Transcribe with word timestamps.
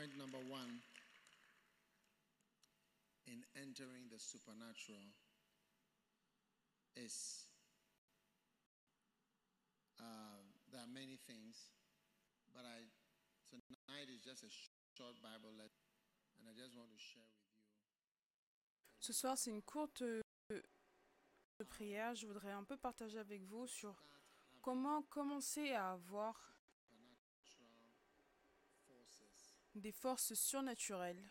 point 0.00 0.16
number 0.16 0.40
one 0.48 0.80
in 3.28 3.44
entering 3.52 4.08
the 4.08 4.16
supernatural 4.16 5.04
is 6.96 7.44
uh, 10.00 10.40
there 10.72 10.80
are 10.80 10.88
many 10.88 11.20
things, 11.28 11.68
but 12.54 12.64
I 12.64 12.88
tonight 13.52 14.08
is 14.08 14.24
just 14.24 14.42
a 14.42 14.48
short 14.96 15.20
Bible 15.20 15.52
lesson, 15.52 15.84
and 16.40 16.48
I 16.48 16.56
just 16.56 16.72
want 16.72 16.88
to 16.88 16.96
share 16.96 17.28
with 17.28 17.44
you. 17.44 17.60
Ce 19.00 19.12
soir, 19.12 19.36
c'est 19.36 19.50
une 19.50 19.62
courte 19.62 20.00
euh, 20.00 20.22
prière. 21.68 22.14
Je 22.14 22.26
voudrais 22.26 22.52
un 22.52 22.64
peu 22.64 22.78
partager 22.78 23.18
avec 23.18 23.42
vous 23.42 23.66
sur 23.66 24.02
comment 24.62 25.02
commencer 25.02 25.72
à 25.72 25.92
avoir 25.92 26.54
supernatural 27.44 28.00
forces 28.88 29.60
des 29.80 29.92
forces 29.92 30.34
surnaturelles 30.34 31.22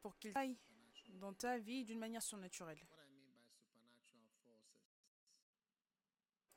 pour 0.00 0.18
qu'ils 0.18 0.36
aillent 0.36 0.58
dans 1.14 1.32
ta 1.32 1.58
vie 1.58 1.84
d'une 1.84 1.98
manière 1.98 2.22
surnaturelle. 2.22 2.80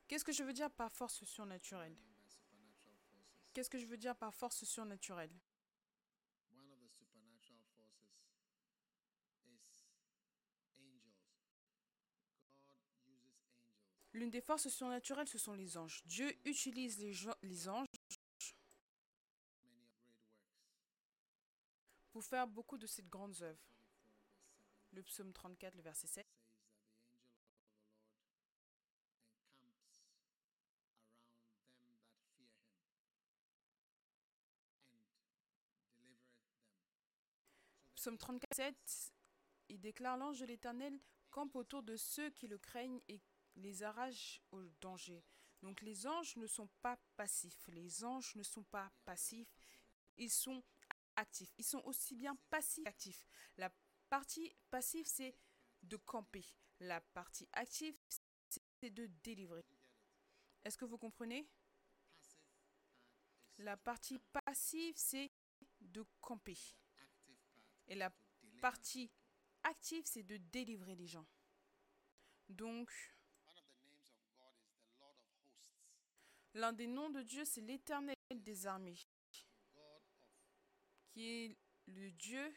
Qu'est-ce 0.08 0.26
que 0.26 0.32
je 0.32 0.44
veux 0.44 0.54
dire 0.54 0.72
par 0.72 0.92
force 0.92 1.24
surnaturelle? 1.24 1.96
Qu'est-ce 3.54 3.70
que 3.70 3.80
je 3.80 3.86
veux 3.86 3.98
dire 3.98 4.16
par 4.16 4.34
force 4.34 4.64
surnaturelle? 4.66 5.32
L'une 14.14 14.30
des 14.30 14.42
forces 14.42 14.70
surnaturelles, 14.70 15.28
ce 15.28 15.38
sont 15.38 15.54
les 15.54 15.78
anges. 15.78 16.02
Dieu 16.06 16.34
utilise 16.46 16.98
les, 17.00 17.14
les 17.42 17.68
anges 17.68 17.86
Many 19.68 19.90
great 19.98 20.14
works. 20.14 20.46
Pour 22.16 22.24
faire 22.24 22.48
beaucoup 22.48 22.78
de 22.78 22.88
ces 22.88 23.04
grandes 23.04 23.42
œuvres. 23.42 23.60
44 23.60 24.32
verse 24.32 24.86
7 24.86 24.86
Le 24.94 25.04
psaume 25.04 25.34
34, 25.34 25.76
le 25.76 25.82
verset 25.82 26.08
7. 26.08 26.26
says 26.26 26.38
that 32.38 32.48
the 32.48 32.72
angel 32.72 32.72
of 32.72 32.72
the 32.72 32.72
Lord 32.72 32.88
encamps 32.88 33.20
around 33.20 33.28
them 33.28 33.52
that 35.60 35.92
fear 35.92 36.08
him 36.08 36.16
and 36.16 36.24
delivereth 36.24 36.40
them. 36.40 37.44
So 37.68 37.84
the 37.84 38.00
Psaume 38.00 38.18
34, 38.18 38.56
7, 38.56 39.14
il 39.68 39.82
déclare 39.82 40.16
l'ange 40.16 40.40
de 40.40 40.46
l'Éternel 40.46 40.98
campe 41.32 41.58
autour 41.58 41.84
de 41.84 41.98
ceux 41.98 42.30
qui 42.30 42.48
le 42.48 42.58
craignent 42.58 43.02
et 43.10 43.20
les 43.58 43.84
arrache 43.84 44.42
au 44.54 44.64
danger. 44.80 45.22
Donc 45.64 45.82
les 45.82 46.08
anges 46.08 46.38
ne 46.38 46.48
sont 46.48 46.70
pas 46.82 46.98
passifs. 47.18 47.68
Les 47.68 48.06
anges 48.06 48.36
ne 48.36 48.44
sont 48.44 48.64
pas 48.64 48.90
passifs. 49.04 49.54
Ils 50.16 50.32
sont 50.32 50.64
actifs. 51.16 51.54
Ils 51.58 51.66
sont 51.66 51.82
aussi 51.86 52.16
bien 52.16 52.36
passifs 52.50 52.84
qu'actifs. 52.84 53.26
La 53.58 53.72
partie 54.10 54.56
passive, 54.70 55.06
c'est 55.06 55.36
de 55.84 55.98
camper. 55.98 56.46
La 56.80 57.02
partie 57.02 57.48
active, 57.54 57.98
c'est 58.80 58.90
de 58.90 59.08
délivrer. 59.24 59.66
Est-ce 60.64 60.78
que 60.78 60.86
vous 60.86 60.98
comprenez? 60.98 61.48
La 63.60 63.78
partie 63.78 64.20
passive, 64.20 64.96
c'est 64.98 65.32
de 65.80 66.06
camper. 66.20 66.58
Et 67.88 67.96
la 67.96 68.12
partie 68.62 69.12
active, 69.64 70.06
c'est 70.06 70.24
de 70.24 70.38
délivrer 70.38 70.96
les 70.96 71.08
gens. 71.08 71.26
Donc, 72.50 72.92
l'un 76.54 76.74
des 76.74 76.88
noms 76.88 77.10
de 77.10 77.22
Dieu, 77.22 77.46
c'est 77.46 77.62
l'Éternel 77.62 78.16
des 78.32 78.68
armées, 78.68 78.98
qui 81.16 81.30
est 81.30 81.58
le 81.88 82.12
Dieu 82.12 82.54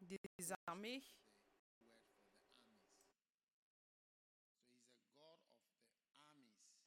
des 0.00 0.18
armées. 0.66 1.00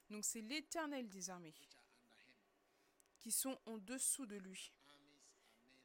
Donc, 0.09 0.25
c'est 0.25 0.41
l'Éternel 0.41 1.07
des 1.07 1.29
armées 1.29 1.53
qui 3.19 3.31
sont 3.31 3.57
en 3.65 3.77
dessous 3.77 4.25
de 4.25 4.35
lui. 4.35 4.73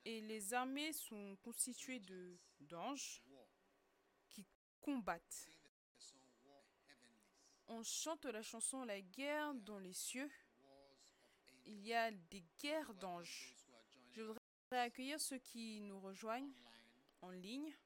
Et 0.05 0.21
les 0.23 0.55
armées 0.55 0.93
sont 0.93 1.37
constituées 1.45 2.03
d'anges 2.59 3.23
qui 4.29 4.45
combattent. 4.81 5.49
On 7.69 7.85
chante 7.85 8.25
la 8.25 8.43
chanson 8.43 8.83
La 8.83 9.01
guerre 9.01 9.55
dans 9.55 9.79
les 9.79 9.93
cieux. 9.93 10.29
Il 11.65 11.87
y 11.87 11.95
a 11.95 12.11
des 12.11 12.43
guerres 12.59 12.93
d'anges. 12.95 13.55
those 14.13 14.17
who 14.17 14.23
are 14.23 14.35
joining 14.35 14.60
Je 14.71 14.77
voudrais 14.77 14.87
accueillir 14.87 15.21
ceux 15.21 15.39
qui 15.39 15.81
nous 15.81 15.99
rejoignent 15.99 16.53
en 17.23 17.31
ligne. 17.31 17.77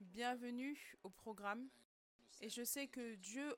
Bienvenue 0.00 0.98
au 1.02 1.08
programme. 1.08 1.70
Et 2.42 2.50
je 2.50 2.62
sais 2.62 2.88
que 2.88 3.14
Dieu 3.14 3.56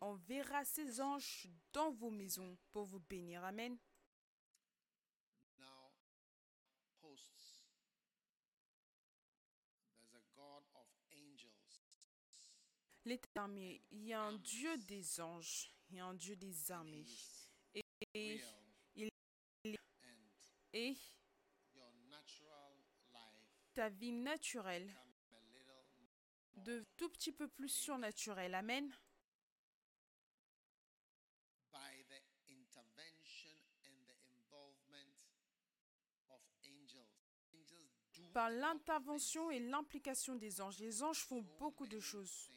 enverra 0.00 0.64
ses 0.64 1.02
anges 1.02 1.50
dans 1.74 1.90
vos 1.90 2.08
maisons 2.08 2.56
pour 2.70 2.86
vous 2.86 3.00
bénir. 3.00 3.44
Amen. 3.44 3.76
L'éternel, 13.04 13.80
il 13.90 14.06
y 14.06 14.14
a 14.14 14.22
un 14.22 14.38
Dieu 14.38 14.78
des 14.78 15.20
anges 15.20 15.70
et 15.90 16.00
un 16.00 16.14
Dieu 16.14 16.36
des 16.36 16.72
armées. 16.72 17.04
Et, 18.14 18.40
et 20.76 20.96
ta 23.72 23.88
vie 23.88 24.12
naturelle 24.12 24.94
de 26.56 26.84
tout 26.96 27.08
petit 27.10 27.32
peu 27.32 27.48
plus 27.48 27.68
surnaturelle. 27.68 28.54
Amen. 28.54 28.94
Par 38.32 38.50
l'intervention 38.50 39.50
et 39.50 39.60
l'implication 39.60 40.34
des 40.34 40.60
anges. 40.60 40.78
Les 40.78 41.02
anges 41.02 41.24
font 41.24 41.40
beaucoup 41.58 41.86
de 41.86 42.00
choses. 42.00 42.50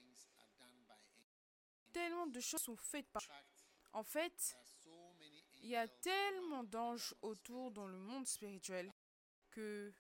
Tellement 1.94 2.28
de 2.28 2.40
choses 2.41 2.62
sont 2.62 2.75
faites 2.75 3.09
par... 3.12 3.24
En 3.94 4.03
fait, 4.03 4.36
there 4.38 4.59
are 4.59 4.68
so 4.84 5.13
many 5.18 5.49
il 5.62 5.70
y 5.70 5.75
a 5.75 5.88
tellement 5.88 6.64
d'anges 6.64 7.14
autour 7.22 7.72
dans 7.72 7.88
le 7.88 7.97
monde 7.97 8.25
spirituel 8.28 8.92
que, 9.52 9.94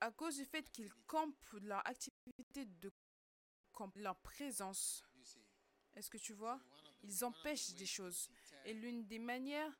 à 0.00 0.10
cause 0.10 0.36
du 0.36 0.44
fait 0.44 0.70
qu'ils 0.70 0.92
campent 1.06 1.52
leur 1.60 1.86
activité 1.86 2.64
de 2.64 2.92
camp, 3.72 3.90
leur 3.96 4.16
présence, 4.16 5.04
est-ce 5.94 6.10
que 6.10 6.18
tu 6.18 6.32
vois? 6.32 6.60
Ils 7.02 7.24
empêchent 7.24 7.74
des 7.74 7.86
choses. 7.86 8.30
Et 8.64 8.74
l'une 8.74 9.06
des 9.06 9.18
manières 9.18 9.78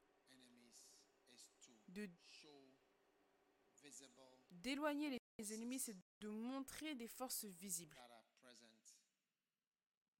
de 1.89 2.09
d'éloigner 4.51 5.19
les 5.39 5.55
ennemis, 5.55 5.79
c'est 5.79 5.97
de 6.21 6.29
montrer 6.29 6.95
des 6.95 7.09
forces 7.09 7.45
visibles 7.47 7.95
that 7.97 8.13
are 8.13 8.23
present 8.43 8.95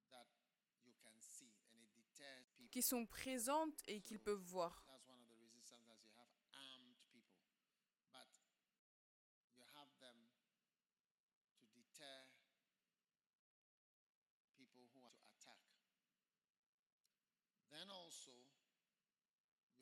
that 0.09 0.25
you 0.83 0.93
can 1.03 1.13
see 1.19 1.53
and 1.71 1.79
it 1.83 1.93
deters 1.95 2.47
people 2.57 2.60
qui 2.71 2.81
sont 2.81 3.05
présentes 3.05 3.79
et 3.87 4.01
qu'ils 4.01 4.19
peuvent 4.19 4.39
voir. 4.39 4.83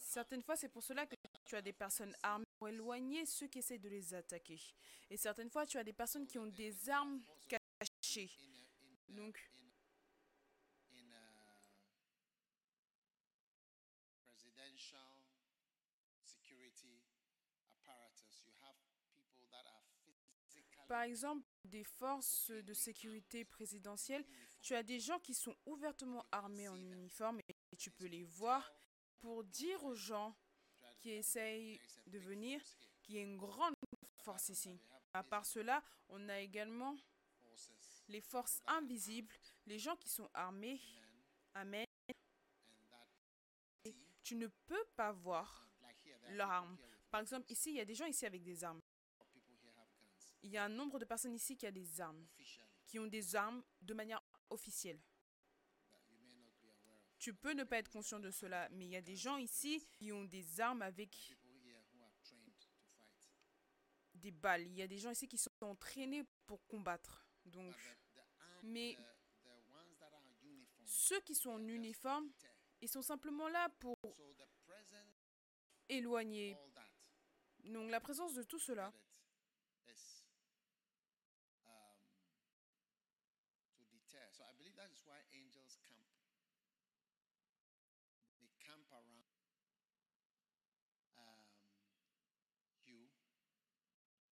Certaines 0.10 0.42
fois, 0.42 0.56
c'est 0.56 0.70
pour 0.70 0.82
cela 0.82 1.06
que 1.06 1.14
tu 1.46 1.56
as 1.56 1.62
des 1.62 1.72
personnes 1.72 2.16
armées 2.24 2.46
pour 2.58 2.68
éloigner 2.68 3.28
ceux 3.28 3.46
qui 3.48 3.60
essaient 3.60 3.78
de 3.78 3.90
les 3.90 4.16
attaquer. 4.16 4.60
Et 5.08 5.18
certaines 5.18 5.52
fois, 5.52 5.68
tu 5.68 5.78
as 5.78 5.84
des 5.84 5.94
personnes 5.94 6.26
qui 6.26 6.40
ont 6.40 6.48
des 6.48 6.90
armes 6.90 7.22
cachées. 7.48 8.32
Donc, 9.08 9.40
in, 10.92 10.98
in 10.98 11.14
a 11.14 11.30
presidential 14.26 15.14
security 16.24 17.06
apparatus, 17.70 18.44
you 18.46 18.54
have 18.66 18.76
people 19.14 19.46
that 19.52 19.66
are 19.70 19.84
physically 20.04 20.34
par 20.90 21.04
exemple, 21.04 21.46
des 21.66 21.84
forces 21.84 22.50
de 22.50 22.74
sécurité 22.74 23.46
présidentielles, 23.46 24.26
tu 24.60 24.74
as 24.74 24.82
des 24.82 25.00
gens 25.00 25.20
qui 25.20 25.36
sont 25.36 25.56
ouvertement 25.68 26.26
armés 26.32 26.68
en 26.68 26.78
uniforme 26.78 27.40
et 27.48 27.78
tu 27.78 27.92
peux 27.92 28.08
les 28.08 28.24
voir 28.24 28.74
pour 29.20 29.44
dire 29.44 29.84
aux 29.84 29.94
gens 29.94 30.36
qui 31.00 31.12
essayent 31.12 31.80
de 32.08 32.18
venir 32.18 32.60
qu'il 33.04 33.16
y 33.16 33.18
a 33.20 33.22
une 33.22 33.38
grande 33.38 33.76
force 34.18 34.50
ici. 34.50 34.80
À 35.14 35.24
part 35.24 35.46
cela, 35.46 35.84
on 36.10 36.28
a 36.28 36.40
également 36.40 36.98
les 38.08 38.22
forces 38.22 38.60
invisibles, 38.66 39.36
les 39.68 39.78
gens 39.78 39.96
qui 39.96 40.10
sont 40.10 40.30
armés. 40.34 40.82
men 41.54 41.86
Amen. 43.84 43.94
tu 44.24 44.36
ne 44.36 44.48
peux 44.48 44.86
pas 44.96 45.12
voir 45.12 45.68
leur 46.32 46.50
arme. 46.50 46.78
Par 47.12 47.22
exemple, 47.22 47.52
ici, 47.52 47.70
il 47.70 47.76
y 47.76 47.80
a 47.80 47.86
des 47.86 47.96
gens 47.96 48.06
ici 48.08 48.26
avec 48.26 48.42
des 48.42 48.64
armes. 48.64 48.82
people 49.34 49.56
here 49.62 49.74
have 49.78 49.90
guns 50.02 50.29
Il 50.44 50.52
y 50.52 50.58
a 50.58 50.64
un 50.66 50.70
nombre 50.70 51.00
de 51.00 51.06
personnes 51.06 51.34
ici 51.36 51.58
qui 51.58 51.66
a 51.68 51.72
des 51.72 52.00
armes, 52.02 52.26
qui 52.86 53.00
ont 53.00 53.08
des 53.08 53.36
armes 53.36 53.64
de 53.82 53.94
manière 53.94 54.22
officielle. 54.50 55.00
Tu 57.18 57.34
peux 57.34 57.52
ne 57.52 57.66
pas 57.66 57.78
être 57.78 57.90
conscient 57.90 58.20
de 58.20 58.32
cela, 58.32 58.70
mais 58.70 58.86
il 58.86 58.92
y 58.92 58.96
a 58.96 59.02
des 59.02 59.18
gens 59.18 59.36
ici 59.38 59.86
qui 59.92 60.12
ont 60.14 60.24
des 60.24 60.62
armes 60.62 60.82
avec 60.82 61.36
des 64.14 64.32
balles. 64.32 64.66
Il 64.68 64.76
y 64.76 64.82
a 64.82 64.88
des 64.88 64.98
gens 64.98 65.12
ici 65.12 65.28
qui 65.28 65.38
sont 65.38 65.52
entraînés 65.62 66.24
pour 66.46 66.66
combattre. 66.68 67.26
Donc, 67.46 67.76
Mais- 68.64 68.98
ceux 70.86 71.20
qui 71.22 71.36
sont 71.36 71.52
en 71.52 71.68
uniforme, 71.68 72.30
ils 72.82 72.90
sont 72.90 73.02
simplement 73.02 73.50
là 73.50 73.70
pour 73.80 73.96
éloigner. 75.90 76.56
Donc, 77.66 77.90
la 77.92 78.00
présence 78.00 78.34
de 78.34 78.44
tout 78.44 78.60
cela, 78.60 78.92
that 79.86 79.94
it 79.94 79.96
is 79.96 80.24
um, 81.68 82.00
to 83.76 83.84
deter. 83.92 84.26
So 84.32 84.44
I 84.44 84.54
believe 84.58 84.76
that 84.78 84.90
is 84.92 85.02
why 85.06 85.20
angels 85.34 85.78
camp. 85.86 86.08
They 88.40 88.50
camp 88.60 88.86
around 88.92 89.28
um, 91.18 91.44
you, 92.86 93.10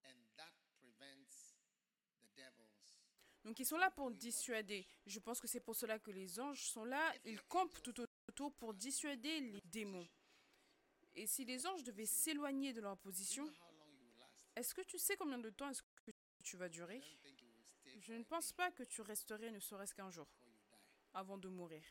and 0.06 0.18
that 0.38 0.54
prevents 0.80 1.57
the 2.21 2.30
devils. 2.36 2.95
Donc 3.47 3.61
ils 3.61 3.65
sont 3.65 3.77
là 3.77 3.89
pour 3.89 4.11
dissuader. 4.11 4.85
Je 5.05 5.21
pense 5.21 5.39
que 5.39 5.47
c'est 5.47 5.61
pour 5.61 5.73
cela 5.73 5.99
que 5.99 6.11
les 6.11 6.38
anges 6.38 6.65
sont 6.65 6.83
là. 6.83 7.13
Ils 7.23 7.41
campent 7.44 7.81
tout 7.81 7.95
autour 8.27 8.51
pour 8.55 8.73
dissuader 8.73 9.39
les 9.39 9.61
démons. 9.63 10.05
Et 11.15 11.25
si 11.27 11.45
les 11.45 11.65
anges 11.65 11.81
devaient 11.81 12.05
s'éloigner 12.05 12.73
de 12.73 12.81
leur 12.81 12.97
position, 12.97 13.49
est-ce 14.53 14.75
que 14.75 14.81
tu 14.81 14.99
sais 14.99 15.15
combien 15.15 15.38
de 15.38 15.49
temps 15.49 15.69
est-ce 15.69 15.81
que 15.81 16.11
tu 16.44 16.57
vas 16.57 16.67
durer? 16.67 17.01
Je 18.01 18.11
ne 18.11 18.23
pense 18.25 18.51
pas 18.51 18.69
que 18.71 18.83
tu 18.83 18.99
resterais 18.99 19.49
ne 19.49 19.61
serait-ce 19.61 19.95
qu'un 19.95 20.09
jour 20.11 20.27
avant 21.13 21.38
de 21.38 21.47
mourir. 21.47 21.85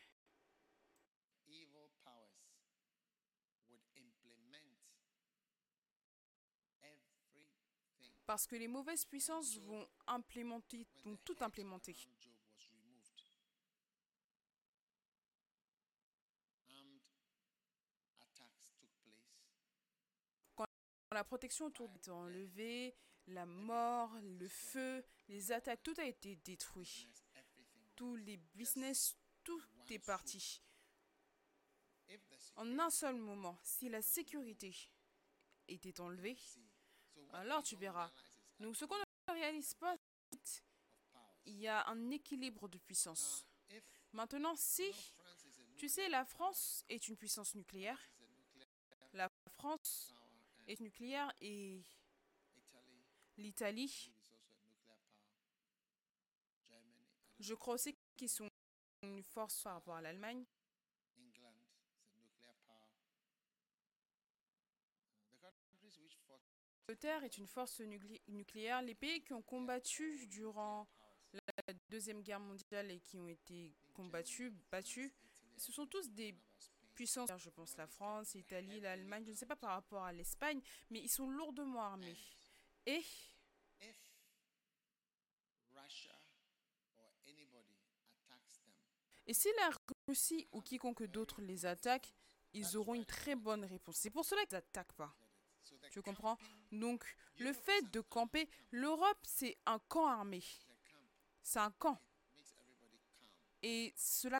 Parce 8.26 8.48
que 8.48 8.56
les 8.56 8.66
mauvaises 8.66 9.04
puissances 9.04 9.56
vont 9.58 9.88
implémenter, 10.08 10.84
vont 11.04 11.16
tout 11.24 11.36
implémenter. 11.40 11.94
place. 20.54 20.66
La 21.12 21.22
protection 21.22 21.66
autour 21.66 21.88
est 21.94 22.08
enlevée, 22.08 22.96
la 23.28 23.46
mort, 23.46 24.12
le 24.20 24.48
feu, 24.48 25.04
les 25.28 25.52
attaques, 25.52 25.84
tout 25.84 25.94
a 25.98 26.04
été 26.04 26.34
détruit. 26.36 27.08
Tous 27.94 28.16
les 28.16 28.38
business, 28.54 29.16
tout 29.44 29.62
est 29.88 30.00
parti. 30.00 30.60
En 32.56 32.78
un 32.78 32.90
seul 32.90 33.16
moment, 33.16 33.56
si 33.62 33.88
la 33.88 34.02
sécurité 34.02 34.74
était 35.68 36.00
enlevée, 36.00 36.36
alors 37.32 37.62
tu 37.62 37.76
verras. 37.76 38.10
Donc 38.60 38.76
ce 38.76 38.84
qu'on 38.84 38.96
ne 38.96 39.32
réalise 39.32 39.74
pas, 39.74 39.96
il 41.44 41.58
y 41.60 41.68
a 41.68 41.86
un 41.88 42.10
équilibre 42.10 42.68
de 42.68 42.78
puissance. 42.78 43.46
Maintenant, 44.12 44.54
si, 44.56 44.90
tu 45.76 45.88
sais, 45.88 46.08
la 46.08 46.24
France 46.24 46.84
est 46.88 47.08
une 47.08 47.16
puissance 47.16 47.54
nucléaire, 47.54 48.00
la 49.12 49.28
France 49.58 50.14
est 50.66 50.80
nucléaire 50.80 51.32
et 51.40 51.82
l'Italie, 53.36 54.10
je 57.38 57.54
crois 57.54 57.74
aussi 57.74 57.94
qu'ils 58.16 58.30
sont 58.30 58.48
une 59.02 59.22
force 59.22 59.62
par 59.62 59.74
rapport 59.74 59.96
à 59.96 60.00
l'Allemagne. 60.00 60.44
England 61.18 61.54
is 61.60 62.10
a 62.10 62.18
nuclear 62.18 62.54
power. 62.66 62.88
The 65.42 65.52
countries 65.60 65.98
which 66.00 66.16
fought 66.26 66.40
L'Angleterre 66.88 67.24
est 67.24 67.36
une 67.38 67.48
force 67.48 67.80
nuclé- 67.80 68.22
nucléaire. 68.28 68.80
Les 68.80 68.94
pays 68.94 69.20
qui 69.20 69.32
ont 69.32 69.42
combattu 69.42 70.24
durant 70.28 70.86
la 71.32 71.74
Deuxième 71.88 72.22
Guerre 72.22 72.38
mondiale 72.38 72.92
et 72.92 73.00
qui 73.00 73.18
ont 73.18 73.26
été 73.26 73.74
combattus, 73.92 74.52
battus, 74.70 75.10
ce 75.56 75.72
sont 75.72 75.86
tous 75.88 76.08
des 76.10 76.36
puissances. 76.94 77.28
Je 77.38 77.50
pense 77.50 77.76
la 77.76 77.88
France, 77.88 78.34
l'Italie, 78.34 78.78
l'Allemagne, 78.78 79.24
je 79.24 79.30
ne 79.30 79.34
sais 79.36 79.46
pas 79.46 79.56
par 79.56 79.70
rapport 79.70 80.04
à 80.04 80.12
l'Espagne, 80.12 80.60
mais 80.90 81.00
ils 81.00 81.08
sont 81.08 81.28
lourdement 81.28 81.82
armés. 81.82 82.16
Et 82.86 83.02
Et 89.26 89.34
si 89.34 89.48
la 89.56 89.70
Russie 90.06 90.46
ou 90.52 90.60
quiconque 90.62 91.02
d'autre 91.02 91.42
les 91.42 91.66
attaque, 91.66 92.14
ils 92.52 92.76
auront 92.76 92.94
une 92.94 93.04
très 93.04 93.34
bonne 93.34 93.64
réponse. 93.64 93.96
C'est 93.96 94.10
pour 94.10 94.24
cela 94.24 94.46
qu'ils 94.46 94.54
n'attaquent 94.54 94.92
pas. 94.92 95.12
Tu 95.96 96.02
comprends? 96.02 96.36
Donc, 96.72 97.06
le 97.38 97.54
fait 97.54 97.90
de 97.90 98.02
camper, 98.02 98.50
l'Europe, 98.70 99.16
c'est 99.22 99.56
un 99.64 99.78
camp 99.78 100.06
armé. 100.06 100.44
C'est 101.42 101.58
un 101.58 101.70
camp. 101.70 101.98
Et 103.62 103.94
cela 103.96 104.38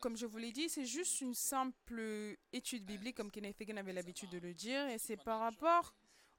Comme 0.00 0.16
je 0.16 0.26
vous 0.26 0.38
l'ai 0.38 0.52
dit, 0.52 0.68
c'est 0.68 0.86
juste 0.86 1.20
une 1.20 1.34
simple 1.34 2.36
étude 2.52 2.84
biblique, 2.84 3.16
comme 3.16 3.30
Kenneth 3.30 3.60
Hagin 3.60 3.76
avait 3.76 3.92
l'habitude 3.92 4.30
de 4.30 4.38
le 4.38 4.54
dire, 4.54 4.86
et 4.88 4.98
c'est 4.98 5.16
par 5.16 5.40
rapport 5.40 5.94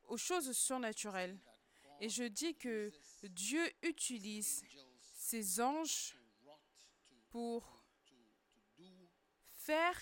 aux 0.07 0.17
choses 0.17 0.51
surnaturelles. 0.53 1.38
Et 2.00 2.07
je 2.07 2.24
dis 2.24 2.55
que 2.55 2.91
Dieu 3.24 3.69
utilise 3.84 4.63
ses 5.13 5.60
anges 5.60 6.15
pour 7.29 7.86
faire 9.53 10.00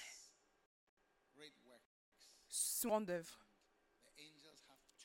son 2.48 3.08
œuvre. 3.10 3.46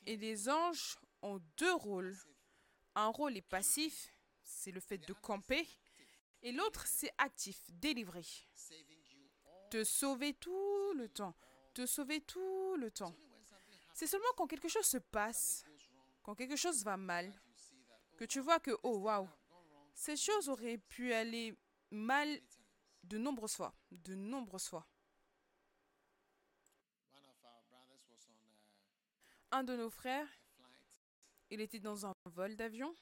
Et 0.05 0.17
les 0.17 0.49
anges 0.49 0.97
ont 1.21 1.41
deux 1.57 1.73
rôles. 1.73 2.15
Un 2.95 3.07
rôle 3.07 3.37
est 3.37 3.41
passif, 3.41 4.11
c'est 4.43 4.71
le 4.71 4.79
fait 4.79 4.99
de 4.99 5.13
camper, 5.13 5.67
et 6.41 6.51
l'autre 6.51 6.85
c'est 6.85 7.11
actif, 7.17 7.59
délivrer. 7.69 8.25
Te 9.69 9.83
sauver 9.83 10.33
tout 10.35 10.93
le 10.93 11.09
temps. 11.09 11.35
Te 11.73 11.85
sauver 11.85 12.21
tout 12.21 12.75
le 12.75 12.91
temps. 12.91 13.15
C'est 13.93 14.07
seulement 14.07 14.27
quand 14.37 14.47
quelque 14.47 14.67
chose 14.67 14.85
se 14.85 14.97
passe, 14.97 15.65
quand 16.21 16.35
quelque 16.35 16.55
chose 16.55 16.83
va 16.83 16.97
mal, 16.97 17.33
que 18.17 18.25
tu 18.25 18.39
vois 18.39 18.59
que, 18.59 18.71
oh 18.83 18.97
waouh, 18.97 19.23
have 19.23 19.29
gone 19.49 19.69
wrong 19.71 19.91
cette 19.95 20.19
chose 20.19 20.49
aurait 20.49 20.77
pu 20.77 21.13
aller 21.13 21.57
mal 21.89 22.39
de 23.03 23.17
nombreuses 23.17 23.55
fois. 23.55 23.75
De 23.91 24.15
nombreuses 24.15 24.67
fois. 24.67 24.87
Un 29.51 29.63
de 29.63 29.75
nos 29.75 29.89
frères, 29.89 30.27
il 31.53 31.61
était 31.61 31.79
dans 31.79 32.03
un 32.07 32.13
vol 32.25 32.55
d'avion 32.55 32.95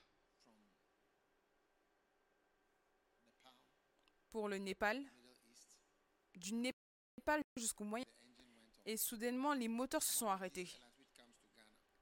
pour 4.30 4.50
le 4.50 4.58
Népal, 4.58 5.02
du 6.36 6.54
Népal 6.56 7.42
jusqu'au 7.56 7.86
Moyen. 7.86 8.06
Et 8.86 8.98
soudainement, 8.98 9.54
les 9.54 9.70
moteurs 9.70 10.04
se 10.04 10.14
sont 10.14 10.28
arrêtés. 10.28 10.70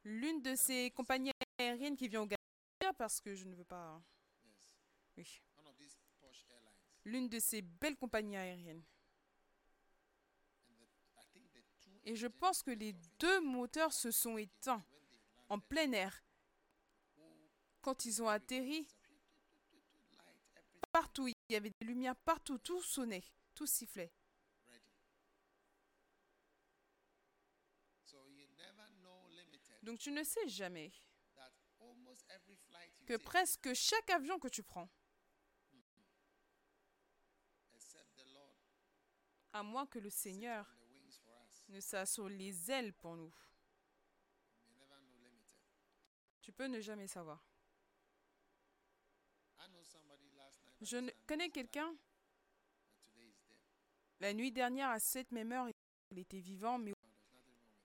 L'une 0.04 0.42
de 0.42 0.56
ces 0.56 0.90
compagnies 0.90 1.32
aériennes 1.60 1.96
qui 1.96 2.08
vient 2.08 2.22
au 2.22 2.26
Ghana, 2.26 2.94
parce 2.98 3.22
que 3.22 3.36
je 3.36 3.46
ne 3.46 3.54
veux 3.54 3.66
pas. 3.66 4.02
Airlines. 5.18 5.28
L'une 7.06 7.30
de 7.30 7.38
ces 7.38 7.62
belles 7.62 7.98
compagnies 7.98 8.38
aériennes. 8.38 8.84
Et 12.06 12.16
je 12.16 12.26
pense 12.26 12.64
que 12.64 12.72
les 12.72 12.94
deux 13.20 13.40
moteurs 13.42 13.94
se 13.94 14.10
sont 14.10 14.38
éteints 14.38 14.84
en 15.48 15.60
plein 15.60 15.92
air 15.92 16.24
quand 17.82 18.06
ils 18.06 18.22
ont 18.22 18.30
atterri. 18.30 18.88
Partout, 20.92 21.28
il 21.28 21.36
y 21.50 21.56
avait 21.56 21.72
des 21.80 21.86
lumières 21.86 22.16
partout, 22.16 22.58
tout 22.58 22.82
sonnait, 22.82 23.24
tout 23.54 23.68
sifflait. 23.68 24.12
Donc 29.84 30.00
tu 30.00 30.12
ne 30.12 30.24
sais 30.24 30.48
jamais 30.48 30.92
que 33.06 33.18
presque 33.18 33.74
chaque 33.74 34.10
avion 34.10 34.38
que 34.40 34.48
tu 34.48 34.62
prends, 34.62 34.90
à 39.54 39.64
moins 39.64 39.88
que 39.88 40.00
le 40.00 40.10
Seigneur 40.10 40.68
ne 41.70 41.80
sur 41.80 42.28
les 42.30 42.72
ailes 42.72 42.94
pour 42.94 43.16
nous, 43.16 43.34
tu 46.42 46.52
peux 46.52 46.68
ne 46.68 46.80
jamais 46.82 47.08
savoir. 47.08 47.44
I 49.60 49.68
know 49.68 49.84
somebody 49.84 50.30
last 50.38 50.64
night. 50.64 50.69
Je 50.82 51.12
connais 51.28 51.50
quelqu'un, 51.50 51.94
la 54.20 54.34
nuit 54.34 54.52
dernière 54.52 54.90
à 54.90 55.00
cette 55.00 55.32
même 55.32 55.52
heure, 55.52 55.68
il 56.12 56.20
était 56.20 56.40
vivant, 56.40 56.78
mais 56.78 56.94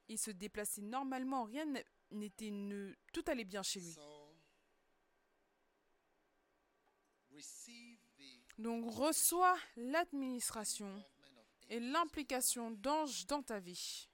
il 0.08 0.18
se 0.18 0.30
déplaçait 0.30 0.82
normalement, 0.82 1.44
rien 1.44 1.66
n'était... 2.10 2.50
Ne... 2.50 2.94
Tout 3.12 3.24
allait 3.26 3.44
bien 3.44 3.62
chez 3.62 3.80
lui. 3.80 3.96
Donc 8.58 8.94
reçois 8.94 9.56
l'administration 9.76 11.04
et 11.68 11.80
l'implication 11.80 12.70
d'anges 12.70 13.26
dans 13.26 13.42
ta 13.42 13.58
vie. 13.58 14.08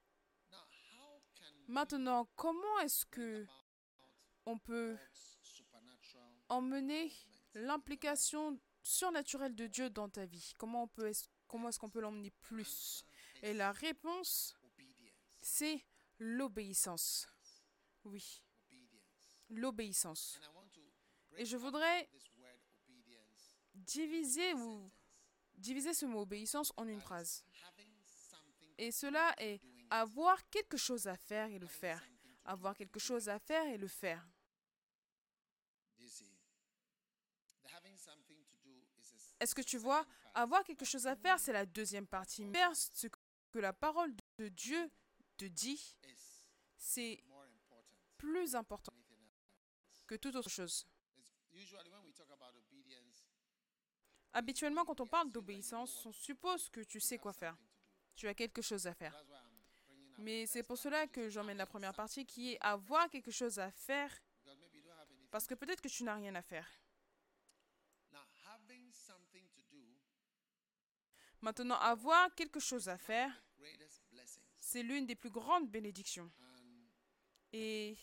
Maintenant, 1.68 2.26
comment 2.36 2.80
est-ce 2.80 3.04
que 3.06 3.46
on 4.46 4.58
peut 4.58 4.96
emmener 6.48 7.12
l'implication 7.54 8.58
surnaturelle 8.82 9.54
de 9.54 9.66
Dieu 9.66 9.90
dans 9.90 10.08
ta 10.08 10.24
vie? 10.26 10.52
Comment 10.58 10.84
on 10.84 10.88
peut 10.88 11.06
est-ce, 11.08 11.26
comment 11.46 11.68
est-ce 11.68 11.78
qu'on 11.78 11.90
peut 11.90 12.00
l'emmener 12.00 12.30
plus? 12.40 13.04
Et 13.42 13.52
la 13.54 13.72
réponse, 13.72 14.54
c'est 15.40 15.84
l'obéissance. 16.18 17.28
Oui, 18.04 18.42
l'obéissance. 19.50 20.38
Et 21.36 21.44
je 21.44 21.56
voudrais 21.56 22.08
diviser 23.74 24.54
ou 24.54 24.90
diviser 25.54 25.94
ce 25.94 26.06
mot 26.06 26.20
obéissance 26.20 26.72
en 26.76 26.86
une 26.88 27.00
phrase. 27.00 27.44
Et 28.78 28.90
cela 28.92 29.34
est 29.38 29.60
avoir 29.90 30.48
quelque 30.48 30.76
chose 30.76 31.06
à 31.06 31.16
faire 31.16 31.50
et 31.50 31.58
le 31.58 31.66
faire. 31.66 32.02
Avoir 32.44 32.74
quelque 32.74 32.98
chose 32.98 33.28
à 33.28 33.38
faire 33.38 33.66
et 33.66 33.76
le 33.76 33.88
faire. 33.88 34.26
Do 35.98 36.04
you 36.04 36.08
see? 36.08 36.32
The 37.62 37.68
having 37.74 37.96
something 37.96 38.38
to 38.46 38.56
do 38.64 38.72
is 38.98 39.12
a 39.12 39.16
s- 39.16 39.29
Est-ce 39.40 39.54
que 39.54 39.62
tu 39.62 39.78
vois. 39.78 40.06
Avoir 40.34 40.62
quelque 40.62 40.84
chose 40.84 41.06
à 41.06 41.16
faire, 41.16 41.40
c'est 41.40 41.52
la 41.52 41.66
deuxième 41.66 42.06
partie. 42.06 42.48
Faire 42.52 42.74
ce 42.76 43.08
que 43.50 43.58
la 43.58 43.72
parole 43.72 44.14
de 44.38 44.48
Dieu 44.48 44.90
te 45.36 45.46
dit, 45.46 45.96
c'est 46.76 47.22
plus 48.16 48.54
important 48.54 48.92
que 50.06 50.14
toute 50.14 50.36
autre 50.36 50.50
chose. 50.50 50.86
Habituellement, 54.32 54.84
quand 54.84 55.00
on 55.00 55.06
parle 55.06 55.32
d'obéissance, 55.32 56.06
on 56.06 56.12
suppose 56.12 56.68
que 56.70 56.80
tu 56.80 57.00
sais 57.00 57.18
quoi 57.18 57.32
faire. 57.32 57.56
Tu 58.14 58.28
as 58.28 58.34
quelque 58.34 58.62
chose 58.62 58.86
à 58.86 58.94
faire. 58.94 59.16
Mais 60.18 60.46
c'est 60.46 60.62
pour 60.62 60.76
cela 60.76 61.06
que 61.06 61.30
j'emmène 61.30 61.56
la 61.56 61.66
première 61.66 61.94
partie 61.94 62.26
qui 62.26 62.52
est 62.52 62.58
avoir 62.60 63.08
quelque 63.08 63.30
chose 63.30 63.58
à 63.58 63.70
faire 63.70 64.12
parce 65.30 65.46
que 65.46 65.54
peut-être 65.54 65.80
que 65.80 65.88
tu 65.88 66.04
n'as 66.04 66.16
rien 66.16 66.34
à 66.34 66.42
faire. 66.42 66.68
Now, 68.12 68.26
having 68.44 68.92
something 68.92 69.48
to 69.54 69.62
do 69.70 69.84
Maintenant, 71.42 71.76
avoir 71.76 72.34
quelque 72.34 72.60
chose 72.60 72.88
à 72.88 72.98
faire, 72.98 73.30
c'est 74.58 74.82
l'une 74.82 75.06
des 75.06 75.16
plus 75.16 75.30
grandes 75.30 75.70
bénédictions. 75.70 76.30
Et 77.52 77.96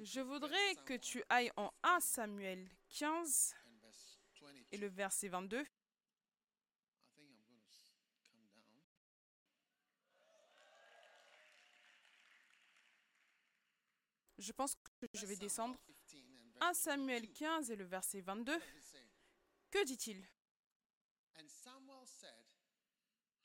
je 0.00 0.20
voudrais 0.20 0.74
que 0.84 0.94
tu 0.96 1.22
ailles 1.28 1.50
en 1.56 1.72
1 1.82 2.00
Samuel 2.00 2.68
15 2.90 3.54
and 3.66 3.78
verse 3.80 4.18
22. 4.40 4.64
et 4.72 4.76
le 4.78 4.88
verset 4.88 5.28
22. 5.28 5.60
I 5.60 5.62
think 5.62 7.28
I'm 7.30 7.48
going 7.48 7.60
to 7.60 7.70
s- 7.70 7.92
come 8.32 8.42
down. 8.54 8.82
Je 14.38 14.52
pense 14.52 14.74
que 14.74 15.06
je 15.14 15.26
vais 15.26 15.36
descendre. 15.36 15.76
Samuel 15.76 15.96
15 16.06 16.20
and 16.30 16.60
1 16.60 16.66
verse 16.68 16.78
Samuel 16.78 17.22
22. 17.22 17.32
15 17.32 17.70
et 17.70 17.76
le 17.76 17.84
verset 17.84 18.20
22. 18.20 18.52
What 18.52 18.58
does 18.60 18.76
it 18.76 18.82
say? 18.82 19.06
Que 19.70 19.84
dit-il 19.84 20.22
And 21.38 21.48
Samuel 21.48 22.06
said, 22.06 22.44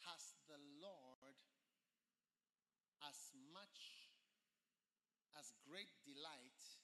Has 0.06 0.36
the 0.48 0.58
Lord 0.82 1.36
as 3.02 3.32
much 3.54 4.10
as 5.36 5.54
great 5.68 5.90
delight 6.06 6.80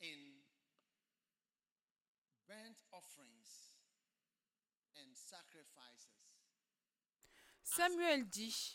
in 0.00 0.42
burnt 2.46 2.76
offerings 2.92 3.72
and 4.96 5.14
sacrifices? 5.14 5.20
Samuel 7.62 8.28
dit 8.28 8.74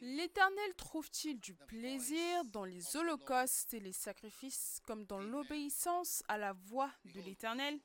L'Éternel 0.00 0.74
trouve-t-il 0.76 1.38
du 1.38 1.54
plaisir 1.54 2.44
dans 2.46 2.64
les 2.64 2.96
holocaustes 2.96 3.74
et 3.74 3.80
les 3.80 3.92
sacrifices 3.92 4.80
comme 4.86 5.04
dans 5.04 5.20
l'obéissance 5.20 6.22
à 6.26 6.36
la 6.36 6.52
voix 6.52 6.90
de 7.04 7.20
l'Éternel? 7.20 7.78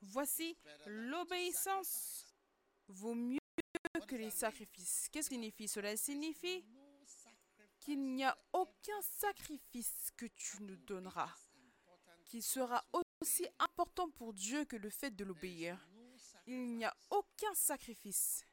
Voici, 0.00 0.56
l'obéissance 0.86 2.26
vaut 2.88 3.14
mieux 3.14 3.38
que 4.06 4.16
les 4.16 4.30
sacrifices. 4.30 5.08
Qu'est-ce 5.12 5.28
que 5.28 5.34
signifie? 5.34 5.68
Cela 5.68 5.96
signifie 5.96 6.64
qu'il 7.80 8.02
n'y 8.14 8.24
a 8.24 8.36
aucun 8.52 9.00
sacrifice 9.02 10.10
que 10.16 10.26
tu 10.26 10.62
ne 10.62 10.74
donneras 10.76 11.34
qui 12.26 12.42
sera 12.42 12.84
aussi 13.20 13.46
important 13.58 14.10
pour 14.10 14.34
Dieu 14.34 14.64
que 14.64 14.76
le 14.76 14.90
fait 14.90 15.14
de 15.14 15.24
l'obéir. 15.24 15.78
Il 16.46 16.76
n'y 16.76 16.84
a 16.84 16.94
aucun 17.10 17.54
sacrifice. 17.54 18.44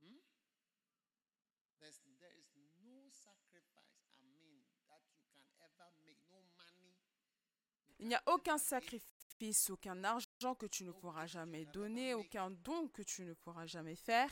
You 0.00 0.18
Il 8.00 8.06
n'y 8.06 8.14
a 8.14 8.22
aucun 8.26 8.58
sacrifice, 8.58 9.70
aucun 9.70 10.04
argent 10.04 10.54
que 10.54 10.66
tu 10.66 10.84
ne 10.84 10.92
pourras 10.92 11.26
jamais 11.26 11.64
donner, 11.66 12.14
aucun 12.14 12.50
don 12.50 12.86
que 12.88 13.02
tu 13.02 13.24
ne 13.24 13.34
pourras 13.34 13.66
jamais 13.66 13.96
faire, 13.96 14.30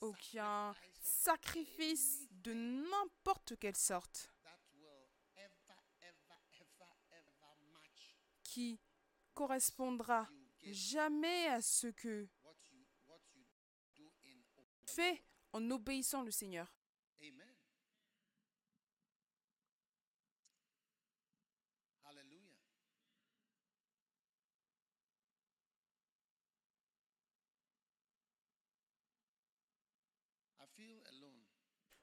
aucun 0.00 0.74
sacrifice 1.00 2.28
de 2.30 2.52
n'importe 2.52 3.58
quelle 3.58 3.76
sorte 3.76 4.30
that 4.44 4.60
will 4.76 5.08
ever, 5.40 5.64
ever, 6.04 6.28
ever, 6.68 6.92
ever 7.16 7.56
match 7.72 8.12
qui 8.54 8.78
correspondra 9.34 10.28
jamais 10.62 11.48
à 11.48 11.60
ce 11.60 11.88
que 11.88 12.28
fais 14.86 15.24
en 15.52 15.68
obéissant 15.72 16.22
le 16.22 16.30
Seigneur. 16.30 16.72
Amen. 17.20 17.50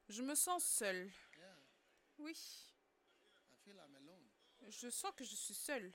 Je 0.09 0.21
me 0.21 0.35
sens 0.35 0.65
seul. 0.65 1.09
Oui, 2.17 2.37
je 4.67 4.89
sens 4.89 5.13
que 5.15 5.23
je 5.23 5.35
suis 5.37 5.53
seul. 5.53 5.93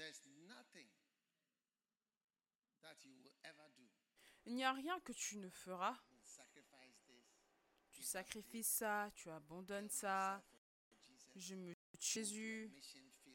There's 0.00 0.24
nothing 0.48 0.88
that 2.80 2.96
you 3.04 3.12
will 3.22 3.36
ever 3.44 3.68
do. 3.76 3.84
Il 4.50 4.56
n'y 4.56 4.64
a 4.64 4.72
rien 4.72 4.98
que 4.98 5.12
tu 5.12 5.36
ne 5.36 5.48
feras. 5.48 5.96
Tu 7.92 8.02
sacrifies 8.02 8.64
ça, 8.64 9.08
tu 9.14 9.30
abandonnes 9.30 9.88
ça. 9.88 10.42
Je 11.36 11.54
me 11.54 11.72
Jésus. 12.00 12.68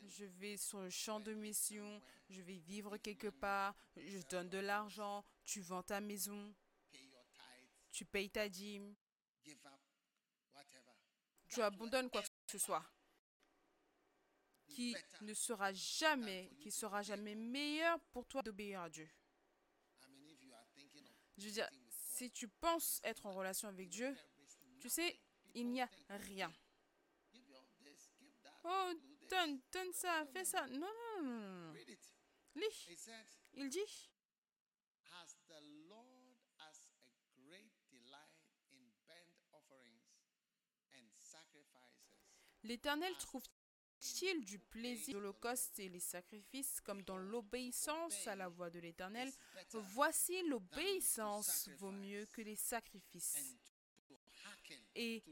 Je 0.03 0.25
vais 0.25 0.57
sur 0.57 0.81
le 0.81 0.89
champ 0.89 1.21
de 1.21 1.33
mission. 1.33 2.01
Je 2.29 2.41
vais 2.41 2.57
vivre 2.57 2.97
quelque 2.97 3.29
part. 3.29 3.77
Je 3.95 4.19
donne 4.27 4.49
de 4.49 4.57
l'argent. 4.57 5.23
Tu 5.45 5.61
vends 5.61 5.83
ta 5.83 6.01
maison. 6.01 6.53
Tu 7.93 8.03
payes 8.03 8.29
ta 8.29 8.49
dîme. 8.49 8.93
Tu 11.47 11.61
abandonnes 11.61 12.09
quoi 12.09 12.23
que 12.23 12.27
ce 12.51 12.57
soit. 12.57 12.85
Qui 14.67 14.93
ne 15.21 15.33
sera 15.33 15.71
jamais, 15.71 16.51
qui 16.59 16.71
sera 16.71 17.01
jamais 17.03 17.35
meilleur 17.35 18.01
pour 18.11 18.25
toi 18.25 18.41
d'obéir 18.41 18.81
à 18.81 18.89
Dieu. 18.89 19.09
I 20.05 20.11
mean, 20.11 20.29
if 20.29 20.43
you 20.43 20.53
are 20.53 20.65
thinking 20.75 21.07
of 21.07 21.24
Je 21.37 21.45
veux 21.45 21.51
dire, 21.51 21.69
si 21.89 22.31
tu 22.31 22.47
penses 22.47 23.01
être 23.03 23.25
en 23.25 23.31
relation 23.31 23.67
avec 23.67 23.89
Dieu, 23.89 24.15
tu 24.79 24.89
sais, 24.89 25.19
il 25.53 25.69
n'y 25.69 25.81
a 25.81 25.89
rien. 26.09 26.53
Oh, 28.63 28.91
donne, 29.29 29.59
donne 29.71 29.93
ça, 29.93 30.25
fais 30.33 30.45
ça. 30.45 30.65
Non, 30.67 30.79
non, 30.79 31.23
non, 31.23 31.73
non. 31.73 31.73
Lis. 32.55 32.89
Il 33.53 33.69
dit, 33.69 34.09
As 35.11 35.35
the 35.47 35.61
Du 44.45 44.59
plaisir 44.59 45.15
dans 45.15 45.19
l'holocauste 45.19 45.79
et 45.79 45.89
les 45.89 45.99
sacrifices 45.99 46.79
comme 46.81 47.01
dans 47.03 47.17
l'obéissance 47.17 48.27
à 48.27 48.35
la 48.35 48.47
voix 48.47 48.69
de 48.69 48.79
l'Éternel 48.79 49.31
Voici 49.71 50.43
l'obéissance 50.47 51.69
vaut 51.77 51.91
mieux 51.91 52.25
que 52.27 52.41
les 52.41 52.55
sacrifices. 52.55 53.57
Et 54.95 55.23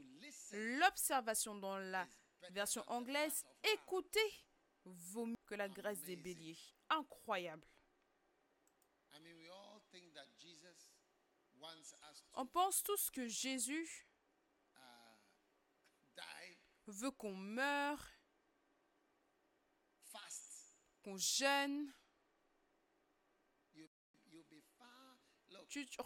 l'observation 0.52 1.54
dans 1.54 1.78
la 1.78 2.06
version 2.50 2.82
anglaise, 2.88 3.44
écouter 3.74 4.44
vaut 4.84 5.26
mieux 5.26 5.36
que 5.46 5.54
la 5.54 5.68
graisse 5.68 6.02
des 6.02 6.16
béliers. 6.16 6.58
Incroyable. 6.90 7.66
On 12.34 12.46
pense 12.46 12.82
tous 12.82 13.10
que 13.10 13.26
Jésus 13.28 14.06
uh, 14.76 14.80
veut 16.86 17.12
qu'on 17.12 17.34
meure. 17.36 18.13
Qu'on 21.04 21.16
jeûne. 21.18 21.92
Tu, 25.68 25.86
tu- 25.86 25.98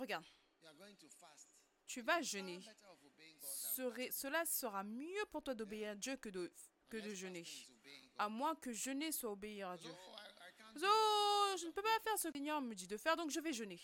tu 1.86 2.00
vas 2.02 2.20
jeûner. 2.22 2.60
Serait- 3.74 4.10
cela 4.10 4.44
sera 4.44 4.82
mieux 4.84 5.24
pour 5.30 5.42
toi 5.42 5.54
d'obéir 5.54 5.90
à 5.90 5.94
Dieu 5.94 6.16
que 6.16 6.28
de, 6.28 6.52
que 6.88 6.96
de 6.98 7.14
jeûner. 7.14 7.44
À 8.18 8.28
moins 8.28 8.54
que 8.56 8.72
jeûner 8.72 9.12
soit 9.12 9.30
obéir 9.30 9.68
à 9.70 9.76
Dieu. 9.76 9.90
What 9.90 11.56
je 11.58 11.66
ne 11.66 11.70
peux 11.72 11.82
pas 11.82 12.00
faire 12.04 12.18
ce 12.18 12.24
que 12.24 12.28
le 12.28 12.32
Seigneur 12.32 12.60
me 12.60 12.74
dit 12.74 12.86
de 12.86 12.96
faire, 12.96 13.16
donc 13.16 13.30
je 13.30 13.40
vais 13.40 13.52
jeûner. 13.52 13.80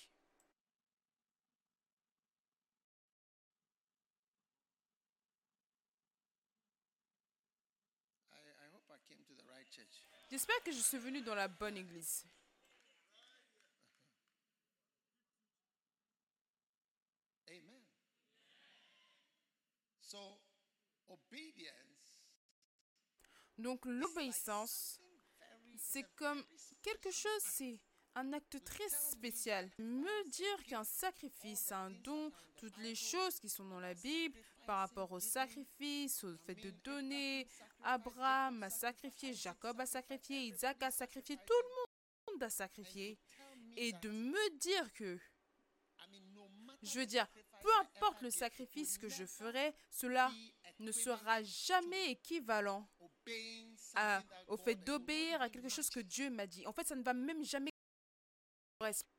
J'espère 10.30 10.62
que 10.62 10.72
je 10.72 10.80
suis 10.80 10.98
venu 10.98 11.20
dans 11.22 11.34
la 11.34 11.48
bonne 11.48 11.76
église. 11.76 12.26
Donc 23.58 23.86
l'obéissance, 23.86 25.00
c'est 25.78 26.04
comme 26.16 26.44
quelque 26.82 27.10
chose, 27.10 27.40
c'est 27.40 27.80
un 28.14 28.32
acte 28.32 28.62
très 28.64 28.88
spécial. 28.88 29.70
Me 29.78 30.30
dire 30.30 30.64
qu'un 30.66 30.84
sacrifice, 30.84 31.72
un 31.72 31.90
don, 31.90 32.30
toutes 32.56 32.76
les 32.78 32.94
choses 32.94 33.38
qui 33.40 33.48
sont 33.48 33.64
dans 33.64 33.80
la 33.80 33.94
Bible 33.94 34.38
par 34.66 34.78
rapport 34.78 35.10
au 35.12 35.20
sacrifice, 35.20 36.24
au 36.24 36.36
fait 36.38 36.54
de 36.54 36.70
donner, 36.70 37.46
Abraham 37.82 38.62
a 38.62 38.70
sacrifié, 38.70 39.34
Jacob 39.34 39.80
a 39.80 39.86
sacrifié, 39.86 40.46
Isaac 40.48 40.82
a 40.82 40.90
sacrifié, 40.90 41.36
tout 41.36 41.52
le 41.52 42.32
monde 42.32 42.42
a 42.42 42.50
sacrifié. 42.50 43.18
Et 43.76 43.92
de 43.92 44.08
me 44.10 44.58
dire 44.58 44.92
que, 44.92 45.18
je 46.82 47.00
veux 47.00 47.06
dire, 47.06 47.26
peu 47.60 47.74
importe 47.80 48.22
le 48.22 48.30
sacrifice 48.30 48.98
que 48.98 49.08
je 49.08 49.24
ferai, 49.24 49.74
cela 49.90 50.30
ne 50.78 50.92
sera 50.92 51.42
jamais 51.42 52.10
équivalent 52.12 52.88
à- 53.94 54.22
au 54.48 54.56
fait 54.56 54.74
d'obéir 54.76 55.40
à 55.40 55.48
quelque 55.48 55.68
chose 55.68 55.88
que. 55.90 56.00
Dieu 56.00 56.30
m'a 56.30 56.46
dit. 56.46 56.66
En 56.66 56.72
fait, 56.72 56.86
ça 56.86 56.94
ne 56.94 57.02
va 57.02 57.14
même 57.14 57.42
jamais 57.44 57.70
correspondre. 58.78 59.10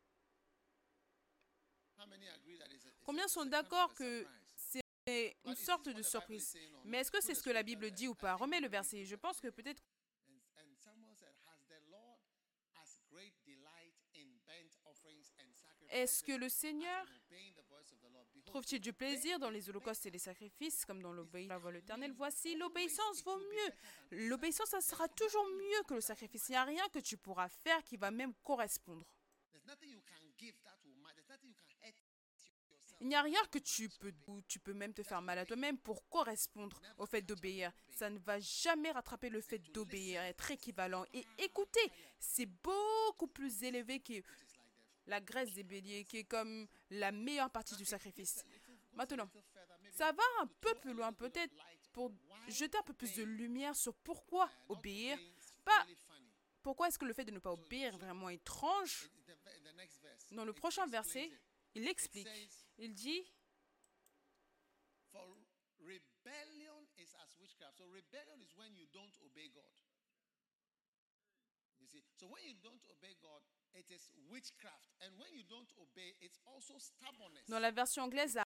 Combien 3.03 3.27
sont 3.27 3.45
d'accord 3.45 3.93
que? 3.93 4.25
C'est 5.07 5.35
une 5.45 5.55
sorte 5.55 5.89
de 5.89 6.01
surprise 6.01 6.57
Mais 6.83 6.99
est-ce 6.99 7.11
que 7.11 7.21
c'est 7.21 7.35
ce 7.35 7.43
que 7.43 7.51
la 7.51 7.63
Bible 7.63 7.91
dit 7.91 8.07
ou 8.07 8.15
pas? 8.15 8.35
Remets 8.35 8.59
le 8.59 8.67
verset. 8.67 9.05
Je 9.05 9.15
pense 9.15 9.39
que 9.39 9.49
peut-être 9.49 9.81
est-ce 15.89 16.23
que 16.23 16.33
le 16.33 16.49
Seigneur 16.49 17.05
trouve-t-il 18.45 18.81
du 18.81 18.91
plaisir 18.91 19.39
dans 19.39 19.49
les 19.49 19.69
holocaustes 19.69 20.05
et 20.05 20.11
les 20.11 20.19
sacrifices 20.19 20.83
comme 20.85 21.01
dans 21.01 21.13
l'obéissance 21.13 21.51
à 21.51 21.53
la 21.53 21.59
voix 21.59 21.71
de 21.71 21.77
l'Éternel? 21.77 22.11
Voici, 22.11 22.55
l'obéissance 22.55 23.23
vaut 23.23 23.37
mieux. 23.37 23.71
L'obéissance, 24.27 24.69
ça 24.69 24.81
sera 24.81 25.07
toujours 25.07 25.45
mieux 25.47 25.83
que 25.87 25.93
le 25.93 26.01
sacrifice. 26.01 26.49
Il 26.49 26.53
n'y 26.53 26.57
a 26.57 26.63
rien 26.63 26.87
que 26.89 26.99
tu 26.99 27.17
pourras 27.17 27.49
faire 27.49 27.83
qui 27.83 27.97
va 27.97 28.11
même 28.11 28.33
correspondre. 28.43 29.05
There's 29.51 29.65
nothing 29.65 29.89
you 29.89 30.01
can 30.01 30.25
give 30.37 30.55
that 30.63 30.77
will 30.83 30.95
matter. 31.01 31.15
There's 31.15 31.29
nothing 31.29 31.49
you 31.49 31.55
can 31.55 31.77
hurt 31.81 31.95
yourself. 32.69 32.94
Il 33.05 33.09
n'y 33.09 33.15
a 33.15 33.21
rien 33.21 33.45
que 33.51 33.59
tu 33.59 33.87
peux, 33.99 34.11
ou 34.25 34.41
tu 34.47 34.57
peux 34.57 34.73
même 34.73 34.91
te 34.91 35.03
faire 35.03 35.21
mal 35.21 35.37
à 35.37 35.45
toi-même 35.45 35.77
pour 35.77 36.09
correspondre 36.09 36.81
au 36.97 37.05
fait 37.05 37.21
d'obéir. 37.21 37.71
Ça 37.91 38.09
ne 38.09 38.17
va 38.17 38.39
jamais 38.39 38.89
rattraper 38.89 39.29
le 39.29 39.41
fait 39.41 39.59
d'obéir, 39.59 40.23
être 40.23 40.49
équivalent. 40.49 41.05
Et 41.13 41.23
écoutez, 41.37 41.91
c'est 42.17 42.47
beaucoup 42.47 43.27
plus 43.27 43.61
élevé 43.61 43.99
que 43.99 44.23
la 45.05 45.21
graisse 45.21 45.53
des 45.53 45.61
béliers, 45.61 46.03
qui 46.03 46.17
est 46.17 46.23
comme 46.23 46.67
la 46.89 47.11
meilleure 47.11 47.51
partie 47.51 47.75
du 47.75 47.85
sacrifice. 47.85 48.43
Maintenant, 48.93 49.29
ça 49.91 50.11
va 50.11 50.23
un 50.41 50.47
peu 50.59 50.73
plus 50.81 50.93
loin 50.93 51.13
peut-être 51.13 51.53
pour 51.93 52.11
jeter 52.47 52.79
un 52.79 52.81
peu 52.81 52.93
plus 52.93 53.13
de 53.13 53.21
lumière 53.21 53.75
sur 53.75 53.93
pourquoi 53.93 54.49
obéir. 54.67 55.19
Pas 55.63 55.85
pourquoi 56.63 56.87
est-ce 56.87 56.97
que 56.97 57.05
le 57.05 57.13
fait 57.13 57.25
de 57.25 57.29
ne 57.29 57.37
pas 57.37 57.51
obéir 57.51 57.93
est 57.93 57.97
vraiment 57.97 58.29
étrange. 58.29 59.11
Dans 60.31 60.43
le 60.43 60.53
prochain 60.53 60.87
verset, 60.87 61.31
il 61.75 61.87
explique. 61.87 62.27
Il 62.77 62.93
dit, 62.93 63.23
For 65.11 65.25
rebellion 65.79 66.87
is 66.97 67.13
as 67.23 67.37
witchcraft. 67.39 67.77
So 67.77 67.85
rebellion 67.85 68.41
is 68.41 68.53
when 68.57 68.75
you 68.75 68.85
don't 68.91 69.17
obey 69.23 69.49
God. 69.49 69.71
You 71.79 71.87
see, 71.87 72.03
so 72.19 72.27
when 72.27 72.43
you 72.43 72.55
don't 72.61 72.83
obey 72.91 73.15
God, 73.21 73.41
it 73.75 73.89
is 73.91 74.09
witchcraft, 74.29 74.89
and 75.01 75.11
when 75.19 75.33
you 75.33 75.43
don't 75.43 75.71
obey, 75.79 76.15
it's 76.21 76.39
also 76.45 76.77
stubbornness. 76.79 77.45
dans 77.47 77.59
la 77.59 77.71
version 77.71 78.03
anglaise, 78.03 78.33
la 78.35 78.43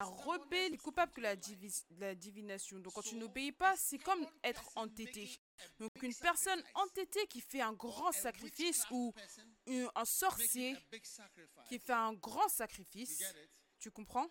rebelle 0.00 0.72
est 0.74 0.78
coupable 0.78 1.12
que 1.12 1.20
la, 1.20 1.36
divi- 1.36 1.84
la 1.98 2.14
divination. 2.14 2.78
Donc 2.78 2.94
quand 2.94 3.02
tu 3.02 3.16
n'obéis 3.16 3.52
pas, 3.52 3.76
c'est 3.76 3.98
comme 3.98 4.26
être 4.42 4.64
entêté. 4.76 5.28
Donc 5.78 5.90
une 6.02 6.14
personne 6.14 6.62
entêtée 6.74 7.26
qui 7.26 7.40
fait 7.42 7.60
un 7.60 7.72
grand 7.74 8.12
sacrifice 8.12 8.86
ou 8.90 9.12
un 9.94 10.04
sorcier 10.04 10.74
qui 11.68 11.78
fait 11.78 11.92
un 11.92 12.12
grand 12.14 12.48
sacrifice, 12.48 13.18
tu 13.78 13.90
comprends? 13.90 14.28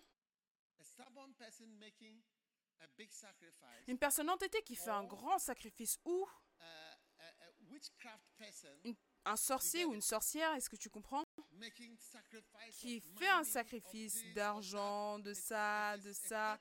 Une 3.88 3.98
personne 3.98 4.30
entêtée 4.30 4.62
qui 4.62 4.74
fait 4.76 4.90
un 4.90 5.04
grand 5.04 5.38
sacrifice 5.38 5.98
ou 6.04 6.26
une- 8.84 8.96
un 9.24 9.36
sorcier 9.36 9.84
ou 9.84 9.94
une 9.94 10.00
sorcière, 10.02 10.54
est-ce 10.54 10.68
que 10.70 10.76
tu 10.76 10.88
comprends? 10.90 11.24
Qui 12.80 13.00
fait 13.18 13.28
un 13.28 13.44
sacrifice 13.44 14.22
d'argent, 14.34 15.18
de 15.18 15.34
ça, 15.34 15.96
de 15.98 16.12
ça. 16.12 16.58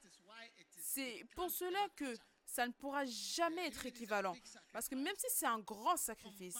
C'est 0.78 1.24
pour 1.36 1.50
cela 1.50 1.88
que 1.96 2.16
ça 2.46 2.68
ne 2.68 2.74
pourra 2.74 3.06
jamais 3.06 3.68
être 3.68 3.86
équivalent. 3.86 4.34
Parce 4.74 4.90
que 4.90 4.96
même 4.96 5.16
si 5.18 5.28
c'est 5.30 5.46
un 5.46 5.60
grand 5.60 5.96
sacrifice, 5.98 6.58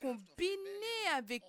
combiné 0.00 1.08
avec 1.12 1.42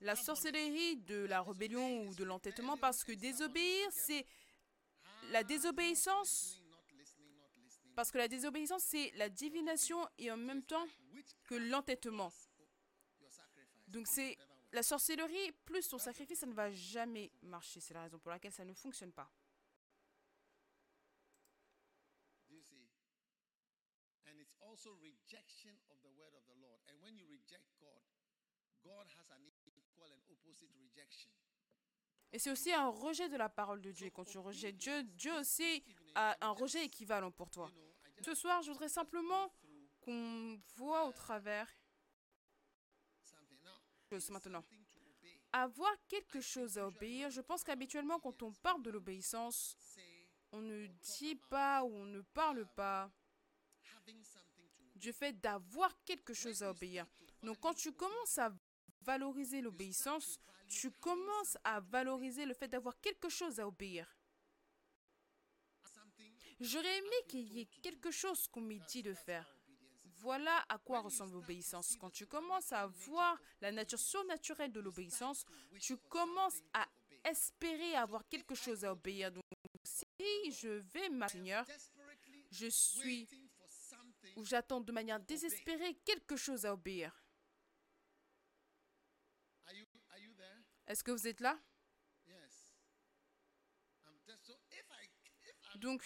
la 0.00 0.16
sorcellerie 0.16 0.96
de 0.96 1.26
la 1.26 1.42
rébellion 1.42 2.06
ou 2.06 2.14
de 2.14 2.24
l'entêtement, 2.24 2.76
parce 2.76 3.04
que 3.04 3.12
désobéir, 3.12 3.88
c'est 3.92 4.26
la 5.30 5.44
désobéissance, 5.44 6.62
parce 7.94 8.10
que 8.10 8.18
la 8.18 8.28
désobéissance, 8.28 8.82
c'est 8.84 9.10
la 9.16 9.28
divination 9.28 10.08
et 10.18 10.30
en 10.30 10.36
même 10.36 10.62
temps 10.62 10.86
que 11.44 11.54
l'entêtement. 11.54 12.32
Donc 13.88 14.06
c'est 14.06 14.36
la 14.72 14.82
sorcellerie 14.82 15.52
plus 15.64 15.88
ton 15.88 15.98
sacrifice, 15.98 16.38
ça 16.38 16.46
ne 16.46 16.54
va 16.54 16.70
jamais 16.70 17.30
marcher. 17.42 17.80
C'est 17.80 17.94
la 17.94 18.02
raison 18.02 18.18
pour 18.18 18.30
laquelle 18.30 18.52
ça 18.52 18.64
ne 18.64 18.72
fonctionne 18.72 19.12
pas. 19.12 19.30
Et 32.32 32.38
c'est 32.38 32.50
aussi 32.50 32.72
un 32.72 32.88
rejet 32.88 33.28
de 33.28 33.36
la 33.36 33.48
parole 33.48 33.80
de 33.80 33.90
Dieu. 33.90 34.10
Quand 34.10 34.24
tu 34.24 34.38
rejettes 34.38 34.76
Dieu, 34.76 35.02
Dieu 35.02 35.34
aussi 35.34 35.82
a 36.14 36.36
un 36.40 36.52
rejet 36.52 36.84
équivalent 36.84 37.32
pour 37.32 37.50
toi. 37.50 37.70
Ce 38.22 38.34
soir, 38.34 38.62
je 38.62 38.70
voudrais 38.70 38.88
simplement 38.88 39.52
qu'on 40.00 40.60
voit 40.76 41.06
au 41.06 41.12
travers 41.12 41.68
maintenant. 44.30 44.64
Avoir 45.52 45.92
quelque 46.08 46.40
chose 46.40 46.78
à 46.78 46.86
obéir, 46.86 47.30
je 47.30 47.40
pense 47.40 47.64
qu'habituellement, 47.64 48.20
quand 48.20 48.42
on 48.42 48.52
parle 48.52 48.82
de 48.82 48.90
l'obéissance, 48.90 49.76
on 50.52 50.60
ne 50.60 50.86
dit 50.86 51.36
pas 51.36 51.84
ou 51.84 51.92
on 51.92 52.04
ne 52.04 52.20
parle 52.20 52.66
pas 52.74 53.10
du 54.96 55.12
fait 55.12 55.32
d'avoir 55.40 55.96
quelque 56.04 56.34
chose 56.34 56.62
à 56.62 56.70
obéir. 56.70 57.06
Donc 57.42 57.58
quand 57.60 57.74
tu 57.74 57.92
commences 57.92 58.38
à 58.38 58.52
valoriser 59.02 59.60
l'obéissance, 59.60 60.38
tu 60.68 60.90
commences 60.90 61.56
à 61.64 61.80
valoriser 61.80 62.46
le 62.46 62.54
fait 62.54 62.68
d'avoir 62.68 63.00
quelque 63.00 63.28
chose 63.28 63.58
à 63.58 63.66
obéir. 63.66 64.06
J'aurais 66.60 66.98
aimé 66.98 67.16
qu'il 67.28 67.52
y 67.52 67.60
ait 67.60 67.68
quelque 67.82 68.10
chose 68.10 68.46
qu'on 68.48 68.60
m'ait 68.60 68.82
dit 68.88 69.02
de 69.02 69.14
faire. 69.14 69.56
Voilà 70.22 70.64
à 70.68 70.76
quoi 70.76 71.00
ressemble 71.00 71.32
l'obéissance. 71.32 71.96
Quand 71.98 72.10
tu 72.10 72.26
commences 72.26 72.72
à 72.72 72.86
voir 72.86 73.40
la 73.62 73.72
nature 73.72 73.98
surnaturelle 73.98 74.70
de 74.70 74.80
l'obéissance, 74.80 75.46
tu 75.80 75.96
commences 75.96 76.60
à 76.74 76.86
espérer 77.24 77.94
avoir 77.94 78.28
quelque 78.28 78.54
chose 78.54 78.84
à 78.84 78.92
obéir. 78.92 79.32
Donc, 79.32 79.42
si 79.82 80.04
je 80.52 80.68
vais, 80.68 81.08
ma 81.08 81.28
Seigneur, 81.28 81.64
je 82.50 82.66
suis 82.66 83.26
ou 84.36 84.44
j'attends 84.44 84.80
de 84.80 84.92
manière 84.92 85.20
désespérée 85.20 85.94
quelque 86.04 86.36
chose 86.36 86.66
à 86.66 86.74
obéir. 86.74 87.24
Are 89.66 89.74
you 89.74 89.86
are 90.10 90.18
you 90.18 90.34
there? 90.34 90.64
Est-ce 90.90 91.04
que 91.04 91.12
vous 91.12 91.28
êtes 91.28 91.38
là? 91.38 91.56
Donc, 95.76 96.02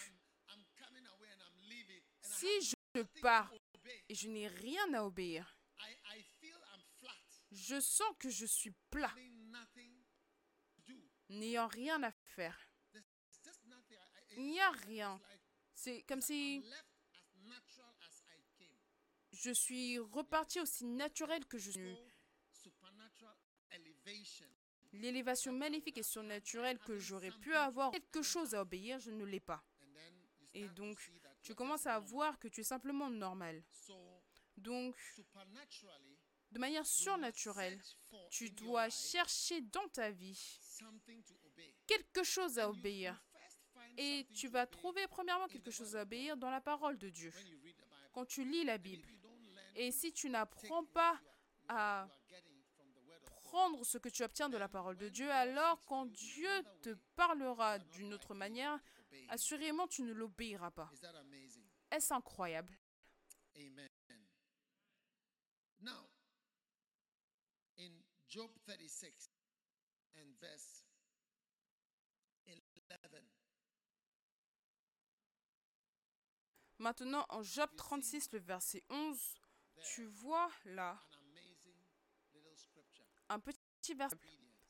si 2.21 2.61
je 2.61 3.01
pars 3.19 3.51
et 4.07 4.13
je 4.13 4.27
n'ai 4.27 4.47
rien 4.47 4.93
à 4.93 5.03
obéir, 5.03 5.57
je 7.51 7.79
sens 7.79 8.13
que 8.19 8.29
je 8.29 8.45
suis 8.45 8.75
plat, 8.91 9.11
n'ayant 11.29 11.67
rien 11.67 12.03
à 12.03 12.11
faire. 12.11 12.69
Il 14.37 14.45
n'y 14.51 14.59
a 14.59 14.69
rien. 14.69 15.19
C'est 15.73 16.03
comme 16.03 16.21
si 16.21 16.63
je 19.31 19.49
suis 19.49 19.97
reparti 19.97 20.59
aussi 20.59 20.85
naturel 20.85 21.43
que 21.47 21.57
je 21.57 21.71
suis. 21.71 21.97
L'élévation 25.01 25.51
magnifique 25.51 25.97
et 25.97 26.03
surnaturelle 26.03 26.79
que 26.79 26.97
j'aurais 26.97 27.31
pu 27.31 27.53
avoir, 27.53 27.91
quelque 27.91 28.21
chose 28.21 28.53
à 28.55 28.61
obéir, 28.61 28.99
je 28.99 29.11
ne 29.11 29.25
l'ai 29.25 29.39
pas. 29.39 29.63
Et 30.53 30.67
donc, 30.69 30.97
tu 31.41 31.53
commences 31.53 31.85
à 31.85 31.99
voir 31.99 32.39
que 32.39 32.47
tu 32.47 32.61
es 32.61 32.63
simplement 32.63 33.09
normal. 33.09 33.61
Donc, 34.57 34.95
de 36.51 36.59
manière 36.59 36.85
surnaturelle, 36.85 37.79
tu 38.29 38.49
dois 38.49 38.89
chercher 38.89 39.61
dans 39.61 39.87
ta 39.89 40.11
vie 40.11 40.59
quelque 41.85 42.23
chose 42.23 42.57
à 42.57 42.69
obéir. 42.69 43.21
Et 43.97 44.25
tu 44.33 44.47
vas 44.47 44.65
trouver 44.65 45.07
premièrement 45.07 45.47
quelque 45.47 45.71
chose 45.71 45.95
à 45.95 46.01
obéir 46.01 46.37
dans 46.37 46.49
la 46.49 46.61
parole 46.61 46.97
de 46.97 47.09
Dieu. 47.09 47.31
Quand 48.13 48.25
tu 48.25 48.43
lis 48.43 48.63
la 48.63 48.77
Bible. 48.77 49.07
Et 49.75 49.91
si 49.91 50.13
tu 50.13 50.29
n'apprends 50.29 50.85
pas 50.85 51.19
à 51.67 52.07
you 52.07 52.13
are 52.13 52.29
getting 52.29 52.61
from 52.77 52.87
the 52.93 53.01
word 53.07 53.21
of 53.23 53.43
God, 53.43 53.44
prendre 53.55 53.85
ce 53.85 53.97
que 53.97 54.09
tu 54.09 54.21
obtiens 54.21 54.49
de 54.49 54.57
la 54.57 54.67
parole 54.67 54.97
de 54.97 55.07
Dieu, 55.07 55.31
alors 55.31 55.79
quand 55.85 56.07
Dieu 56.07 56.49
te 56.81 56.93
parlera 57.15 57.79
d'une 57.79 58.13
autre 58.13 58.33
manière, 58.33 58.77
assurément 59.29 59.87
tu 59.87 60.01
ne 60.03 60.11
l'obéiras 60.11 60.71
pas. 60.71 60.91
Est-ce 61.89 62.13
incroyable? 62.13 62.77
Amen. 63.55 63.89
Now, 65.79 66.09
in 67.79 67.93
Job 68.27 68.51
36 68.65 69.31
and 70.17 70.33
verse 70.41 70.83
11, 72.47 72.61
Maintenant, 76.79 77.25
en 77.29 77.41
Job 77.41 77.69
36, 77.77 78.33
le 78.33 78.39
verset 78.39 78.83
11, 78.89 79.17
tu 79.93 80.03
vois 80.07 80.51
là 80.65 80.99
un 83.29 83.39
petit 83.39 83.93
verset 83.93 84.17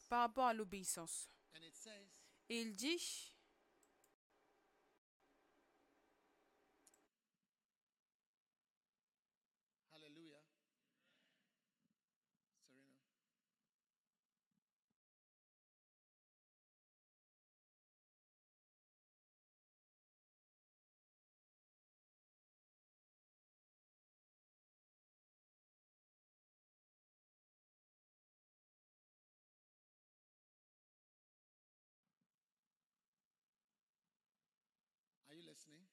par 0.09 0.21
rapport 0.21 0.45
à 0.45 0.53
l'obéissance. 0.53 1.29
Et 2.49 2.61
il 2.61 2.75
dit, 2.75 3.33
Hallelujah. 9.91 10.43
Serena. 12.67 12.95
Are 35.29 35.35
you 35.35 35.43
listening? 35.47 35.85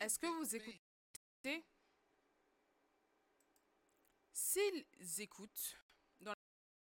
Est-ce 0.00 0.18
que 0.18 0.26
vous 0.26 0.56
écoutez? 0.56 1.64
S'ils 4.32 4.86
écoutent, 5.20 5.76
dans 6.20 6.34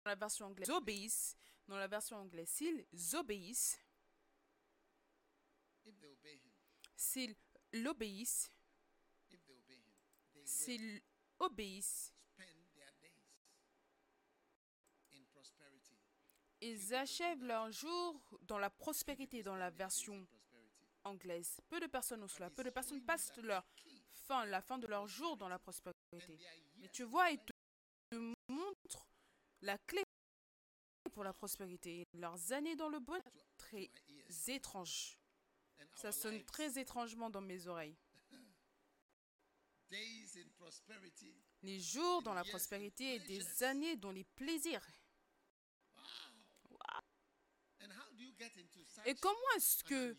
la 0.06 0.16
version 0.16 0.48
anglaise, 0.48 0.70
obéissent, 0.70 1.36
dans 1.68 1.78
la 1.78 1.88
version 1.88 2.18
anglaise, 2.18 2.50
s'ils 2.50 2.86
obéissent, 3.16 3.80
s'ils 6.96 7.36
l'obéissent, 7.74 8.52
s'ils 10.46 11.02
obéissent, 11.40 12.14
ils 16.62 16.94
achèvent 16.94 17.44
leur 17.44 17.72
jour 17.72 18.22
dans 18.42 18.58
la 18.58 18.70
prospérité, 18.70 19.44
dans 19.44 19.56
la 19.56 19.70
version. 19.70 20.28
Anglaise. 21.04 21.60
Peu 21.70 21.80
de 21.80 21.88
personnes 21.88 22.24
ont 22.24 22.28
cela. 22.28 22.50
Peu 22.50 22.64
de 22.64 22.70
personnes 22.70 23.04
passent 23.04 23.36
leur 23.38 23.66
fin, 24.12 24.46
la 24.46 24.62
fin 24.62 24.78
de 24.78 24.88
leur 24.88 25.08
jour 25.08 25.38
dans 25.38 25.50
la 25.50 25.60
prospérité. 25.60 26.00
Mais 26.78 26.90
tu 26.90 27.04
vois, 27.04 27.32
ils 27.32 27.40
te 27.40 27.54
te 28.10 28.34
montrent 28.48 29.08
la 29.62 29.78
clé 29.78 30.04
pour 31.14 31.24
la 31.24 31.34
prospérité. 31.34 32.08
Leurs 32.14 32.52
années 32.52 32.76
dans 32.76 32.90
le 32.90 33.00
bon, 33.00 33.22
très. 33.58 33.90
And 34.30 35.18
Ça 35.96 36.12
sonne 36.12 36.44
très 36.46 36.80
étrangement 36.80 37.30
dans 37.30 37.42
mes 37.42 37.68
oreilles. 37.68 37.98
Les 41.64 41.80
jours 41.80 42.22
dans 42.22 42.34
la 42.34 42.44
prospérité 42.44 43.16
et 43.16 43.20
des 43.20 43.64
années 43.64 43.96
dans 43.98 44.12
les 44.12 44.24
plaisirs. 44.24 44.86
Wow. 46.70 47.02
And 47.82 47.92
how 47.92 48.06
do 48.06 48.09
you 48.09 48.09
get 48.09 48.09
into 48.09 48.09
such 48.09 48.09
Et 49.06 49.16
comment 49.16 49.52
est-ce 49.56 49.84
que 49.84 50.14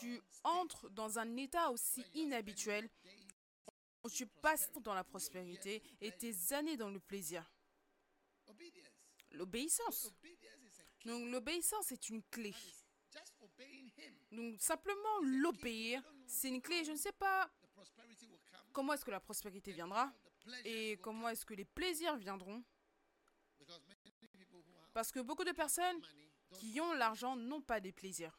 tu 0.00 0.20
entres 0.44 0.88
dans 0.90 1.18
un 1.18 1.36
état 1.36 1.70
aussi 1.70 2.04
inhabituel? 2.14 2.88
où 4.04 4.10
tu 4.10 4.26
passes 4.26 4.70
dans 4.80 4.94
la 4.94 5.04
prospérité 5.04 5.82
et 6.00 6.12
tes 6.12 6.52
années 6.52 6.76
dans 6.76 6.90
le 6.90 6.98
plaisir. 6.98 7.48
L'obéissance. 9.30 10.12
Donc 11.04 11.30
l'obéissance 11.30 11.92
est 11.92 12.08
une 12.08 12.22
clé. 12.24 12.54
Donc 14.30 14.60
simplement 14.60 15.18
l'obéir, 15.22 16.02
c'est 16.26 16.48
une 16.48 16.60
clé. 16.60 16.84
Je 16.84 16.92
ne 16.92 16.96
sais 16.96 17.12
pas 17.12 17.50
comment 18.72 18.92
est-ce 18.94 19.04
que 19.04 19.10
la 19.10 19.20
prospérité 19.20 19.72
viendra 19.72 20.12
et 20.64 20.98
comment 20.98 21.28
est-ce 21.28 21.44
que 21.46 21.54
les 21.54 21.64
plaisirs 21.64 22.16
viendront. 22.16 22.62
Parce 24.92 25.10
que 25.12 25.20
beaucoup 25.20 25.44
de 25.44 25.52
personnes 25.52 26.00
qui 26.58 26.80
ont 26.80 26.92
l'argent 26.94 27.36
n'ont 27.36 27.62
pas 27.62 27.80
des 27.80 27.92
plaisirs. 27.92 28.38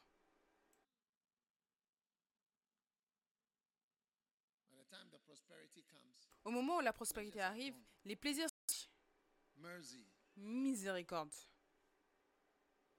Au 6.45 6.51
moment 6.51 6.77
où 6.77 6.81
la 6.81 6.91
prospérité 6.91 7.39
arrive, 7.39 7.75
les 8.03 8.17
plaisirs 8.17 8.49
mercy. 9.55 10.05
miséricorde. 10.35 11.33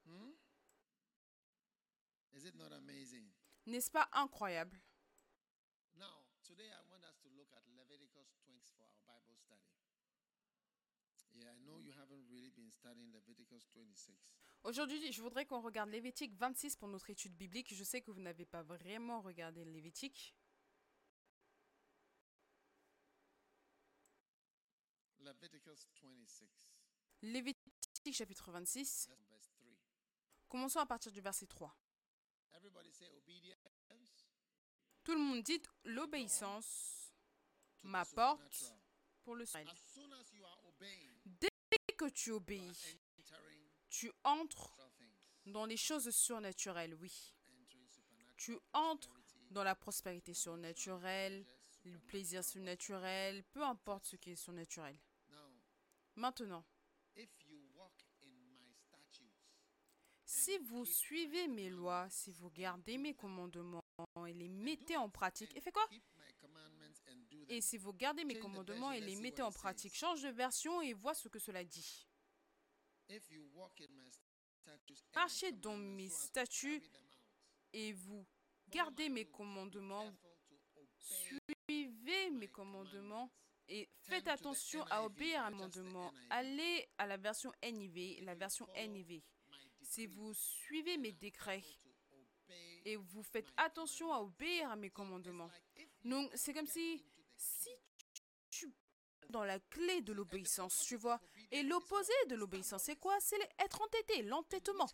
Hmm? 0.06 0.32
N'est-ce 3.66 3.90
pas 3.90 4.08
incroyable 4.12 4.80
Now, 5.96 6.24
today 6.42 6.68
I 6.68 6.80
want 6.90 7.04
us 7.04 7.16
to 7.22 7.28
look 7.36 7.48
at 7.52 7.62
Leviticus 7.76 8.28
20 8.44 8.60
for 8.76 8.84
our 8.84 9.00
Bible 9.06 9.36
study. 9.36 9.70
Yeah, 11.34 11.50
I 11.52 11.58
know 11.64 11.78
you 11.78 11.92
haven't 11.92 12.24
really 12.30 12.50
been 12.50 12.70
studying 12.70 12.73
Leviticus 12.73 12.73
26. 12.73 12.73
Aujourd'hui, 14.62 15.12
je 15.12 15.22
voudrais 15.22 15.44
qu'on 15.44 15.60
regarde 15.60 15.90
Lévitique 15.90 16.34
26 16.36 16.76
pour 16.76 16.88
notre 16.88 17.10
étude 17.10 17.36
biblique. 17.36 17.74
Je 17.74 17.84
sais 17.84 18.00
que 18.00 18.10
vous 18.10 18.20
n'avez 18.20 18.46
pas 18.46 18.62
vraiment 18.62 19.20
regardé 19.20 19.64
Lévitique. 19.64 20.34
Leviticus 25.18 25.86
26, 26.02 26.70
Lévitique 27.22 28.14
chapitre 28.14 28.50
26. 28.50 29.06
that's 29.06 29.28
verse 29.28 29.48
3. 29.48 29.66
Commençons 30.48 30.80
à 30.80 30.86
partir 30.86 31.10
du 31.12 31.20
verset 31.20 31.46
3. 31.46 31.74
Everybody 32.54 32.92
say 32.92 33.08
obedience. 33.08 33.58
Tout 35.02 35.12
le 35.12 35.20
monde 35.20 35.42
dit 35.42 35.60
l'obéissance 35.84 37.12
m'apporte 37.82 38.74
pour 39.22 39.34
le 39.36 39.44
ciel. 39.44 39.66
Que 41.94 42.08
tu 42.10 42.30
obéis, 42.30 42.98
tu 43.88 44.10
entres 44.24 44.76
dans 45.46 45.66
les 45.66 45.76
choses 45.76 46.10
surnaturelles, 46.10 46.94
oui. 46.94 47.34
Tu 48.36 48.58
entres 48.72 49.10
dans 49.50 49.64
la 49.64 49.74
prospérité 49.74 50.34
surnaturelle, 50.34 51.46
le 51.84 51.98
plaisir 51.98 52.44
surnaturel, 52.44 53.44
peu 53.44 53.62
importe 53.62 54.06
ce 54.06 54.16
qui 54.16 54.30
est 54.30 54.36
surnaturel. 54.36 54.98
Maintenant, 56.16 56.64
si 60.24 60.58
vous 60.58 60.84
suivez 60.84 61.48
mes 61.48 61.70
lois, 61.70 62.08
si 62.10 62.32
vous 62.32 62.50
gardez 62.50 62.98
mes 62.98 63.14
commandements 63.14 63.84
et 64.26 64.32
les 64.32 64.48
mettez 64.48 64.96
en 64.96 65.08
pratique, 65.08 65.54
et 65.56 65.60
fait 65.60 65.72
quoi 65.72 65.86
keep 65.88 66.02
my 66.16 66.32
commandments 66.40 67.00
and 67.08 67.16
do 67.30 67.33
them. 67.33 67.33
Et 67.48 67.60
si 67.60 67.78
vous 67.78 67.92
gardez 67.92 68.24
mes 68.24 68.38
commandements 68.38 68.92
et 68.92 69.00
les 69.00 69.16
mettez 69.16 69.42
en 69.42 69.52
pratique, 69.52 69.94
change 69.94 70.22
de 70.22 70.28
version 70.28 70.80
et 70.82 70.92
vois 70.92 71.14
ce 71.14 71.28
que 71.28 71.38
cela 71.38 71.64
dit. 71.64 72.06
Marchez 75.14 75.52
dans 75.52 75.76
mes 75.76 76.08
statuts 76.08 76.82
et 77.72 77.92
vous 77.92 78.26
gardez 78.68 79.08
mes 79.08 79.26
commandements, 79.26 80.12
suivez 80.98 82.30
mes 82.30 82.48
commandements 82.48 83.30
et 83.68 83.88
faites 84.00 84.28
attention 84.28 84.82
à 84.90 85.02
obéir 85.02 85.44
à 85.44 85.50
just 85.50 85.56
the 85.56 85.78
commandement. 85.78 86.10
NIV. 86.12 86.26
Allez 86.30 86.88
à 86.98 87.06
la 87.06 87.16
version 87.16 87.52
NIV, 87.62 88.22
la 88.24 88.34
version 88.34 88.66
NIV. 88.76 89.22
Si 89.82 90.06
vous 90.06 90.32
suivez 90.34 90.96
mes 90.96 91.12
décrets 91.12 91.64
et 92.84 92.96
vous 92.96 93.22
faites 93.22 93.52
attention 93.56 94.12
à 94.12 94.20
obéir 94.20 94.70
à 94.70 94.76
mes 94.76 94.90
commandements. 94.90 95.50
Donc 96.04 96.30
c'est 96.34 96.52
comme 96.52 96.66
si 96.66 97.04
dans 99.30 99.44
la 99.44 99.58
clé 99.58 100.00
de 100.02 100.12
l'obéissance, 100.12 100.84
tu 100.86 100.96
vois. 100.96 101.20
Et 101.50 101.62
l'opposé 101.62 102.12
de 102.28 102.34
l'obéissance, 102.36 102.84
c'est 102.84 102.96
quoi? 102.96 103.16
C'est 103.20 103.36
être 103.58 103.82
entêté, 103.82 104.22
l'entêtement 104.22 104.88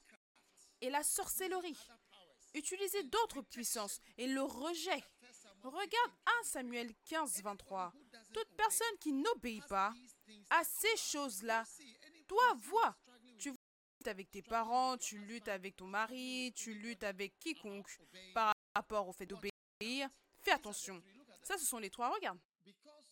et 0.80 0.90
la 0.90 1.02
sorcellerie. 1.02 1.78
Utiliser 2.54 3.04
d'autres 3.04 3.42
puissances 3.42 4.00
et 4.18 4.26
le 4.26 4.42
rejet. 4.42 5.04
Regarde 5.62 6.12
15, 6.24 6.34
1 6.40 6.44
Samuel 6.44 6.94
15, 7.04 7.42
23. 7.42 7.92
who 7.92 8.04
doesn't 8.10 8.32
Toute 8.32 8.48
personne 8.56 8.98
qui 8.98 9.12
n'obéit 9.12 9.64
pas 9.66 9.92
à 10.48 10.64
ces 10.64 10.96
choses-là, 10.96 11.64
toi, 12.26 12.54
vois, 12.56 12.96
tu 13.38 13.50
luttes 13.50 14.08
avec 14.08 14.30
tes 14.30 14.42
parents, 14.42 14.96
tu 14.96 15.18
luttes 15.18 15.48
avec 15.48 15.76
ton 15.76 15.86
mari, 15.86 16.52
tu 16.56 16.74
luttes 16.74 17.04
avec 17.04 17.38
quiconque 17.38 17.98
par 18.34 18.54
rapport 18.74 19.06
au 19.06 19.12
fait 19.12 19.26
d'obéir. 19.26 19.52
Fais 20.40 20.52
attention. 20.52 21.02
Ça, 21.42 21.58
ce 21.58 21.64
sont 21.64 21.78
les 21.78 21.90
trois. 21.90 22.08
Regarde. 22.08 22.38
Because 22.64 23.06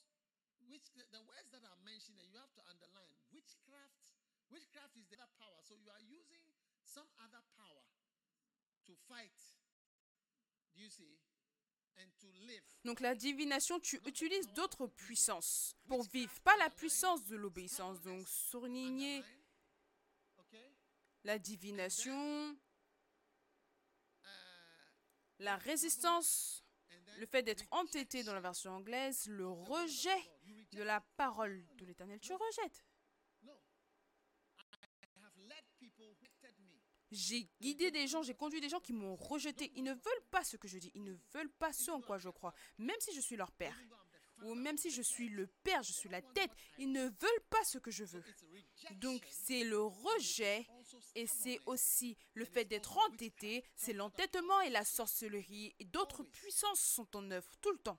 which 0.69 0.93
the 0.95 1.21
words 1.27 1.51
that 1.51 1.65
are 1.65 1.77
mentioned, 1.85 2.17
there, 2.19 2.29
you 2.29 2.39
have 2.39 2.53
to 2.55 2.63
underline 2.69 3.13
witchcraft. 3.33 3.93
Witchcraft 4.51 4.97
is 4.97 5.07
the 5.09 5.17
other 5.17 5.33
power. 5.39 5.58
So 5.69 5.75
you 5.75 5.91
are 5.91 6.01
using 6.01 6.41
some 6.83 7.05
other 7.21 7.43
power 7.59 7.85
to 8.87 8.93
fight. 9.07 9.37
Do 10.75 10.83
you 10.83 10.89
see? 10.89 11.19
And 11.99 12.09
to 12.21 12.27
live. 12.47 12.63
Donc 12.85 13.01
la 13.01 13.15
divination, 13.15 13.79
tu 13.81 14.01
utilises 14.07 14.51
d'autres 14.55 14.87
puissances 14.87 15.75
pour 15.89 16.03
vivre, 16.05 16.33
pas 16.41 16.57
la 16.57 16.71
puissance 16.71 17.27
de 17.27 17.37
l'obéissance. 17.37 18.01
Donc. 18.01 18.27
Okay. 20.39 20.73
la 21.25 21.39
divination, 21.39 22.57
Uh, 24.25 24.29
la 25.41 25.57
résistance, 25.57 26.65
le 27.19 27.27
fait 27.27 27.43
d'être 27.43 27.65
entêté 27.71 28.23
dans 28.23 28.35
la 28.35 28.41
version 28.41 28.73
anglaise, 28.73 29.27
le 29.29 29.49
rejet 29.49 30.31
de 30.73 30.83
la 30.83 31.01
parole 31.17 31.65
de 31.77 31.85
l'Éternel. 31.85 32.19
Tu 32.21 32.33
rejettes. 32.33 32.85
No. 33.43 33.53
I 35.17 35.21
have 35.25 35.37
led 35.37 35.47
people 35.47 35.47
who 35.47 35.47
hated 35.49 35.65
me. 35.65 35.68
J'ai 37.11 37.49
guidé 37.61 37.91
des 37.91 38.07
gens, 38.07 38.23
j'ai 38.23 38.35
conduit 38.35 38.61
des 38.61 38.69
gens 38.69 38.81
qui 38.81 38.93
m'ont 38.93 39.17
rejeté. 39.17 39.73
Ils 39.77 39.83
ne 39.83 39.93
veulent 39.93 40.27
pas 40.31 40.45
ce 40.45 40.57
que 40.57 40.69
je 40.69 40.79
dis. 40.79 40.91
Ils 40.95 41.05
ne 41.05 41.15
veulent 41.33 41.53
pas 41.53 41.73
ce 41.73 41.91
en 41.91 42.03
quoi 42.03 42.19
je 42.19 42.29
crois. 42.29 42.55
Même 42.77 43.01
si 43.01 43.15
je 43.15 43.21
suis 43.21 43.37
leur 43.37 43.51
père. 43.53 43.77
Ou 44.43 44.55
même 44.55 44.77
si 44.77 44.91
je 44.91 45.03
suis 45.03 45.29
le 45.29 45.47
père, 45.47 45.83
je 45.83 45.93
suis 45.93 46.09
la 46.09 46.23
tête. 46.23 46.51
Ils 46.79 46.93
ne 46.93 47.05
veulent 47.05 47.47
pas 47.51 47.65
ce 47.65 47.79
que 47.79 47.91
je 47.91 48.05
veux. 48.05 48.23
Donc 48.97 49.27
c'est 49.31 49.65
le 49.65 49.81
rejet 49.81 50.67
et 51.15 51.27
c'est 51.27 51.59
aussi 51.67 52.17
le 52.35 52.45
fait 52.45 52.65
d'être 52.65 52.97
entêté, 52.99 53.65
c'est 53.75 53.93
l'entêtement 53.93 54.61
et 54.61 54.71
la 54.71 54.85
sorcellerie. 54.85 55.75
Et 55.79 55.85
d'autres 55.85 56.23
puissances 56.23 56.81
sont 56.81 57.17
en 57.17 57.31
œuvre 57.31 57.57
tout 57.61 57.73
le 57.73 57.79
temps. 57.79 57.99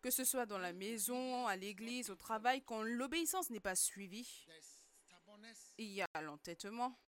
Que 0.00 0.10
ce 0.10 0.24
soit 0.24 0.46
dans 0.46 0.58
la 0.58 0.72
maison, 0.72 1.46
à 1.46 1.56
l'église, 1.56 2.08
au 2.10 2.14
travail, 2.16 2.62
quand 2.62 2.82
l'obéissance 2.82 3.50
n'est 3.50 3.60
pas 3.60 3.74
suivie, 3.74 4.46
il 5.76 5.86
y 5.92 6.02
a 6.02 6.22
l'entêtement. 6.22 6.98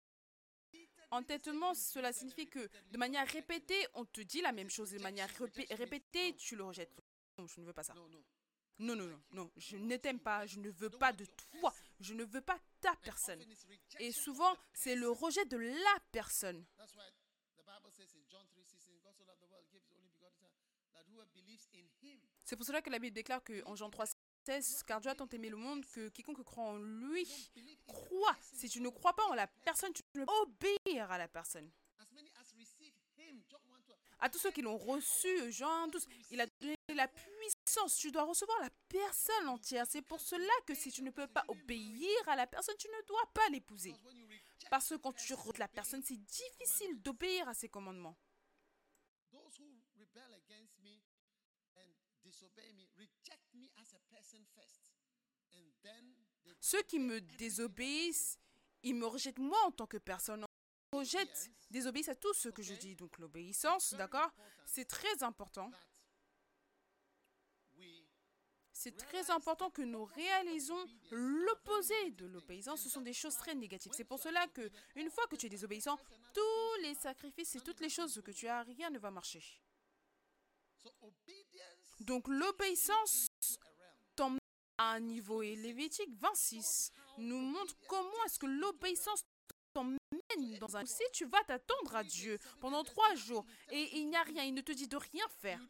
Entêtement, 1.12 1.74
cela 1.74 2.12
signifie 2.12 2.46
que 2.48 2.68
de 2.90 2.98
manière 2.98 3.26
répétée, 3.28 3.84
on 3.94 4.04
te 4.04 4.20
dit 4.20 4.40
la 4.42 4.52
même 4.52 4.70
chose. 4.70 4.90
De 4.92 4.98
manière 5.00 5.28
répé- 5.30 5.72
répétée, 5.74 6.36
tu 6.36 6.54
le 6.56 6.64
rejettes. 6.64 6.92
Non, 7.38 7.46
je 7.46 7.60
ne 7.60 7.66
veux 7.66 7.72
pas 7.72 7.82
ça. 7.82 7.94
No, 7.94 8.08
no. 8.08 8.24
Non, 8.78 8.94
non, 8.96 9.06
non, 9.06 9.20
non. 9.32 9.50
Je 9.56 9.76
ne 9.76 9.96
t'aime 9.96 10.20
pas. 10.20 10.46
Je 10.46 10.58
ne 10.60 10.70
veux 10.70 10.90
pas 10.90 11.12
de 11.12 11.24
toi. 11.60 11.74
Je 12.00 12.14
ne 12.14 12.24
veux 12.24 12.40
pas 12.40 12.58
ta 12.80 12.94
personne. 12.96 13.44
Et 13.98 14.12
souvent, 14.12 14.56
c'est 14.72 14.94
le 14.94 15.10
rejet 15.10 15.44
de 15.46 15.56
la 15.56 15.96
personne. 16.12 16.64
That's 16.76 16.94
why 16.94 17.04
the 17.56 17.64
Bible 17.64 17.90
says 17.92 18.14
in 18.14 18.22
John 18.30 18.46
3:16, 18.46 19.00
God 19.02 19.14
so 19.16 19.24
loved 19.24 19.40
the 19.40 19.50
world, 19.50 19.66
gave 19.72 19.82
his 19.82 19.92
only 19.92 20.08
begotten 20.14 20.38
Son, 20.38 20.48
that 20.94 21.04
whoever 21.10 21.28
believes 21.34 21.34
in 21.34 21.42
him 21.49 21.49
C'est 22.44 22.56
pour 22.56 22.66
cela 22.66 22.82
que 22.82 22.90
la 22.90 22.98
Bible 22.98 23.14
déclare 23.14 23.42
que 23.44 23.62
en 23.66 23.76
Jean 23.76 23.90
3, 23.90 24.06
16, 24.46 24.82
car 24.84 25.00
Dieu 25.00 25.10
a 25.10 25.14
tant 25.14 25.28
aimé 25.28 25.48
le 25.48 25.56
monde 25.56 25.84
que 25.86 26.08
quiconque 26.08 26.42
croit 26.42 26.64
en 26.64 26.78
lui 26.78 27.26
croit. 27.86 28.36
Si 28.40 28.68
tu 28.68 28.80
ne 28.80 28.88
crois 28.88 29.14
pas 29.14 29.26
en 29.26 29.34
la 29.34 29.46
personne, 29.46 29.92
tu 29.92 30.02
ne 30.14 30.20
peux 30.20 30.26
pas 30.26 30.40
obéir 30.42 31.10
à 31.10 31.18
la 31.18 31.28
personne. 31.28 31.70
as 32.00 32.10
many 32.12 32.30
as 32.40 32.52
receive 32.58 32.94
him. 33.18 33.42
John 33.48 33.60
1 33.66 33.80
12. 33.86 33.96
À 34.18 34.28
tous 34.28 34.38
ceux 34.38 34.50
qui 34.50 34.62
l'ont 34.62 34.76
reçu, 34.76 35.52
Jean 35.52 35.86
12, 35.88 36.06
il 36.30 36.40
a 36.40 36.46
donné 36.46 36.76
la 36.88 37.08
puissance. 37.08 37.96
Tu 37.96 38.10
dois 38.10 38.24
recevoir 38.24 38.58
la 38.60 38.70
personne 38.88 39.48
entière. 39.48 39.86
C'est 39.88 40.02
pour 40.02 40.20
cela 40.20 40.52
que 40.66 40.74
si 40.74 40.90
tu 40.90 41.02
ne 41.02 41.10
peux 41.10 41.26
pas 41.26 41.44
obéir 41.48 42.28
à 42.28 42.36
la 42.36 42.46
personne, 42.46 42.76
tu 42.78 42.88
ne 42.88 43.06
dois 43.06 43.30
pas 43.32 43.48
l'épouser. 43.50 43.94
Parce 44.70 44.88
que 44.88 44.96
quand 44.96 45.12
tu 45.12 45.34
rejettes 45.34 45.58
la 45.58 45.68
personne, 45.68 46.02
c'est 46.02 46.16
difficile 46.16 47.00
d'obéir 47.02 47.48
à 47.48 47.54
ses 47.54 47.68
commandements. 47.68 48.16
those 49.32 49.54
who 49.56 49.66
rebel 49.94 50.34
against 50.34 50.74
me 50.82 50.98
and 51.78 51.90
disobey 52.22 52.74
me, 52.74 52.90
reject 52.98 53.46
me 53.54 53.70
as 53.78 53.94
a 53.94 54.02
person 54.10 54.10
first. 54.10 54.10
And 54.10 54.10
then 54.10 54.10
they 54.10 54.19
Ceux 56.60 56.82
qui 56.82 56.98
me 56.98 57.20
désobéissent, 57.20 58.38
ils 58.82 58.94
me 58.94 59.06
rejettent 59.06 59.38
moi 59.38 59.58
en 59.66 59.72
tant 59.72 59.86
que 59.86 59.96
personne. 59.96 60.44
Ils 60.92 60.98
rejettent, 60.98 61.50
désobéissent 61.70 62.10
à 62.10 62.14
tout 62.14 62.34
ce 62.34 62.48
que 62.48 62.62
je 62.62 62.74
dis. 62.74 62.94
Donc 62.94 63.18
l'obéissance, 63.18 63.94
d'accord? 63.94 64.30
C'est 64.66 64.84
très 64.84 65.22
important. 65.22 65.70
C'est 68.72 68.96
très 68.96 69.30
important 69.30 69.70
que 69.70 69.82
nous 69.82 70.04
réalisons 70.04 70.86
l'opposé 71.10 72.12
de 72.12 72.26
l'obéissance. 72.26 72.80
Ce 72.80 72.88
sont 72.88 73.02
des 73.02 73.12
choses 73.12 73.36
très 73.36 73.54
négatives. 73.54 73.92
C'est 73.94 74.04
pour 74.04 74.18
cela 74.18 74.46
que, 74.48 74.70
une 74.94 75.10
fois 75.10 75.26
que 75.26 75.36
tu 75.36 75.46
es 75.46 75.48
désobéissant, 75.50 75.98
tous 76.32 76.82
les 76.82 76.94
sacrifices 76.94 77.56
et 77.56 77.60
toutes 77.60 77.80
les 77.80 77.90
choses 77.90 78.22
que 78.24 78.30
tu 78.30 78.48
as, 78.48 78.62
rien 78.62 78.88
ne 78.90 78.98
va 78.98 79.10
marcher. 79.10 79.42
Donc 82.00 82.28
l'obéissance. 82.28 83.29
À 84.80 84.92
un 84.92 85.00
niveau 85.00 85.42
et 85.42 85.56
Lévitique 85.56 86.08
26 86.20 86.92
nous 87.18 87.38
montre 87.38 87.76
comment 87.86 88.24
est-ce 88.24 88.38
que 88.38 88.46
l'obéissance 88.46 89.22
t'emmène 89.74 89.98
dans 90.58 90.74
un... 90.74 90.86
Si 90.86 91.02
tu 91.12 91.26
vas 91.26 91.44
t'attendre 91.44 91.94
à 91.94 92.02
Dieu 92.02 92.38
pendant 92.62 92.82
trois 92.82 93.14
jours 93.14 93.44
et 93.70 93.98
il 93.98 94.08
n'y 94.08 94.16
a 94.16 94.22
rien, 94.22 94.42
il 94.42 94.54
ne 94.54 94.62
te 94.62 94.72
dit 94.72 94.88
de 94.88 94.96
rien 94.96 95.24
faire, 95.42 95.60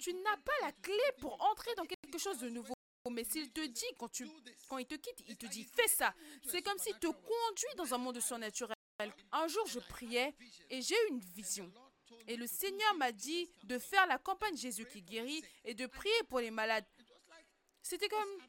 tu 0.00 0.12
n'as 0.14 0.36
pas 0.36 0.52
la 0.62 0.72
clé 0.72 0.98
pour 1.20 1.40
entrer 1.44 1.72
dans 1.76 1.84
quelque 1.84 2.18
chose 2.18 2.38
de 2.38 2.48
nouveau. 2.48 2.74
Mais 3.08 3.22
s'il 3.22 3.52
te 3.52 3.64
dit, 3.64 3.86
quand, 3.96 4.10
tu, 4.10 4.28
quand 4.68 4.78
il 4.78 4.86
te 4.86 4.96
quitte, 4.96 5.22
il 5.28 5.36
te 5.36 5.46
dit 5.46 5.62
fais 5.64 5.88
ça. 5.88 6.12
C'est 6.44 6.60
comme 6.60 6.78
s'il 6.78 6.98
te 6.98 7.06
conduit 7.06 7.74
dans 7.76 7.94
un 7.94 7.98
monde 7.98 8.18
surnaturel. 8.18 8.74
Un 9.30 9.46
jour, 9.46 9.64
je 9.68 9.78
priais 9.78 10.34
et 10.70 10.82
j'ai 10.82 10.96
eu 10.96 11.10
une 11.10 11.20
vision. 11.20 11.72
Et 12.26 12.36
le 12.36 12.46
Seigneur 12.46 12.94
m'a 12.96 13.12
dit 13.12 13.48
de 13.64 13.78
faire 13.78 14.06
la 14.06 14.18
campagne 14.18 14.56
Jésus 14.56 14.86
qui 14.86 15.02
guérit 15.02 15.42
et 15.64 15.74
de 15.74 15.86
prier 15.86 16.22
pour 16.28 16.40
les 16.40 16.50
malades. 16.50 16.84
C'était 17.82 18.08
comme, 18.08 18.42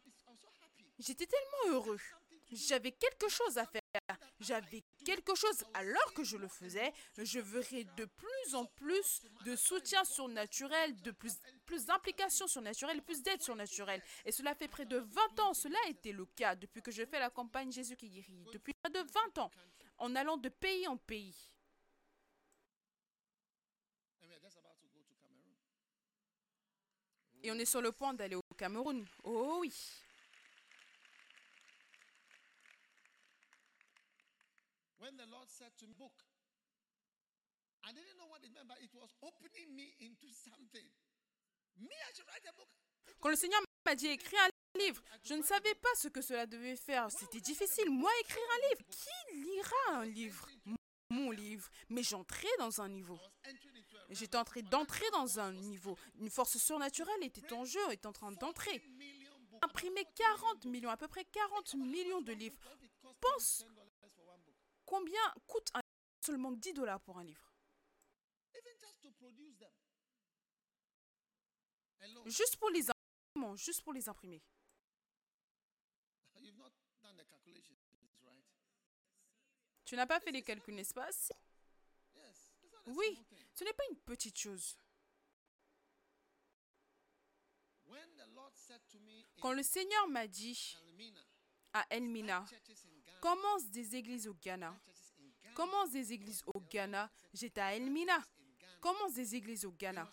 j'étais 1.00 1.26
tellement 1.26 1.76
heureux. 1.76 2.00
J'avais 2.52 2.92
quelque 2.92 3.30
chose 3.30 3.58
à 3.58 3.66
faire. 3.66 3.82
j'avais 4.40 4.84
quelque 5.06 5.36
chose 5.36 5.64
alors 5.74 6.14
que 6.14 6.24
je 6.24 6.36
le 6.36 6.48
faisais, 6.48 6.92
je 7.18 7.40
verrais 7.40 7.84
de 7.96 8.06
plus 8.06 8.56
en 8.56 8.66
plus 8.66 9.22
de 9.46 9.56
soutien 9.56 10.04
surnaturel, 10.04 11.00
de 11.02 11.12
plus, 11.12 11.38
plus 11.66 11.86
d'implications 11.86 12.48
surnaturelles, 12.48 13.04
plus 13.04 13.22
d'aide 13.22 13.42
surnaturelle. 13.42 14.02
Et 14.26 14.32
cela 14.32 14.56
fait 14.56 14.68
près 14.68 14.86
de 14.86 14.98
20 14.98 15.40
ans. 15.42 15.54
Cela 15.54 15.78
a 15.86 15.90
été 15.90 16.12
le 16.12 16.26
cas 16.26 16.56
depuis 16.56 16.82
que 16.82 16.92
je 16.92 17.06
fais 17.06 17.20
la 17.20 17.30
campagne 17.30 17.72
Jésus 17.72 17.96
qui 17.96 18.10
guérit. 18.10 18.46
Depuis 18.52 18.74
près 18.74 18.92
de 18.92 19.00
20 19.36 19.38
ans, 19.38 19.52
en 20.00 20.16
allant 20.16 20.38
de 20.38 20.50
pays 20.50 20.88
en 20.88 20.98
pays. 20.98 21.36
Et 27.42 27.52
on 27.52 27.56
est 27.56 27.66
sur 27.66 27.82
le 27.82 27.92
point 27.92 28.14
d'aller 28.14 28.36
au 28.36 28.42
Cameroun. 28.58 29.06
Oh 29.24 29.60
oui. 29.62 29.74
When 35.00 35.16
the 35.16 35.26
Lord 35.30 35.48
said 35.48 35.72
to 35.78 35.88
me, 35.88 35.94
book, 35.94 36.12
I 37.86 37.94
didn't 37.94 38.18
know 38.18 38.28
what 38.28 38.40
it 38.44 38.52
meant, 38.54 38.68
but 38.68 38.78
it 38.82 38.94
was 38.94 39.10
opening 39.22 39.74
me 39.74 39.96
into 40.02 40.28
something. 40.34 40.86
Me, 41.78 41.88
I 41.88 42.14
should 42.14 42.28
write 42.28 42.46
a 42.48 42.54
book. 42.54 42.68
Quand 43.22 43.30
le 43.30 43.36
Seigneur 43.36 43.62
m'a 43.86 43.96
dit 43.96 44.08
écrire 44.08 44.42
un 44.42 44.80
livre, 44.80 45.02
je 45.24 45.34
ne 45.34 45.42
savais 45.42 45.76
pas 45.76 45.90
ce 45.96 46.10
que 46.10 46.22
cela 46.22 46.46
devait 46.46 46.76
faire. 46.76 47.10
C'était 47.10 47.40
difficile. 47.40 47.90
Moi, 47.90 48.12
écrire 48.22 48.44
un 48.54 48.70
livre. 48.70 48.84
Qui 48.92 49.36
lira 49.36 50.00
un 50.00 50.06
livre? 50.06 50.50
Mon 51.10 51.32
livre. 51.32 51.70
Mais 51.90 52.04
j'entrais 52.04 52.56
dans 52.60 52.82
un 52.82 52.90
niveau. 52.90 53.20
J'étais 54.10 54.38
en 54.38 54.44
train 54.44 54.62
d'entrer 54.62 55.10
dans 55.12 55.40
un 55.40 55.54
niveau. 55.54 55.98
Une 56.20 56.30
force 56.30 56.58
surnaturelle 56.58 57.24
était 57.24 57.54
en 57.54 57.64
jeu, 57.66 57.80
était 57.92 58.08
en 58.08 58.14
train 58.14 58.32
d'entrer. 58.32 58.84
Imprimer 59.62 60.06
40 60.16 60.66
millions, 60.66 60.90
à 60.90 60.98
peu 60.98 61.08
près 61.08 61.26
40 61.26 61.76
millions 61.76 62.22
de 62.22 62.34
livres. 62.34 62.58
Pense 63.20 63.66
combien 64.86 65.22
coûte 65.46 65.70
un 65.76 65.82
seulement 66.26 66.52
10 66.52 66.74
dollars 66.74 67.02
pour 67.02 67.20
un 67.20 67.24
livre 67.24 67.54
Juste 72.26 72.58
pour 72.58 72.70
les 72.70 72.86
imprimer, 72.90 73.58
juste 73.58 73.84
pour 73.84 73.94
les 73.94 74.10
imprimer. 74.10 74.42
Tu 79.86 79.96
n'as 79.96 80.06
pas 80.06 80.20
fait 80.20 80.32
les 80.32 80.44
calculs, 80.44 80.76
n'est-ce 80.76 80.94
pas? 80.94 81.10
Oui, 82.90 83.20
ce 83.54 83.64
n'est 83.64 83.74
pas 83.74 83.84
une 83.90 83.98
petite 83.98 84.38
chose. 84.38 84.78
Quand 89.42 89.54
le 89.54 89.64
Seigneur 89.64 90.08
m'a 90.08 90.28
dit 90.28 90.78
à 91.74 91.86
Elmina, 91.90 92.46
commence 93.22 93.70
des 93.70 93.96
églises 93.96 94.28
au 94.28 94.34
Ghana, 94.34 94.80
commence 95.54 95.92
des 95.92 96.14
églises 96.14 96.44
au 96.48 96.60
Ghana, 96.62 97.12
j'étais 97.34 97.62
à 97.62 97.76
Elmina, 97.76 98.24
commence 98.80 99.14
des 99.14 99.36
églises 99.36 99.66
au 99.66 99.72
Ghana. 99.72 100.10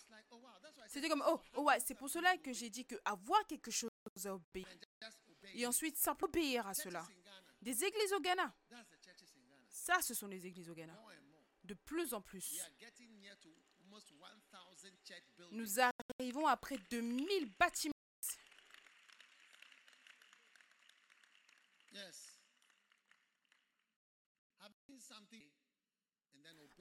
C'était 0.89 1.09
comme, 1.09 1.25
oh, 1.27 1.41
oh 1.55 1.63
ouais, 1.65 1.81
c'est 1.81 1.95
pour 1.95 2.09
cela 2.09 2.37
que 2.39 2.53
j'ai 2.53 2.71
dit 2.71 2.85
que 2.85 2.97
avoir 3.05 3.47
quelque 3.47 3.71
chose 3.71 3.91
à 4.25 4.35
obéir. 4.35 4.69
Et 5.55 5.67
ensuite, 5.67 5.97
simplement 5.97 6.29
obéir 6.29 6.67
à 6.67 6.75
cela. 6.75 7.07
Des 7.61 7.85
églises 7.85 8.13
au 8.13 8.21
Ghana. 8.21 8.55
Ça, 9.69 10.01
ce 10.03 10.15
sont 10.15 10.27
les 10.27 10.47
églises 10.47 10.69
au 10.71 10.75
Ghana. 10.75 10.99
De 11.67 11.75
plus 11.75 12.15
en 12.15 12.23
plus. 12.23 12.61
Nous 15.51 15.81
arrivons 16.21 16.47
à 16.47 16.57
près 16.57 16.79
de 16.91 17.01
1000 17.01 17.53
bâtiments. 17.59 17.93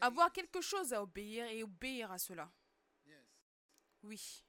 Avoir 0.01 0.31
quelque 0.31 0.61
chose 0.61 0.93
à 0.93 1.01
obéir 1.01 1.47
et 1.47 1.63
obéir 1.63 2.11
à 2.11 2.19
cela. 2.19 2.51
Oui. 4.03 4.43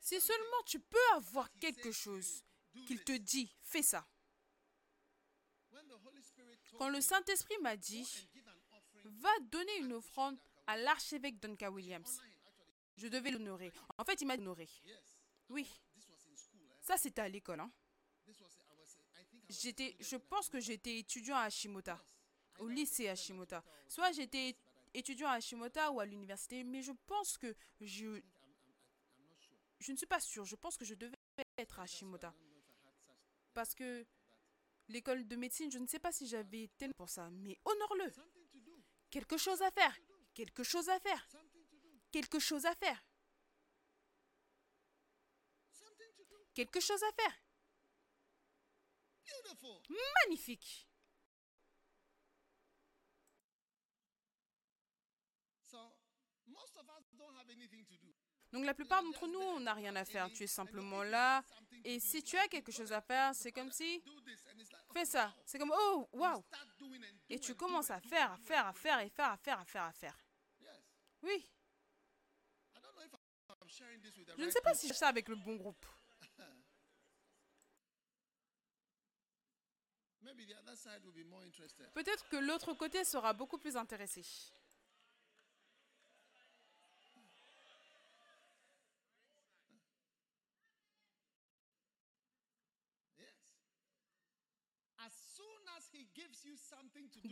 Si 0.00 0.20
seulement 0.20 0.62
tu 0.66 0.80
peux 0.80 1.12
avoir 1.14 1.52
quelque 1.54 1.92
chose 1.92 2.42
qu'il 2.86 3.04
te 3.04 3.12
dit, 3.12 3.54
fais 3.62 3.82
ça. 3.82 4.08
Quand 6.78 6.88
le 6.88 7.00
Saint-Esprit 7.00 7.58
m'a 7.58 7.76
dit, 7.76 8.28
va 9.20 9.30
donner 9.50 9.76
une 9.78 9.92
offrande 9.92 10.38
à 10.66 10.76
l'archevêque 10.76 11.38
Duncan 11.40 11.68
Williams, 11.68 12.20
je 12.96 13.08
devais 13.08 13.30
l'honorer. 13.30 13.72
En 13.98 14.04
fait, 14.04 14.20
il 14.20 14.26
m'a 14.26 14.34
honoré. 14.34 14.68
Oui. 15.48 15.66
Ça, 16.80 16.96
c'était 16.96 17.22
à 17.22 17.28
l'école. 17.28 17.60
Hein. 17.60 17.70
J'étais, 19.48 19.96
je 20.00 20.16
pense 20.16 20.48
que 20.48 20.60
j'étais 20.60 20.98
étudiant 20.98 21.36
à 21.36 21.42
Hashimota, 21.42 22.00
au 22.58 22.68
lycée 22.68 23.08
Hashimota. 23.08 23.64
Soit 23.88 24.12
j'étais 24.12 24.56
étudiant 24.94 25.28
à 25.28 25.32
Hashimota 25.32 25.90
ou 25.90 26.00
à 26.00 26.06
l'université, 26.06 26.62
mais 26.64 26.82
je 26.82 26.92
pense 27.06 27.36
que 27.36 27.54
je... 27.80 28.20
Je 29.80 29.92
ne 29.92 29.96
suis 29.96 30.06
pas 30.06 30.20
sûre. 30.20 30.44
Je 30.44 30.56
pense 30.56 30.76
que 30.76 30.84
je 30.84 30.94
devais 30.94 31.16
être 31.56 31.80
à 31.80 31.84
Hashimota. 31.84 32.34
Parce 33.54 33.74
que 33.74 34.06
l'école 34.88 35.26
de 35.26 35.36
médecine, 35.36 35.70
je 35.72 35.78
ne 35.78 35.86
sais 35.86 35.98
pas 35.98 36.12
si 36.12 36.26
j'avais 36.26 36.64
été 36.64 36.88
pour 36.92 37.08
ça, 37.08 37.30
mais 37.30 37.58
honore-le. 37.64 38.12
Quelque 39.10 39.36
chose 39.36 39.60
à 39.62 39.70
faire. 39.70 39.96
Quelque 40.34 40.62
chose 40.62 40.88
à 40.88 40.98
faire. 41.00 41.28
Quelque 42.10 42.38
chose 42.38 42.64
à 42.66 42.74
faire. 42.74 43.04
Quelque 46.54 46.80
chose 46.80 47.02
à 47.02 47.12
faire. 47.12 47.42
Magnifique. 50.24 50.86
Donc 58.52 58.64
la 58.64 58.74
plupart 58.74 59.02
d'entre 59.02 59.28
nous, 59.28 59.38
on 59.38 59.60
n'a 59.60 59.74
rien 59.74 59.94
à 59.94 60.04
faire. 60.04 60.30
Tu 60.32 60.42
es 60.42 60.46
simplement 60.46 61.02
là. 61.04 61.44
Et 61.84 62.00
si 62.00 62.22
tu 62.22 62.36
as 62.36 62.48
quelque 62.48 62.72
chose 62.72 62.92
à 62.92 63.00
faire, 63.00 63.34
c'est 63.34 63.52
comme 63.52 63.70
si... 63.70 64.02
Fais 64.92 65.04
ça. 65.04 65.34
C'est 65.44 65.58
comme, 65.58 65.72
oh, 65.74 66.08
wow. 66.12 66.44
Et 67.28 67.38
tu 67.38 67.54
commences 67.54 67.90
à 67.90 68.00
faire, 68.00 68.32
à 68.32 68.38
faire, 68.38 68.66
à 68.66 68.72
faire, 68.72 69.00
et 69.00 69.08
faire, 69.08 69.30
à 69.30 69.36
faire, 69.36 69.60
à 69.60 69.64
faire, 69.64 69.84
à 69.84 69.92
faire. 69.92 70.18
Oui. 71.22 71.48
Je 74.36 74.44
ne 74.44 74.50
sais 74.50 74.60
pas 74.60 74.74
si 74.74 74.88
je 74.88 74.92
fais 74.92 74.98
ça 74.98 75.08
avec 75.08 75.28
le 75.28 75.36
bon 75.36 75.56
groupe. 75.56 75.86
Peut-être 81.94 82.28
que 82.28 82.36
l'autre 82.36 82.74
côté 82.74 83.04
sera 83.04 83.32
beaucoup 83.32 83.58
plus 83.58 83.76
intéressé. 83.76 84.22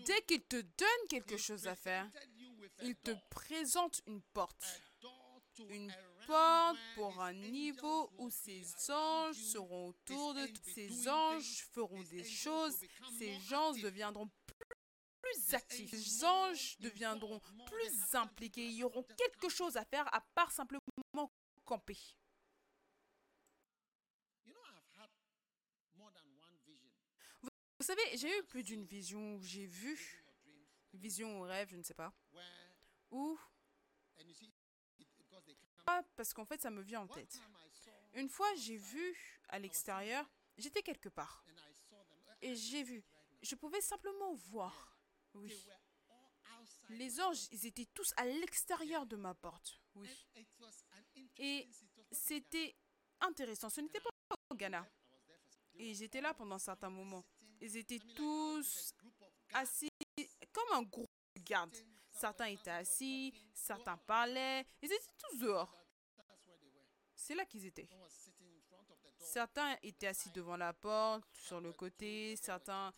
Dès 0.06 0.22
qu'il 0.22 0.42
te 0.42 0.56
donne 0.60 1.08
quelque 1.08 1.36
chose 1.36 1.66
à 1.66 1.74
faire, 1.74 2.08
il 2.82 2.96
te 2.96 3.12
présente 3.30 4.00
une 4.06 4.22
porte. 4.32 4.82
Une 5.70 5.92
porte 6.26 6.78
pour 6.94 7.20
un 7.20 7.32
niveau 7.32 8.12
où 8.18 8.30
ces 8.30 8.64
anges 8.90 9.36
seront 9.36 9.88
autour 9.88 10.34
de 10.34 10.48
ces 10.62 11.08
anges 11.08 11.66
feront 11.72 12.02
des 12.02 12.24
choses, 12.24 12.78
ces 13.18 13.34
gens 13.40 13.72
deviendront 13.72 14.30
plus 15.20 15.54
actifs, 15.54 15.90
ces 15.90 16.24
anges 16.24 16.78
deviendront 16.78 17.40
plus 17.66 18.14
impliqués, 18.14 18.68
ils 18.68 18.84
auront 18.84 19.02
quelque 19.16 19.48
chose 19.48 19.76
à 19.76 19.84
faire 19.84 20.12
à 20.14 20.20
part 20.34 20.52
simplement 20.52 20.80
camper. 21.64 21.98
Vous 27.77 27.77
savez, 27.88 28.16
j'ai 28.18 28.38
eu 28.38 28.42
plus 28.44 28.62
d'une 28.62 28.84
vision 28.84 29.36
où 29.36 29.42
j'ai 29.42 29.66
vu, 29.66 30.22
vision 30.92 31.40
ou 31.40 31.42
rêve, 31.42 31.70
je 31.70 31.76
ne 31.76 31.82
sais 31.82 31.94
pas, 31.94 32.12
où 33.10 33.38
parce 36.16 36.34
qu'en 36.34 36.44
fait, 36.44 36.60
ça 36.60 36.70
me 36.70 36.82
vient 36.82 37.00
en 37.00 37.08
tête. 37.08 37.40
Une 38.12 38.28
fois, 38.28 38.54
j'ai 38.56 38.76
vu 38.76 39.16
à 39.48 39.58
l'extérieur, 39.58 40.28
j'étais 40.58 40.82
quelque 40.82 41.08
part. 41.08 41.42
Et 42.42 42.54
j'ai 42.54 42.82
vu, 42.82 43.02
je 43.40 43.54
pouvais 43.54 43.80
simplement 43.80 44.34
voir. 44.34 44.98
Oui. 45.32 45.66
Les 46.90 47.20
anges, 47.20 47.48
ils 47.52 47.64
étaient 47.66 47.88
tous 47.94 48.12
à 48.16 48.26
l'extérieur 48.26 49.06
de 49.06 49.16
ma 49.16 49.34
porte. 49.34 49.80
Oui. 49.94 50.10
Et 51.38 51.70
c'était 52.12 52.76
intéressant. 53.20 53.70
Ce 53.70 53.80
n'était 53.80 54.00
pas 54.00 54.10
au 54.50 54.54
Ghana. 54.54 54.86
Et 55.76 55.94
j'étais 55.94 56.20
là 56.20 56.34
pendant 56.34 56.58
certains 56.58 56.90
moments. 56.90 57.24
Ils 57.60 57.76
étaient 57.76 58.00
tous 58.14 58.94
assis 59.54 59.90
comme 60.52 60.78
un 60.78 60.82
groupe 60.82 61.10
de 61.36 61.42
garde. 61.42 61.74
Certains 62.12 62.46
étaient 62.46 62.70
assis, 62.70 63.32
certains 63.54 63.96
parlaient. 63.96 64.66
Ils 64.82 64.92
étaient 64.92 65.12
tous 65.18 65.38
dehors. 65.38 65.72
C'est 67.14 67.34
là 67.34 67.44
qu'ils 67.44 67.66
étaient. 67.66 67.88
Certains 69.18 69.76
étaient 69.82 70.06
assis 70.06 70.30
devant 70.30 70.56
la 70.56 70.72
porte, 70.72 71.24
sur 71.34 71.60
le 71.60 71.72
côté, 71.72 72.36
certains 72.36 72.92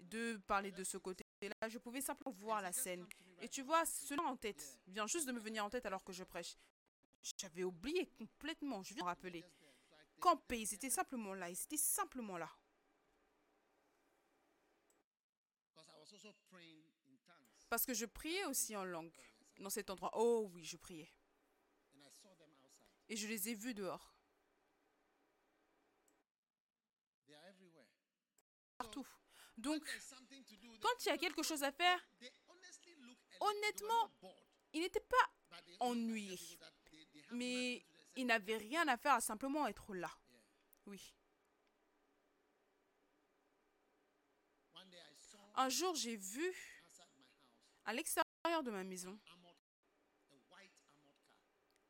de 0.00 0.36
parler 0.46 0.70
de 0.70 0.84
ce 0.84 0.98
côté-là. 0.98 1.68
Je 1.68 1.78
pouvais 1.78 2.00
simplement 2.00 2.34
voir 2.36 2.60
la 2.60 2.72
scène. 2.72 3.06
Et 3.40 3.48
tu 3.48 3.62
vois, 3.62 3.84
cela 3.84 4.22
en 4.22 4.36
tête 4.36 4.78
vient 4.86 5.06
juste 5.06 5.26
de 5.26 5.32
me 5.32 5.40
venir 5.40 5.64
en 5.64 5.70
tête 5.70 5.86
alors 5.86 6.04
que 6.04 6.12
je 6.12 6.24
prêche. 6.24 6.56
J'avais 7.38 7.64
oublié 7.64 8.06
complètement, 8.18 8.82
je 8.82 8.94
viens 8.94 8.98
de 8.98 9.02
me 9.02 9.08
rappeler. 9.08 9.44
Camper, 10.20 10.60
ils 10.60 10.74
étaient 10.74 10.90
simplement 10.90 11.34
là, 11.34 11.48
ils 11.48 11.60
étaient 11.62 11.76
simplement 11.76 12.38
là. 12.38 12.50
Parce 17.68 17.86
que 17.86 17.94
je 17.94 18.06
priais 18.06 18.44
aussi 18.44 18.76
en 18.76 18.84
langue 18.84 19.12
dans 19.58 19.70
cet 19.70 19.90
endroit. 19.90 20.10
Oh 20.14 20.48
oui, 20.52 20.64
je 20.64 20.76
priais. 20.76 21.12
Et 23.08 23.16
je 23.16 23.26
les 23.26 23.48
ai 23.48 23.54
vus 23.54 23.74
dehors. 23.74 24.14
Partout. 28.78 29.06
Donc, 29.56 29.82
quand 30.80 31.04
il 31.04 31.08
y 31.08 31.10
a 31.10 31.18
quelque 31.18 31.42
chose 31.42 31.62
à 31.62 31.70
faire, 31.70 31.98
honnêtement, 33.40 34.10
ils 34.72 34.80
n'étaient 34.80 35.00
pas 35.00 35.60
ennuyés. 35.80 36.58
Mais 37.30 37.84
ils 38.16 38.26
n'avaient 38.26 38.56
rien 38.56 38.86
à 38.88 38.96
faire 38.96 39.14
à 39.14 39.20
simplement 39.20 39.66
être 39.66 39.94
là. 39.94 40.10
Oui. 40.86 41.14
Un 45.56 45.68
jour, 45.68 45.94
j'ai 45.94 46.16
vu 46.16 46.52
à 47.84 47.92
l'extérieur 47.92 48.62
de 48.64 48.70
ma 48.70 48.82
maison 48.82 49.18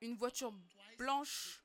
une 0.01 0.17
voiture 0.17 0.53
blanche, 0.99 1.63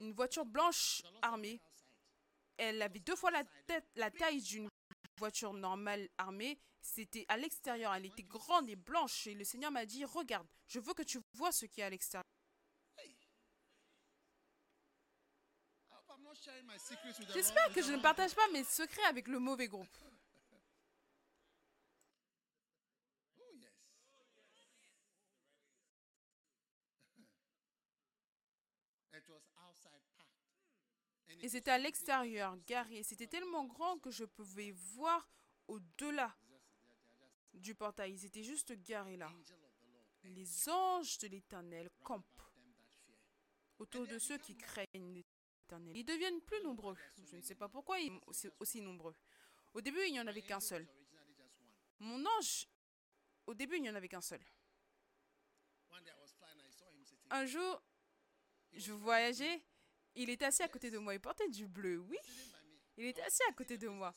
une 0.00 0.12
voiture 0.12 0.44
blanche 0.44 1.02
armée. 1.20 1.60
Elle 2.56 2.80
avait 2.80 3.00
deux 3.00 3.16
fois 3.16 3.32
la, 3.96 4.10
taille 4.10 4.40
d'une 4.40 4.68
voiture 5.18 5.52
normale 5.52 6.08
armée. 6.16 6.58
C'était 6.80 7.24
à 7.28 7.36
l'extérieur. 7.36 7.92
Elle 7.94 8.06
était 8.06 8.22
grande 8.22 8.68
et 8.68 8.76
blanche. 8.76 9.26
Et 9.26 9.34
le 9.34 9.44
Seigneur 9.44 9.72
m'a 9.72 9.84
dit, 9.84 10.04
regarde, 10.04 10.46
je 10.68 10.78
veux 10.78 10.94
que 10.94 11.02
tu 11.02 11.18
vois 11.34 11.50
ce 11.50 11.66
qui 11.66 11.80
est 11.80 11.84
à 11.84 11.90
l'extérieur. 11.90 12.24
J'espère 17.32 17.72
que 17.72 17.82
je 17.82 17.92
ne 17.92 18.00
partage 18.00 18.34
pas 18.34 18.48
mes 18.52 18.64
secrets 18.64 19.04
avec 19.04 19.28
le 19.28 19.38
mauvais 19.38 19.68
groupe. 19.68 19.96
Et 31.40 31.48
c'était 31.48 31.72
à 31.72 31.78
l'extérieur, 31.78 32.56
garé. 32.66 33.02
C'était 33.02 33.26
tellement 33.26 33.64
grand 33.64 33.98
que 33.98 34.12
je 34.12 34.24
pouvais 34.24 34.70
voir 34.70 35.28
au-delà 35.66 36.32
du 37.52 37.74
portail. 37.74 38.12
Ils 38.12 38.24
étaient 38.24 38.44
juste 38.44 38.72
garés 38.82 39.16
là. 39.16 39.30
Les 40.22 40.68
anges 40.68 41.18
de 41.18 41.26
l'Éternel 41.26 41.90
campent 42.04 42.42
autour 43.78 44.06
de 44.06 44.18
ceux 44.20 44.38
qui 44.38 44.56
craignent 44.56 45.24
Ils 45.94 46.04
deviennent 46.04 46.40
plus 46.40 46.62
nombreux. 46.62 46.96
Je 47.30 47.36
ne 47.36 47.42
sais 47.42 47.54
pas 47.54 47.68
pourquoi 47.68 47.98
ils 48.00 48.12
sont 48.32 48.50
aussi 48.58 48.80
nombreux. 48.80 49.14
Au 49.74 49.80
début, 49.80 50.00
il 50.06 50.12
n'y 50.12 50.20
en 50.20 50.26
avait 50.26 50.42
qu'un 50.42 50.60
seul. 50.60 50.86
Mon 51.98 52.24
ange, 52.38 52.66
au 53.46 53.54
début, 53.54 53.76
il 53.76 53.82
n'y 53.82 53.90
en 53.90 53.94
avait 53.94 54.08
qu'un 54.08 54.20
seul. 54.20 54.40
Un 57.30 57.46
jour, 57.46 57.82
je 58.72 58.92
voyageais 58.92 59.62
il 60.14 60.30
était 60.30 60.44
assis 60.44 60.62
à 60.62 60.68
côté 60.68 60.90
de 60.90 60.98
moi. 60.98 61.14
Il 61.14 61.20
portait 61.20 61.48
du 61.48 61.66
bleu, 61.66 61.98
oui. 61.98 62.18
Il 62.96 63.06
était 63.06 63.22
assis 63.22 63.42
à 63.48 63.52
côté 63.52 63.78
de 63.78 63.88
moi. 63.88 64.14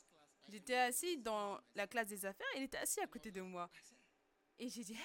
J'étais 0.48 0.76
assis 0.76 1.18
dans 1.18 1.60
la 1.74 1.86
classe 1.86 2.08
des 2.08 2.24
affaires. 2.24 2.46
Il 2.56 2.62
était 2.62 2.78
assis 2.78 3.00
à 3.00 3.06
côté 3.06 3.30
de 3.30 3.40
moi. 3.40 3.70
Et 4.58 4.68
j'ai 4.68 4.84
dit, 4.84 4.96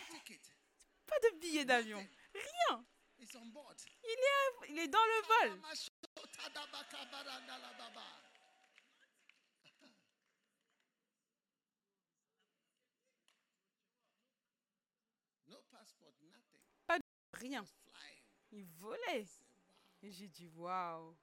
pas 1.08 1.20
de 1.20 1.40
billet 1.40 1.66
d'avion. 1.66 1.98
Rien. 2.34 2.86
Il 3.20 3.26
est, 3.26 4.70
il 4.70 4.80
est 4.80 4.88
dans 4.88 5.00
le 5.00 5.50
vol. 5.50 5.62
Pas 16.88 17.00
de 17.00 17.04
rien. 17.34 17.66
Il 18.52 18.66
volait. 18.66 19.28
Et 20.02 20.12
j'ai 20.12 20.28
dit, 20.28 20.48
waouh. 20.48 21.16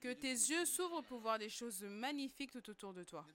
Que 0.00 0.12
tes 0.12 0.32
yeux 0.32 0.64
s'ouvrent 0.64 1.02
pour 1.02 1.20
voir 1.20 1.38
des 1.38 1.48
choses 1.48 1.82
magnifiques 1.82 2.50
tout 2.50 2.70
autour 2.70 2.92
de 2.94 3.04
toi. 3.04 3.26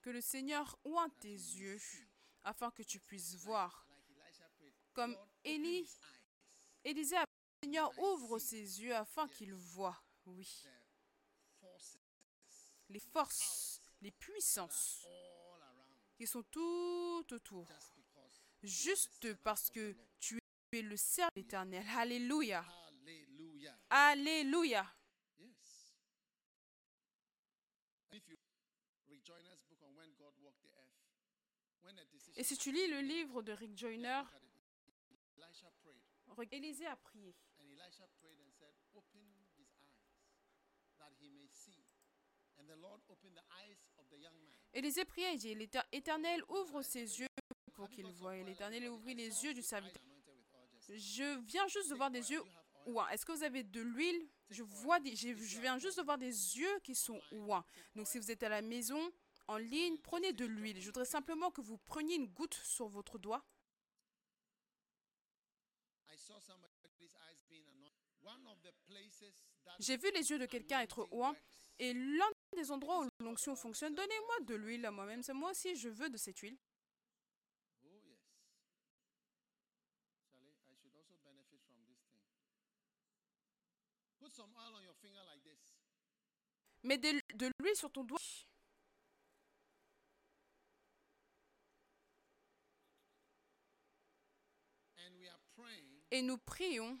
Que 0.00 0.10
le 0.10 0.20
Seigneur 0.20 0.78
ointe 0.84 1.18
tes 1.20 1.28
yeux 1.28 1.78
afin 2.44 2.70
que 2.70 2.82
tu 2.82 2.98
puisses 2.98 3.36
voir. 3.36 3.86
Comme 4.92 5.16
Élie, 5.44 5.88
Élisée 6.84 7.16
a 7.16 7.24
Seigneur 7.62 7.96
ouvre 7.98 8.38
ses 8.38 8.82
yeux 8.82 8.94
afin 8.94 9.28
qu'il 9.28 9.54
voit. 9.54 10.02
Oui. 10.26 10.64
Les 12.88 12.98
forces, 12.98 13.80
les 14.00 14.10
puissances 14.10 15.06
qui 16.16 16.26
sont 16.26 16.42
tout 16.42 17.24
autour. 17.30 17.68
Juste 18.62 19.32
parce 19.42 19.70
que 19.70 19.96
tu 20.18 20.38
es 20.72 20.82
le 20.82 20.96
servant 20.96 21.30
éternel. 21.36 21.84
Alléluia. 21.96 22.64
Alléluia. 23.88 24.86
Et 32.34 32.44
si 32.44 32.56
tu 32.56 32.72
lis 32.72 32.88
le 32.88 33.00
livre 33.00 33.42
de 33.42 33.52
Rick 33.52 33.76
Joyner, 33.76 34.22
Élisée 36.50 36.86
a 36.86 36.96
prié. 36.96 37.34
Élisée 44.74 45.04
priait 45.04 45.34
et 45.34 45.36
dit, 45.36 45.54
l'Éternel 45.54 46.42
ouvre 46.48 46.82
ses 46.82 47.20
yeux 47.20 47.26
pour 47.74 47.88
qu'il 47.90 48.06
voie. 48.12 48.36
Et 48.36 48.44
l'Éternel 48.44 48.88
ouvrit 48.88 49.14
les 49.14 49.44
yeux 49.44 49.54
du 49.54 49.62
serviteur. 49.62 50.02
Je 50.88 51.40
viens 51.46 51.66
juste 51.68 51.90
de 51.90 51.94
voir 51.94 52.10
des 52.10 52.32
yeux 52.32 52.42
ouin. 52.86 53.08
Est-ce 53.08 53.24
que 53.24 53.32
vous 53.32 53.44
avez 53.44 53.62
de 53.62 53.80
l'huile? 53.80 54.28
Je 54.50 54.62
vois 54.62 55.00
des, 55.00 55.14
je 55.14 55.60
viens 55.60 55.78
juste 55.78 55.98
de 55.98 56.02
voir 56.02 56.18
des 56.18 56.58
yeux 56.58 56.78
qui 56.80 56.94
sont 56.94 57.20
ouin. 57.30 57.64
Donc 57.94 58.06
si 58.06 58.18
vous 58.18 58.30
êtes 58.30 58.42
à 58.42 58.48
la 58.48 58.62
maison, 58.62 59.12
en 59.48 59.56
ligne, 59.56 59.98
prenez 59.98 60.32
de 60.32 60.44
l'huile. 60.44 60.80
Je 60.80 60.86
voudrais 60.86 61.04
simplement 61.04 61.50
que 61.50 61.60
vous 61.60 61.78
preniez 61.78 62.16
une 62.16 62.26
goutte 62.26 62.54
sur 62.54 62.88
votre 62.88 63.18
doigt. 63.18 63.44
J'ai 69.78 69.96
vu 69.96 70.10
les 70.12 70.30
yeux 70.30 70.38
de 70.38 70.46
quelqu'un 70.46 70.80
être 70.80 71.08
ouin 71.10 71.34
et 71.78 71.92
l'un 71.94 72.30
des 72.56 72.70
endroits 72.70 73.04
où 73.04 73.08
l'onction 73.24 73.56
fonctionne, 73.56 73.94
donnez-moi 73.94 74.40
de 74.46 74.54
l'huile 74.54 74.86
à 74.86 74.90
moi-même. 74.90 75.22
C'est 75.22 75.32
moi 75.32 75.50
aussi, 75.50 75.74
je 75.76 75.88
veux 75.88 76.10
de 76.10 76.16
cette 76.16 76.38
huile. 76.38 76.56
Mets 86.84 86.98
de, 86.98 87.20
de 87.34 87.50
l'huile 87.60 87.76
sur 87.76 87.90
ton 87.90 88.04
doigt. 88.04 88.18
Et 96.10 96.20
nous 96.20 96.36
prions, 96.38 97.00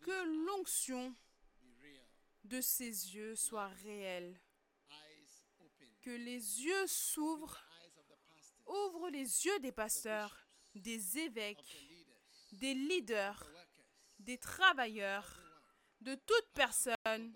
Que 0.00 0.46
l'onction 0.46 1.14
de 2.44 2.60
ses 2.60 3.14
yeux 3.14 3.36
soit 3.36 3.68
réelle. 3.84 4.40
Que 6.02 6.10
les 6.10 6.62
yeux 6.62 6.86
s'ouvrent. 6.86 7.62
Ouvre 8.66 9.10
les 9.10 9.44
yeux 9.44 9.58
des 9.60 9.72
pasteurs, 9.72 10.36
des 10.74 11.18
évêques, 11.18 11.76
des 12.52 12.74
leaders, 12.74 13.44
des 14.18 14.38
travailleurs, 14.38 15.40
de 16.00 16.14
toute 16.14 16.48
personne. 16.54 17.34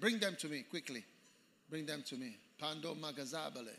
Bring 0.00 0.20
them 0.20 0.36
to 0.36 0.48
me 0.48 0.62
quickly. 0.62 1.04
Bring 1.68 1.86
them 1.86 2.02
to 2.02 2.16
me. 2.16 2.38
Pando 2.58 2.94
magazabale. 2.94 3.74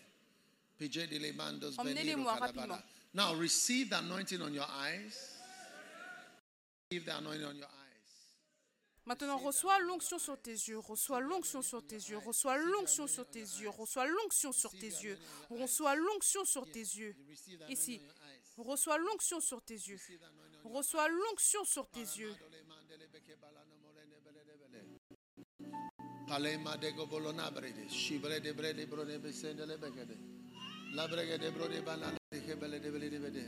Emmenez-les-moi 0.80 2.36
rapidement. 2.36 2.82
Now 3.14 3.34
receive 3.34 3.90
the 3.90 3.98
anointing 3.98 4.42
on 4.42 4.54
your 4.54 4.68
eyes. 4.70 5.40
Receive 6.92 7.06
the 7.06 7.18
anointing 7.18 7.46
on 7.46 7.56
your 7.56 7.66
eyes. 7.66 7.78
Maintenant, 9.08 9.38
reçois 9.38 9.80
l'onction 9.80 10.20
sur 10.20 10.38
tes 10.38 10.52
yeux, 10.52 10.78
reçois 10.80 11.22
l'onction 11.22 11.62
sur 11.62 11.82
tes 11.82 11.96
yeux, 11.96 12.18
reçois 12.18 12.58
l'onction 12.58 13.08
sur 13.08 13.26
tes 13.26 13.40
yeux, 13.40 13.70
reçois 13.70 14.06
l'onction 14.06 14.52
sur 14.52 14.72
tes 14.72 14.90
yeux, 14.90 15.18
reçois 15.50 15.96
l'onction 15.96 16.44
sur 16.44 16.70
tes 16.70 16.82
yeux. 16.82 17.16
Ici, 17.70 18.02
reçois 18.58 18.98
l'onction 18.98 19.40
sur 19.40 19.62
tes 19.62 19.76
yeux, 19.76 19.98
reçois 20.66 21.08
l'onction 21.08 21.64
sur 21.64 21.88
tes 21.90 22.02
yeux. 22.02 22.36
Palema 26.28 26.78
de 26.78 26.92
shibre 27.90 28.40
de 28.42 28.54
brede 28.54 28.86
brode 28.86 29.18
besende. 29.20 29.66
De 29.66 31.52
brode 31.52 31.82
banana 31.86 32.18
de 32.32 32.40
kebele 32.42 32.80
de. 32.80 33.46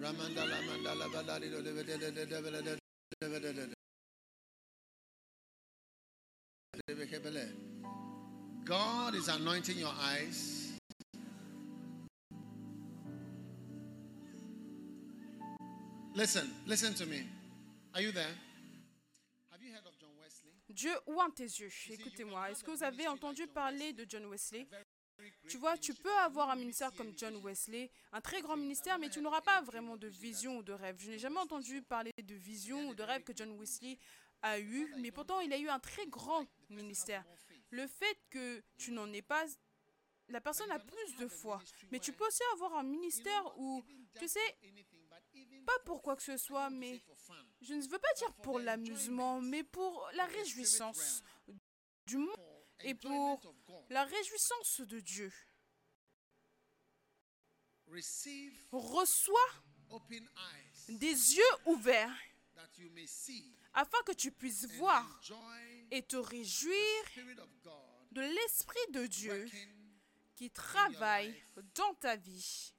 Ramanda 0.00 0.44
la 0.46 0.60
manda 0.62 0.94
la 0.94 1.08
balali 1.08 1.50
do 1.50 1.62
de 1.62 1.72
de 1.84 1.96
de 1.98 3.52
de. 3.52 3.74
God 8.64 9.14
is 9.14 9.28
anointing 9.28 9.78
your 9.78 9.92
eyes. 10.00 10.72
Listen, 16.14 16.50
listen 16.66 16.94
to 16.94 17.06
me. 17.06 17.22
Are 17.94 18.00
you 18.00 18.12
there? 18.12 18.26
Dieu 20.74 20.92
ouvre 21.06 21.32
tes 21.34 21.44
yeux? 21.44 21.70
Écoutez-moi, 21.88 22.50
est-ce 22.50 22.64
que 22.64 22.70
vous 22.72 22.82
avez 22.82 23.06
entendu 23.06 23.46
parler 23.46 23.92
de 23.92 24.04
John 24.08 24.26
Wesley? 24.26 24.66
Tu 25.48 25.56
vois, 25.56 25.78
tu 25.78 25.94
peux 25.94 26.14
avoir 26.18 26.50
un 26.50 26.56
ministère 26.56 26.92
comme 26.92 27.16
John 27.16 27.36
Wesley, 27.44 27.90
un 28.12 28.20
très 28.20 28.42
grand 28.42 28.56
ministère, 28.56 28.98
mais 28.98 29.08
tu 29.08 29.20
n'auras 29.20 29.40
pas 29.40 29.62
vraiment 29.62 29.96
de 29.96 30.08
vision 30.08 30.58
ou 30.58 30.62
de 30.64 30.72
rêve. 30.72 30.96
Je 30.98 31.10
n'ai 31.10 31.18
jamais 31.18 31.38
entendu 31.38 31.80
parler 31.82 32.10
de 32.20 32.34
vision 32.34 32.88
ou 32.88 32.94
de 32.94 33.02
rêve 33.04 33.22
que 33.22 33.32
John 33.34 33.56
Wesley 33.58 33.96
a 34.42 34.58
eu, 34.58 34.92
mais 34.98 35.12
pourtant 35.12 35.38
il 35.40 35.52
a 35.52 35.58
eu 35.58 35.68
un 35.68 35.78
très 35.78 36.06
grand 36.08 36.44
ministère. 36.68 37.24
Le 37.70 37.86
fait 37.86 38.18
que 38.28 38.62
tu 38.76 38.90
n'en 38.90 39.12
aies 39.12 39.22
pas, 39.22 39.44
la 40.28 40.40
personne 40.40 40.70
a 40.72 40.80
plus 40.80 41.16
de 41.16 41.28
foi, 41.28 41.62
mais 41.92 42.00
tu 42.00 42.12
peux 42.12 42.26
aussi 42.26 42.42
avoir 42.54 42.74
un 42.74 42.82
ministère 42.82 43.58
où, 43.58 43.84
tu 44.18 44.26
sais, 44.26 44.58
pas 45.64 45.78
pour 45.84 46.02
quoi 46.02 46.16
que 46.16 46.22
ce 46.22 46.36
soit, 46.36 46.70
mais 46.70 47.02
je 47.60 47.74
ne 47.74 47.82
veux 47.82 47.98
pas 47.98 48.12
dire 48.16 48.32
pour 48.36 48.58
l'amusement, 48.58 49.40
mais 49.40 49.62
pour 49.64 50.08
la 50.14 50.26
réjouissance 50.26 51.22
du 52.06 52.18
monde 52.18 52.36
et 52.80 52.94
pour 52.94 53.54
la 53.90 54.04
réjouissance 54.04 54.80
de 54.80 55.00
Dieu. 55.00 55.32
Reçois 58.72 59.50
des 60.88 61.36
yeux 61.36 61.54
ouverts 61.66 62.16
afin 63.72 63.98
que 64.06 64.12
tu 64.12 64.30
puisses 64.32 64.66
voir 64.66 65.20
et 65.90 66.02
te 66.02 66.16
réjouir 66.16 67.04
de 68.12 68.20
l'Esprit 68.20 68.92
de 68.92 69.06
Dieu 69.06 69.48
qui 70.34 70.50
travaille 70.50 71.34
dans 71.74 71.94
ta 71.94 72.16
vie. 72.16 72.74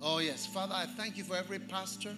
Oh 0.00 0.18
yes, 0.18 0.46
Father, 0.46 0.74
I 0.74 0.86
thank 0.86 1.16
you 1.16 1.24
for 1.24 1.36
every 1.36 1.60
pastor, 1.60 2.10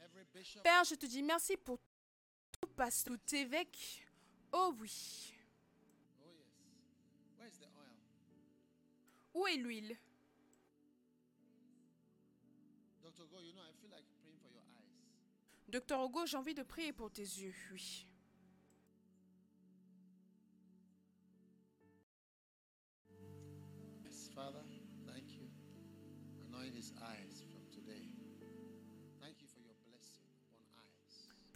every 0.00 0.24
bishop, 0.32 0.62
Père, 0.62 0.84
je 0.84 0.94
te 0.94 1.06
dis 1.06 1.22
merci 1.22 1.56
pour 1.56 1.78
tout 2.52 2.68
pasteur, 2.76 3.16
tout 3.26 3.34
évêque. 3.34 4.06
Oh 4.52 4.74
oui. 4.80 5.34
Oh, 6.22 6.30
yes. 6.30 6.46
Where's 7.38 7.58
the 7.58 7.66
oil? 7.76 7.96
Où 9.34 9.46
est 9.46 9.56
l'huile? 9.56 9.96
Dr. 13.02 13.26
Go, 13.30 13.40
you 13.40 13.52
know, 13.54 13.62
I 13.62 13.72
feel 13.80 13.90
like 13.90 14.04
praying 14.22 14.38
for 14.40 14.50
your 14.52 14.62
eyes. 14.62 15.68
Docteur 15.68 16.04
Hugo, 16.04 16.26
j'ai 16.26 16.36
envie 16.36 16.54
de 16.54 16.62
prier 16.62 16.92
pour 16.92 17.10
tes 17.10 17.22
yeux, 17.22 17.54
oui. 17.72 18.07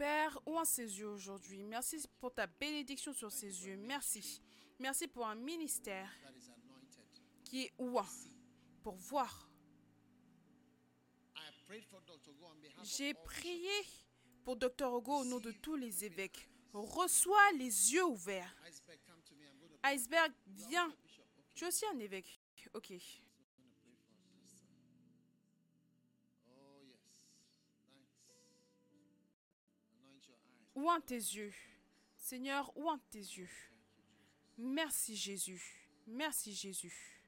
Père, 0.03 0.36
ouvre 0.46 0.64
ses 0.64 0.98
yeux 0.98 1.07
aujourd'hui? 1.07 1.62
Merci 1.62 2.05
pour 2.18 2.34
ta 2.34 2.48
bénédiction 2.48 3.12
sur 3.12 3.30
ses 3.30 3.64
yeux. 3.64 3.76
Merci. 3.76 4.42
Merci 4.80 5.07
pour 5.07 5.24
un 5.24 5.36
ministère 5.36 6.11
qui 7.44 7.66
est 7.66 7.72
ouvert 7.78 8.11
pour 8.82 8.96
voir. 8.96 9.48
Dr. 11.68 12.82
J'ai 12.82 13.14
prié 13.14 13.70
pour 14.42 14.57
Docteur 14.57 14.98
Hugo 14.98 15.18
au 15.18 15.24
nom 15.24 15.38
de 15.38 15.53
tous 15.53 15.76
les 15.76 16.05
évêques. 16.05 16.48
Reçois 16.72 17.53
les 17.53 17.92
yeux 17.92 18.05
ouverts. 18.05 18.57
Iceberg, 19.84 20.32
viens. 20.48 20.92
Tu 21.55 21.62
es 21.62 21.68
aussi 21.68 21.86
un 21.86 21.98
évêque. 22.00 22.40
Ok. 22.74 22.92
Ouvre 30.74 30.98
tes 31.00 31.14
yeux? 31.14 31.54
Seigneur, 32.16 32.76
ouvre 32.76 32.98
tes 33.10 33.18
yeux? 33.18 33.50
Merci 34.56 35.16
Jésus. 35.16 35.88
Merci 36.06 36.54
Jésus. 36.54 37.22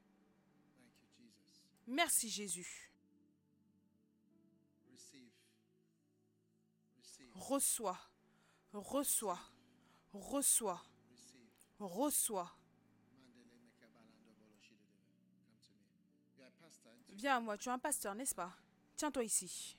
Merci 1.87 2.29
Jésus. 2.29 2.91
Reçois. 7.33 7.99
Reçois. 8.73 9.39
Reçois. 10.13 10.83
Reçois. 11.79 12.57
Viens 17.09 17.37
à 17.37 17.39
moi, 17.39 17.57
tu 17.57 17.69
es 17.69 17.71
un 17.71 17.79
pasteur, 17.79 18.15
n'est-ce 18.15 18.35
pas? 18.35 18.53
Tiens-toi 18.95 19.23
ici. 19.23 19.77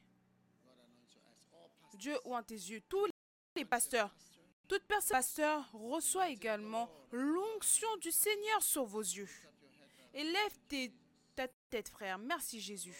Dieu 1.94 2.16
ouvre 2.24 2.42
tes 2.42 2.54
yeux? 2.54 2.80
Tous 2.88 3.08
les 3.56 3.64
pasteurs, 3.64 4.14
toute 4.68 4.82
personne 4.84 5.16
pasteur 5.16 5.70
reçoit 5.72 6.28
également 6.28 6.88
l'onction 7.12 7.88
du 7.98 8.10
Seigneur 8.12 8.62
sur 8.62 8.84
vos 8.84 9.00
yeux. 9.00 9.28
Élève 10.14 10.52
tes- 10.68 10.92
ta 11.34 11.48
tête, 11.70 11.88
frère. 11.88 12.18
Merci 12.18 12.60
Jésus. 12.60 12.96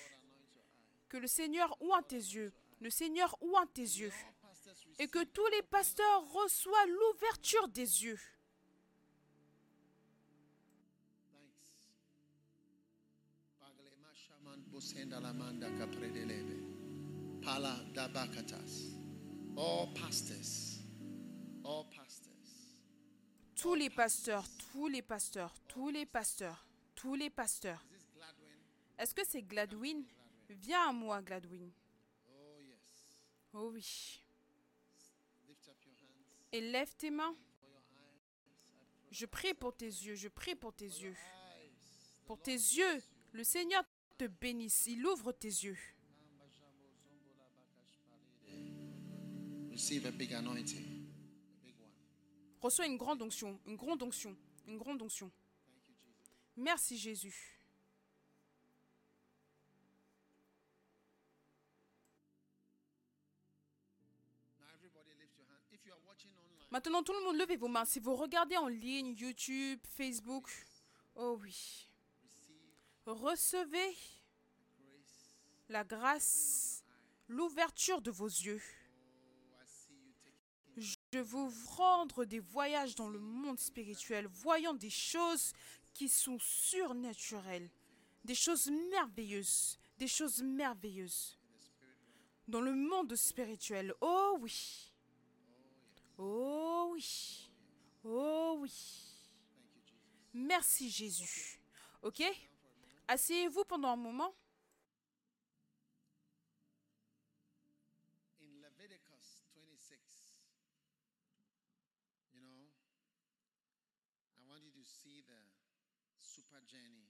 Que 1.08 1.16
le 1.16 1.26
Seigneur 1.26 1.76
ouvre 1.80 2.02
tes 2.06 2.16
yeux. 2.16 2.52
Le 2.80 2.90
Seigneur 2.90 3.36
ouvre 3.42 3.64
tes 3.72 3.82
yeux. 3.82 4.12
Et 4.98 5.08
que 5.08 5.24
tous 5.24 5.46
les 5.48 5.62
pasteurs 5.62 6.30
reçoivent 6.32 6.88
l'ouverture 6.88 7.68
des 7.68 8.04
yeux. 8.04 8.18
All 19.58 19.88
pastors. 19.94 20.82
All 21.64 21.84
pastors. 21.88 22.32
Tous 23.54 23.74
les 23.74 23.88
pasteurs, 23.88 24.44
tous 24.70 24.86
les 24.86 25.00
pasteurs, 25.00 25.54
tous 25.66 25.88
les 25.88 26.04
pasteurs, 26.04 26.66
tous 26.94 27.14
les 27.14 27.30
pasteurs. 27.30 27.82
Est-ce 28.98 29.14
que 29.14 29.22
c'est 29.26 29.42
Gladwin? 29.42 30.04
Viens 30.50 30.90
à 30.90 30.92
moi, 30.92 31.22
Gladwin. 31.22 31.70
Oh 32.28 32.60
yes. 32.60 33.20
Oh 33.54 33.70
oui. 33.72 34.22
Et 36.52 36.60
lève 36.60 36.94
tes 36.96 37.10
mains. 37.10 37.34
Je 39.10 39.24
prie 39.24 39.54
pour 39.54 39.74
tes 39.74 39.86
yeux, 39.86 40.14
je 40.16 40.28
prie 40.28 40.54
pour 40.54 40.74
tes 40.74 40.84
yeux. 40.84 41.16
Pour 42.26 42.38
tes 42.42 42.52
yeux, 42.52 43.02
le 43.32 43.42
Seigneur 43.42 43.82
te 44.18 44.26
bénisse, 44.26 44.86
il 44.86 45.06
ouvre 45.06 45.32
tes 45.32 45.48
yeux. 45.48 45.78
Receive 49.76 50.06
a 50.06 50.10
big 50.10 50.32
anointing. 50.32 50.78
A 50.78 51.66
big 51.66 51.74
one. 51.78 51.92
Reçois 52.62 52.86
une 52.86 52.96
grande 52.96 53.20
onction, 53.20 53.60
une 53.66 53.76
grande 53.76 54.02
onction, 54.02 54.34
une 54.66 54.78
grande 54.78 55.02
onction. 55.02 55.30
Thank 55.66 55.76
you, 55.86 55.94
Jesus. 55.98 56.56
Merci 56.56 56.96
Jésus. 56.96 57.60
Maintenant, 66.70 67.02
tout 67.02 67.12
le 67.12 67.22
monde, 67.24 67.36
levez 67.36 67.56
vos 67.56 67.68
mains. 67.68 67.84
Si 67.84 68.00
vous 68.00 68.16
regardez 68.16 68.56
en 68.56 68.68
ligne, 68.68 69.14
YouTube, 69.14 69.78
Facebook, 69.84 70.50
oh 71.16 71.38
oui, 71.42 71.86
recevez 73.04 73.94
la 75.68 75.84
grâce, 75.84 76.82
l'ouverture 77.28 78.00
de 78.00 78.10
vos 78.10 78.26
yeux. 78.26 78.62
Je 81.12 81.20
vous 81.20 81.50
rendre 81.76 82.24
des 82.24 82.40
voyages 82.40 82.94
dans 82.94 83.08
le 83.08 83.18
monde 83.18 83.58
spirituel, 83.58 84.26
voyant 84.26 84.74
des 84.74 84.90
choses 84.90 85.52
qui 85.94 86.08
sont 86.08 86.38
surnaturelles, 86.38 87.70
des 88.24 88.34
choses 88.34 88.70
merveilleuses, 88.90 89.78
des 89.98 90.08
choses 90.08 90.42
merveilleuses 90.42 91.38
dans 92.48 92.60
le 92.60 92.74
monde 92.74 93.14
spirituel. 93.16 93.94
Oh 94.00 94.36
oui, 94.40 94.92
oh 96.18 96.90
oui, 96.92 97.50
oh 98.04 98.56
oui. 98.60 98.72
Merci 100.32 100.90
Jésus. 100.90 101.60
Ok? 102.02 102.22
Asseyez-vous 103.08 103.64
pendant 103.64 103.88
un 103.88 103.96
moment. 103.96 104.34
In 108.40 108.60
Leviticus 108.60 109.42
26, 109.54 110.38
you 112.34 112.40
know, 112.42 112.68
I 114.36 114.42
want 114.46 114.62
you 114.62 114.70
to 114.72 114.84
see 114.84 115.22
the 115.22 115.40
super 116.20 116.60
journey. 116.66 117.08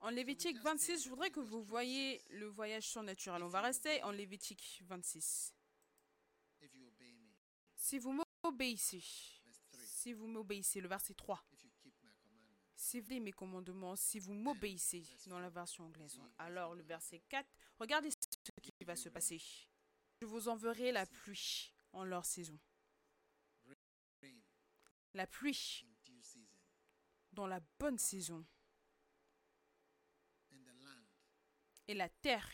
En 0.00 0.10
Lévitique 0.10 0.58
26, 0.58 1.04
je 1.04 1.08
voudrais 1.08 1.30
que 1.30 1.40
vous 1.40 1.62
voyez 1.62 2.22
le 2.30 2.46
voyage 2.46 2.88
surnaturel. 2.88 3.42
On 3.42 3.48
va 3.48 3.60
rester 3.60 4.02
en 4.04 4.10
Lévitique 4.12 4.82
26. 4.86 5.52
If 6.62 6.74
you 6.74 6.86
obey 6.86 7.12
me, 7.12 7.28
Si 7.74 7.98
vous 7.98 8.12
m'obéissez, 8.12 9.02
verse 9.44 9.60
3. 9.72 9.80
si 9.86 10.12
vous 10.12 10.26
m'obéissez, 10.28 10.80
le 10.80 10.88
verset 10.88 11.14
3. 11.14 11.44
If 11.52 11.64
you 11.64 11.70
keep 11.82 11.94
my 12.04 12.12
commandments, 12.22 12.56
Si 12.76 13.00
vous 13.00 13.20
mes 13.20 13.32
commandements, 13.32 13.96
si 13.96 14.18
vous 14.20 14.34
m'obéissez 14.34 15.04
dans 15.26 15.40
la 15.40 15.50
version 15.50 15.84
anglaise. 15.84 16.20
Alors 16.38 16.74
le 16.76 16.82
verset 16.84 17.20
4, 17.28 17.48
regardez 17.80 18.10
ce 18.10 18.16
qui 18.62 18.84
va 18.84 18.94
se 18.94 19.08
passer. 19.08 19.42
Je 20.20 20.26
vous 20.26 20.48
enverrai 20.48 20.92
la 20.92 21.06
pluie 21.06 21.72
en 21.92 22.04
leur 22.04 22.24
saison. 22.24 22.58
La 25.14 25.26
pluie 25.26 25.84
dans 27.32 27.46
la 27.48 27.60
bonne 27.80 27.98
saison. 27.98 28.44
and 30.52 30.64
the 30.64 30.84
land 30.84 31.06
Et 31.88 31.94
la 31.94 32.08
terre 32.08 32.48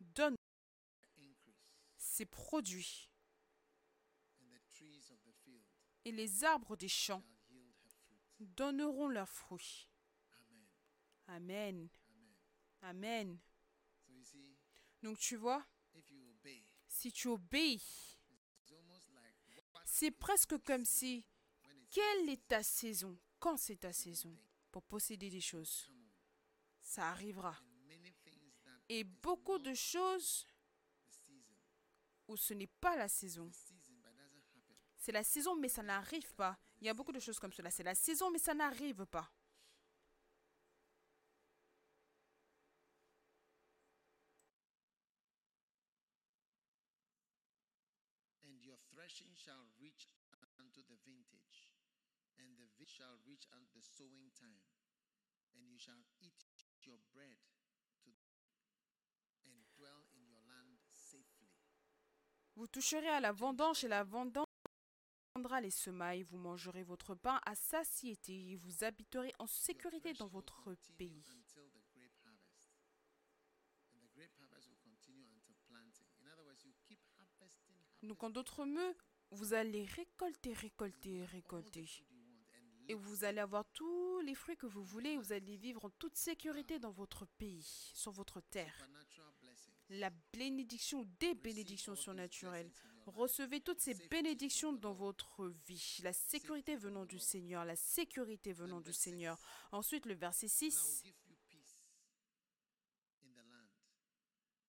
donne 0.00 0.36
ses 1.96 2.26
produits. 2.26 3.10
Et 6.04 6.12
les 6.12 6.44
arbres 6.44 6.76
des 6.76 6.88
champs 6.88 7.24
donneront 8.40 9.08
leurs 9.08 9.28
fruits. 9.28 9.88
Amen. 11.28 11.88
Amen. 12.82 13.38
Donc 15.02 15.18
tu 15.18 15.36
vois, 15.36 15.66
si 16.88 17.12
tu 17.12 17.28
obéis, 17.28 18.18
c'est 19.84 20.10
presque 20.10 20.58
comme 20.64 20.84
si, 20.84 21.24
quelle 21.90 22.28
est 22.28 22.46
ta 22.48 22.62
saison? 22.62 23.18
Quand 23.38 23.56
c'est 23.56 23.76
ta 23.76 23.92
saison? 23.92 24.36
Pour 24.70 24.82
posséder 24.84 25.28
des 25.28 25.40
choses. 25.40 25.90
Ça 26.80 27.10
arrivera. 27.10 27.50
And 27.50 27.86
many 27.86 28.12
things 28.24 28.54
that 28.64 28.81
Et 28.94 29.04
beaucoup 29.04 29.58
de 29.58 29.72
choses 29.72 30.46
où 32.28 32.36
ce 32.36 32.52
n'est 32.52 32.66
pas 32.66 32.94
la 32.94 33.08
saison. 33.08 33.50
C'est 34.98 35.12
la 35.12 35.24
saison, 35.24 35.56
mais 35.56 35.70
ça 35.70 35.82
n'arrive 35.82 36.34
pas. 36.34 36.58
Il 36.78 36.86
y 36.86 36.90
a 36.90 36.94
beaucoup 36.94 37.10
de 37.10 37.18
choses 37.18 37.38
comme 37.38 37.54
cela. 37.54 37.70
C'est 37.70 37.82
la 37.82 37.94
saison, 37.94 38.30
mais 38.30 38.38
ça 38.38 38.52
n'arrive 38.52 39.06
pas. 39.06 39.32
Shall 52.84 53.16
reach 53.24 53.48
unto 53.56 53.72
the 53.72 53.80
sowing 53.80 54.28
time, 54.36 54.60
and 55.56 55.64
you 55.64 55.78
shall 55.78 56.04
eat 56.20 56.44
your 56.84 57.00
bread 57.14 57.40
to 58.04 58.10
and 59.48 59.64
dwell 59.74 60.06
in 60.12 60.22
your 60.28 60.42
land 60.46 60.78
safely. 60.92 61.50
Vous 62.56 62.66
toucherez 62.66 63.08
à 63.08 63.20
la 63.20 63.32
vendange 63.32 63.84
et 63.84 63.88
la 63.88 64.04
vendange 64.04 64.46
les 65.60 65.70
semailles. 65.70 66.22
Vous 66.22 66.38
mangerez 66.38 66.82
votre 66.82 67.14
pain 67.14 67.40
à 67.44 67.54
satiété 67.54 68.50
et 68.50 68.56
vous 68.56 68.84
habiterez 68.84 69.32
en 69.38 69.46
sécurité 69.46 70.12
dans 70.14 70.28
votre 70.28 70.74
pays. 70.96 71.24
Donc 78.02 78.22
en 78.22 78.30
d'autres 78.30 78.64
mots, 78.64 78.94
vous 79.30 79.54
allez 79.54 79.84
récolter, 79.84 80.52
récolter, 80.52 81.24
récolter. 81.24 81.88
Et 82.88 82.94
vous 82.94 83.24
allez 83.24 83.38
avoir 83.38 83.64
tous 83.72 84.20
les 84.20 84.34
fruits 84.34 84.56
que 84.56 84.66
vous 84.66 84.82
voulez. 84.82 85.16
Vous 85.16 85.32
allez 85.32 85.56
vivre 85.56 85.84
en 85.84 85.90
toute 85.90 86.16
sécurité 86.16 86.78
dans 86.78 86.90
votre 86.90 87.26
pays, 87.38 87.62
sur 87.94 88.10
votre 88.10 88.40
terre. 88.40 88.88
La 89.96 90.10
bénédiction, 90.32 91.06
des 91.20 91.34
Receive 91.34 91.42
bénédictions 91.42 91.94
surnaturelles. 91.94 92.70
Recevez 93.06 93.60
toutes 93.60 93.80
ces 93.80 93.94
bénédictions 94.08 94.72
dans 94.72 94.94
votre 94.94 95.48
vie. 95.66 95.98
La 96.02 96.12
sécurité 96.12 96.76
venant 96.76 97.04
du 97.04 97.18
Seigneur, 97.18 97.64
la 97.64 97.76
sécurité 97.76 98.52
venant 98.52 98.80
du 98.80 98.92
Seigneur. 98.92 99.38
Ensuite, 99.70 100.06
le 100.06 100.14
verset 100.14 100.46
And 100.46 100.50
I 100.62 100.64
will 100.64 100.72
6. 100.72 101.02
give 101.04 101.14
you 101.28 101.36
peace 101.48 101.90
in 103.22 103.32
the 103.34 103.44
land, 103.50 103.68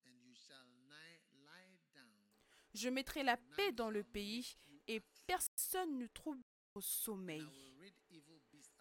and 0.05 0.11
you 0.25 0.33
shall 0.35 0.65
lie, 0.89 1.21
lie 1.45 1.77
down. 1.93 2.09
Je 2.73 2.89
mettrai 2.89 3.23
la 3.23 3.37
paix 3.37 3.71
dans 3.71 3.91
le 3.91 4.03
pays 4.03 4.57
et 4.87 4.99
personne 5.25 5.99
ne 5.99 6.07
trouve 6.07 6.41
au 6.75 6.81
sommeil. 6.81 7.47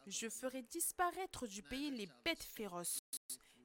Je 0.06 0.28
ferai 0.28 0.62
disparaître 0.62 1.46
du 1.46 1.62
pays 1.62 1.90
les 1.90 2.08
bêtes 2.24 2.42
féroces 2.42 3.00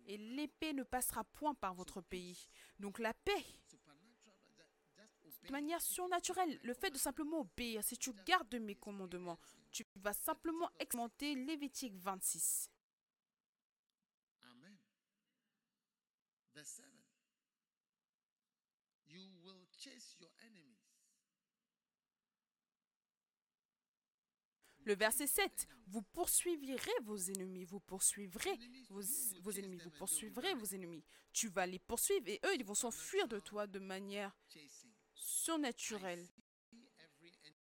et 0.08 0.18
l'épée 0.18 0.74
ne 0.74 0.84
passera 0.84 1.24
point 1.24 1.53
par 1.53 1.74
votre 1.74 2.01
pays. 2.01 2.49
Donc 2.80 2.99
la 2.99 3.14
paix, 3.14 3.45
de 5.43 5.51
manière 5.51 5.82
surnaturelle, 5.82 6.60
le 6.64 6.74
fait 6.74 6.89
de 6.89 6.97
simplement 6.97 7.41
obéir, 7.41 7.84
si 7.84 7.97
tu 7.97 8.12
gardes 8.26 8.55
mes 8.55 8.76
commandements, 8.76 9.39
tu 9.72 9.86
vas 9.97 10.14
simplement 10.14 10.70
expérimenter 10.80 11.36
Lévitique 11.36 11.95
26. 11.95 12.70
Amen. 14.43 14.78
Verse 16.53 16.70
7. 16.70 16.86
You 19.10 19.22
will 19.43 19.68
chase 19.78 20.16
your 20.20 20.32
enemies. 20.39 20.78
Le 24.88 24.96
verset 24.96 25.28
7, 25.28 25.68
vous 25.88 26.02
poursuivrez 26.02 27.00
vos 27.02 27.18
ennemis, 27.18 27.66
vous 27.66 27.82
poursuivrez 27.82 28.58
vos, 28.90 29.02
vos 29.42 29.52
ennemis, 29.52 29.80
vous 29.80 29.90
poursuivrez 29.90 30.54
vos 30.54 30.66
ennemis. 30.68 31.04
Tu 31.34 31.50
vas 31.50 31.66
les 31.66 31.78
poursuivre 31.78 32.26
et 32.30 32.40
eux, 32.46 32.56
ils 32.56 32.64
vont 32.64 32.74
s'enfuir 32.74 33.28
de 33.28 33.42
toi 33.42 33.68
de 33.68 33.80
manière 33.80 34.34
surnaturelle. 35.14 36.26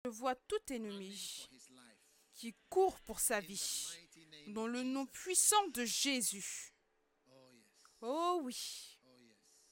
Je 0.06 0.08
vois 0.08 0.34
tout 0.34 0.72
ennemi 0.72 1.46
qui 2.32 2.54
court 2.70 2.98
pour 3.00 3.20
sa 3.20 3.38
vie, 3.38 3.98
dans 4.46 4.66
le 4.66 4.82
nom 4.82 5.04
puissant 5.04 5.68
de 5.74 5.84
Jésus. 5.84 6.72
Oh 8.00 8.40
oui, 8.42 8.98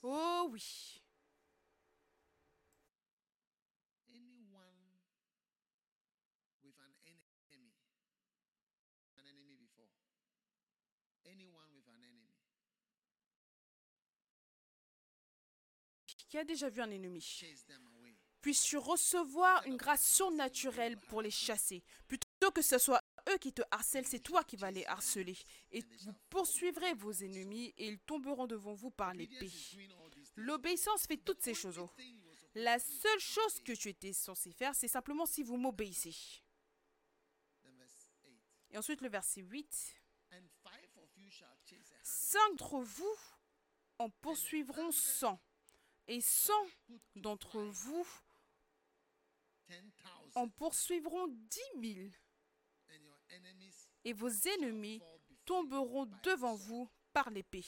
oh 0.03 0.51
oui. 0.51 0.98
Qui 16.39 16.43
a 16.43 16.45
déjà 16.45 16.69
vu 16.69 16.81
un 16.81 16.91
ennemi. 16.93 17.43
Puisses-tu 18.43 18.77
recevoir 18.77 19.67
une 19.67 19.77
grâce 19.77 20.07
surnaturelle 20.07 20.97
pour 21.09 21.21
les 21.21 21.33
chasser. 21.33 21.83
Plutôt 22.07 22.53
que 22.55 22.63
ce 22.63 22.79
soit 22.79 23.03
eux 23.29 23.39
qui 23.39 23.53
te 23.53 23.63
harcèlent, 23.73 24.07
c'est 24.07 24.21
toi 24.21 24.45
qui 24.45 24.55
vas 24.55 24.71
les 24.71 24.87
harceler. 24.87 25.37
Et 25.73 25.81
vous 25.81 26.13
poursuivrez 26.31 26.95
vos 26.95 27.11
ennemis 27.11 27.75
et 27.77 27.89
ils 27.89 27.99
tomberont 27.99 28.47
devant 28.47 28.73
vous 28.73 28.93
par 28.93 29.15
l'épée. 29.15 29.51
L'obéissance 30.37 31.09
fait 31.09 31.17
toutes 31.17 31.43
ces 31.43 31.55
choses. 31.55 31.81
La 32.55 32.79
seule 32.79 33.19
chose 33.19 33.59
que 33.65 33.73
tu 33.73 33.89
étais 33.89 34.13
censé 34.13 34.53
faire, 34.53 34.77
c'est 34.77 34.87
simplement 34.87 35.27
si 35.27 35.43
vous 35.43 35.57
m'obéissez. 35.57 36.15
Then 37.65 37.75
verse 37.77 38.13
8. 38.25 38.33
Et 38.71 38.79
ensuite 38.79 39.01
le 39.01 39.09
verset 39.09 39.41
8. 39.41 39.97
And 40.31 40.47
five 40.63 41.03
of 41.03 41.09
you 41.17 41.29
shall 41.33 41.49
chase 41.65 41.91
a 41.91 41.97
hundred. 41.97 42.05
Cinq 42.05 42.51
d'entre 42.59 42.79
vous 42.79 43.17
en 43.99 44.09
poursuivront 44.09 44.93
cent. 44.93 45.41
Et 46.09 46.21
cent 46.23 46.67
d'entre 47.17 47.61
vous 47.61 48.07
en 50.35 50.49
poursuivront 50.49 51.29
dix 51.29 51.77
mille. 51.77 52.11
Et 54.05 54.15
vos 54.15 54.31
ennemis 54.31 55.03
tomberont 55.45 56.07
devant 56.23 56.55
vous 56.55 56.89
par 57.13 57.29
l'épée. 57.31 57.65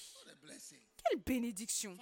Quelle 1.04 1.20
bénédiction 1.20 1.98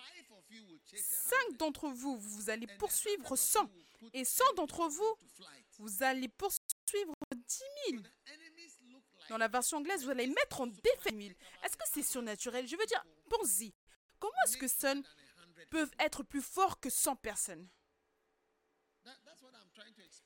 Cinq 0.94 1.56
d'entre 1.56 1.88
vous, 1.88 2.16
vous 2.18 2.50
allez 2.50 2.68
poursuivre 2.78 3.36
cent. 3.36 3.68
Et 4.12 4.24
cent 4.24 4.52
d'entre 4.54 4.86
vous, 4.86 5.16
vous 5.78 6.02
allez 6.04 6.28
poursuivre 6.28 7.14
dix 7.34 7.62
mille. 7.88 8.02
Dans 9.28 9.38
la 9.38 9.48
version 9.48 9.78
anglaise, 9.78 10.04
vous 10.04 10.10
allez 10.10 10.28
mettre 10.28 10.60
en 10.60 10.68
défait 10.68 11.12
mille. 11.12 11.34
Est-ce 11.64 11.76
que 11.76 11.84
c'est 11.92 12.02
surnaturel? 12.02 12.66
Je 12.68 12.76
veux 12.76 12.86
dire, 12.86 13.04
pensez. 13.28 13.74
Comment 14.20 14.32
est-ce 14.46 14.56
que 14.56 14.68
Sun. 14.68 15.02
Peuvent 15.70 15.94
être 15.98 16.22
plus 16.22 16.42
forts 16.42 16.80
que 16.80 16.90
100 16.90 17.16
personnes. 17.16 17.68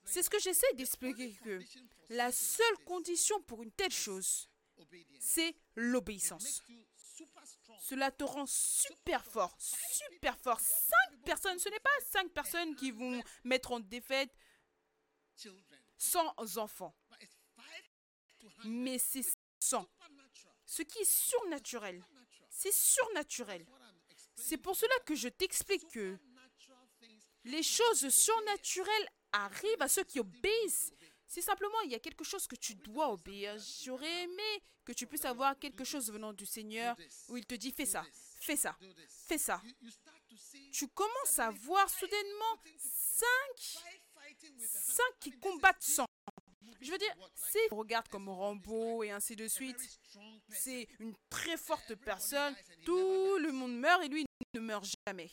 C'est 0.05 0.23
ce 0.23 0.31
que 0.31 0.39
j'essaie 0.39 0.73
d'expliquer 0.75 1.35
que 1.45 1.61
la 2.11 2.33
seule 2.33 2.79
condition 2.85 3.41
pour 3.43 3.63
une 3.63 3.73
telle 3.73 3.93
chose, 3.93 4.49
c'est 5.21 5.55
l'obéissance. 5.77 6.63
Cela 7.81 8.11
te 8.11 8.25
rend 8.25 8.47
super 8.47 9.25
fort, 9.25 9.57
super 9.59 10.39
fort. 10.39 10.61
Cinq 10.61 11.23
personnes, 11.25 11.59
ce 11.59 11.69
n'est 11.69 11.81
pas 11.81 11.91
cinq 12.11 12.33
personnes 12.33 12.75
qui 12.77 12.91
vont 12.91 13.23
mettre 13.45 13.73
en 13.73 13.81
défaite. 13.81 14.31
100 15.99 16.59
enfants, 16.59 16.95
mais 18.65 18.99
c'est 18.99 19.25
100. 19.61 19.83
Supernatural. 19.83 20.57
Ce 20.67 20.83
qui 20.83 20.99
est 20.99 21.11
surnaturel, 21.11 22.05
c'est 22.51 22.73
surnaturel. 22.73 23.67
C'est 24.43 24.59
pour 24.59 24.75
cela 24.75 24.95
que 25.07 25.15
je 25.15 25.29
t'explique 25.29 25.89
que 25.89 26.19
les 27.45 27.63
choses 27.63 28.09
surnaturelles 28.09 29.09
arrivent 29.33 29.81
à 29.81 29.89
ceux 29.89 30.05
qui 30.05 30.21
obéissent. 30.21 30.93
C'est 31.27 31.41
simplement, 31.41 31.81
il 31.85 31.93
y 31.93 31.95
a 31.95 31.99
quelque 32.01 32.25
chose 32.25 32.47
que 32.47 32.57
tu 32.57 32.75
dois 32.75 33.11
obéir. 33.11 33.57
J'aurais 33.85 34.25
aimé 34.25 34.63
que 34.85 34.93
tu 34.93 35.07
puisses 35.07 35.25
avoir 35.25 35.59
quelque 35.59 35.85
chose 35.85 36.11
venant 36.11 36.33
du 36.33 36.45
Seigneur 36.45 36.97
où 37.29 37.37
il 37.37 37.47
te 37.47 37.55
dit 37.55 37.73
fais 37.73 37.87
ça, 37.87 38.05
fais 38.41 38.57
ça, 38.57 38.77
fais 39.29 39.39
ça. 39.39 39.63
Tu 40.73 40.89
commences 40.89 41.39
à 41.39 41.51
voir 41.51 41.89
soudainement 41.89 42.57
cinq, 42.79 43.83
cinq 44.59 45.19
qui 45.21 45.31
combattent 45.39 45.83
100. 45.83 46.05
Je 46.81 46.91
veux 46.91 46.99
dire, 46.99 47.15
si 47.35 47.59
regarde 47.71 48.09
comme 48.09 48.29
Rambo 48.29 49.05
et 49.05 49.13
ainsi 49.13 49.37
de 49.37 49.47
suite. 49.47 50.01
C'est 50.53 50.89
une 50.99 51.15
très 51.29 51.57
forte 51.57 51.95
personne, 51.97 52.55
tout 52.85 53.39
le 53.39 53.53
monde 53.53 53.77
meurt 53.79 54.03
et 54.05 54.09
lui 54.09 54.25
ne 54.55 54.61
meurt 54.61 54.87
jamais. 55.07 55.31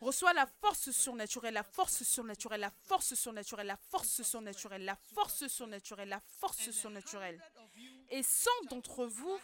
Reçois 0.00 0.32
la 0.32 0.46
force 0.46 0.90
surnaturelle, 0.90 1.54
la 1.54 1.62
force 1.62 2.02
surnaturelle, 2.02 2.60
la 2.60 2.70
force 2.70 3.14
surnaturelle, 3.14 3.66
la 3.66 3.76
force 3.76 4.22
surnaturelle, 4.22 4.84
la 4.84 4.96
force 4.96 5.46
surnaturelle, 5.46 6.08
la 6.08 6.20
force 6.20 6.70
surnaturelle. 6.70 7.42
Et 8.10 8.22
100 8.22 8.50
d'entre 8.70 9.06
vous, 9.06 9.38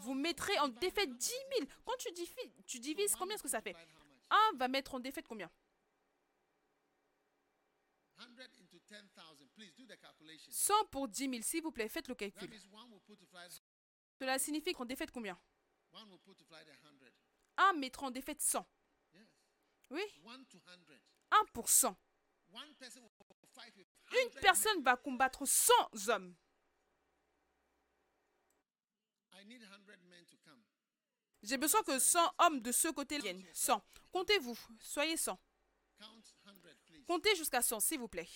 vous 0.00 0.14
mettrez 0.14 0.58
en 0.60 0.68
défaite 0.68 1.14
10 1.16 1.28
000. 1.58 1.70
Quand 1.84 1.96
tu 2.66 2.80
divises, 2.80 3.14
combien 3.16 3.34
est-ce 3.34 3.42
que 3.42 3.48
ça 3.48 3.60
fait? 3.60 3.76
1 4.30 4.56
va 4.56 4.68
mettre 4.68 4.94
en 4.94 5.00
défaite 5.00 5.26
combien? 5.28 5.50
100 9.56 9.64
into 9.64 9.64
10,000. 9.64 9.64
Please 9.64 9.72
do 9.76 9.86
the 9.86 9.96
calculation. 9.96 10.50
100 10.50 10.90
pour 10.90 11.08
10 11.08 11.30
000, 11.30 11.42
s'il 11.42 11.62
vous 11.62 11.72
plaît, 11.72 11.88
faites 11.88 12.08
le 12.08 12.14
calcul. 12.14 12.48
Cela 14.18 14.38
signifie 14.38 14.72
qu'en 14.72 14.84
défaite 14.84 15.10
combien? 15.10 15.38
One 15.92 16.08
will 16.10 16.18
put 16.18 16.36
to 16.36 16.44
flight 16.44 16.66
a 16.68 16.86
hundred. 16.86 17.12
1 17.56 17.72
mettra 17.74 18.06
en 18.06 18.10
défaite 18.10 18.40
100. 18.40 18.66
Yes. 19.14 19.28
Oui 19.90 20.02
One 20.24 20.44
to 20.46 20.58
hundred. 20.66 21.00
1 21.30 21.44
pour 21.52 21.68
100. 21.68 21.96
One 22.52 22.74
person 22.74 23.02
will 23.02 23.10
fight 23.54 23.74
with 23.76 23.86
Une 24.12 24.30
100 24.30 24.40
personne 24.40 24.82
va 24.82 24.96
combattre 24.96 25.46
100 25.46 26.08
hommes. 26.08 26.34
I 29.32 29.44
need 29.44 29.62
100 29.62 30.02
men 30.04 30.24
to 30.26 30.36
come. 30.44 30.62
J'ai 31.42 31.58
besoin 31.58 31.82
que 31.82 31.98
100 31.98 32.34
hommes 32.38 32.60
de 32.60 32.72
ce 32.72 32.88
côté 32.88 33.18
viennent. 33.18 33.44
100. 33.52 33.82
Comptez-vous. 34.12 34.58
Soyez 34.80 35.16
100. 35.16 35.38
Count 35.98 36.22
100, 36.44 36.52
please. 36.86 37.04
Comptez 37.06 37.34
jusqu'à 37.36 37.62
100, 37.62 37.80
s'il 37.80 37.98
vous 37.98 38.08
plaît. 38.08 38.28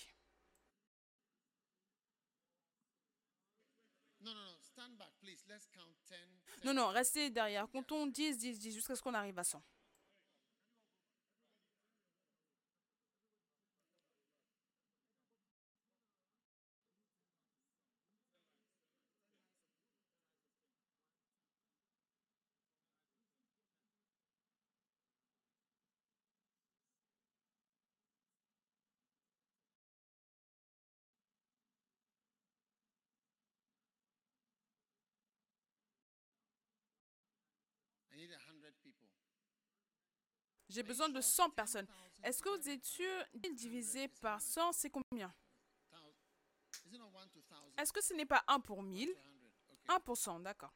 No, 4.21 4.33
no, 4.33 4.43
no. 4.43 4.57
Stand 4.61 4.97
back, 4.97 5.13
please. 5.19 5.43
Let's 5.47 5.67
count 5.67 5.95
10. 6.07 6.15
10. 6.45 6.50
Non, 6.63 6.73
non, 6.73 6.87
restez 6.89 7.29
derrière. 7.29 7.67
Comptons 7.69 8.07
10, 8.07 8.37
10, 8.37 8.59
10, 8.59 8.73
jusqu'à 8.73 8.95
ce 8.95 9.01
qu'on 9.01 9.13
arrive 9.13 9.37
à 9.39 9.43
100. 9.43 9.61
I 38.13 38.17
need 38.17 38.31
100 38.35 38.59
people. 38.83 39.07
J'ai 40.71 40.83
besoin 40.83 41.09
de 41.09 41.19
100 41.19 41.49
personnes. 41.49 41.87
Est-ce 42.23 42.41
que 42.41 42.47
vous 42.49 42.69
êtes 42.69 42.85
sûr 42.85 43.25
1000 43.43 43.55
divisé 43.55 44.07
par 44.07 44.39
100, 44.41 44.71
c'est 44.71 44.89
combien? 44.89 45.33
Thou- 45.91 45.97
Is 46.85 46.93
it 46.95 46.99
not 46.99 47.07
1 47.13 47.27
to 47.27 47.41
1,000? 47.41 47.73
Est-ce 47.77 47.91
que 47.91 48.01
ce 48.01 48.13
n'est 48.13 48.25
pas 48.25 48.41
1 48.47 48.59
pour 48.61 48.81
1000 48.81 49.09
100. 49.09 49.19
Okay. 49.73 49.95
1 49.95 49.99
pour 49.99 50.17
100, 50.17 50.39
d'accord. 50.39 50.73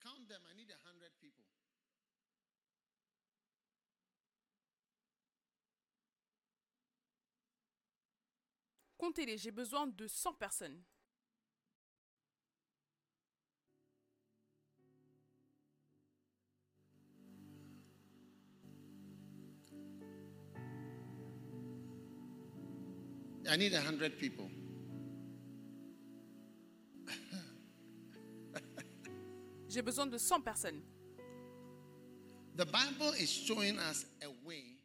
Count 0.00 0.28
them. 0.28 0.40
I 0.48 0.54
need 0.54 0.70
100 0.70 1.00
people. 1.20 1.44
Comptez-les, 9.06 9.38
j'ai 9.38 9.52
besoin 9.52 9.86
de 9.86 10.08
100 10.08 10.32
personnes. 10.34 10.82
I 23.48 23.56
need 23.56 23.74
100 23.74 24.18
people. 24.18 24.50
J'ai 29.68 29.82
besoin 29.82 30.06
de 30.06 30.18
100 30.18 30.40
personnes. 30.40 30.82
The 32.56 32.64
Bible 32.64 33.12
is 33.20 33.30
showing 33.30 33.78
us 33.78 34.04
a 34.20 34.28
way 34.44 34.75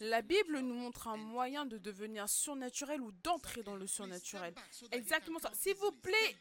La 0.00 0.22
Bible 0.22 0.60
nous 0.60 0.74
montre 0.74 1.08
un 1.08 1.16
moyen 1.16 1.66
de 1.66 1.76
devenir 1.76 2.28
surnaturel 2.28 3.00
ou 3.00 3.10
d'entrer 3.10 3.62
dans 3.62 3.76
le 3.76 3.86
surnaturel. 3.86 4.54
Exactement 4.92 5.40
ça. 5.40 5.50
S'il 5.54 5.74
vous 5.74 5.92
plaît, 5.92 6.36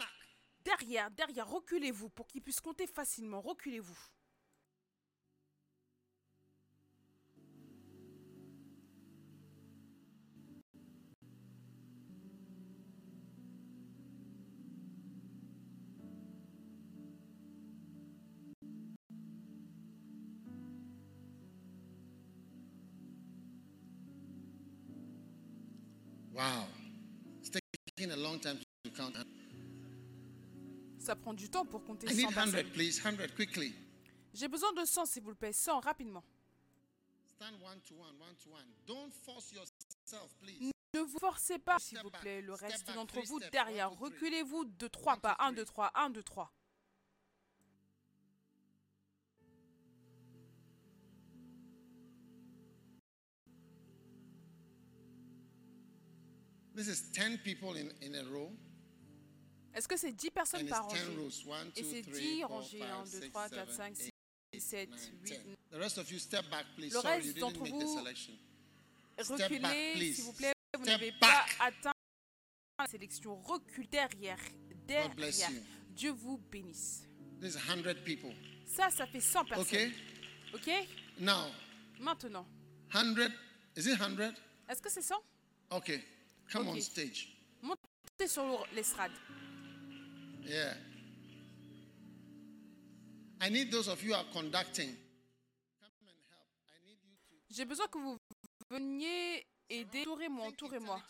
derrière, 0.64 1.10
derrière, 1.12 1.50
reculez-vous 1.50 2.10
pour 2.10 2.28
qu'ils 2.28 2.44
puissent 2.44 2.62
compter 2.62 2.86
facilement. 2.86 3.42
Reculez-vous. 3.42 3.98
Wow. 26.38 26.68
It's 27.42 27.50
taking 27.50 28.12
a 28.12 28.16
long 28.16 28.40
time 28.40 28.60
to 28.84 28.92
count. 28.92 29.14
Ça 31.00 31.16
prend 31.16 31.34
du 31.34 31.50
temps 31.50 31.66
pour 31.66 31.84
compter 31.84 32.06
I 32.12 32.16
need 32.16 32.26
100 32.26 32.30
100, 32.30 32.52
personnes. 32.52 32.72
please. 32.74 33.00
100 33.02 33.34
quickly. 33.36 33.74
J'ai 34.36 34.48
besoin 34.48 34.72
de 34.74 34.86
100, 34.86 35.06
s'il 35.08 35.24
vous 35.24 35.34
plaît. 35.34 35.52
100, 35.52 35.80
rapidement. 35.80 36.24
Stand 37.36 37.56
one 37.60 37.80
to 37.82 37.96
one, 37.96 38.16
one 38.20 38.36
to 38.44 38.50
one. 38.52 38.68
Don't 38.86 39.12
force 39.12 39.52
yourself, 39.52 40.36
please. 40.40 40.72
Ne 40.94 41.02
vous 41.02 41.18
forcez 41.20 41.58
pas, 41.58 41.80
s'il 41.80 42.00
vous 42.00 42.12
plaît. 42.12 42.42
Le 42.42 42.54
reste 42.54 42.94
d'entre 42.94 43.20
vous 43.22 43.40
derrière. 43.52 43.92
Reculez-vous 43.92 44.66
de 44.66 44.88
trois 44.88 45.18
pas. 45.18 45.36
1, 45.40 45.54
2, 45.54 45.66
3. 45.66 45.92
1, 45.96 46.10
2, 46.12 46.22
3. 46.24 46.52
This 56.78 56.90
is 56.90 57.02
10 57.12 57.40
people 57.44 57.74
in, 57.74 57.90
in 58.04 58.14
a 58.14 58.24
row. 58.32 58.52
Est-ce 59.74 59.88
que 59.88 59.98
c'est 59.98 60.12
10 60.12 60.30
personnes 60.30 60.62
And 60.62 60.70
par 60.70 60.86
it's 60.86 60.94
10 60.94 61.00
rangée 61.00 61.18
rows. 61.18 61.54
1, 61.54 61.66
2, 61.66 61.72
Et 61.76 61.84
c'est 61.84 62.02
3, 62.04 62.20
10 62.20 62.40
4, 62.40 62.50
rangées. 62.50 62.82
1, 62.84 63.06
5, 63.06 63.20
2, 63.20 63.22
6, 63.22 63.30
3, 63.32 63.50
4, 63.50 63.68
7, 63.68 63.76
5, 63.76 63.96
6, 63.98 64.12
8, 64.54 64.62
7, 64.62 64.90
9, 64.90 65.00
8. 65.24 65.30
10. 65.30 65.40
The 65.72 65.80
rest 65.80 65.98
of 65.98 66.12
you 66.12 66.20
step 66.20 66.46
back, 66.52 66.66
please. 66.76 66.94
Le 66.94 67.02
Sorry, 67.02 67.16
reste 67.16 67.26
you 67.26 67.34
didn't 67.34 67.42
d'entre 67.42 67.64
make 67.64 67.80
the 67.80 67.84
vous, 67.84 67.98
Reculez, 69.18 70.14
s'il 70.14 70.24
vous 70.24 70.34
plaît. 70.34 70.54
Vous 70.78 70.86
n'avez 70.86 71.12
pas 71.14 71.46
atteint 71.60 71.94
la 72.78 72.86
sélection. 72.86 73.36
Recule 73.42 73.90
derrière. 73.90 74.38
Derrière. 74.88 75.50
Dieu 75.96 76.12
vous 76.12 76.38
bénisse. 76.52 77.08
This 77.42 77.56
is 77.56 77.60
100 77.60 78.04
people. 78.06 78.36
Ça, 78.68 78.92
ça 78.92 79.08
fait 79.08 79.20
100 79.20 79.46
personnes. 79.46 79.64
Okay? 79.66 79.92
Ok? 80.54 80.70
Now, 81.20 81.50
Maintenant, 82.00 82.46
100. 82.94 83.32
Is 83.76 83.88
it 83.88 83.98
100? 83.98 84.36
est-ce 84.70 84.80
que 84.82 84.92
c'est 84.92 85.02
100 85.02 85.16
Okay. 85.72 86.04
Come 86.52 86.68
on 86.70 86.80
stage. 86.80 87.36
Montez 87.62 88.28
sur 88.28 88.66
l'estrade. 88.74 89.12
Yeah. 90.44 90.74
I 93.42 93.50
need 93.50 93.72
those 93.72 93.88
of 93.88 94.02
you 94.04 94.14
who 94.14 94.16
are 94.16 94.26
conducting. 94.32 94.90
Come 95.80 95.90
and 96.08 96.18
help. 96.30 96.48
I 96.72 96.80
need 96.88 96.98
you 97.04 97.16
to 97.16 97.54
J'ai 97.54 97.66
besoin 97.66 97.88
que 97.88 97.98
vous 97.98 98.18
veniez 98.70 99.46
aider. 99.70 100.02
Entourez-moi, 100.02 100.48
entourez-moi. 100.48 101.02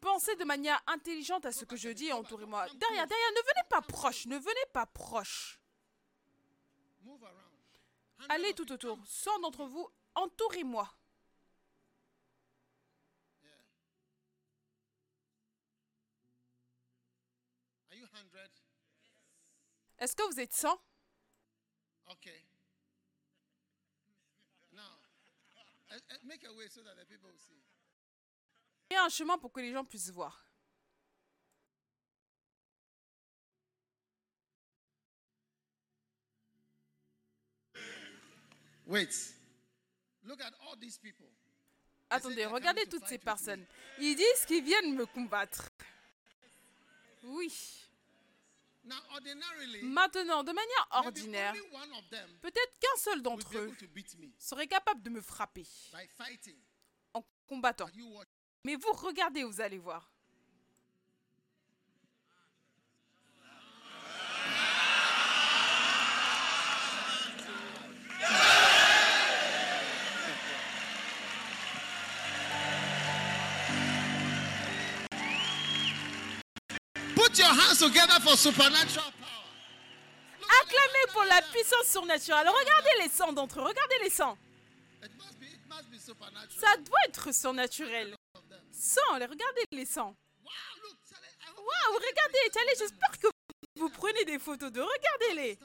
Pensez 0.00 0.36
de 0.36 0.44
manière 0.44 0.82
intelligente 0.86 1.46
à 1.46 1.52
ce 1.52 1.64
que 1.64 1.76
je 1.76 1.88
dis 1.90 2.06
et 2.06 2.12
entourez-moi. 2.12 2.66
Derrière, 2.74 3.06
derrière, 3.06 3.30
ne 3.30 3.42
venez 3.42 3.68
pas 3.70 3.82
proche, 3.82 4.26
ne 4.26 4.36
venez 4.36 4.66
pas 4.72 4.86
proche. 4.86 5.60
move 7.02 7.22
around. 7.22 7.54
100 8.20 8.26
Allez 8.30 8.54
tout 8.54 8.70
autour. 8.72 8.98
100 9.06 9.40
d'entre 9.40 9.64
vous, 9.66 9.88
entourez-moi. 10.14 10.90
Est-ce 20.04 20.14
que 20.14 20.22
vous 20.30 20.38
êtes 20.38 20.52
100 20.52 20.78
Okay. 22.10 22.44
Now, 24.70 24.82
uh, 25.90 25.94
uh, 25.96 26.18
make 26.24 26.44
a 26.44 26.52
way 26.52 26.68
so 26.68 26.82
that 26.82 26.94
the 27.00 27.06
people 27.06 27.30
will 27.30 27.38
see. 27.38 27.56
Il 28.90 28.94
y 28.94 28.96
a 28.98 29.04
un 29.04 29.08
chemin 29.08 29.38
pour 29.38 29.50
que 29.50 29.60
les 29.60 29.72
gens 29.72 29.82
puissent 29.82 30.10
voir. 30.10 30.44
Wait. 38.86 39.34
Look 40.24 40.42
at 40.42 40.52
all 40.60 40.76
these 40.78 40.98
people. 40.98 41.30
Attendez, 42.10 42.44
regardez 42.44 42.86
toutes 42.86 43.06
ces 43.06 43.16
personnes. 43.16 43.64
Ils 43.98 44.14
disent 44.14 44.44
qu'ils 44.46 44.62
viennent 44.62 44.94
me 44.94 45.06
combattre. 45.06 45.70
Oui. 47.22 47.83
Maintenant, 49.82 50.42
de 50.44 50.52
manière 50.52 50.88
ordinaire, 50.90 51.54
peut-être 52.42 52.78
qu'un 52.78 52.96
seul 52.98 53.22
d'entre 53.22 53.56
eux 53.58 53.72
serait 54.38 54.66
capable 54.66 55.02
de 55.02 55.10
me 55.10 55.20
frapper 55.20 55.66
en 57.14 57.22
combattant. 57.46 57.88
Mais 58.64 58.76
vous 58.76 58.92
regardez, 58.92 59.44
vous 59.44 59.60
allez 59.60 59.78
voir. 59.78 60.13
Put 77.34 77.40
your 77.42 77.48
hands 77.52 77.80
together 77.80 78.20
for 78.20 78.36
supernatural 78.36 79.10
power. 79.18 79.44
Acclamez 80.62 81.12
pour 81.12 81.24
la 81.24 81.42
puissance 81.42 81.86
surnaturelle. 81.90 82.46
Regardez 82.48 83.02
les 83.02 83.08
sangs 83.08 83.32
d'entre 83.32 83.58
eux. 83.58 83.64
Regardez 83.64 83.96
les 84.04 84.10
sangs. 84.10 84.38
Ça 86.48 86.76
doit 86.76 86.98
être 87.08 87.34
surnaturel. 87.34 88.14
Sang, 88.70 89.16
les- 89.18 89.26
regardez 89.26 89.64
les 89.72 89.84
sangs. 89.84 90.14
Waouh, 90.46 91.94
regardez, 91.96 92.74
j'espère 92.78 93.18
que 93.18 93.26
vous 93.74 93.88
prenez 93.88 94.24
des 94.26 94.38
photos 94.38 94.70
de. 94.70 94.80
Regardez-les. 94.80 95.58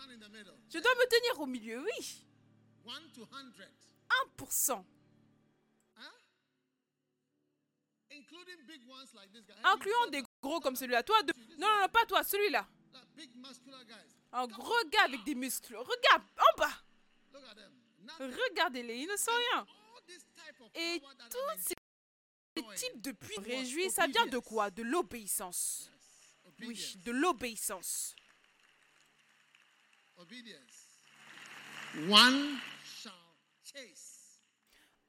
Je 0.73 0.79
dois 0.79 0.95
me 0.95 1.07
tenir 1.07 1.39
au 1.39 1.45
milieu, 1.45 1.83
oui. 1.83 2.25
1 2.87 2.91
to 3.13 3.27
100. 3.27 3.67
1%. 4.39 4.85
Huh? 5.97 6.01
Including 8.09 8.57
big 8.65 8.81
ones 8.89 9.13
like 9.13 9.31
this 9.31 9.43
guy. 9.45 9.53
Incluant 9.63 10.07
des 10.07 10.23
gros 10.41 10.59
comme 10.59 10.75
celui-là. 10.75 11.03
Toi, 11.03 11.21
de... 11.23 11.33
non, 11.57 11.67
non, 11.67 11.81
non, 11.81 11.89
pas 11.89 12.05
toi, 12.05 12.23
celui-là. 12.23 12.67
Un 14.31 14.47
gros 14.47 14.85
gars 14.89 15.05
avec 15.05 15.23
des 15.23 15.35
muscles. 15.35 15.75
Regarde, 15.75 16.23
en 16.37 16.57
bas. 16.57 16.83
Regardez-les, 18.19 18.99
ils 18.99 19.07
ne 19.07 19.17
sont 19.17 19.31
rien. 19.31 19.65
Et 20.75 21.01
tous 21.29 21.37
ces 21.59 21.75
types 22.75 23.01
de 23.01 23.11
puissance 23.11 23.45
réjouis, 23.45 23.89
ça 23.89 24.07
vient 24.07 24.25
de 24.25 24.39
quoi? 24.39 24.69
De 24.71 24.83
l'obéissance. 24.83 25.91
Oui, 26.61 26.95
de 27.05 27.11
l'obéissance. 27.11 28.15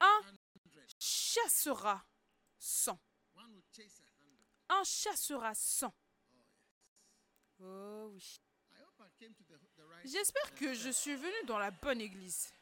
Un 0.00 0.22
chassera 0.98 2.04
100. 2.58 2.98
One 3.34 3.52
will 3.54 3.64
chase 3.72 4.00
a 4.00 4.04
Un 4.70 4.84
chassera 4.84 5.52
100. 5.52 5.92
Oh 7.60 8.10
oui. 8.12 8.40
J'espère 10.04 10.54
que 10.54 10.72
je 10.74 10.90
suis 10.90 11.16
venu 11.16 11.46
dans 11.46 11.58
la 11.58 11.70
bonne 11.72 12.00
église. 12.00 12.52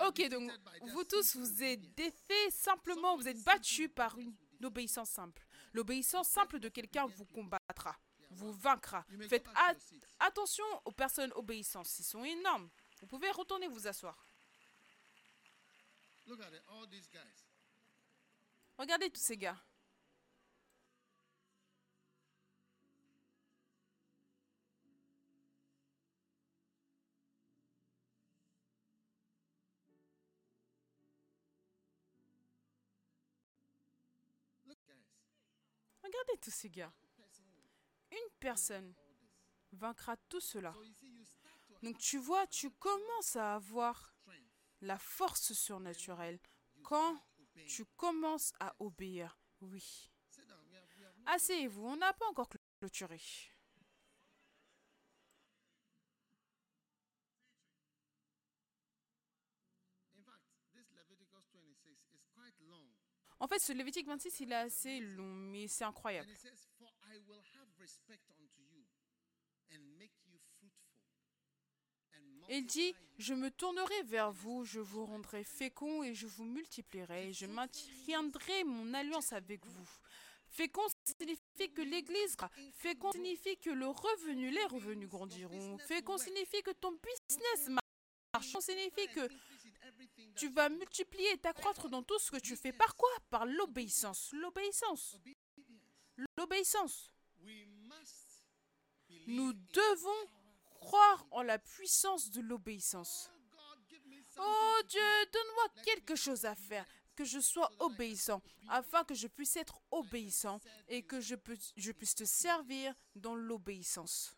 Ok, 0.00 0.28
donc 0.28 0.50
vous 0.82 1.04
tous, 1.04 1.36
vous 1.36 1.62
êtes 1.62 1.94
défaits 1.94 2.50
simplement, 2.50 3.16
vous 3.16 3.28
êtes 3.28 3.42
battus 3.44 3.88
par 3.94 4.18
une 4.18 4.34
obéissance 4.64 5.10
simple. 5.10 5.46
L'obéissance 5.72 6.28
simple 6.28 6.58
de 6.58 6.68
quelqu'un 6.68 7.06
vous 7.06 7.24
combattra, 7.26 7.96
vous 8.30 8.52
vaincra. 8.52 9.06
Faites 9.28 9.46
attention 10.18 10.64
aux 10.84 10.92
personnes 10.92 11.32
obéissantes, 11.36 11.88
ils 11.98 12.04
sont 12.04 12.24
énormes. 12.24 12.68
Vous 13.00 13.06
pouvez 13.06 13.30
retourner 13.30 13.68
vous 13.68 13.86
asseoir. 13.86 14.26
Regardez 18.76 19.10
tous 19.10 19.20
ces 19.20 19.36
gars. 19.36 19.62
Regardez 36.12 36.38
tous 36.42 36.50
ces 36.50 36.68
gars. 36.68 36.92
Une 38.10 38.30
personne 38.38 38.94
vaincra 39.72 40.16
tout 40.28 40.40
cela. 40.40 40.74
Donc 41.82 41.96
tu 41.96 42.18
vois, 42.18 42.46
tu 42.48 42.70
commences 42.70 43.36
à 43.36 43.54
avoir 43.54 44.14
la 44.82 44.98
force 44.98 45.54
surnaturelle 45.54 46.38
quand 46.82 47.18
tu 47.66 47.86
commences 47.96 48.52
à 48.60 48.74
obéir. 48.78 49.38
Oui. 49.62 50.10
Asseyez-vous, 51.24 51.82
on 51.82 51.96
n'a 51.96 52.12
pas 52.12 52.26
encore 52.26 52.48
clôturé. 52.78 53.20
In 60.14 60.22
fact, 60.24 60.42
this 60.74 60.92
Leviticus 60.92 61.48
26 61.54 61.96
is 62.12 62.20
quite 62.34 62.58
long. 62.68 62.84
En 63.42 63.48
fait, 63.48 63.58
ce 63.58 63.72
Lévitique 63.72 64.06
26, 64.06 64.38
il 64.38 64.52
est 64.52 64.54
assez 64.54 65.00
long, 65.00 65.34
mais 65.34 65.66
c'est 65.66 65.82
incroyable. 65.82 66.30
Il 72.48 72.66
dit, 72.66 72.94
je 73.18 73.34
me 73.34 73.50
tournerai 73.50 74.02
vers 74.04 74.30
vous, 74.30 74.64
je 74.64 74.78
vous 74.78 75.04
rendrai 75.04 75.42
fécond 75.42 76.04
et 76.04 76.14
je 76.14 76.28
vous 76.28 76.44
multiplierai, 76.44 77.30
et 77.30 77.32
je 77.32 77.46
maintiendrai 77.46 78.62
mon 78.62 78.94
alliance 78.94 79.32
avec 79.32 79.66
vous. 79.66 79.90
Fécond 80.48 80.86
signifie 81.04 81.72
que 81.74 81.82
l'Église, 81.82 82.36
fécond 82.74 83.10
signifie 83.10 83.56
que 83.56 83.70
le 83.70 83.88
revenu, 83.88 84.52
les 84.52 84.64
revenus 84.66 85.08
grandiront. 85.08 85.78
Fécond 85.78 86.16
signifie 86.16 86.62
que 86.62 86.70
ton 86.70 86.92
business 86.92 87.70
marche. 87.70 88.46
Fécond 88.46 88.60
signifie 88.60 89.08
que 89.08 89.28
Tu 90.36 90.48
vas 90.48 90.68
multiplier 90.68 91.32
et 91.32 91.38
t'accroître 91.38 91.88
dans 91.88 92.02
tout 92.02 92.18
ce 92.18 92.30
que 92.30 92.38
tu 92.38 92.56
fais. 92.56 92.72
Par 92.72 92.96
quoi? 92.96 93.10
Par 93.30 93.46
l'obéissance. 93.46 94.32
L'obéissance. 94.32 95.16
L'obéissance. 96.36 97.12
Nous 99.26 99.52
devons 99.52 100.28
croire 100.80 101.26
en 101.30 101.42
la 101.42 101.58
puissance 101.58 102.30
de 102.30 102.40
l'obéissance. 102.40 103.30
Oh 104.38 104.80
Dieu, 104.88 105.00
do. 105.26 105.30
donne-moi 105.32 105.84
quelque 105.84 106.16
chose 106.16 106.44
à 106.44 106.54
faire, 106.54 106.86
que 107.14 107.24
je 107.24 107.38
sois 107.38 107.70
obéissant, 107.78 108.42
afin 108.68 109.04
que 109.04 109.14
je 109.14 109.28
puisse 109.28 109.56
être 109.56 109.80
obéissant 109.90 110.58
et 110.88 111.02
que 111.02 111.20
je, 111.20 111.34
puisse 111.34 112.14
te 112.14 112.24
servir 112.24 112.94
dans 113.14 113.34
l'obéissance. 113.34 114.36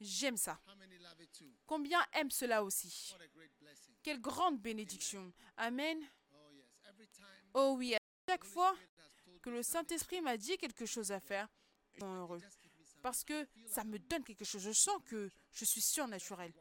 J'aime 0.00 0.36
ça. 0.36 0.60
Combien 1.66 2.04
aiment 2.12 2.30
cela 2.30 2.64
aussi 2.64 3.12
What 3.12 3.24
a 3.24 3.28
great 3.28 3.52
blessing. 3.60 3.89
Quelle 4.02 4.20
grande 4.20 4.60
bénédiction. 4.60 5.32
Amen. 5.56 5.98
Oh 6.34 6.38
Oh 7.54 7.74
oui, 7.76 7.94
à 7.94 7.98
chaque 8.28 8.44
fois 8.44 8.74
que 9.42 9.50
le 9.50 9.62
Saint-Esprit 9.62 10.20
m'a 10.20 10.36
dit 10.36 10.56
quelque 10.56 10.86
chose 10.86 11.12
à 11.12 11.20
faire, 11.20 11.48
je 11.94 11.98
suis 11.98 12.04
heureux. 12.04 12.40
Parce 13.02 13.24
que 13.24 13.46
ça 13.66 13.84
me 13.84 13.98
donne 13.98 14.24
quelque 14.24 14.44
chose. 14.44 14.62
Je 14.62 14.72
sens 14.72 15.00
que 15.06 15.30
je 15.52 15.64
suis 15.64 15.80
surnaturel. 15.80 16.52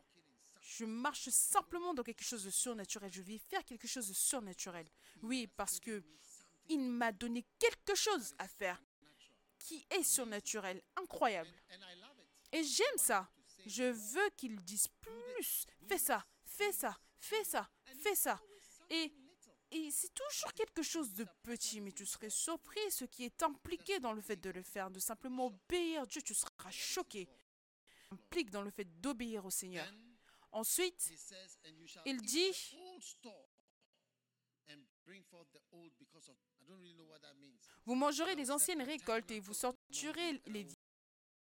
Je 0.62 0.86
marche 0.86 1.30
simplement 1.30 1.94
dans 1.94 2.04
quelque 2.04 2.24
chose 2.24 2.44
de 2.44 2.50
surnaturel. 2.50 3.12
Je 3.12 3.22
vais 3.22 3.38
faire 3.38 3.64
quelque 3.66 3.88
chose 3.88 4.08
de 4.08 4.14
surnaturel. 4.14 4.88
Oui, 5.22 5.48
parce 5.48 5.80
que 5.80 6.04
il 6.70 6.80
m'a 6.80 7.12
donné 7.12 7.46
quelque 7.58 7.96
chose 7.96 8.34
à 8.38 8.48
faire 8.48 8.82
qui 9.58 9.86
est 9.90 10.04
surnaturel, 10.04 10.82
incroyable. 10.96 11.50
Et 12.52 12.64
j'aime 12.64 12.98
ça. 12.98 13.30
Je 13.66 13.84
veux 13.84 14.30
qu'ils 14.38 14.60
disent 14.62 14.88
plus. 15.02 15.66
Fais 15.88 15.98
ça, 15.98 16.26
fais 16.46 16.72
ça, 16.72 16.98
fais 17.20 17.44
ça, 17.44 17.70
fais 18.02 18.16
ça. 18.16 18.40
Et, 18.90 19.14
et 19.72 19.92
c'est 19.92 20.14
toujours 20.14 20.54
quelque 20.54 20.82
chose 20.82 21.14
de 21.14 21.26
petit, 21.44 21.82
mais 21.82 21.92
tu 21.92 22.06
serais 22.06 22.30
surpris 22.30 22.92
ce 22.92 23.06
qui 23.06 23.26
est 23.26 23.44
impliqué 23.44 24.00
dans 24.00 24.14
le 24.14 24.22
fait 24.22 24.38
de 24.38 24.50
le 24.50 24.64
faire, 24.64 24.90
de 24.90 25.00
simplement 25.00 25.48
obéir 25.48 26.08
Dieu. 26.08 26.22
Tu 26.22 26.34
seras 26.34 26.72
choqué. 26.72 27.28
Implique 28.12 28.50
dans 28.50 28.64
le 28.64 28.72
fait 28.72 29.00
d'obéir 29.00 29.46
au 29.46 29.52
Seigneur. 29.52 29.88
Ensuite, 30.52 31.12
il 32.06 32.22
dit. 32.22 32.52
Vous 37.86 37.96
mangerez 37.96 38.36
les 38.36 38.52
anciennes 38.52 38.82
récoltes 38.82 39.32
et 39.32 39.40
vous 39.40 39.54
sortirez 39.54 40.42
les 40.46 40.68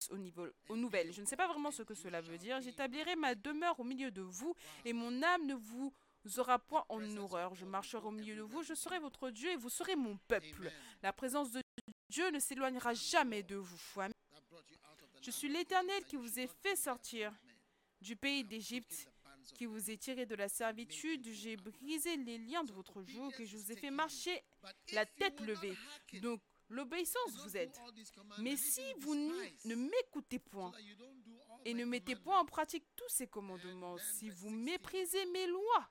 vieilles 0.08 0.16
au 0.16 0.18
niveau, 0.18 0.48
aux 0.70 0.76
nouvelles. 0.76 1.12
Je 1.12 1.22
ne 1.22 1.26
sais 1.26 1.36
pas 1.36 1.48
vraiment 1.48 1.72
ce 1.72 1.84
que 1.84 1.94
cela 1.94 2.22
veut 2.22 2.38
dire. 2.38 2.60
J'établirai 2.62 3.16
ma 3.16 3.36
demeure 3.36 3.80
au 3.80 3.84
milieu 3.84 4.12
de 4.12 4.22
vous 4.22 4.56
et 4.86 4.94
mon 4.94 5.22
âme 5.24 5.46
ne 5.46 5.56
vous 5.56 5.94
aura 6.38 6.60
point 6.60 6.86
en 6.90 7.18
horreur. 7.18 7.56
Je 7.56 7.66
marcherai 7.66 8.06
au 8.06 8.12
milieu 8.12 8.36
de 8.36 8.42
vous, 8.42 8.64
je 8.64 8.74
serai 8.74 9.00
votre 9.00 9.30
Dieu 9.30 9.52
et 9.52 9.56
vous 9.56 9.70
serez 9.70 9.96
mon 9.96 10.18
peuple. 10.28 10.72
La 11.02 11.14
présence 11.14 11.52
de 11.52 11.62
Dieu 12.10 12.30
ne 12.32 12.40
s'éloignera 12.40 12.94
jamais 12.94 13.44
de 13.44 13.56
vous. 13.56 13.80
Je 15.22 15.32
suis 15.32 15.50
l'Éternel 15.50 16.04
qui 16.06 16.16
vous 16.16 16.40
ai 16.40 16.48
fait 16.48 16.76
sortir 16.76 17.34
du 18.02 18.16
pays 18.16 18.44
d'Égypte, 18.44 19.10
qui 19.56 19.66
vous 19.66 19.90
ai 19.90 19.98
tiré 19.98 20.26
de 20.26 20.36
la 20.36 20.50
servitude. 20.50 21.28
J'ai 21.32 21.58
brisé 21.58 22.16
les 22.18 22.38
liens 22.38 22.64
de 22.64 22.72
votre 22.72 23.04
joug 23.04 23.32
et 23.40 23.46
je 23.46 23.58
vous 23.58 23.72
ai 23.72 23.76
fait 23.76 23.92
marcher 23.92 24.42
la 24.94 25.06
tête 25.06 25.40
levée. 25.42 25.76
Donc, 26.22 26.42
l'obéissance 26.70 27.32
vous 27.44 27.56
commandments, 28.14 28.44
Mais 28.44 28.58
si 28.58 28.82
vous 29.00 29.16
ne 29.16 29.76
m'écoutez 29.76 30.40
point 30.40 30.72
et 31.66 31.74
ne 31.74 31.86
mettez 31.86 32.16
point 32.16 32.40
en 32.40 32.46
pratique 32.46 32.86
tous 32.96 33.10
ces 33.10 33.28
commandements, 33.28 33.98
si 33.98 34.30
vous 34.30 34.50
méprisez 34.50 35.26
mes 35.28 35.48
lois, 35.48 35.90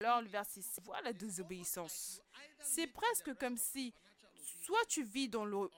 Alors, 0.00 0.20
le 0.22 0.28
verset 0.28 0.60
6, 0.60 0.80
voilà 0.84 1.02
la 1.02 1.12
désobéissance. 1.12 2.20
C'est 2.60 2.88
presque 2.88 3.34
comme 3.38 3.56
si 3.56 3.94
soit 4.64 4.84
tu 4.86 5.02
vis 5.04 5.28
le, 5.44 5.70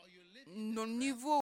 dans 0.47 0.85
le 0.85 0.93
niveau 0.93 1.41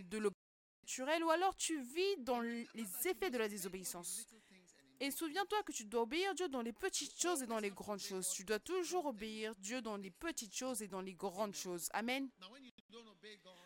de 0.00 0.18
l'obéissance 0.18 0.36
naturelle, 0.82 1.24
ou 1.24 1.30
alors 1.30 1.56
tu 1.56 1.80
vis 1.82 2.16
dans 2.18 2.40
les 2.40 2.86
effets 3.06 3.30
de 3.30 3.38
la 3.38 3.48
désobéissance. 3.48 4.18
little 4.18 4.40
things 4.48 4.74
and 4.78 4.84
in 4.84 4.85
Et 5.00 5.10
souviens-toi 5.10 5.62
que 5.62 5.72
tu 5.72 5.84
dois 5.84 6.02
obéir 6.02 6.34
Dieu 6.34 6.48
dans 6.48 6.62
les 6.62 6.72
petites 6.72 7.20
choses 7.20 7.42
et 7.42 7.46
dans 7.46 7.58
les 7.58 7.70
grandes 7.70 8.00
choses. 8.00 8.30
Tu 8.30 8.44
dois 8.44 8.58
toujours 8.58 9.06
obéir 9.06 9.54
Dieu 9.56 9.82
dans 9.82 9.96
les 9.96 10.10
petites 10.10 10.54
choses 10.54 10.82
et 10.82 10.88
dans 10.88 11.02
les 11.02 11.14
grandes 11.14 11.54
choses. 11.54 11.88
Amen. 11.92 12.30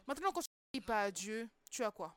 Maintenant, 0.06 0.32
quand 0.32 0.42
tu 0.42 0.48
n'obéis 0.74 0.84
pas 0.84 1.02
à 1.02 1.10
Dieu, 1.10 1.48
tu 1.70 1.84
as 1.84 1.90
quoi? 1.90 2.16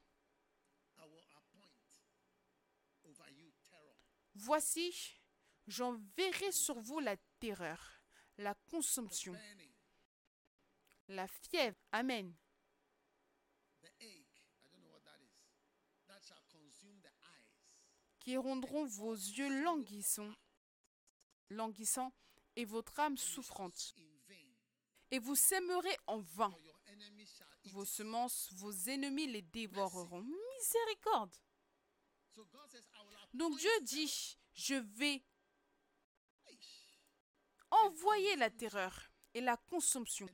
Voici, 4.35 5.21
j'enverrai 5.67 6.51
sur 6.51 6.79
vous 6.79 6.99
la 6.99 7.15
terreur, 7.39 8.01
la 8.37 8.55
consomption, 8.71 9.35
la 11.07 11.27
fièvre. 11.27 11.77
Amen. 11.91 12.33
the 13.83 13.91
ache. 13.99 14.39
I 14.63 14.71
don't 14.71 14.81
know 14.87 14.95
what 14.95 15.03
that 15.03 15.19
is. 15.19 15.35
That 16.07 16.23
shall 16.23 16.41
consume 16.47 17.03
the 17.03 17.11
eyes. 17.19 17.59
Qui 18.23 18.37
rendront 18.37 18.85
vos 18.85 19.13
yeux 19.13 19.63
languissants, 19.63 20.33
languissants 21.49 22.13
et 22.55 22.65
votre 22.65 22.99
âme 22.99 23.17
souffrante. 23.17 23.93
Et 25.11 25.19
vous 25.19 25.35
sèmerez 25.35 25.97
en 26.07 26.19
vain. 26.19 26.55
Vos 27.65 27.85
semences, 27.85 28.51
vos 28.53 28.71
ennemis 28.71 29.27
les 29.27 29.41
dévoreront. 29.41 30.23
Miséricorde. 30.57 31.35
Donc 33.33 33.57
Dieu 33.57 33.81
dit, 33.81 34.37
je 34.53 34.75
vais 34.75 35.23
envoyer 37.69 38.35
la 38.37 38.49
terreur 38.49 39.11
et 39.33 39.41
la 39.41 39.57
consomption 39.57 40.27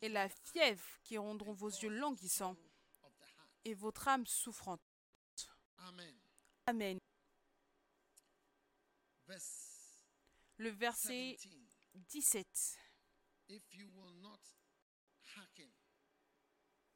et 0.00 0.08
la 0.08 0.28
fièvre 0.28 0.84
qui 1.02 1.16
rendront 1.16 1.52
vos 1.52 1.68
yeux 1.68 1.88
languissants 1.88 2.56
et 3.64 3.74
votre 3.74 4.08
âme 4.08 4.26
souffrante. 4.26 4.91
Amen. 6.66 6.98
Le 10.58 10.70
verset 10.70 11.36
17. 11.38 11.50
17. 12.08 12.46
If 13.48 13.74
you 13.74 13.88
will 13.94 14.14
not 14.22 14.40
hearken, 15.34 15.68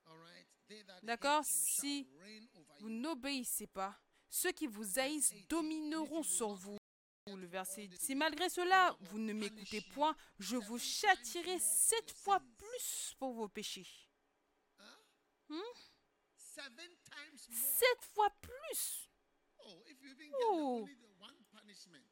all 0.07 0.17
right, 0.17 0.47
they 0.69 0.83
that 0.85 1.01
D'accord, 1.03 1.45
si 1.45 2.07
Vous 2.81 2.91
n'obéissez 2.91 3.67
pas. 3.67 3.99
Ceux 4.29 4.53
qui 4.53 4.67
vous 4.67 4.99
haïssent 4.99 5.35
domineront 5.49 6.23
sur 6.23 6.55
vous. 6.55 6.79
Le 7.27 7.47
verset 7.47 7.89
Si 7.99 8.15
malgré 8.15 8.49
cela, 8.49 8.97
vous 9.01 9.19
ne 9.19 9.33
m'écoutez 9.33 9.81
point, 9.81 10.17
je 10.39 10.57
vous 10.57 10.79
châtirai 10.79 11.59
sept 11.59 12.13
fois 12.13 12.41
plus 12.57 13.15
pour 13.19 13.33
vos 13.33 13.49
péchés. 13.49 13.89
Times 14.77 14.87
more. 15.49 15.77
Sept 17.49 18.05
fois 18.15 18.31
plus. 18.41 19.11
Oh. 20.51 20.87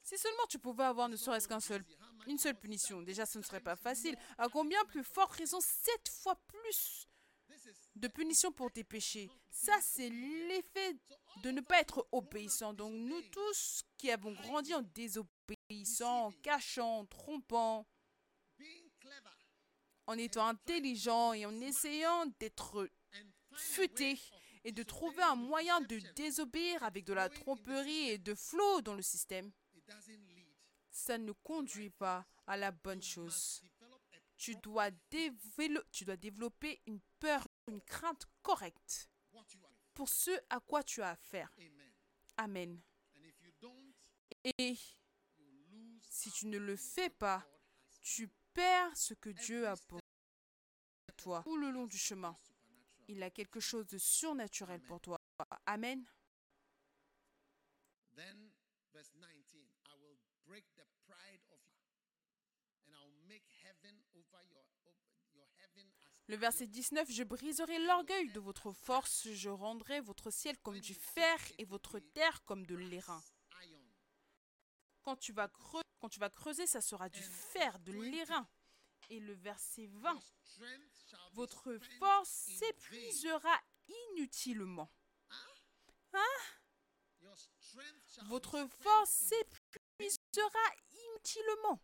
Si 0.03 0.19
seulement 0.19 0.47
tu 0.49 0.59
pouvais 0.59 0.85
avoir 0.85 1.09
ne 1.09 1.17
serait-ce 1.17 1.49
qu'un 1.49 1.61
seul, 1.61 1.85
une 2.27 2.39
seule 2.39 2.59
punition, 2.59 3.03
déjà 3.03 3.27
ce 3.27 3.39
ne 3.39 3.43
serait 3.43 3.61
pas 3.61 3.77
facile. 3.77 4.17
À 4.39 4.49
combien 4.49 4.85
plus 4.85 5.05
forte 5.05 5.33
raison 5.33 5.61
sept 5.61 6.09
fois 6.09 6.37
plus 6.47 7.09
de 7.95 8.09
punition 8.09 8.53
pour 8.53 8.71
tes 8.71 8.85
péchés 8.85 9.31
Ça, 9.51 9.73
c'est 9.81 10.09
l'effet 10.09 10.97
de 11.43 11.51
ne 11.51 11.61
pas 11.61 11.81
être 11.81 12.07
obéissant. 12.13 12.75
Donc 12.75 12.93
nous 12.93 13.23
tous 13.31 13.83
qui 13.97 14.11
avons 14.11 14.33
grandi 14.33 14.75
en 14.75 14.83
désobéissant, 14.83 16.27
en 16.27 16.33
cachant, 16.43 17.01
en 17.01 17.07
trompant, 17.07 17.87
en 20.07 20.19
étant 20.19 20.47
intelligent 20.47 21.33
et 21.33 21.47
en 21.47 21.61
essayant 21.61 22.27
d'être 22.39 22.89
futé 23.57 24.19
et 24.65 24.73
de 24.73 24.83
trouver 24.83 25.23
un 25.23 25.37
moyen 25.37 25.81
de 25.83 25.99
désobéir 26.15 26.83
avec 26.83 27.05
de 27.05 27.13
la 27.13 27.29
tromperie 27.29 28.11
et 28.11 28.19
de 28.19 28.35
flot 28.35 28.81
dans 28.81 28.95
le 28.95 29.03
système, 29.03 29.53
ça 30.91 31.19
ne 31.19 31.33
conduit 31.33 31.91
pas 31.91 32.27
à 32.47 32.57
la 32.57 32.71
bonne 32.71 33.03
chose. 33.03 33.63
Tu 34.37 34.57
dois, 34.57 34.91
tu 35.93 36.05
dois 36.05 36.17
développer 36.17 36.81
une 36.87 37.01
peur, 37.19 37.47
une 37.69 37.81
crainte 37.83 38.27
correcte 38.43 39.09
pour 39.93 40.09
ce 40.09 40.31
à 40.51 40.61
quoi 40.61 40.83
tu 40.83 41.03
as 41.03 41.11
affaire. 41.11 41.55
Amen. 42.37 42.81
Et 44.59 44.77
si 46.11 46.31
tu 46.33 46.47
ne 46.47 46.59
le 46.59 46.77
fais 46.77 47.11
pas, 47.11 47.47
tu 48.03 48.29
perds 48.53 48.97
ce 48.97 49.15
que 49.15 49.31
Dieu 49.31 49.67
a 49.69 49.77
pour 49.77 50.01
toi. 51.17 51.43
Tout 51.45 51.57
le 51.57 51.71
long 51.71 51.87
du 51.87 51.99
chemin. 51.99 52.37
Il 53.09 53.23
a 53.23 53.31
quelque 53.31 53.61
chose 53.61 53.87
de 53.87 53.99
surnaturel 53.99 54.81
pour 54.83 55.01
toi. 55.01 55.19
Amen. 55.67 56.05
Then, 58.15 58.51
verse 58.93 59.11
19, 59.15 59.61
I 59.89 59.97
will 60.01 60.17
break 60.47 60.65
the 60.77 60.85
pride 61.07 61.41
of 61.51 61.61
you, 61.73 61.83
and 62.87 62.95
I 62.95 63.05
will 63.07 63.27
make 63.27 63.45
heaven 63.65 63.97
over 64.15 64.43
your, 64.51 64.65
o- 64.87 64.95
your 65.33 65.47
heaven 65.61 65.87
as 66.05 66.11
Le 66.29 66.37
verset 66.37 66.67
19, 66.69 67.11
je 67.11 67.25
briserai 67.25 67.79
l'orgueil 67.87 68.31
de 68.33 68.41
votre 68.41 68.73
force, 68.73 69.29
je 69.33 69.49
rendrai 69.51 70.01
votre 70.01 70.31
ciel 70.31 70.57
comme 70.59 70.79
du 70.81 70.95
fer 70.95 71.39
et 71.59 71.65
votre 71.65 71.99
terre 71.99 72.43
comme 72.45 72.65
de 72.67 72.77
l'airain. 72.77 73.23
Quand 75.03 75.17
tu 75.17 75.33
vas 75.33 75.49
creuser, 75.49 75.85
quand 76.01 76.09
tu 76.09 76.19
vas 76.21 76.31
creuser 76.31 76.67
ça 76.67 76.81
sera 76.81 77.09
du 77.11 77.21
fer, 77.23 77.79
de 77.81 77.93
l'airain. 77.93 78.49
Et 79.11 79.21
le 79.21 79.35
verset 79.35 79.87
20. 79.87 80.19
Votre 81.33 81.79
force 81.99 82.49
s'épuisera 82.59 83.61
inutilement. 84.13 84.91
Hein? 86.13 86.21
Votre 88.27 88.69
force 88.81 89.11
s'épuisera 89.11 90.59
inutilement. 90.93 91.81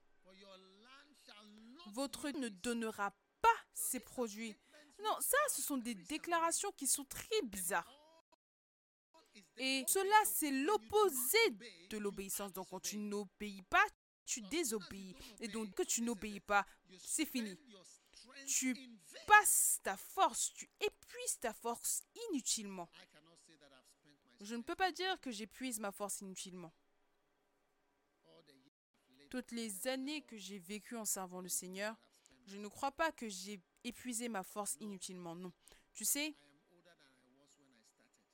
Votre 1.89 2.31
ne 2.31 2.49
donnera 2.49 3.11
pas 3.43 3.49
ses 3.75 4.01
produits. 4.01 4.55
Non, 5.03 5.17
ça, 5.21 5.37
ce 5.49 5.63
sont 5.63 5.79
des 5.79 5.95
déclarations 5.95 6.71
qui 6.73 6.87
sont 6.87 7.05
très 7.05 7.43
bizarres. 7.43 7.91
Et 9.57 9.85
cela, 9.89 10.25
c'est 10.25 10.51
l'opposé 10.51 11.51
de 11.89 11.99
l'obéissance. 11.99 12.53
Donc, 12.53 12.69
quand 12.69 12.81
tu 12.81 12.99
n'obéis 12.99 13.63
pas, 13.63 13.85
tu 14.25 14.41
désobéis. 14.43 15.17
Et 15.41 15.49
donc, 15.49 15.75
que 15.75 15.83
tu 15.83 16.03
n'obéis 16.03 16.41
pas, 16.41 16.67
c'est 16.99 17.27
fini. 17.27 17.57
Passes 19.27 19.81
ta 19.83 19.97
force, 19.97 20.53
tu 20.55 20.69
épuises 20.81 21.39
ta 21.41 21.53
force 21.53 22.03
inutilement. 22.31 22.89
Je 24.41 24.55
ne 24.55 24.63
peux 24.63 24.75
pas 24.75 24.93
dire 24.93 25.21
que 25.21 25.31
j'épuise 25.31 25.81
ma 25.81 25.93
force 25.93 26.21
inutilement. 26.21 26.73
Toutes 29.29 29.53
les 29.53 29.87
années 29.87 30.23
que 30.23 30.37
j'ai 30.37 30.59
vécues 30.59 30.97
en 30.97 31.05
servant 31.05 31.41
le 31.41 31.49
Seigneur, 31.49 31.97
je 32.47 32.57
ne 32.57 32.67
crois 32.69 32.91
pas 32.91 33.13
que 33.13 33.29
j'ai 33.29 33.61
épuisé 33.85 34.29
ma 34.29 34.43
force 34.43 34.77
inutilement. 34.81 35.35
Non. 35.35 35.53
Tu 35.93 36.05
sais, 36.05 36.35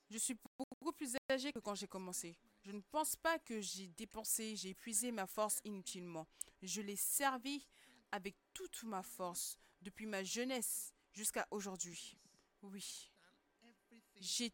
je 0.08 0.18
suis 0.18 0.36
beaucoup 0.58 0.92
plus 0.92 1.16
âgé 1.30 1.52
que 1.52 1.58
quand 1.58 1.74
j'ai 1.74 1.88
commencé. 1.88 2.38
Je 2.62 2.72
ne 2.72 2.80
pense 2.80 3.16
pas 3.16 3.38
que 3.38 3.60
j'ai 3.60 3.88
dépensé, 3.88 4.56
j'ai 4.56 4.70
épuisé 4.70 5.12
ma 5.12 5.26
force 5.26 5.60
inutilement. 5.64 6.26
Je 6.62 6.80
l'ai 6.80 6.96
servi 6.96 7.66
avec 8.12 8.34
toute 8.54 8.82
ma 8.84 9.02
force 9.02 9.58
depuis 9.82 10.06
ma 10.06 10.22
jeunesse 10.22 10.94
jusqu'à 11.12 11.46
aujourd'hui. 11.50 12.16
Oui. 12.62 13.10
J'ai 14.16 14.52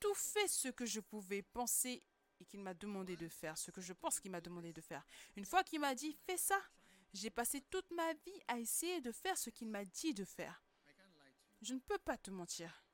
tout 0.00 0.14
fait 0.14 0.48
ce 0.48 0.68
que 0.68 0.86
je 0.86 1.00
pouvais 1.00 1.42
penser 1.42 2.02
et 2.40 2.44
qu'il 2.44 2.60
m'a 2.60 2.74
demandé 2.74 3.16
de 3.16 3.28
faire, 3.28 3.56
ce 3.56 3.70
que 3.70 3.80
je 3.80 3.92
pense 3.92 4.20
qu'il 4.20 4.30
m'a 4.30 4.40
demandé 4.40 4.72
de 4.72 4.80
faire. 4.80 5.04
Une 5.36 5.44
fois 5.44 5.62
qu'il 5.64 5.80
m'a 5.80 5.94
dit 5.94 6.16
fais 6.26 6.36
ça, 6.36 6.60
j'ai 7.12 7.30
passé 7.30 7.60
toute 7.70 7.90
ma 7.92 8.12
vie 8.12 8.42
à 8.48 8.58
essayer 8.58 9.00
de 9.00 9.12
faire 9.12 9.38
ce 9.38 9.50
qu'il 9.50 9.68
m'a 9.68 9.84
dit 9.84 10.14
de 10.14 10.24
faire. 10.24 10.62
Je 11.62 11.74
ne 11.74 11.78
peux 11.78 11.98
pas 11.98 12.18
te 12.18 12.30
mentir. 12.30 12.84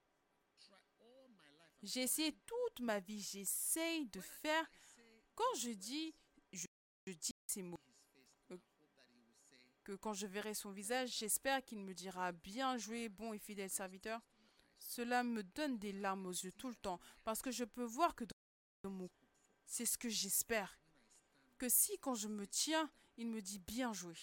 J'ai 1.83 2.03
essayé 2.03 2.37
toute 2.47 2.81
ma 2.81 3.01
vie, 3.01 3.21
j'essaye 3.21 4.07
de 4.09 4.21
faire. 4.21 4.71
Quand 5.35 5.55
je 5.57 5.71
dis, 5.71 6.15
je, 6.53 6.67
dis 7.07 7.35
ces 7.47 7.63
mots, 7.63 7.81
quand 9.97 10.13
je 10.13 10.27
verrai 10.27 10.55
son 10.55 10.71
visage, 10.71 11.19
j'espère 11.19 11.65
qu'il 11.65 11.81
me 11.81 11.95
dira 11.95 12.33
bien 12.33 12.77
joué, 12.79 13.09
bon 13.09 13.33
et 13.33 13.39
fidèle 13.39 13.71
serviteur. 13.71 14.21
Cela 14.79 15.23
me 15.23 15.43
donne 15.43 15.79
des 15.79 15.93
larmes 15.93 16.27
aux 16.27 16.33
yeux 16.33 16.53
tout 16.53 16.69
le 16.69 16.75
temps, 16.75 17.01
parce 17.25 17.43
que 17.43 17.51
je 17.51 17.65
peux 17.65 17.85
voir 17.85 18.15
que 18.15 18.25
dans 18.83 18.91
mon 18.91 19.09
c'est 19.71 19.87
ce 19.87 19.97
que 19.97 20.09
j'espère. 20.09 20.81
Que 21.57 21.69
si 21.69 21.97
quand 21.99 22.17
je 22.17 22.27
me 22.27 22.47
tiens, 22.47 22.91
il 23.17 23.29
me 23.29 23.41
dit 23.41 23.61
bien 23.61 23.93
joué. 23.93 24.17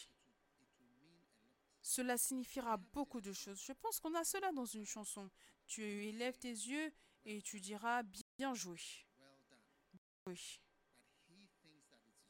Cela 1.81 2.17
signifiera 2.17 2.75
beaucoup 2.75 3.21
de 3.21 3.31
choses. 3.31 3.63
Je 3.63 3.71
pense 3.71 4.01
qu'on 4.01 4.13
a 4.15 4.25
cela 4.25 4.51
dans 4.51 4.65
une 4.65 4.85
chanson. 4.85 5.29
Tu 5.67 5.83
élèves 5.83 6.37
tes 6.37 6.49
yeux 6.49 6.91
et 7.23 7.41
tu 7.41 7.61
diras 7.61 8.03
bien 8.37 8.53
joué. 8.53 8.77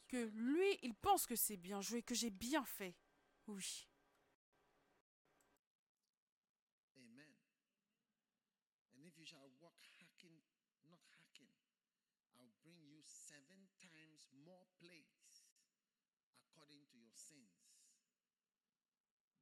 Que 0.07 0.29
lui, 0.35 0.77
il 0.83 0.93
pense 0.93 1.25
que 1.25 1.35
c'est 1.35 1.57
bien 1.57 1.81
joué, 1.81 2.03
que 2.03 2.13
j'ai 2.13 2.29
bien 2.29 2.63
fait. 2.65 2.95
Oui. 3.47 3.87
Amen. 6.99 7.31
And 8.93 9.05
if 9.07 9.17
you 9.17 9.25
shall 9.25 9.47
walk 9.61 9.79
hacking, 9.99 10.35
not 10.89 10.99
hacking, 11.15 11.47
I'll 12.35 12.51
bring 12.61 12.83
you 12.83 12.99
seven 13.07 13.71
times 13.79 14.27
more 14.43 14.67
plagues 14.83 15.47
according 16.43 16.83
to 16.91 16.97
your 16.99 17.15
sins. 17.15 17.71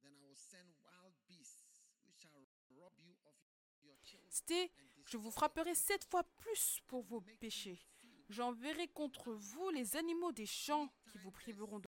Then 0.02 0.14
I 0.14 0.22
will 0.22 0.38
send 0.38 0.70
wild 0.86 1.14
beasts 1.26 1.82
which 2.06 2.22
shall 2.22 2.46
rob 2.78 2.92
you 3.02 3.16
of 3.26 3.34
your 3.82 3.98
children. 4.04 4.30
C'était, 4.30 4.70
je 5.06 5.16
vous 5.16 5.32
frapperai 5.32 5.74
sept 5.74 6.04
fois 6.04 6.22
plus 6.36 6.80
pour 6.86 7.02
vos 7.02 7.22
péchés. 7.40 7.82
J'enverrai 8.28 8.86
contre 8.86 9.32
vous 9.32 9.70
les 9.70 9.96
animaux 9.96 10.30
des 10.30 10.46
champs 10.46 10.88
qui 11.10 11.18
vous 11.18 11.32
priveront 11.32 11.80
de 11.80 11.88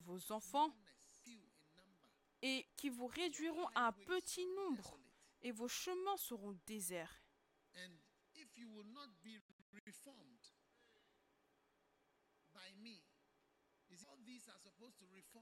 vos 0.00 0.32
enfants 0.32 0.74
et 2.42 2.66
qui 2.76 2.88
vous 2.88 3.06
réduiront 3.06 3.66
à 3.74 3.88
un 3.88 3.92
petit 3.92 4.46
nombre, 4.46 4.98
et 5.42 5.50
vos 5.50 5.68
chemins 5.68 6.16
seront 6.16 6.58
déserts. 6.66 7.22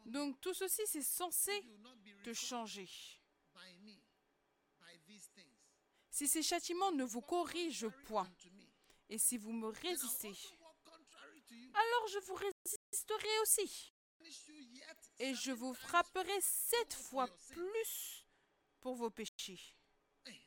Donc 0.07 0.41
tout 0.41 0.55
ceci, 0.55 0.83
c'est 0.87 1.03
censé 1.03 1.53
te 2.25 2.33
changer. 2.33 2.89
Si 6.11 6.29
ces 6.29 6.43
châtiments 6.43 6.93
ne 6.93 7.05
vous 7.05 7.21
corrigent 7.21 7.91
point, 8.05 8.31
et 9.09 9.19
si 9.19 9.37
vous 9.37 9.53
me 9.53 9.69
résistez, 9.69 10.33
alors 11.75 12.09
je 12.09 12.19
vous 12.21 12.35
résisterai 12.35 13.41
aussi, 13.43 13.93
et 15.19 15.35
je 15.35 15.53
vous 15.53 15.75
frapperai 15.75 16.41
sept 16.41 16.95
fois 16.95 17.27
plus 17.51 18.25
pour 18.81 18.95
vos 18.95 19.11
péchés. 19.11 19.61
Eh, 20.27 20.41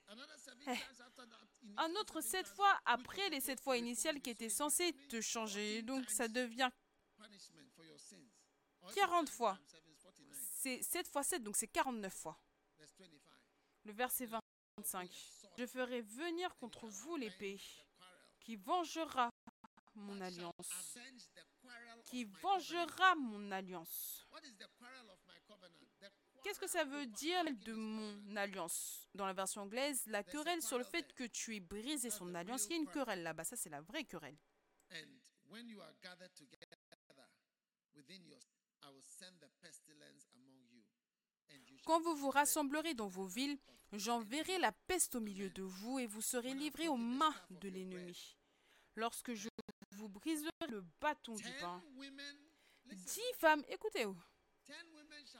Un 1.77 1.95
autre 1.95 2.21
sept 2.21 2.47
fois 2.47 2.79
après 2.85 3.29
les 3.29 3.39
sept 3.41 3.59
fois 3.61 3.77
initiales 3.77 4.21
qui 4.21 4.29
étaient 4.29 4.49
censées 4.49 4.93
te 5.09 5.21
changer. 5.21 5.83
14 5.83 5.85
Donc 5.85 6.09
ça 6.09 6.27
devient 6.27 6.69
punishment 7.17 7.69
for 7.75 7.85
your 7.85 7.99
sins. 7.99 8.15
Or 8.81 8.89
if 8.89 8.95
40 8.95 9.27
seven 9.27 9.27
fois. 9.27 9.57
times 9.57 9.67
seven 9.71 9.91
is 9.91 10.01
49. 10.03 10.37
c'est 10.61 10.83
7 10.83 11.07
fois 11.07 11.23
7, 11.23 11.43
donc 11.43 11.55
c'est 11.55 11.67
49 11.67 12.13
fois. 12.13 12.39
Verse 12.77 12.93
25. 12.97 13.19
Le 13.85 13.93
verset 13.93 14.25
25. 14.77 15.09
Je 15.57 15.65
ferai 15.65 16.01
venir 16.01 16.55
contre 16.57 16.87
vous 16.87 17.15
l'épée 17.15 17.59
qui 18.39 18.55
vengera 18.55 19.29
mon 19.95 20.19
alliance. 20.21 20.53
Avenge 20.95 21.27
the 21.33 21.43
quarrel 21.61 21.98
of 21.98 21.98
Qui 22.09 22.25
vengera 22.25 23.15
mon 23.15 23.51
alliance. 23.51 24.27
Qu'est-ce 26.43 26.59
que 26.59 26.67
ça 26.67 26.83
veut 26.83 27.05
dire 27.05 27.43
de 27.65 27.73
mon 27.73 28.35
alliance? 28.35 29.07
Dans 29.13 29.25
la 29.25 29.33
version 29.33 29.61
anglaise, 29.61 30.03
la 30.07 30.23
querelle 30.23 30.61
sur 30.61 30.77
le 30.77 30.83
fait 30.83 31.13
que 31.13 31.25
tu 31.25 31.55
aies 31.55 31.59
brisé 31.59 32.09
son 32.09 32.33
alliance. 32.33 32.65
Il 32.65 32.71
y 32.71 32.73
a 32.73 32.77
une 32.77 32.87
querelle 32.87 33.23
là-bas, 33.23 33.43
ça 33.43 33.55
c'est 33.55 33.69
la 33.69 33.81
vraie 33.81 34.05
querelle. 34.05 34.37
And 34.91 35.19
when 35.49 35.67
you 35.67 35.81
are 35.81 35.93
gathered 36.01 36.33
together 36.33 36.77
within 37.93 38.25
your, 38.25 38.39
I 38.83 38.87
will 38.91 39.03
send 39.03 39.39
the 39.39 39.49
pestilence 39.61 40.27
among 40.33 40.63
you. 40.71 40.81
And 41.49 41.59
you 41.67 41.77
shall 41.77 41.85
Quand 41.85 41.99
vous 41.99 42.15
vous 42.15 42.31
rassemblerez 42.31 42.93
dans 42.95 43.07
vos 43.07 43.25
villes, 43.25 43.59
j'enverrai 43.93 44.57
la 44.59 44.71
peste 44.71 45.15
au 45.15 45.19
milieu 45.19 45.49
de 45.49 45.63
vous 45.63 45.99
et 45.99 46.07
vous 46.07 46.21
serez 46.21 46.53
livrés 46.53 46.87
aux 46.87 46.97
mains 46.97 47.35
de 47.49 47.69
l'ennemi. 47.69 48.37
Lorsque 48.95 49.33
je 49.33 49.49
vous 49.99 50.09
briserai 50.09 50.49
le 50.69 50.81
bâton 51.01 51.35
du 51.35 51.51
pain, 51.59 51.83
dix 52.85 53.33
femmes, 53.35 53.63
écoutez-vous, 53.67 54.17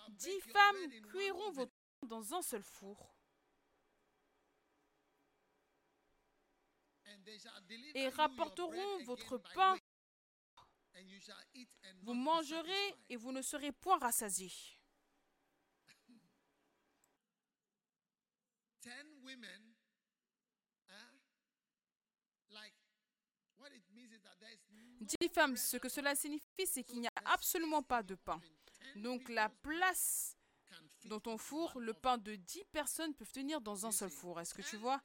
dix 0.10 0.42
femmes 0.42 0.92
cuiront 1.12 1.48
oven, 1.48 1.54
votre 1.54 1.72
pain 1.72 2.08
dans 2.08 2.34
un 2.34 2.42
seul 2.42 2.64
four. 2.64 3.16
Et 7.94 8.10
rapporteront 8.10 9.04
votre 9.04 9.38
pain. 9.54 9.78
Vous 12.02 12.14
mangerez 12.14 12.96
et 13.10 13.16
vous 13.16 13.32
ne 13.32 13.42
serez 13.42 13.72
point 13.72 13.98
rassasiés. 14.00 14.52
ten 18.82 19.06
women, 19.22 19.76
huh? 20.88 21.14
like 22.50 22.74
what 23.58 23.70
it 23.76 23.84
means 23.94 24.12
is 24.12 24.22
that 24.24 24.40
there 24.40 24.50
is 24.50 24.64
no 24.72 24.90
Dix 25.10 25.30
femmes, 25.30 25.58
ce 25.58 25.78
que 25.78 25.90
cela 25.90 26.16
signifie, 26.16 26.66
c'est 26.66 26.84
qu'il 26.84 27.00
n'y 27.00 27.08
a 27.08 27.14
absolument 27.26 27.82
pas 27.82 28.04
de 28.04 28.16
pain. 28.16 28.40
Donc 28.96 29.28
la 29.30 29.50
place 29.50 30.38
dans 31.06 31.20
ton 31.20 31.38
four, 31.38 31.80
le 31.80 31.94
pain 31.94 32.18
de 32.18 32.36
10 32.36 32.66
personnes 32.66 33.14
peuvent 33.16 33.32
tenir 33.32 33.62
dans 33.62 33.86
un 33.86 33.92
seul 33.92 34.10
four. 34.10 34.40
Est-ce 34.40 34.54
que 34.54 34.62
tu 34.62 34.78
vois? 34.78 35.02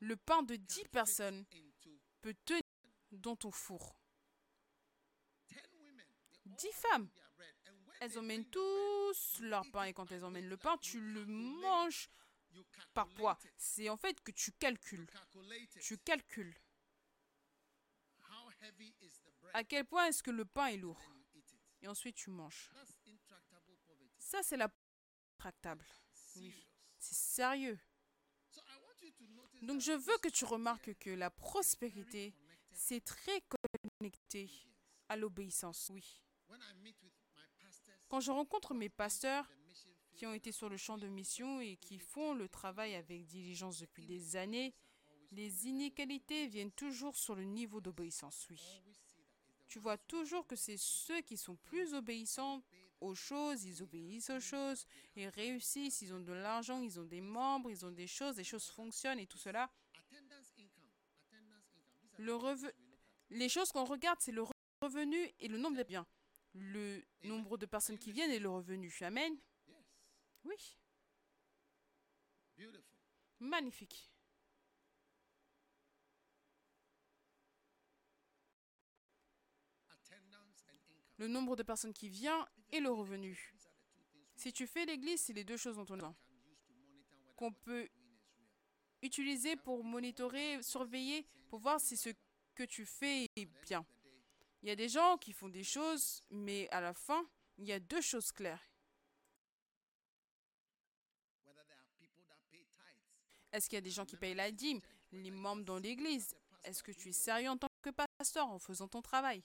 Le 0.00 0.16
pain 0.16 0.42
de 0.42 0.56
can 0.56 0.62
10 0.68 0.74
fit 0.74 0.88
personnes 0.88 1.44
peut 2.20 2.34
tenir 2.44 2.62
dans 3.12 3.36
ton 3.36 3.50
four. 3.50 3.94
ten 5.48 5.62
women. 5.80 6.06
They 6.44 6.52
10 6.56 6.66
all 6.66 6.72
femmes. 6.72 7.08
Elles 8.00 8.18
emmènent 8.18 8.44
tous 8.50 9.40
leur 9.40 9.64
pain 9.70 9.84
et 9.84 9.94
quand 9.94 10.10
elles 10.12 10.24
emmènent 10.24 10.48
le 10.48 10.56
pain, 10.56 10.76
tu 10.78 11.00
le 11.00 11.24
manges 11.24 12.10
par 12.92 13.08
poids. 13.08 13.38
C'est 13.56 13.88
en 13.88 13.96
fait 13.96 14.20
que 14.22 14.32
tu 14.32 14.52
calcules. 14.52 15.06
Tu 15.80 15.96
calcules 15.98 16.54
How 18.20 18.50
heavy 18.50 18.54
is 18.54 18.55
the 18.55 18.55
bread? 18.55 18.55
À 19.52 19.64
quel 19.64 19.84
point 19.84 20.06
est-ce 20.06 20.22
que 20.22 20.30
le 20.30 20.44
pain 20.44 20.66
est 20.66 20.76
lourd? 20.76 21.00
Et 21.82 21.88
ensuite 21.88 22.16
tu 22.16 22.30
manges. 22.30 22.70
Ça, 24.18 24.42
c'est 24.42 24.56
la 24.56 24.68
tractable. 25.38 25.84
Oui. 26.36 26.52
C'est 26.98 27.14
sérieux. 27.14 27.78
Donc 29.62 29.80
je 29.80 29.92
veux 29.92 30.18
que 30.18 30.28
tu 30.28 30.44
remarques 30.44 30.94
que 30.98 31.10
la 31.10 31.30
prospérité, 31.30 32.34
c'est 32.72 33.04
très 33.04 33.42
connecté 34.00 34.50
à 35.08 35.16
l'obéissance. 35.16 35.90
Oui. 35.92 36.22
Quand 38.08 38.20
je 38.20 38.30
rencontre 38.30 38.74
mes 38.74 38.88
pasteurs 38.88 39.48
qui 40.14 40.26
ont 40.26 40.32
été 40.32 40.50
sur 40.52 40.68
le 40.68 40.76
champ 40.76 40.96
de 40.96 41.08
mission 41.08 41.60
et 41.60 41.76
qui 41.76 41.98
font 41.98 42.34
le 42.34 42.48
travail 42.48 42.94
avec 42.94 43.26
diligence 43.26 43.78
depuis 43.78 44.06
des 44.06 44.36
années, 44.36 44.74
les 45.32 45.66
inégalités 45.66 46.46
viennent 46.46 46.72
toujours 46.72 47.16
sur 47.16 47.34
le 47.34 47.44
niveau 47.44 47.80
d'obéissance, 47.80 48.46
oui. 48.50 48.60
Tu 49.68 49.78
vois 49.80 49.98
toujours 49.98 50.46
que 50.46 50.54
c'est 50.56 50.76
ceux 50.76 51.20
qui 51.22 51.36
sont 51.36 51.56
plus 51.56 51.92
obéissants 51.94 52.62
aux 53.00 53.14
choses, 53.14 53.64
ils 53.64 53.82
obéissent 53.82 54.30
aux 54.30 54.40
choses, 54.40 54.86
ils 55.16 55.28
réussissent, 55.28 56.00
ils 56.02 56.14
ont 56.14 56.20
de 56.20 56.32
l'argent, 56.32 56.80
ils 56.80 56.98
ont 57.00 57.04
des 57.04 57.20
membres, 57.20 57.70
ils 57.70 57.84
ont 57.84 57.90
des 57.90 58.06
choses, 58.06 58.36
les 58.36 58.44
choses 58.44 58.66
fonctionnent 58.68 59.18
et 59.18 59.26
tout 59.26 59.38
cela. 59.38 59.70
Le. 62.18 62.72
Les 63.30 63.48
choses 63.48 63.72
qu'on 63.72 63.84
regarde, 63.84 64.20
c'est 64.20 64.32
le 64.32 64.42
re- 64.42 64.52
revenu 64.82 65.18
et 65.40 65.48
le 65.48 65.58
nombre 65.58 65.76
de 65.76 65.82
biens. 65.82 66.06
Le 66.54 67.02
nombre 67.24 67.58
de 67.58 67.66
personnes 67.66 67.98
qui 67.98 68.12
viennent 68.12 68.30
et 68.30 68.38
le 68.38 68.48
revenu. 68.48 68.96
Amen. 69.02 69.36
Oui, 70.44 70.56
magnifique. 73.40 74.10
Le 81.18 81.28
nombre 81.28 81.56
de 81.56 81.62
personnes 81.62 81.94
qui 81.94 82.08
viennent 82.08 82.44
et 82.72 82.80
le 82.80 82.90
revenu. 82.90 83.54
Si 84.34 84.52
tu 84.52 84.66
fais 84.66 84.84
l'église, 84.84 85.20
c'est 85.20 85.32
les 85.32 85.44
deux 85.44 85.56
choses 85.56 85.76
dont 85.76 85.86
on 85.90 86.00
a 86.00 86.14
qu'on 87.36 87.52
peut 87.52 87.88
utiliser 89.02 89.56
pour 89.56 89.84
monitorer, 89.84 90.62
surveiller, 90.62 91.26
pour 91.48 91.60
voir 91.60 91.80
si 91.80 91.96
ce 91.96 92.10
que 92.54 92.64
tu 92.64 92.84
fais 92.86 93.28
est 93.36 93.46
bien. 93.62 93.86
Il 94.62 94.68
y 94.68 94.72
a 94.72 94.76
des 94.76 94.88
gens 94.88 95.18
qui 95.18 95.32
font 95.32 95.48
des 95.48 95.62
choses, 95.62 96.22
mais 96.30 96.68
à 96.70 96.80
la 96.80 96.94
fin, 96.94 97.28
il 97.58 97.66
y 97.66 97.72
a 97.72 97.78
deux 97.78 98.00
choses 98.00 98.32
claires. 98.32 98.62
Est-ce 103.52 103.68
qu'il 103.68 103.76
y 103.76 103.78
a 103.78 103.82
des 103.82 103.90
gens 103.90 104.04
qui 104.04 104.16
payent 104.16 104.34
la 104.34 104.50
dîme, 104.50 104.80
les 105.12 105.30
membres 105.30 105.64
dans 105.64 105.78
l'église? 105.78 106.34
Est-ce 106.64 106.82
que 106.82 106.92
tu 106.92 107.10
es 107.10 107.12
sérieux 107.12 107.50
en 107.50 107.56
tant 107.56 107.68
que 107.80 107.90
pasteur 107.90 108.48
en 108.48 108.58
faisant 108.58 108.88
ton 108.88 109.00
travail? 109.00 109.42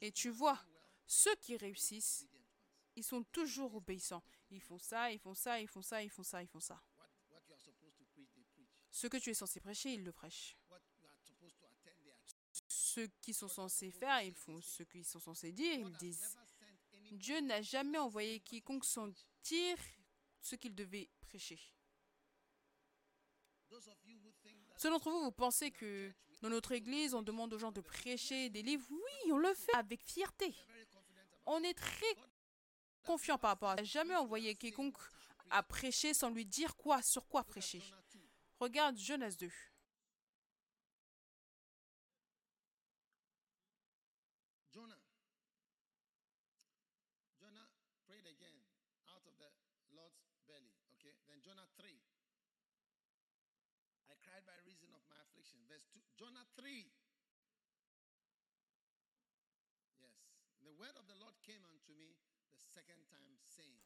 Et 0.00 0.12
tu 0.12 0.30
vois, 0.30 0.58
ceux 1.06 1.34
qui 1.36 1.56
réussissent, 1.56 2.26
ils 2.96 3.04
sont 3.04 3.22
toujours 3.24 3.74
obéissants. 3.74 4.22
Ils 4.50 4.60
font 4.60 4.78
ça, 4.78 5.10
ils 5.10 5.18
font 5.18 5.34
ça, 5.34 5.60
ils 5.60 5.68
font 5.68 5.82
ça, 5.82 6.02
ils 6.02 6.10
font 6.10 6.22
ça, 6.22 6.42
ils 6.42 6.48
font 6.48 6.60
ça. 6.60 6.82
Ce 8.90 9.06
que 9.06 9.16
tu 9.16 9.30
es 9.30 9.34
censé 9.34 9.60
prêcher, 9.60 9.94
ils 9.94 10.04
le 10.04 10.12
prêchent. 10.12 10.56
Ceux 12.66 13.06
qui 13.20 13.32
sont 13.32 13.48
censés 13.48 13.90
faire, 13.90 14.22
ils 14.22 14.34
font. 14.34 14.60
Ce 14.60 14.82
qu'ils 14.82 15.04
sont 15.04 15.20
censés 15.20 15.52
dire, 15.52 15.74
ils 15.74 15.96
disent. 15.98 16.36
Dieu 17.12 17.40
n'a 17.40 17.62
jamais 17.62 17.98
envoyé 17.98 18.40
quiconque 18.40 18.84
sans 18.84 19.08
dire 19.42 19.78
ce 20.40 20.56
qu'il 20.56 20.74
devait 20.74 21.08
prêcher. 21.20 21.60
Ceux 24.76 24.90
d'entre 24.90 25.10
vous, 25.10 25.22
vous 25.22 25.32
pensez 25.32 25.70
que 25.70 26.12
dans 26.40 26.50
notre 26.50 26.72
église, 26.72 27.14
on 27.14 27.22
demande 27.22 27.52
aux 27.52 27.58
gens 27.58 27.72
de 27.72 27.80
prêcher 27.80 28.48
des 28.50 28.62
livres 28.62 28.86
Oui, 28.90 29.32
on 29.32 29.38
le 29.38 29.52
fait 29.54 29.74
avec 29.74 30.02
fierté. 30.02 30.54
On 31.46 31.62
est 31.62 31.74
très 31.74 32.14
confiant 33.02 33.38
par 33.38 33.50
rapport 33.50 33.70
à 33.70 33.76
ça. 33.78 33.84
Jamais 33.84 34.14
envoyé 34.14 34.54
quiconque 34.54 34.96
à 35.50 35.62
prêcher 35.62 36.14
sans 36.14 36.30
lui 36.30 36.44
dire 36.44 36.76
quoi, 36.76 37.02
sur 37.02 37.26
quoi 37.26 37.42
prêcher. 37.42 37.80
Jonah 37.80 38.02
2. 38.12 38.20
Regarde 38.60 38.98
Jonas 38.98 39.36
2. 39.38 39.50
Jonah. 44.74 45.00
Jonah 47.40 47.68
prayed 48.06 48.26
again 48.26 48.60
out 49.08 49.24
of 49.26 49.34
the 49.38 49.50
Lord's 49.96 50.20
belly. 50.46 50.76
Okay. 50.98 51.16
Then 51.26 51.40
Jonah 51.40 51.66
3. 51.80 51.88
I 54.10 54.14
cried 54.20 54.44
by 54.44 54.54
reason 54.68 54.92
of 54.92 55.00
my 55.08 55.16
affliction. 55.24 55.58
Verse 55.66 55.88
2. 55.94 55.98
Jonah 56.18 56.44
3. 56.58 56.90
Yes. 59.98 60.14
The 60.62 60.74
word 60.76 60.94
of 60.98 61.06
the 61.06 61.16
Lord 61.16 61.32
came 61.46 61.64
unto 61.64 61.94
me 61.96 62.18
the 62.52 62.58
second 62.58 62.58
time, 62.58 62.58
saying, 62.58 62.67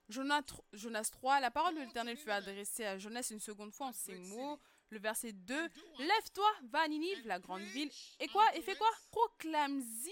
Jonas, 0.08 0.42
tr- 0.42 0.62
Jonas 0.72 1.08
3, 1.12 1.40
la 1.40 1.50
parole 1.50 1.74
de 1.74 1.80
l'Éternel 1.80 2.16
fut 2.16 2.30
adressée 2.30 2.84
à 2.84 2.98
Jonas 2.98 3.28
une 3.30 3.40
seconde 3.40 3.72
fois 3.72 3.86
en 3.88 3.92
ces 3.92 4.14
mots. 4.14 4.58
Le 4.90 4.98
verset 4.98 5.32
2, 5.32 5.54
Lève-toi, 6.00 6.50
va 6.64 6.80
à 6.80 6.88
Ninive, 6.88 7.26
la 7.26 7.38
grande 7.38 7.62
ville. 7.62 7.90
Et 8.20 8.28
quoi? 8.28 8.44
Et 8.54 8.60
fais 8.60 8.76
quoi? 8.76 8.90
Proclame-y. 9.10 10.10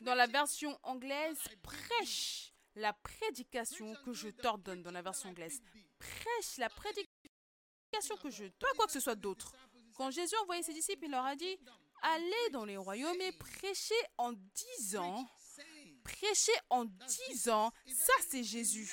Dans 0.00 0.14
la 0.14 0.26
version 0.28 0.78
anglaise, 0.84 1.38
prêche 1.62 2.52
la 2.76 2.92
prédication 2.92 3.94
que 4.04 4.12
je 4.12 4.28
t'ordonne 4.28 4.82
dans 4.82 4.92
la 4.92 5.02
version 5.02 5.30
anglaise. 5.30 5.60
Prêche 5.98 6.58
la 6.58 6.68
prédication 6.68 8.16
que 8.22 8.30
je... 8.30 8.44
Pas 8.44 8.68
quoi 8.76 8.86
que 8.86 8.92
ce 8.92 9.00
soit 9.00 9.14
d'autre. 9.16 9.52
Quand 9.96 10.10
Jésus 10.10 10.36
a 10.36 10.42
envoyé 10.42 10.62
ses 10.62 10.74
disciples, 10.74 11.06
il 11.06 11.10
leur 11.10 11.24
a 11.24 11.34
dit, 11.34 11.58
allez 12.02 12.50
dans 12.52 12.64
les 12.66 12.76
royaumes 12.76 13.20
et 13.22 13.32
prêchez 13.32 13.94
en 14.18 14.32
disant, 14.32 15.26
prêchez 16.06 16.52
en 16.70 16.84
disant, 16.84 17.72
ça 17.92 18.12
c'est 18.28 18.44
Jésus. 18.44 18.90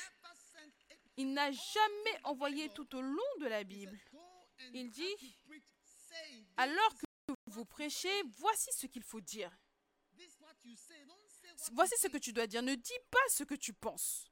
Il 1.18 1.34
n'a 1.34 1.52
jamais 1.52 2.18
envoyé 2.24 2.70
tout 2.70 2.96
au 2.96 3.02
long 3.02 3.32
de 3.40 3.46
la 3.48 3.64
Bible. 3.64 4.00
Il 4.74 4.90
dit, 4.90 5.16
alors 6.58 6.94
que 6.98 7.34
vous 7.48 7.66
prêchez, 7.66 8.24
voici 8.38 8.72
ce 8.74 8.88
qu'il 8.88 9.04
faut 9.04 9.22
dire. 9.22 9.52
Voici 11.72 11.96
ce 11.98 12.08
que 12.08 12.18
tu 12.18 12.34
dois 12.34 12.48
dire. 12.48 12.62
Ne 12.64 12.76
dis 12.76 13.00
pas 13.12 13.28
ce 13.30 13.44
que 13.44 13.56
tu 13.56 13.74
penses. 13.74 14.32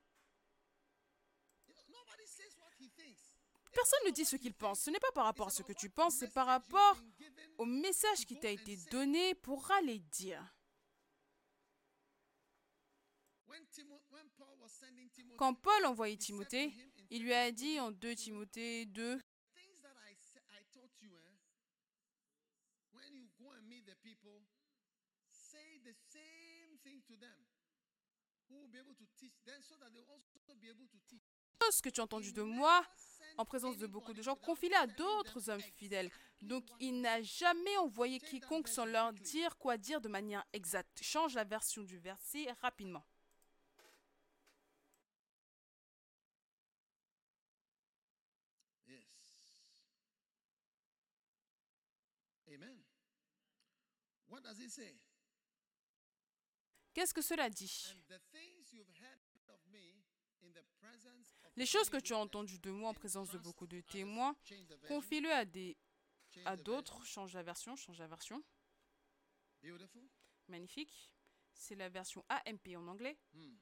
Personne 3.73 3.99
ne 4.05 4.11
dit 4.11 4.25
ce 4.25 4.35
qu'il 4.35 4.53
pense. 4.53 4.81
Ce 4.81 4.89
n'est 4.89 4.99
pas 4.99 5.11
par 5.13 5.25
rapport 5.25 5.47
à 5.47 5.51
ce 5.51 5.63
que 5.63 5.73
tu 5.73 5.89
penses, 5.89 6.15
c'est 6.15 6.33
par 6.33 6.47
rapport 6.47 6.97
au 7.57 7.65
message 7.65 8.25
qui 8.25 8.37
t'a 8.39 8.49
été 8.49 8.75
donné 8.91 9.35
pour 9.35 9.69
aller 9.71 9.99
dire. 9.99 10.43
When 10.43 10.49
Timo- 10.49 10.49
when 11.79 11.79
Paul 11.79 11.79
was 11.79 11.79
sending 12.01 13.29
Timothy, 13.29 13.39
Quand 15.37 15.53
Paul 15.55 15.85
envoyait 15.85 16.17
Timothée, 16.17 16.73
il 17.09 17.23
lui 17.23 17.33
a 17.33 17.51
dit 17.51 17.79
en 17.79 17.91
2 17.91 18.15
Timothée 18.15 18.85
2, 18.85 19.19
things 19.55 19.81
that 19.81 19.89
I 20.09 20.15
sa- 20.15 20.39
I 20.59 20.63
taught 20.71 20.91
you, 21.01 21.11
eh? 21.17 21.37
Ce 31.71 31.81
que 31.81 31.89
tu 31.89 32.01
as 32.01 32.03
entendu 32.03 32.33
de 32.33 32.41
moi 32.41 32.85
en 33.37 33.45
présence 33.45 33.77
de 33.77 33.87
beaucoup 33.87 34.13
de 34.13 34.21
gens, 34.21 34.35
confie-le 34.35 34.75
à 34.75 34.87
d'autres 34.87 35.49
hommes 35.49 35.61
fidèles. 35.61 36.09
Donc 36.41 36.65
il 36.79 37.01
n'a 37.01 37.21
jamais 37.21 37.77
envoyé 37.77 38.19
quiconque 38.19 38.67
sans 38.67 38.85
leur 38.85 39.13
dire 39.13 39.57
quoi 39.57 39.77
dire 39.77 40.01
de 40.01 40.09
manière 40.09 40.43
exacte. 40.53 41.01
Change 41.01 41.35
la 41.35 41.43
version 41.43 41.83
du 41.83 41.97
verset 41.97 42.51
rapidement. 42.61 43.05
Yes. 48.87 49.03
Amen. 52.47 52.77
What 54.27 54.30
does 54.30 54.30
it 54.30 54.30
say? 54.30 54.30
Qu'est-ce 56.93 57.13
que 57.13 57.21
cela 57.21 57.49
dit? 57.49 57.95
Les 61.55 61.65
choses 61.65 61.89
que 61.89 61.97
tu 61.97 62.13
as 62.13 62.17
entendues 62.17 62.59
de 62.59 62.71
moi 62.71 62.89
en 62.89 62.93
présence 62.93 63.29
de 63.31 63.37
beaucoup 63.37 63.67
de 63.67 63.81
témoins, 63.81 64.35
confie-le 64.87 65.31
à 65.31 65.45
des 65.45 65.77
à 66.45 66.55
d'autres. 66.55 67.03
Change 67.05 67.33
la 67.33 67.43
version, 67.43 67.75
change 67.75 67.99
la 67.99 68.07
version. 68.07 68.43
Beautiful. 69.61 70.07
Magnifique. 70.47 71.11
C'est 71.53 71.75
la 71.75 71.89
version 71.89 72.25
AMP 72.29 72.75
en 72.75 72.87
anglais. 72.87 73.17
Hmm. 73.33 73.55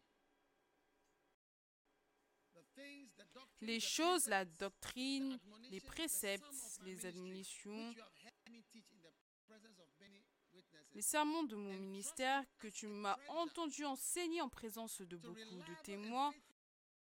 Les 3.61 3.79
choses, 3.79 4.27
la 4.27 4.45
doctrine, 4.45 5.39
les 5.69 5.81
préceptes, 5.81 6.45
les 6.85 7.05
admonitions, 7.05 7.89
which 7.89 7.97
you 7.97 8.03
have 8.03 8.15
heard 8.23 8.49
me 8.49 8.63
teach 8.63 8.89
in 8.91 9.01
the 9.01 9.11
presence 9.45 9.79
of 9.79 9.87
many 9.99 10.23
witnesses, 10.53 10.69
les 10.93 11.01
sermons 11.01 11.43
de 11.43 11.55
mon 11.55 11.73
ministère 11.73 12.43
que 12.57 12.67
tu 12.67 12.87
m'as 12.87 13.17
entendu 13.29 13.85
enseigner 13.85 14.41
en 14.41 14.49
présence 14.49 15.01
de 15.01 15.17
beaucoup 15.17 15.37
de 15.37 15.83
témoins, 15.83 16.33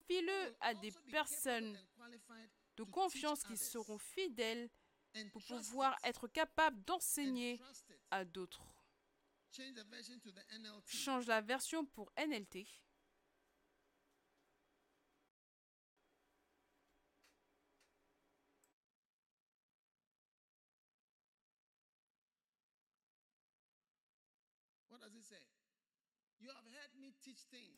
file 0.08 0.32
à 0.62 0.74
des 0.74 0.92
personnes 1.12 1.78
de 2.76 2.84
confiance 2.84 3.44
qui 3.44 3.58
seront 3.58 3.98
fidèles 3.98 4.70
pour 5.32 5.44
pouvoir 5.44 5.98
être 6.04 6.28
capables 6.28 6.84
d'enseigner 6.84 7.60
à 8.12 8.24
d'autres. 8.24 8.64
Change 10.86 11.26
la 11.28 11.42
version 11.42 11.86
pour 11.86 12.12
NLT. 12.18 12.68
What 24.90 25.02
does 25.02 25.16
it 25.16 25.24
say? 25.24 25.36
You 26.40 26.50
have 26.50 26.66
heard 26.66 26.92
me 27.00 27.08
teach 27.08 27.14
things. 27.14 27.26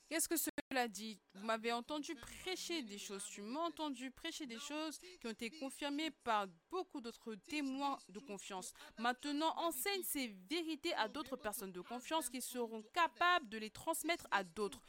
Qu'est-ce 0.10 0.28
que 0.28 0.38
cela 0.38 0.88
dit? 0.88 1.20
Vous 1.36 1.46
m'avez 1.46 1.72
entendu 1.72 2.16
prêcher 2.16 2.82
des 2.82 2.98
choses. 2.98 3.24
Tu 3.26 3.44
m'as 3.44 3.60
entendu 3.60 4.10
prêcher 4.10 4.48
des 4.48 4.58
choses 4.58 4.98
qui 5.20 5.28
ont 5.28 5.32
été 5.32 5.52
confirmées 5.52 6.10
par 6.24 6.48
beaucoup 6.72 7.00
d'autres 7.00 7.36
témoins 7.48 7.98
de 8.10 8.20
confiance. 8.20 8.74
Maintenant, 8.98 9.54
enseigne 9.58 10.02
ces 10.04 10.28
vérités 10.50 10.94
à 10.96 11.08
d'autres 11.08 11.38
personnes 11.38 11.72
de 11.72 11.82
confiance 11.82 12.30
qui 12.30 12.42
seront 12.42 12.82
capables 12.92 13.50
de 13.50 13.60
les 13.60 13.70
transmettre 13.70 14.28
à 14.32 14.44
d'autres. 14.44 14.82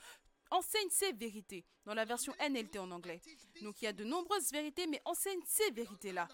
Enseigne 0.51 0.89
ces 0.91 1.13
vérités 1.13 1.65
dans 1.85 1.95
la 1.95 2.05
version 2.05 2.35
NLT 2.41 2.79
en 2.79 2.91
anglais. 2.91 3.21
Donc 3.63 3.81
il 3.81 3.85
y 3.85 3.89
a 3.89 3.93
de 3.93 4.05
nombreuses 4.05 4.51
vérités, 4.51 4.87
mais 4.87 5.01
enseigne 5.05 5.41
ces 5.47 5.71
vérités-là. 5.71 6.29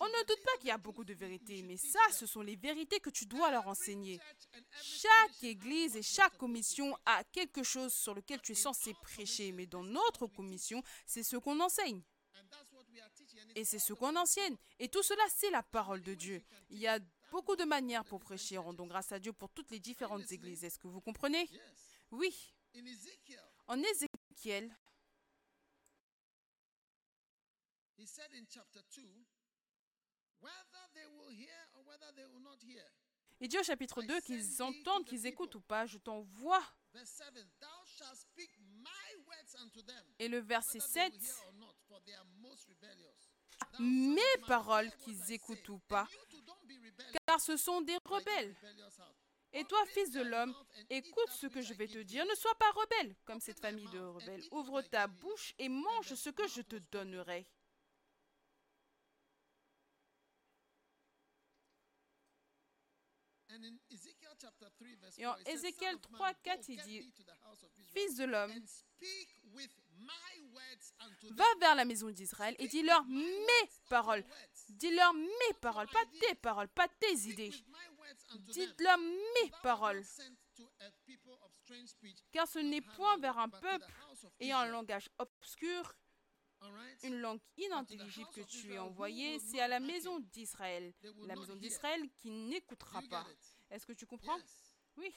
On 0.00 0.06
ne 0.06 0.26
doute 0.26 0.42
pas 0.42 0.56
qu'il 0.58 0.68
y 0.68 0.72
a 0.72 0.78
beaucoup 0.78 1.04
de 1.04 1.12
vérités, 1.12 1.62
mais 1.62 1.76
ça, 1.76 2.00
ce 2.12 2.26
sont 2.26 2.40
les 2.40 2.56
vérités 2.56 2.98
que 3.00 3.10
tu 3.10 3.26
dois 3.26 3.50
leur 3.50 3.68
enseigner. 3.68 4.20
Chaque 4.82 5.44
église 5.44 5.96
et 5.96 6.02
chaque 6.02 6.36
commission 6.38 6.96
a 7.04 7.24
quelque 7.24 7.62
chose 7.62 7.92
sur 7.92 8.14
lequel 8.14 8.40
tu 8.40 8.52
es 8.52 8.54
censé 8.56 8.94
prêcher, 8.94 9.52
mais 9.52 9.66
dans 9.66 9.84
notre 9.84 10.26
commission, 10.26 10.82
c'est 11.06 11.22
ce 11.22 11.36
qu'on 11.36 11.60
enseigne. 11.60 12.02
Et 13.54 13.64
c'est 13.64 13.78
ce 13.78 13.92
qu'on 13.92 14.16
enseigne. 14.16 14.56
Et 14.78 14.88
tout 14.88 15.02
cela, 15.02 15.22
c'est 15.28 15.50
la 15.50 15.62
parole 15.62 16.02
de 16.02 16.14
Dieu. 16.14 16.42
Il 16.70 16.78
y 16.78 16.86
a 16.86 16.98
beaucoup 17.30 17.56
de 17.56 17.64
manières 17.64 18.04
pour 18.04 18.20
prêcher. 18.20 18.56
Rendons 18.58 18.86
grâce 18.86 19.12
à 19.12 19.18
Dieu 19.18 19.32
pour 19.32 19.50
toutes 19.50 19.70
les 19.70 19.80
différentes 19.80 20.30
églises. 20.32 20.64
Est-ce 20.64 20.78
que 20.78 20.88
vous 20.88 21.00
comprenez? 21.00 21.48
Oui. 22.10 22.54
In 22.74 22.86
Ezekiel, 22.86 23.42
En 23.68 23.78
Ézéchiel, 23.82 24.74
he 27.98 28.06
said 28.06 28.32
in 28.32 28.46
chapter 28.48 28.82
2, 28.90 29.02
whether 30.40 30.88
they 30.94 31.06
will 31.06 31.30
hear 31.30 31.68
or 31.74 31.84
whether 31.86 32.12
they 32.14 32.24
will 32.26 32.40
not 32.40 32.58
hear. 32.62 32.84
il 33.40 33.48
dit 33.48 33.58
au 33.58 33.62
chapitre 33.62 34.02
2 34.02 34.20
qu'ils 34.22 34.62
entendent, 34.62 35.04
qu'ils 35.04 35.26
écoutent 35.26 35.54
ou 35.54 35.60
pas, 35.60 35.86
je 35.86 35.98
t'envoie. 35.98 36.62
Verse 36.94 37.10
7, 37.10 37.34
thou 37.60 37.84
shalt 37.84 38.16
speak 38.16 38.50
my 38.58 39.16
words 39.26 39.54
unto 39.60 39.82
them. 39.82 40.04
Et 40.18 40.28
le 40.28 40.38
verset 40.40 40.78
whether 40.78 40.92
7, 40.92 41.12
they 41.12 41.18
will 41.18 41.26
hear 41.26 41.46
or 41.46 41.52
not, 41.54 41.74
for 41.88 42.00
they 42.04 42.14
are 42.14 42.26
most 42.40 42.68
rebellious. 42.68 43.32
mes 43.78 44.46
paroles 44.46 44.90
qu'ils 44.98 45.32
écoutent 45.32 45.68
ou 45.68 45.78
pas, 45.88 46.06
car 47.26 47.40
ce 47.40 47.56
sont 47.56 47.80
des 47.82 47.98
rebelles. 48.04 48.54
Et 49.54 49.64
toi, 49.64 49.84
fils 49.86 50.10
de 50.10 50.22
l'homme, 50.22 50.54
écoute 50.88 51.30
ce 51.30 51.46
que 51.46 51.60
je 51.60 51.74
vais 51.74 51.86
te 51.86 51.98
dire. 51.98 52.24
Ne 52.24 52.34
sois 52.34 52.54
pas 52.54 52.70
rebelle, 52.70 53.14
comme 53.24 53.40
cette 53.40 53.60
famille 53.60 53.88
de 53.90 53.98
rebelles. 54.00 54.42
Ouvre 54.50 54.80
ta 54.82 55.06
bouche 55.06 55.54
et 55.58 55.68
mange 55.68 56.14
ce 56.14 56.30
que 56.30 56.46
je 56.48 56.62
te 56.62 56.76
donnerai. 56.90 57.46
And 63.54 63.64
in 63.64 63.78
Ezekiel 63.90 64.32
chapter 64.40 64.70
3, 64.70 64.88
verse 64.98 65.18
Et 65.18 65.26
en 65.26 65.34
4, 65.34 65.40
it 65.40 65.46
says, 65.46 65.52
Ézéchiel 65.52 65.92
"Son 65.92 65.98
of 65.98 66.10
man, 66.10 66.18
3, 66.18 66.34
4, 66.42 66.56
go, 66.56 66.64
il 66.68 66.82
dit, 66.82 67.12
Fils 67.92 68.16
de 68.16 68.24
l'homme, 68.24 68.50
and 68.50 68.66
speak 68.66 69.36
with 69.52 69.70
my 69.98 70.40
words 70.52 70.94
unto 71.00 71.28
them." 71.28 71.36
va 71.36 71.44
vers 71.60 71.74
la 71.74 71.84
maison 71.84 72.10
d'Israël 72.10 72.56
et 72.58 72.66
dis-leur 72.66 73.04
mes 73.04 73.68
paroles. 73.90 74.24
Dis-leur 74.70 75.12
mes 75.12 75.54
paroles, 75.60 75.88
pas 75.88 76.06
tes 76.18 76.34
paroles, 76.36 76.68
pas 76.68 76.88
tes 76.88 77.28
idées. 77.28 77.52
Dites-leur 78.38 78.98
mes 78.98 79.50
paroles, 79.62 80.04
car 82.30 82.46
ce 82.48 82.58
n'est 82.58 82.80
point 82.80 83.18
vers 83.18 83.38
un 83.38 83.48
peuple 83.48 83.92
ayant 84.40 84.58
un 84.58 84.68
langage 84.68 85.08
obscur, 85.18 85.94
une 87.02 87.18
langue 87.20 87.40
inintelligible 87.56 88.30
que 88.30 88.42
tu 88.42 88.72
es 88.72 88.78
envoyé, 88.78 89.38
c'est 89.40 89.60
à 89.60 89.68
la 89.68 89.80
maison 89.80 90.20
d'Israël. 90.20 90.92
La 91.26 91.36
maison 91.36 91.56
d'Israël 91.56 92.08
qui 92.20 92.30
n'écoutera 92.30 93.02
pas. 93.02 93.26
Est-ce 93.70 93.86
que 93.86 93.92
tu 93.92 94.06
comprends? 94.06 94.38
Oui. 94.96 95.12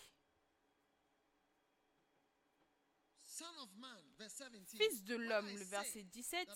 Son 3.24 3.58
of 3.58 3.76
man, 3.76 4.02
verse 4.18 4.42
17. 4.42 4.82
Fils 4.82 5.04
de 5.04 5.16
l'homme, 5.16 5.50
le 5.50 5.64
verset 5.66 6.04
17. 6.04 6.50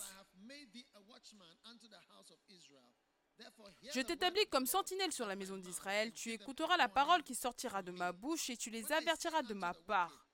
Je 3.94 4.02
t'établis 4.02 4.46
comme 4.48 4.66
sentinelle 4.66 5.12
sur 5.12 5.26
la 5.26 5.36
maison 5.36 5.58
d'Israël. 5.58 6.12
Tu 6.14 6.32
écouteras 6.32 6.78
la 6.78 6.90
parole 6.90 7.24
qui 7.24 7.36
sortira 7.36 7.82
de 7.82 7.92
ma 7.92 8.12
bouche 8.12 8.50
et 8.50 8.58
tu 8.58 8.70
les 8.70 8.92
avertiras 8.92 9.44
de 9.44 9.54
ma 9.54 9.74
part. 9.74 10.26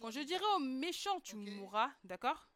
Quand 0.00 0.10
je 0.10 0.20
dirai 0.20 0.44
au 0.56 0.58
méchant, 0.58 1.20
tu 1.20 1.36
mourras, 1.36 1.90
d'accord? 2.04 2.48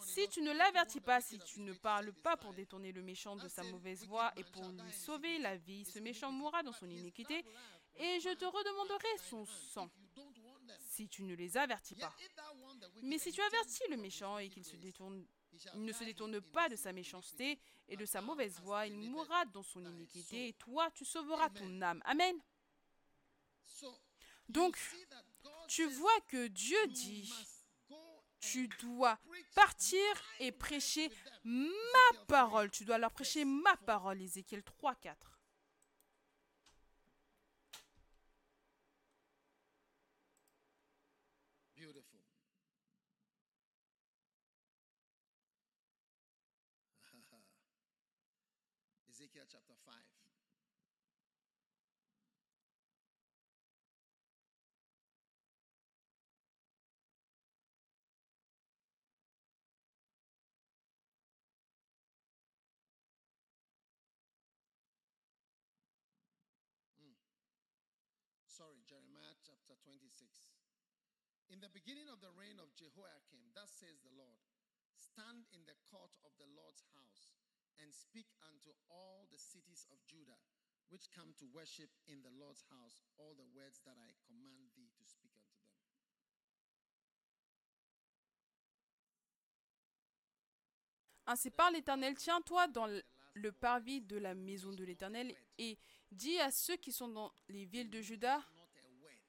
Si 0.00 0.28
tu 0.28 0.42
ne 0.42 0.52
l'avertis 0.52 1.00
pas, 1.00 1.20
si 1.20 1.38
tu 1.38 1.60
ne 1.60 1.72
parles 1.72 2.12
pas 2.12 2.36
pour 2.36 2.52
détourner 2.54 2.92
le 2.92 3.02
méchant 3.02 3.36
de 3.36 3.46
sa 3.46 3.62
mauvaise 3.62 4.04
voie 4.06 4.32
et 4.36 4.44
pour 4.44 4.68
lui 4.68 4.92
sauver 4.92 5.38
la 5.38 5.56
vie, 5.56 5.84
ce 5.84 5.98
méchant 6.00 6.32
mourra 6.32 6.62
dans 6.62 6.72
son 6.72 6.88
iniquité, 6.88 7.44
et 7.96 8.20
je 8.20 8.34
te 8.34 8.44
redemanderai 8.44 9.18
son 9.28 9.44
sang 9.46 9.90
si 10.80 11.08
tu 11.08 11.22
ne 11.22 11.34
les 11.34 11.56
avertis 11.56 11.94
pas. 11.94 12.14
Mais 13.02 13.18
si 13.18 13.30
tu 13.32 13.40
avertis 13.40 13.88
le 13.90 13.96
méchant 13.96 14.38
et 14.38 14.48
qu'il 14.48 14.64
se 14.64 14.76
détourne, 14.76 15.24
il 15.74 15.84
ne 15.84 15.92
se 15.92 16.04
détourne 16.04 16.40
pas 16.40 16.68
de 16.68 16.76
sa 16.76 16.92
méchanceté 16.92 17.58
et 17.88 17.96
de 17.96 18.04
sa 18.04 18.20
mauvaise 18.20 18.60
voie, 18.60 18.86
il 18.86 18.98
mourra 18.98 19.44
dans 19.46 19.62
son 19.62 19.84
iniquité, 19.84 20.48
et 20.48 20.52
toi, 20.54 20.90
tu 20.92 21.04
sauveras 21.04 21.50
ton 21.50 21.80
âme. 21.82 22.02
Amen. 22.04 22.36
Donc, 24.48 24.78
tu 25.68 25.86
vois 25.86 26.20
que 26.28 26.46
Dieu 26.48 26.86
dit, 26.88 27.32
tu 28.40 28.68
dois 28.80 29.18
partir 29.54 30.00
et 30.38 30.52
prêcher 30.52 31.10
ma 31.44 32.24
parole. 32.26 32.70
Tu 32.70 32.84
dois 32.84 32.98
leur 32.98 33.12
prêcher 33.12 33.44
ma 33.44 33.76
parole. 33.78 34.22
Ézéchiel 34.22 34.62
3, 34.62 34.94
4. 34.94 35.37
Jeremiah 68.88 69.36
chapter 69.44 69.76
26. 69.84 70.48
In 71.52 71.60
the 71.60 71.68
beginning 71.68 72.08
of 72.08 72.20
the 72.24 72.32
reign 72.32 72.56
of 72.56 72.72
Jehoiakim, 72.72 73.52
thus 73.52 73.68
says 73.76 74.00
the 74.00 74.12
Lord 74.16 74.40
Stand 74.96 75.44
in 75.52 75.62
the 75.68 75.76
court 75.92 76.10
of 76.24 76.32
the 76.40 76.48
Lord's 76.56 76.82
house 76.96 77.28
and 77.78 77.92
speak 77.94 78.26
unto 78.48 78.72
all 78.90 79.28
the 79.30 79.38
cities 79.38 79.84
of 79.92 80.00
Judah 80.08 80.40
which 80.88 81.12
come 81.12 81.36
to 81.36 81.44
worship 81.52 81.92
in 82.08 82.24
the 82.24 82.32
Lord's 82.40 82.64
house 82.72 83.04
all 83.20 83.36
the 83.36 83.46
words 83.52 83.84
that 83.84 84.00
I 84.00 84.10
command 84.24 84.72
thee 84.74 84.88
to 84.96 85.04
speak 85.04 85.36
unto 85.36 85.60
them. 85.60 85.76
Ainsi 91.26 91.50
parle 91.50 91.74
l'Éternel, 91.74 92.14
tiens-toi 92.16 92.68
dans 92.68 92.86
le- 92.86 93.52
parvis 93.52 94.00
de 94.00 94.16
la 94.16 94.34
maison 94.34 94.72
de 94.72 94.82
l'Éternel 94.84 95.32
et 95.58 95.78
dis 96.10 96.38
à 96.40 96.50
ceux 96.50 96.76
qui 96.76 96.90
sont 96.92 97.08
dans 97.08 97.32
les 97.48 97.66
villes 97.66 97.90
de 97.90 98.00
Juda 98.00 98.38
Not 98.56 98.68
a 98.74 98.88
word. 99.00 99.20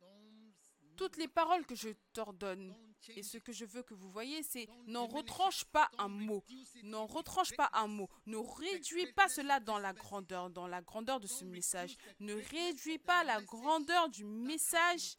Don't, 0.00 0.54
toutes 0.96 1.16
les 1.16 1.28
paroles 1.28 1.66
que 1.66 1.74
je 1.74 1.90
t'ordonne. 2.12 2.74
Et 3.08 3.22
ce 3.22 3.38
que 3.38 3.52
je 3.52 3.64
veux 3.64 3.82
que 3.82 3.94
vous 3.94 4.10
voyez, 4.10 4.42
c'est 4.42 4.68
n'en 4.86 5.06
retranche 5.06 5.64
pas 5.64 5.90
un 5.98 6.08
mot. 6.08 6.42
N'en 6.82 7.06
retranche 7.06 7.54
pas 7.54 7.70
un 7.72 7.86
mot. 7.86 8.08
Ne 8.26 8.36
réduis 8.36 9.12
pas 9.12 9.28
cela 9.28 9.60
dans 9.60 9.78
la 9.78 9.92
grandeur, 9.92 10.50
dans 10.50 10.66
la 10.66 10.80
grandeur 10.80 11.20
de 11.20 11.26
ce 11.26 11.44
message. 11.44 11.96
Ne 12.20 12.34
réduis 12.34 12.98
pas 12.98 13.24
la 13.24 13.42
grandeur 13.42 14.08
du 14.08 14.24
message 14.24 15.16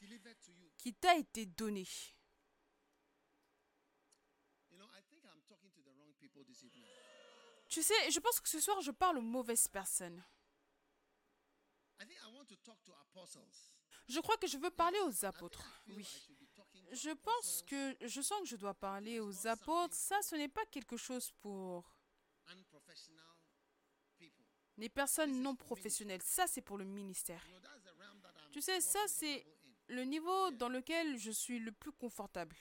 qui 0.78 0.94
t'a 0.94 1.16
été 1.16 1.46
donné. 1.46 1.86
Tu 7.68 7.84
sais, 7.84 8.10
je 8.10 8.20
pense 8.20 8.40
que 8.40 8.48
ce 8.48 8.60
soir, 8.60 8.80
je 8.82 8.92
parle 8.92 9.18
aux 9.18 9.22
mauvaises 9.22 9.68
personnes. 9.68 10.24
Je 14.08 14.20
crois 14.20 14.38
que 14.38 14.48
je 14.48 14.58
veux 14.58 14.72
parler 14.72 15.00
aux 15.02 15.26
apôtres. 15.26 15.82
Oui. 15.88 16.08
Je 16.92 17.10
pense 17.12 17.64
que 17.64 17.98
je 18.02 18.22
sens 18.22 18.40
que 18.42 18.48
je 18.48 18.56
dois 18.56 18.74
parler 18.74 19.20
aux 19.20 19.48
apôtres. 19.48 19.96
Ça, 19.96 20.22
ce 20.22 20.36
n'est 20.36 20.48
pas 20.48 20.66
quelque 20.68 20.98
chose 20.98 21.32
pour. 21.42 21.92
Les 24.78 24.90
personnes 24.90 25.42
non 25.42 25.56
professionnelles, 25.56 26.22
ça 26.22 26.48
c'est 26.48 26.62
pour 26.62 26.78
le 26.78 26.84
ministère. 26.84 27.42
Tu 28.52 28.62
sais, 28.62 28.82
ça 28.82 29.00
c'est 29.08 29.46
le 29.88 30.04
niveau 30.04 30.52
dans 30.52 30.68
lequel 30.68 31.18
je 31.18 31.32
suis 31.32 31.60
le 31.60 31.72
plus 31.72 31.94
confortable. 31.94 32.58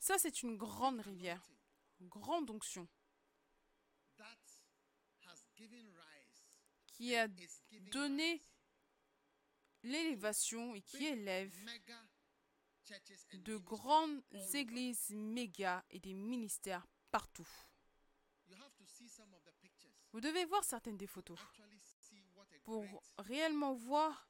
Ça 0.00 0.18
c'est 0.18 0.42
une 0.42 0.56
grande 0.56 1.00
rivière, 1.00 1.42
grande 2.00 2.50
onction, 2.50 2.88
qui 6.86 7.14
a 7.14 7.28
donné 7.92 8.42
l'élévation 9.82 10.74
et 10.74 10.82
qui 10.82 11.04
élève 11.06 11.54
de 13.32 13.56
grandes 13.56 14.22
églises 14.54 15.10
méga 15.10 15.84
et 15.90 16.00
des 16.00 16.14
ministères 16.14 16.86
partout. 17.10 17.48
Vous 20.12 20.20
devez 20.20 20.44
voir 20.46 20.64
certaines 20.64 20.96
des 20.96 21.06
photos 21.06 21.38
pour 22.64 22.84
réellement 23.18 23.74
voir 23.74 24.28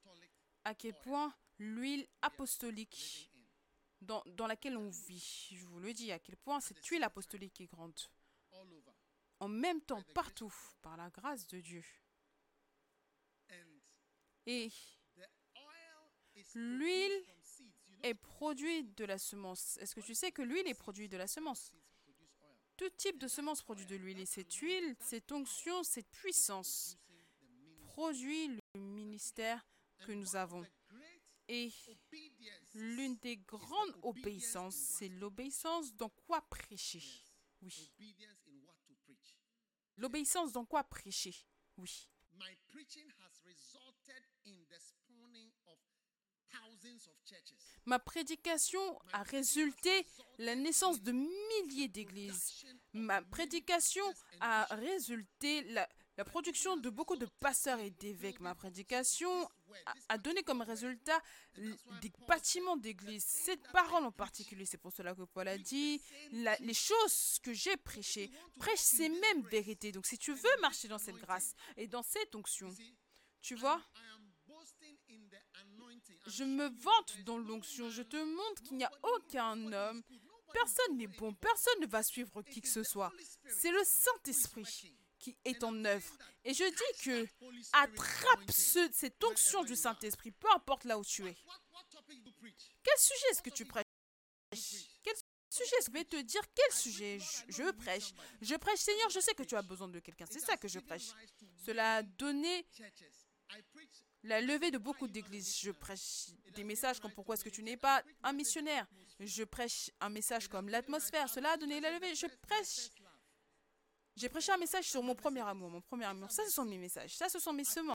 à 0.65 0.75
quel 0.75 0.95
point 1.01 1.33
l'huile 1.59 2.07
apostolique. 2.23 3.31
Dans, 4.01 4.47
laquelle 4.47 4.77
on 4.77 4.89
vit, 4.89 5.49
je 5.53 5.65
vous 5.67 5.81
le 5.81 5.93
dis, 5.93 6.13
à 6.13 6.19
quel 6.19 6.37
point 6.37 6.61
cette 6.61 6.85
huile 6.87 7.03
apostolique 7.03 7.61
est 7.61 7.67
grande. 7.67 7.99
En 9.41 9.49
même 9.49 9.81
temps, 9.83 10.03
partout, 10.15 10.53
par 10.83 10.97
la 10.97 11.11
grâce 11.11 11.47
de 11.47 11.61
Dieu. 11.61 11.85
Et 14.47 14.71
L'huile 16.55 17.25
est 18.03 18.15
produit 18.15 18.85
de 18.85 19.05
la 19.05 19.19
semence. 19.19 19.77
Est-ce 19.79 19.95
que 19.95 20.01
tu 20.01 20.15
sais 20.15 20.33
que 20.33 20.43
l'huile 20.43 20.69
est 20.69 20.75
produite 20.75 21.11
de 21.11 21.17
la 21.17 21.27
semence? 21.27 21.73
Tout 22.77 22.91
type 22.91 23.19
de 23.19 23.27
semence 23.27 23.63
produit 23.63 23.87
de 23.87 23.97
l'huile. 23.97 24.21
Et 24.21 24.27
cette 24.27 24.55
huile, 24.55 24.95
cette 25.01 25.33
onction, 25.33 25.83
cette 25.83 26.11
puissance 26.11 26.97
produit 27.83 28.49
le 28.75 28.81
ministère 28.81 29.67
que 30.07 30.13
nous 30.13 30.37
avons. 30.37 30.65
Et 31.49 31.73
l'une 32.75 33.17
des 33.17 33.39
grandes 33.39 33.97
obéissances, 34.03 34.77
c'est 34.77 35.09
l'obéissance 35.09 35.95
dans 35.95 36.11
quoi 36.11 36.43
prêcher. 36.43 37.03
Oui. 37.63 37.91
L'obéissance 39.97 40.53
dans 40.53 40.65
quoi 40.65 40.85
prêcher. 40.85 41.35
Oui. 41.79 42.09
My 42.35 42.55
preaching 42.69 43.09
has 43.19 43.41
resulted 43.45 44.23
in 44.47 44.65
the 44.69 44.79
spawning 44.79 45.51
of 45.67 45.79
thousands 46.51 47.09
of 47.09 47.17
churches. 47.25 47.57
Ma 47.85 47.99
prédication 47.99 48.99
a 49.13 49.23
résulté 49.23 50.07
la 50.39 50.55
naissance 50.55 51.03
de 51.03 51.13
milliers 51.13 51.89
d'églises. 51.89 52.67
Ma 52.93 53.23
prédication 53.23 54.05
a 54.41 54.67
résulté 54.77 55.63
la, 55.73 55.89
la 56.19 56.25
production 56.25 56.77
de 56.77 56.91
beaucoup 56.91 57.15
de 57.15 57.27
pasteurs 57.27 57.79
et 57.79 57.91
d'évêques. 57.91 58.41
Ma 58.41 58.57
prédication 58.57 59.49
a, 60.09 60.19
donné 60.19 60.43
comme 60.43 60.63
résultat 60.63 61.23
des 61.57 62.13
bâtiments 62.27 62.77
d'églises. 62.77 63.25
Cette 63.25 63.63
parole 63.71 64.05
en 64.05 64.11
particulier, 64.11 64.67
c'est 64.67 64.79
pour 64.79 64.93
cela 64.93 65.15
que 65.15 65.23
Paul 65.23 65.47
a 65.47 65.57
dit, 65.57 66.03
les 66.33 66.75
choses 66.75 67.39
que 67.41 67.53
j'ai 67.53 67.77
prêchées, 67.77 68.33
prêche 68.59 68.81
ces 68.81 69.09
mêmes 69.09 69.43
vérités. 69.43 69.93
Donc 69.93 70.07
si 70.07 70.19
tu 70.19 70.35
veux 70.35 70.61
marcher 70.61 70.89
dans 70.89 70.99
cette 70.99 71.19
grâce 71.19 71.55
et 71.77 71.87
dans 71.87 72.03
cette 72.03 72.35
onction, 72.35 72.75
tu 73.41 73.55
vois, 73.55 73.81
je 76.27 76.43
me 76.43 76.69
vante 76.81 77.23
dans 77.25 77.39
l'onction. 77.39 77.91
Je 77.91 78.03
te 78.03 78.17
montre 78.17 78.63
qu'il 78.65 78.77
n'y 78.77 78.85
a 78.85 78.91
aucun 79.15 79.73
homme, 79.73 80.03
personne 80.53 80.97
n'est 80.97 81.07
bon, 81.07 81.33
personne 81.35 81.81
ne 81.81 81.87
va 81.87 82.03
suivre 82.03 82.43
qui 82.43 82.61
que 82.61 82.69
ce 82.69 82.83
soit. 82.83 83.13
C'est 83.49 83.71
le 83.71 83.85
Saint-Esprit 83.85 84.98
qui 85.19 85.37
est 85.45 85.63
en 85.65 85.85
œuvre. 85.85 86.17
Et 86.45 86.55
je 86.55 86.65
dis 86.65 87.03
que 87.05 87.27
attrape 87.73 88.51
ce- 88.51 88.89
cette 88.93 89.23
onction 89.25 89.65
du 89.65 89.75
Saint-Esprit, 89.77 90.31
peu 90.33 90.49
importe 90.55 90.85
là 90.85 90.99
où 90.99 91.05
tu 91.05 91.27
es. 91.27 91.37
Quel 92.83 92.99
sujet 92.99 93.27
est-ce 93.31 93.43
que 93.43 93.51
tu 93.51 93.65
prêches? 93.65 93.85
Quel 95.03 95.15
sujet 95.51 95.77
est-ce 95.79 95.87
que 95.91 95.93
je 95.93 95.99
vais 95.99 96.05
te 96.05 96.17
dire? 96.23 96.43
Quel 96.55 96.73
sujet 96.73 97.19
je, 97.49 97.71
prêche? 97.73 98.13
Je 98.41 98.55
prêche, 98.57 98.79
Seigneur, 98.81 99.11
je 99.11 99.21
sais 99.21 99.35
que 99.35 99.43
tu 99.43 99.57
as 99.57 99.63
besoin 99.63 99.89
de 99.89 99.99
quelqu'un. 100.01 100.27
C'est 100.31 100.41
ça 100.41 100.57
que 100.57 100.69
je 100.69 100.79
prêche. 100.79 101.09
Cela 101.65 101.97
a 101.97 102.03
donné 102.03 102.67
la 104.25 104.41
levée 104.41 104.71
de 104.71 104.79
beaucoup 104.79 105.09
d'églises. 105.09 105.59
Je 105.59 105.71
prêche 105.71 106.27
des 106.55 106.65
messages 106.65 107.01
comme 107.01 107.13
pourquoi 107.13 107.35
est-ce 107.35 107.45
que 107.45 107.49
tu 107.51 107.63
n'es 107.63 107.77
pas 107.77 108.03
un 108.23 108.33
missionnaire? 108.33 108.87
Je 109.21 109.43
prêche 109.45 109.91
un 110.01 110.11
message 110.11 110.49
comme 110.49 110.69
l'atmosphère. 110.69 111.29
Cela 111.29 111.53
a 111.53 111.57
donné 111.57 111.81
la 111.81 111.91
levée. 111.93 112.15
Je 112.15 112.27
prêche. 112.27 112.91
J'ai 114.19 114.29
prêché 114.29 114.51
un 114.51 114.57
message 114.57 114.91
sur 114.91 115.01
mon 115.01 115.15
premier 115.15 115.43
amour. 115.43 115.71
Mon 115.71 115.81
premier 115.81 116.07
amour. 116.07 116.29
Ça, 116.33 116.45
ce 116.45 116.51
sont 116.51 116.65
mes 116.65 116.77
messages. 116.77 117.15
Ça, 117.15 117.29
ce 117.29 117.39
sont 117.39 117.53
mes 117.53 117.63
semences. 117.63 117.95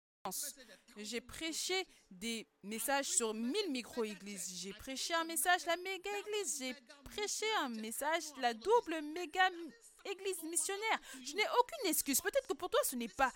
J'ai 0.95 1.20
prêché 1.20 1.86
des 2.10 2.48
messages 2.64 3.10
sur 3.10 3.34
1000 3.34 3.70
micro-églises. 3.72 4.54
J'ai 4.56 4.72
prêché 4.72 5.14
un 5.16 5.26
message 5.26 5.66
la 5.66 5.76
méga-église. 5.76 6.60
J'ai 6.60 6.76
prêché 7.04 7.45
un 7.60 7.68
message 7.68 8.24
la 8.40 8.54
double 8.54 9.02
méga-église 9.02 10.44
missionnaire. 10.44 11.00
Je 11.22 11.34
n'ai 11.36 11.45
aucune 11.60 11.90
excuse. 11.90 12.22
Peut-être 12.22 12.48
que 12.48 12.54
pour 12.54 12.70
toi, 12.70 12.80
ce 12.86 12.95
n'est 12.95 13.10
pas 13.10 13.34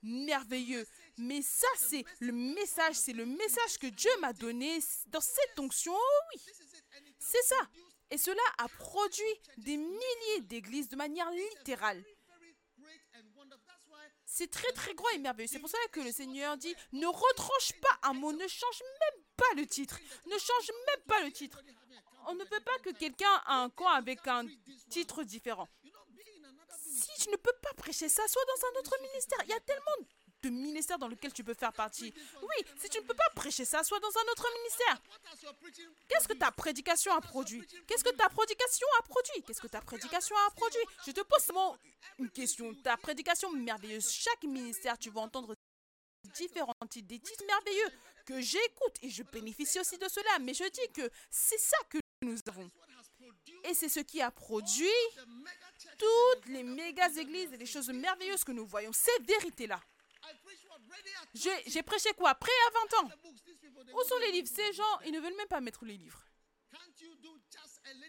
merveilleux. 0.00 0.86
Mais 1.16 1.42
ça, 1.42 1.66
c'est 1.76 2.04
le 2.20 2.30
message. 2.30 2.94
C'est 2.94 3.14
le 3.14 3.26
message 3.26 3.78
que 3.80 3.88
Dieu 3.88 4.12
m'a 4.20 4.32
donné 4.32 4.78
dans 5.08 5.20
cette 5.20 5.58
onction. 5.58 5.92
Oh 5.92 6.20
oui, 6.32 6.40
c'est 7.18 7.42
ça. 7.42 7.68
Et 8.12 8.16
cela 8.16 8.42
a 8.58 8.68
produit 8.68 9.24
des 9.56 9.76
milliers 9.76 10.40
d'églises 10.42 10.88
de 10.88 10.94
manière 10.94 11.30
littérale. 11.32 12.04
very 12.38 12.54
great 12.80 13.02
and 13.14 13.26
wonderful. 13.34 13.64
That's 13.66 13.86
why 13.88 14.04
C'est 14.38 14.52
très 14.52 14.70
très 14.70 14.94
grand 14.94 15.08
et 15.16 15.18
merveilleux. 15.18 15.48
C'est 15.50 15.58
pour 15.58 15.68
ça 15.68 15.78
que 15.90 15.98
le 15.98 16.12
Seigneur 16.12 16.56
dit 16.56 16.72
ne 16.92 17.08
retranche 17.08 17.72
pas 17.80 18.08
un 18.08 18.12
mot, 18.12 18.30
ne 18.30 18.46
change 18.46 18.82
même 19.00 19.24
pas 19.36 19.52
le 19.56 19.66
titre. 19.66 19.98
Ne 20.26 20.38
change 20.38 20.70
même 20.86 21.04
pas 21.08 21.24
le 21.24 21.32
titre. 21.32 21.60
On 22.28 22.36
ne 22.36 22.44
peut 22.44 22.60
pas 22.60 22.78
que 22.84 22.90
quelqu'un 22.90 23.34
a 23.46 23.56
un 23.56 23.68
camp 23.68 23.88
avec 23.88 24.24
un 24.28 24.46
titre 24.90 25.24
différent. 25.24 25.66
Si 26.70 27.24
tu 27.24 27.30
ne 27.30 27.36
peux 27.36 27.56
pas 27.60 27.74
prêcher 27.74 28.08
ça, 28.08 28.28
sois 28.28 28.44
dans 28.44 28.68
un 28.68 28.80
autre 28.80 28.96
ministère. 29.02 29.38
Il 29.42 29.50
y 29.50 29.54
a 29.54 29.60
tellement 29.60 30.06
de 30.42 30.50
ministères 30.50 30.98
dans 30.98 31.08
lesquels 31.08 31.32
tu 31.32 31.42
peux 31.42 31.54
faire 31.54 31.72
partie. 31.72 32.12
Oui, 32.40 32.66
si 32.78 32.88
tu 32.88 32.98
ne 32.98 33.04
peux 33.04 33.14
pas 33.14 33.30
prêcher 33.34 33.64
ça, 33.64 33.82
sois 33.82 33.98
dans 34.00 34.08
un 34.08 34.30
autre 34.32 34.46
ministère. 34.58 35.02
Qu'est-ce 36.08 36.28
que 36.28 36.34
ta 36.34 36.50
prédication 36.52 37.12
a 37.12 37.20
produit? 37.20 37.66
Qu'est-ce 37.86 38.04
que 38.04 38.14
ta 38.14 38.28
prédication 38.28 38.86
a 38.98 39.02
produit? 39.02 39.42
Qu'est-ce 39.42 39.60
que 39.60 39.66
ta 39.66 39.80
prédication 39.80 40.36
a 40.46 40.50
produit? 40.50 40.80
Je 41.06 41.12
te 41.12 41.20
pose 41.22 41.42
seulement 41.42 41.76
une 42.18 42.30
question. 42.30 42.74
Ta 42.74 42.96
prédication 42.96 43.50
merveilleuse. 43.52 44.10
Chaque 44.10 44.44
ministère, 44.44 44.96
tu 44.98 45.10
vas 45.10 45.22
entendre 45.22 45.54
différents 46.34 46.72
titres, 46.88 47.08
des 47.08 47.18
titres 47.18 47.44
merveilleux 47.46 47.90
que 48.26 48.40
j'écoute 48.40 48.96
et 49.02 49.10
je 49.10 49.22
bénéficie 49.24 49.80
aussi 49.80 49.98
de 49.98 50.08
cela. 50.08 50.38
Mais 50.40 50.54
je 50.54 50.64
dis 50.64 50.92
que 50.92 51.10
c'est 51.30 51.58
ça 51.58 51.78
que 51.88 51.98
nous 52.22 52.38
avons. 52.46 52.70
Et 53.64 53.74
c'est 53.74 53.88
ce 53.88 54.00
qui 54.00 54.22
a 54.22 54.30
produit 54.30 54.86
toutes 55.98 56.46
les 56.46 56.62
méga 56.62 57.08
églises 57.08 57.52
et 57.52 57.56
les 57.56 57.66
choses 57.66 57.88
merveilleuses 57.88 58.44
que 58.44 58.52
nous 58.52 58.66
voyons. 58.66 58.92
Ces 58.92 59.22
vérités-là. 59.24 59.80
I 60.28 60.34
preach 60.44 60.60
what 60.68 60.76
ready 60.76 60.76
at 60.76 60.86
J'ai 61.34 61.82
prêché 61.82 62.12
quoi 62.14 62.34
Prêt 62.34 62.52
à 62.68 62.70
20 62.70 62.98
ans? 63.02 63.10
Où 63.94 64.04
sont 64.04 64.18
les 64.18 64.32
livres? 64.32 64.48
Ces 64.48 64.72
gens, 64.72 65.00
ils 65.04 65.12
ne 65.12 65.20
veulent 65.20 65.36
même 65.36 65.48
pas 65.48 65.60
mettre 65.60 65.84
les 65.84 65.96
livres. 65.96 66.24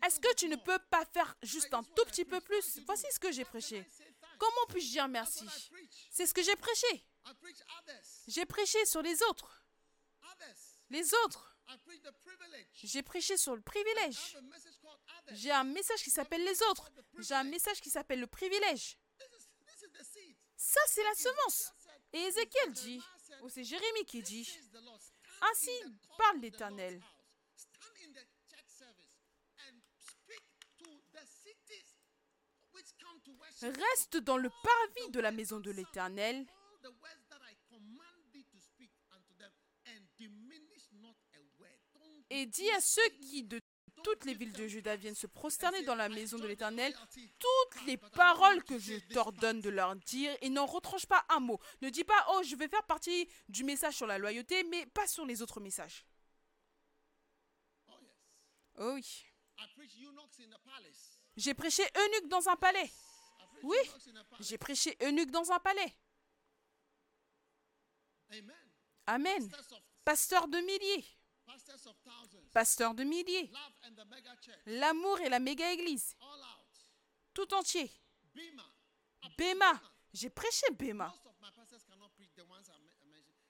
Est-ce 0.03 0.19
que 0.19 0.33
tu 0.35 0.47
ne 0.47 0.55
peux 0.55 0.79
pas 0.89 1.05
faire 1.05 1.35
juste 1.41 1.73
un 1.73 1.83
tout 1.83 2.05
petit 2.05 2.25
peu 2.25 2.41
plus? 2.41 2.79
Voici 2.85 3.05
ce 3.11 3.19
que 3.19 3.31
j'ai 3.31 3.45
prêché. 3.45 3.85
Comment 4.37 4.65
puis-je 4.69 4.91
dire 4.91 5.07
merci? 5.07 5.45
C'est 6.11 6.25
ce 6.25 6.33
que 6.33 6.41
j'ai 6.41 6.55
prêché. 6.55 7.05
J'ai 8.27 8.45
prêché 8.45 8.85
sur 8.85 9.01
les 9.01 9.21
autres. 9.23 9.63
Les 10.89 11.13
autres. 11.25 11.55
J'ai 12.73 13.03
prêché 13.03 13.37
sur 13.37 13.55
le 13.55 13.61
privilège. 13.61 14.37
J'ai 15.31 15.51
un 15.51 15.63
message 15.63 16.03
qui 16.03 16.09
s'appelle 16.09 16.43
les 16.43 16.61
autres. 16.63 16.89
J'ai 17.19 17.35
un 17.35 17.43
message 17.43 17.79
qui 17.81 17.89
s'appelle 17.89 18.19
le 18.19 18.27
privilège. 18.27 18.97
Ça, 20.55 20.81
c'est 20.87 21.03
la 21.03 21.13
semence. 21.13 21.73
Et 22.13 22.17
Ézéchiel 22.17 22.71
dit, 22.73 23.01
ou 23.43 23.49
c'est 23.49 23.63
Jérémie 23.63 24.05
qui 24.05 24.21
dit, 24.21 24.49
Ainsi 25.41 25.71
parle 26.17 26.39
l'Éternel. 26.39 27.01
Reste 33.61 34.17
dans 34.17 34.37
le 34.37 34.49
parvis 34.49 35.11
de 35.11 35.19
la 35.19 35.31
maison 35.31 35.59
de 35.59 35.71
l'Éternel 35.71 36.45
et 42.29 42.45
dis 42.45 42.69
à 42.71 42.81
ceux 42.81 43.09
qui 43.21 43.43
de 43.43 43.59
toutes 44.03 44.25
les 44.25 44.33
villes 44.33 44.53
de 44.53 44.67
Juda 44.67 44.95
viennent 44.95 45.15
se 45.15 45.27
prosterner 45.27 45.83
dans 45.83 45.95
la 45.95 46.09
maison 46.09 46.37
de 46.37 46.47
l'Éternel 46.47 46.95
toutes 47.39 47.85
les 47.85 47.97
paroles 47.97 48.63
que 48.63 48.77
je 48.79 48.95
t'ordonne 49.13 49.61
de 49.61 49.69
leur 49.69 49.95
dire 49.95 50.35
et 50.41 50.49
n'en 50.49 50.65
retranche 50.65 51.05
pas 51.05 51.25
un 51.29 51.39
mot. 51.39 51.59
Ne 51.81 51.89
dis 51.89 52.03
pas, 52.03 52.25
oh, 52.31 52.41
je 52.43 52.55
vais 52.55 52.67
faire 52.67 52.83
partie 52.83 53.27
du 53.47 53.63
message 53.63 53.95
sur 53.95 54.07
la 54.07 54.17
loyauté, 54.17 54.63
mais 54.63 54.85
pas 54.87 55.07
sur 55.07 55.25
les 55.25 55.41
autres 55.41 55.59
messages. 55.59 56.05
Oh 58.77 58.91
oui. 58.93 59.25
J'ai 61.35 61.53
prêché 61.53 61.83
eunuque 61.95 62.29
dans 62.29 62.47
un 62.47 62.55
palais. 62.55 62.89
Oui. 63.63 63.77
J'ai 64.39 64.57
prêché 64.57 64.97
eunuque 65.01 65.31
dans 65.31 65.51
un 65.51 65.59
palais. 65.59 65.93
Amen. 69.05 69.51
Pasteur 70.05 70.47
de 70.47 70.57
milliers. 70.59 71.05
Pasteur 72.51 72.93
de 72.93 73.03
milliers. 73.03 73.51
L'amour 74.65 75.19
et 75.21 75.29
la 75.29 75.39
méga 75.39 75.71
église. 75.71 76.15
All 76.21 76.39
out. 76.39 76.87
Tout 77.33 77.53
entier. 77.53 77.91
Bema. 79.37 79.81
J'ai 80.13 80.29
prêché 80.29 80.65
mentioned. 80.71 81.11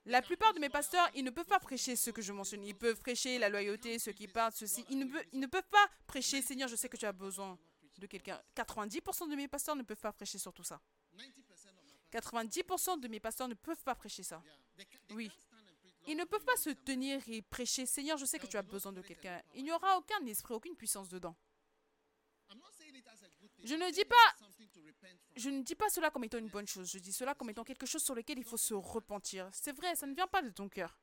La 0.05 0.21
plupart 0.21 0.53
de 0.53 0.59
mes 0.59 0.69
pasteurs, 0.69 1.07
ils 1.13 1.23
ne 1.23 1.29
peuvent 1.29 1.45
pas 1.45 1.59
prêcher 1.59 1.95
ce 1.95 2.09
que 2.09 2.21
je 2.21 2.33
mentionne. 2.33 2.63
Ils 2.63 2.75
peuvent 2.75 2.99
prêcher 2.99 3.37
la 3.37 3.49
loyauté, 3.49 3.99
ceux 3.99 4.11
qui 4.11 4.27
parlent, 4.27 4.53
ceci. 4.53 4.83
Ils 4.89 4.97
ne, 4.97 5.05
peuvent, 5.05 5.25
ils 5.33 5.39
ne 5.39 5.47
peuvent 5.47 5.69
pas 5.69 5.87
prêcher, 6.07 6.41
Seigneur, 6.41 6.67
je 6.67 6.75
sais 6.75 6.89
que 6.89 6.97
tu 6.97 7.05
as 7.05 7.11
besoin 7.11 7.59
de 7.97 8.07
quelqu'un. 8.07 8.41
90% 8.55 9.29
de 9.29 9.35
mes 9.35 9.47
pasteurs 9.47 9.75
ne 9.75 9.83
peuvent 9.83 9.99
pas 9.99 10.13
prêcher 10.13 10.37
sur 10.37 10.53
tout 10.53 10.63
ça. 10.63 10.81
90% 11.15 11.19
of 11.19 11.35
my 11.37 12.73
pastors. 12.73 12.95
90% 12.95 12.99
de 13.01 13.07
mes 13.07 13.19
pasteurs 13.19 13.47
ne 13.47 13.53
peuvent 13.53 13.83
pas 13.83 13.95
prêcher 13.95 14.23
ça. 14.23 14.41
Oui. 15.11 15.29
can't 15.29 15.41
stand 15.41 15.59
and 15.69 15.75
preach. 15.79 15.98
Ils 16.09 16.17
ne 16.17 16.25
peuvent 16.25 16.43
pas 16.43 16.57
se 16.57 16.71
tenir 16.71 17.21
et 17.27 17.43
prêcher, 17.43 17.85
Seigneur, 17.85 18.17
je 18.17 18.25
sais 18.25 18.39
que 18.39 18.47
tu 18.47 18.57
as 18.57 18.63
besoin 18.63 18.91
de 18.91 19.01
quelqu'un. 19.03 19.43
Il 19.53 19.63
n'y 19.63 19.71
aura 19.71 19.95
aucun 19.95 20.25
esprit, 20.25 20.55
aucune 20.55 20.75
puissance 20.75 21.07
dedans. 21.07 21.35
Je 23.63 23.75
ne 23.75 23.91
dis 23.91 24.05
pas-. 24.05 24.35
Je 25.35 25.49
ne 25.51 25.61
dis 25.61 25.75
pas 25.75 25.87
cela 25.89 26.09
comme 26.09 26.23
étant 26.23 26.39
une 26.39 26.49
bonne 26.49 26.67
chose, 26.67 26.89
je 26.89 26.97
dis 26.97 27.13
cela 27.13 27.35
comme 27.35 27.51
étant 27.51 27.63
quelque 27.63 27.85
chose 27.85 28.01
sur 28.03 28.15
lequel 28.15 28.39
il 28.39 28.43
faut 28.43 28.57
se 28.57 28.73
repentir. 28.73 29.47
C'est 29.53 29.71
vrai, 29.71 29.95
ça 29.95 30.07
ne 30.07 30.15
vient 30.15 30.27
pas 30.27 30.41
de 30.41 30.49
ton 30.49 30.67
cœur. 30.67 30.99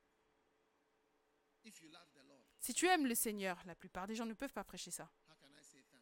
Si 2.59 2.73
tu 2.73 2.85
aimes 2.87 3.05
le 3.05 3.15
Seigneur, 3.15 3.61
la 3.65 3.75
plupart 3.75 4.07
des 4.07 4.15
gens 4.15 4.25
ne 4.25 4.33
peuvent 4.33 4.51
pas 4.51 4.65
prêcher 4.65 4.91
ça. 4.91 5.09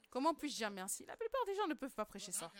Comment 0.10 0.34
puis-je 0.34 0.56
dire 0.56 0.72
merci? 0.72 1.06
La 1.06 1.16
plupart 1.16 1.46
des 1.46 1.56
gens 1.56 1.68
ne 1.68 1.76
peuvent 1.76 1.94
pas 1.94 2.06
prêcher 2.06 2.32
ça. 2.32 2.52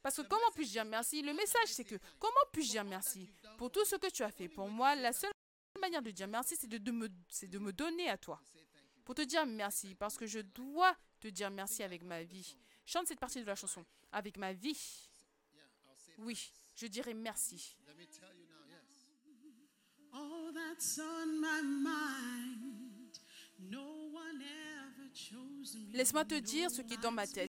Parce 0.00 0.16
que 0.16 0.22
comment 0.22 0.50
puis-je 0.54 0.70
dire 0.70 0.84
merci? 0.86 1.20
Le 1.20 1.34
message, 1.34 1.68
c'est 1.68 1.84
que 1.84 1.96
comment 2.18 2.34
puis-je 2.52 2.70
dire 2.70 2.84
merci? 2.84 3.28
Pour 3.58 3.70
tout 3.70 3.84
ce 3.84 3.96
que 3.96 4.08
tu 4.10 4.22
as 4.22 4.30
fait 4.30 4.48
pour 4.48 4.68
moi, 4.68 4.94
la 4.94 5.12
seule 5.12 5.32
manière 5.88 6.02
de 6.02 6.10
dire 6.10 6.28
merci, 6.28 6.54
c'est 6.56 6.66
de, 6.66 6.78
de 6.78 6.90
me, 6.90 7.08
c'est 7.28 7.48
de 7.48 7.58
me 7.58 7.72
donner 7.72 8.08
à 8.08 8.18
toi. 8.18 8.40
Pour 9.04 9.14
te 9.14 9.22
dire 9.22 9.46
merci, 9.46 9.94
parce 9.94 10.16
que 10.18 10.26
je 10.26 10.40
dois 10.40 10.94
te 11.18 11.28
dire 11.28 11.50
merci 11.50 11.82
avec 11.82 12.02
ma 12.02 12.22
vie. 12.22 12.56
Chante 12.84 13.06
cette 13.06 13.20
partie 13.20 13.40
de 13.40 13.46
la 13.46 13.54
chanson. 13.54 13.84
Avec 14.12 14.36
ma 14.36 14.52
vie, 14.52 15.08
oui, 16.18 16.52
je 16.76 16.86
dirais 16.86 17.14
merci. 17.14 17.76
Let 17.86 17.94
me 17.94 18.06
tell 18.06 18.28
you 18.36 18.46
now, 18.46 18.64
yes. 18.68 19.06
All 20.12 20.52
that's 20.52 20.98
on 20.98 21.40
my 21.40 21.62
mind. 21.62 23.18
No 23.58 24.10
one 24.12 24.42
ever 24.42 25.10
chose 25.14 25.74
me. 25.76 25.96
Laisse-moi 25.96 26.24
te 26.24 26.38
dire 26.38 26.70
ce 26.70 26.82
qui 26.82 26.94
est 26.94 27.02
dans 27.02 27.10
ma 27.12 27.26
tête. 27.26 27.48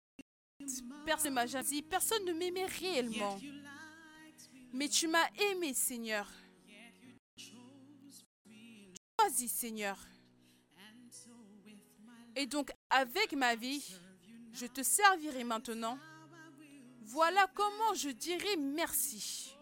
Personne 1.04 1.30
ne 1.30 1.34
m'a 1.34 1.46
jamais 1.46 1.68
dit, 1.68 1.82
personne 1.82 2.24
ne 2.24 2.32
m'aimait 2.32 2.66
réellement. 2.66 3.38
Mais 4.72 4.88
tu 4.88 5.08
m'as 5.08 5.28
aimé, 5.50 5.74
Seigneur. 5.74 6.30
Seigneur. 9.28 9.98
Et 12.34 12.46
donc, 12.46 12.72
avec 12.88 13.32
ma 13.32 13.54
vie, 13.54 13.84
je 14.52 14.66
te 14.66 14.82
servirai 14.82 15.44
maintenant. 15.44 15.98
Voilà 17.02 17.46
comment 17.54 17.94
je 17.94 18.10
dirai 18.10 18.56
merci. 18.56 19.54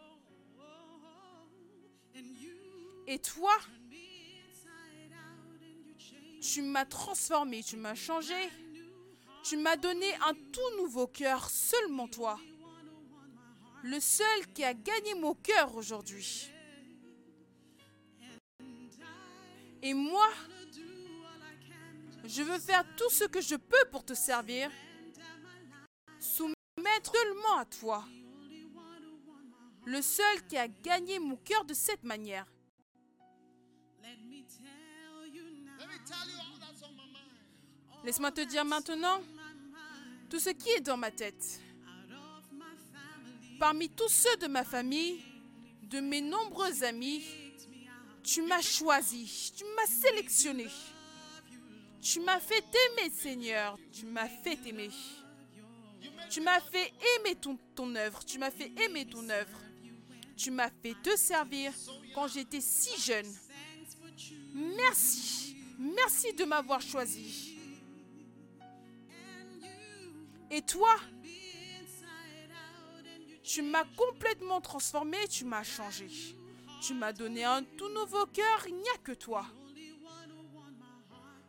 Et 3.06 3.18
toi, 3.18 3.56
tu 6.40 6.62
m'as 6.62 6.84
transformé, 6.84 7.62
tu 7.62 7.76
m'as 7.76 7.94
changé. 7.94 8.34
Tu 9.42 9.56
m'as 9.56 9.76
donné 9.76 10.12
un 10.16 10.34
tout 10.34 10.76
nouveau 10.76 11.06
cœur, 11.06 11.48
seulement 11.48 12.08
toi. 12.08 12.38
Le 13.84 14.00
seul 14.00 14.52
qui 14.52 14.64
a 14.64 14.74
gagné 14.74 15.14
mon 15.14 15.34
cœur 15.34 15.76
aujourd'hui. 15.76 16.50
Et 19.86 19.94
moi, 19.94 20.28
je 22.24 22.42
veux 22.42 22.58
faire 22.58 22.84
tout 22.96 23.08
ce 23.08 23.22
que 23.22 23.40
je 23.40 23.54
peux 23.54 23.84
pour 23.92 24.04
te 24.04 24.14
servir. 24.14 24.68
Soumettre 26.18 27.12
seulement 27.12 27.58
à 27.58 27.64
toi. 27.66 28.04
Le 29.84 30.02
seul 30.02 30.44
qui 30.48 30.56
a 30.56 30.66
gagné 30.66 31.20
mon 31.20 31.36
cœur 31.36 31.64
de 31.64 31.72
cette 31.72 32.02
manière. 32.02 32.46
Laisse-moi 38.02 38.32
te 38.32 38.40
dire 38.40 38.64
maintenant 38.64 39.20
tout 40.28 40.40
ce 40.40 40.50
qui 40.50 40.70
est 40.70 40.80
dans 40.80 40.96
ma 40.96 41.12
tête. 41.12 41.60
Parmi 43.60 43.88
tous 43.88 44.08
ceux 44.08 44.36
de 44.38 44.48
ma 44.48 44.64
famille, 44.64 45.22
de 45.84 46.00
mes 46.00 46.22
nombreux 46.22 46.82
amis, 46.82 47.22
tu 48.26 48.42
m'as 48.42 48.60
choisi, 48.60 49.52
tu 49.56 49.64
m'as 49.76 49.86
sélectionné. 49.86 50.66
Tu 52.02 52.20
m'as 52.20 52.40
fait 52.40 52.64
aimer, 52.88 53.10
Seigneur, 53.10 53.78
tu 53.92 54.04
m'as 54.06 54.28
fait 54.28 54.58
aimer. 54.66 54.90
Tu 56.28 56.40
m'as 56.40 56.60
fait 56.60 56.92
aimer 57.16 57.36
ton, 57.36 57.56
ton 57.74 57.94
œuvre, 57.94 58.24
tu 58.24 58.38
m'as 58.38 58.50
fait 58.50 58.72
aimer 58.82 59.06
ton 59.06 59.28
œuvre. 59.30 59.58
Tu 60.36 60.50
m'as 60.50 60.70
fait 60.82 60.94
te 61.02 61.16
servir 61.16 61.72
quand 62.14 62.26
j'étais 62.26 62.60
si 62.60 63.00
jeune. 63.00 63.32
Merci, 64.52 65.56
merci 65.78 66.32
de 66.32 66.44
m'avoir 66.44 66.80
choisi. 66.80 67.56
Et 70.50 70.62
toi, 70.62 70.96
tu 73.42 73.62
m'as 73.62 73.84
complètement 73.96 74.60
transformé, 74.60 75.16
tu 75.28 75.44
m'as 75.44 75.62
changé. 75.62 76.08
Tu 76.80 76.94
m'as 76.94 77.12
donné 77.12 77.44
un 77.44 77.62
tout 77.62 77.88
nouveau 77.88 78.26
cœur, 78.26 78.66
il 78.68 78.76
n'y 78.76 78.88
a 78.90 78.98
que 78.98 79.12
toi. 79.12 79.46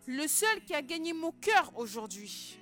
Le 0.07 0.27
seul 0.27 0.63
qui 0.63 0.73
a 0.73 0.81
gagné 0.81 1.13
mon 1.13 1.31
cœur 1.33 1.71
aujourd'hui. 1.75 2.57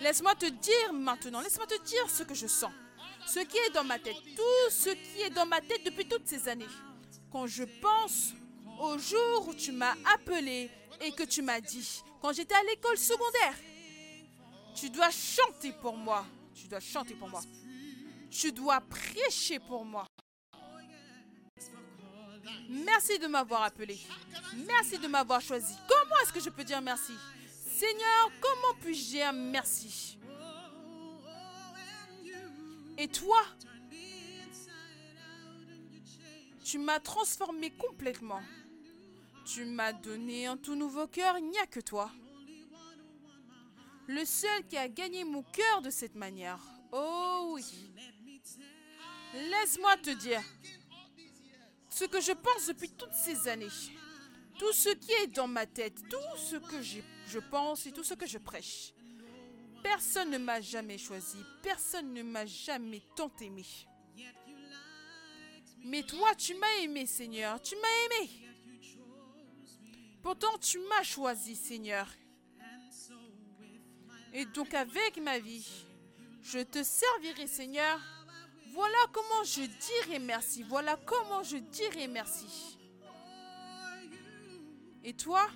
Laisse-moi 0.00 0.34
te 0.34 0.46
dire 0.46 0.92
maintenant, 0.92 1.40
laisse-moi 1.40 1.66
te 1.66 1.82
dire 1.82 2.08
ce 2.08 2.22
que 2.22 2.34
je 2.34 2.46
sens. 2.46 2.72
Ce 3.26 3.40
qui 3.40 3.56
est 3.56 3.70
dans 3.70 3.82
ma 3.82 3.98
tête, 3.98 4.16
tout 4.36 4.70
ce 4.70 4.90
qui 4.90 5.22
est 5.22 5.30
dans 5.30 5.46
ma 5.46 5.60
tête 5.60 5.84
depuis 5.84 6.06
toutes 6.06 6.28
ces 6.28 6.48
années. 6.48 6.66
Quand 7.32 7.46
je 7.46 7.64
pense 7.64 8.34
au 8.80 8.98
jour 8.98 9.48
où 9.48 9.54
tu 9.54 9.72
m'as 9.72 9.94
appelé 10.14 10.70
et 11.00 11.10
que 11.10 11.24
tu 11.24 11.42
m'as 11.42 11.60
dit, 11.60 12.02
quand 12.22 12.32
j'étais 12.32 12.54
à 12.54 12.62
l'école 12.62 12.96
secondaire, 12.96 13.54
tu 14.76 14.90
dois 14.90 15.10
chanter 15.10 15.72
pour 15.72 15.96
moi. 15.96 16.24
Tu 16.54 16.68
dois 16.68 16.80
chanter 16.80 17.14
pour 17.14 17.28
moi. 17.28 17.40
Tu 18.38 18.52
dois 18.52 18.82
prêcher 18.82 19.58
pour 19.58 19.82
moi. 19.84 20.04
Merci 22.68 23.18
de 23.18 23.26
m'avoir 23.28 23.62
appelé. 23.62 23.98
Merci 24.66 24.98
de 24.98 25.08
m'avoir 25.08 25.40
choisi. 25.40 25.74
Comment 25.88 26.16
est-ce 26.22 26.34
que 26.34 26.40
je 26.40 26.50
peux 26.50 26.64
dire 26.64 26.82
merci? 26.82 27.14
Seigneur, 27.48 28.30
comment 28.40 28.78
puis-je 28.82 29.04
dire 29.04 29.32
merci? 29.32 30.18
Et 32.98 33.08
toi, 33.08 33.42
tu 36.62 36.78
m'as 36.78 37.00
transformé 37.00 37.70
complètement. 37.70 38.42
Tu 39.46 39.64
m'as 39.64 39.94
donné 39.94 40.46
un 40.46 40.58
tout 40.58 40.74
nouveau 40.74 41.06
cœur, 41.06 41.38
il 41.38 41.48
n'y 41.48 41.58
a 41.58 41.66
que 41.66 41.80
toi. 41.80 42.10
Le 44.08 44.24
seul 44.26 44.66
qui 44.66 44.76
a 44.76 44.88
gagné 44.88 45.24
mon 45.24 45.42
cœur 45.42 45.80
de 45.80 45.90
cette 45.90 46.14
manière. 46.14 46.60
Oh 46.92 47.52
oui. 47.54 47.64
Laisse-moi 49.36 49.96
te 49.98 50.10
dire 50.10 50.42
ce 51.90 52.04
que 52.04 52.20
je 52.20 52.32
pense 52.32 52.66
depuis 52.66 52.90
toutes 52.90 53.14
ces 53.14 53.48
années. 53.48 53.68
Tout 54.58 54.72
ce 54.72 54.88
qui 54.88 55.12
est 55.12 55.26
dans 55.26 55.46
ma 55.46 55.66
tête, 55.66 56.02
tout 56.08 56.38
ce 56.38 56.56
que 56.56 56.80
je 56.80 57.38
pense 57.38 57.86
et 57.86 57.92
tout 57.92 58.04
ce 58.04 58.14
que 58.14 58.26
je 58.26 58.38
prêche. 58.38 58.94
Personne 59.82 60.30
ne 60.30 60.38
m'a 60.38 60.60
jamais 60.60 60.98
choisi, 60.98 61.36
personne 61.62 62.12
ne 62.12 62.22
m'a 62.22 62.46
jamais 62.46 63.02
tant 63.14 63.30
aimé. 63.40 63.64
Mais 65.84 66.02
toi, 66.02 66.34
tu 66.34 66.54
m'as 66.54 66.82
aimé, 66.82 67.06
Seigneur, 67.06 67.60
tu 67.60 67.76
m'as 67.76 68.16
aimé. 68.16 68.30
Pourtant, 70.22 70.58
tu 70.58 70.78
m'as 70.80 71.04
choisi, 71.04 71.54
Seigneur. 71.54 72.08
Et 74.32 74.44
donc, 74.46 74.74
avec 74.74 75.18
ma 75.18 75.38
vie, 75.38 75.68
je 76.42 76.58
te 76.58 76.82
servirai, 76.82 77.46
Seigneur. 77.46 78.00
Voilà 78.76 78.98
comment 79.10 79.42
je 79.42 79.62
dirai 79.62 80.18
merci. 80.18 80.62
Voilà 80.62 80.98
comment 81.06 81.42
je 81.42 81.56
dirai 81.56 82.08
merci. 82.08 82.78
Et 85.02 85.14
toi, 85.14 85.48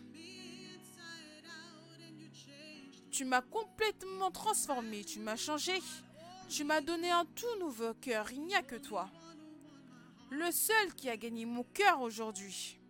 tu 3.11 3.27
m'as 3.27 3.43
complètement 3.43 4.31
transformé, 4.31 5.05
tu 5.05 5.21
m'as 5.21 5.37
changé. 5.37 5.83
Tu 6.49 6.65
m'as 6.65 6.81
donné 6.81 7.11
un 7.11 7.27
tout 7.27 7.59
nouveau 7.59 7.93
cœur, 7.93 8.33
il 8.33 8.41
n'y 8.41 8.55
a 8.55 8.63
que 8.63 8.77
toi. 8.77 9.11
Le 10.31 10.51
seul 10.51 10.95
qui 10.95 11.11
a 11.11 11.17
gagné 11.19 11.45
mon 11.45 11.65
cœur 11.65 12.01
aujourd'hui. 12.01 12.81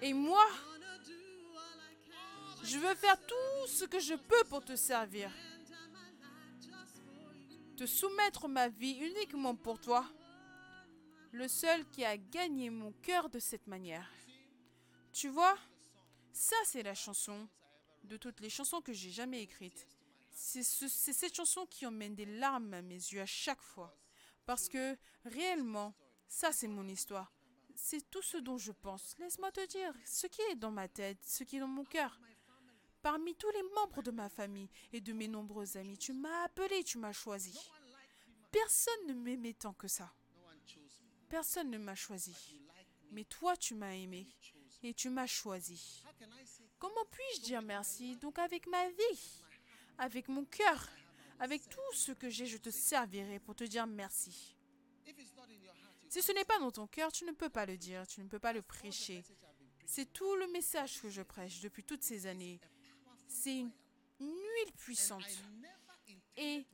Et 0.00 0.12
moi, 0.12 0.46
je 2.62 2.78
veux 2.78 2.94
faire 2.94 3.18
tout 3.26 3.66
ce 3.66 3.84
que 3.84 3.98
je 3.98 4.14
peux 4.14 4.44
pour 4.48 4.64
te 4.64 4.76
servir. 4.76 5.28
Te 7.76 7.86
soumettre 7.86 8.48
ma 8.48 8.68
vie 8.68 8.92
uniquement 9.00 9.56
pour 9.56 9.80
toi. 9.80 10.04
Le 11.32 11.48
seul 11.48 11.84
qui 11.90 12.04
a 12.04 12.16
gagné 12.16 12.70
mon 12.70 12.92
cœur 12.92 13.28
de 13.28 13.40
cette 13.40 13.66
manière. 13.66 14.08
Tu 15.12 15.28
vois, 15.28 15.56
ça 16.32 16.56
c'est 16.64 16.82
la 16.84 16.94
chanson 16.94 17.48
de 18.04 18.16
toutes 18.16 18.40
les 18.40 18.50
chansons 18.50 18.80
que 18.80 18.92
j'ai 18.92 19.10
jamais 19.10 19.42
écrites. 19.42 19.88
C'est 20.30 20.62
ce- 20.62 20.88
c'est 20.88 21.12
cette 21.12 21.34
chanson 21.34 21.66
qui 21.66 21.86
emmène 21.86 22.14
des 22.14 22.26
larmes 22.26 22.74
à 22.74 22.82
mes 22.82 22.94
yeux 22.94 23.20
à 23.20 23.26
chaque 23.26 23.60
fois. 23.62 23.96
Parce 24.46 24.68
que 24.68 24.96
réellement, 25.24 25.94
ça 26.28 26.52
c'est 26.52 26.68
mon 26.68 26.86
histoire. 26.86 27.32
C'est 27.74 28.08
tout 28.10 28.22
ce 28.22 28.36
dont 28.36 28.58
je 28.58 28.70
pense. 28.72 29.16
Laisse-moi 29.18 29.50
te 29.50 29.66
dire 29.66 29.92
ce 30.04 30.28
qui 30.28 30.42
est 30.42 30.54
dans 30.56 30.70
ma 30.70 30.86
tête, 30.86 31.18
ce 31.24 31.42
qui 31.42 31.56
est 31.56 31.60
dans 31.60 31.66
mon 31.66 31.84
cœur. 31.84 32.20
Parmi 33.04 33.34
tous 33.34 33.50
les 33.50 33.62
membres 33.74 34.02
de 34.02 34.10
ma 34.10 34.30
famille 34.30 34.70
et 34.90 35.02
de 35.02 35.12
mes 35.12 35.28
nombreux 35.28 35.76
amis, 35.76 35.98
tu 35.98 36.14
m'as 36.14 36.44
appelé, 36.44 36.82
tu 36.84 36.96
m'as 36.96 37.12
choisi. 37.12 37.54
Personne 38.50 39.08
ne 39.08 39.12
m'aimait 39.12 39.52
tant 39.52 39.74
que 39.74 39.88
ça. 39.88 40.10
Personne 41.28 41.70
ne 41.70 41.76
m'a 41.76 41.94
choisi. 41.94 42.34
Mais 43.10 43.24
toi, 43.24 43.58
tu 43.58 43.74
m'as 43.74 43.92
aimé 43.92 44.26
et 44.82 44.94
tu 44.94 45.10
m'as 45.10 45.26
choisi. 45.26 46.02
Comment 46.78 47.04
puis-je 47.10 47.42
dire 47.42 47.60
merci? 47.60 48.16
Donc 48.16 48.38
avec 48.38 48.66
ma 48.68 48.88
vie, 48.88 49.42
avec 49.98 50.28
mon 50.28 50.46
cœur, 50.46 50.88
avec 51.40 51.68
tout 51.68 51.92
ce 51.92 52.12
que 52.12 52.30
j'ai, 52.30 52.46
je 52.46 52.56
te 52.56 52.70
servirai 52.70 53.38
pour 53.38 53.54
te 53.54 53.64
dire 53.64 53.86
merci. 53.86 54.56
Si 56.08 56.22
ce 56.22 56.32
n'est 56.32 56.46
pas 56.46 56.58
dans 56.58 56.70
ton 56.70 56.86
cœur, 56.86 57.12
tu 57.12 57.26
ne 57.26 57.32
peux 57.32 57.50
pas 57.50 57.66
le 57.66 57.76
dire, 57.76 58.06
tu 58.06 58.22
ne 58.22 58.28
peux 58.28 58.38
pas 58.38 58.54
le 58.54 58.62
prêcher. 58.62 59.22
C'est 59.84 60.10
tout 60.10 60.36
le 60.36 60.46
message 60.46 61.02
que 61.02 61.10
je 61.10 61.20
prêche 61.20 61.60
depuis 61.60 61.84
toutes 61.84 62.02
ces 62.02 62.24
années. 62.24 62.60
C'est 63.34 63.58
une, 63.58 63.70
huile 64.20 64.72
puissante. 64.78 65.24
Et 66.36 66.64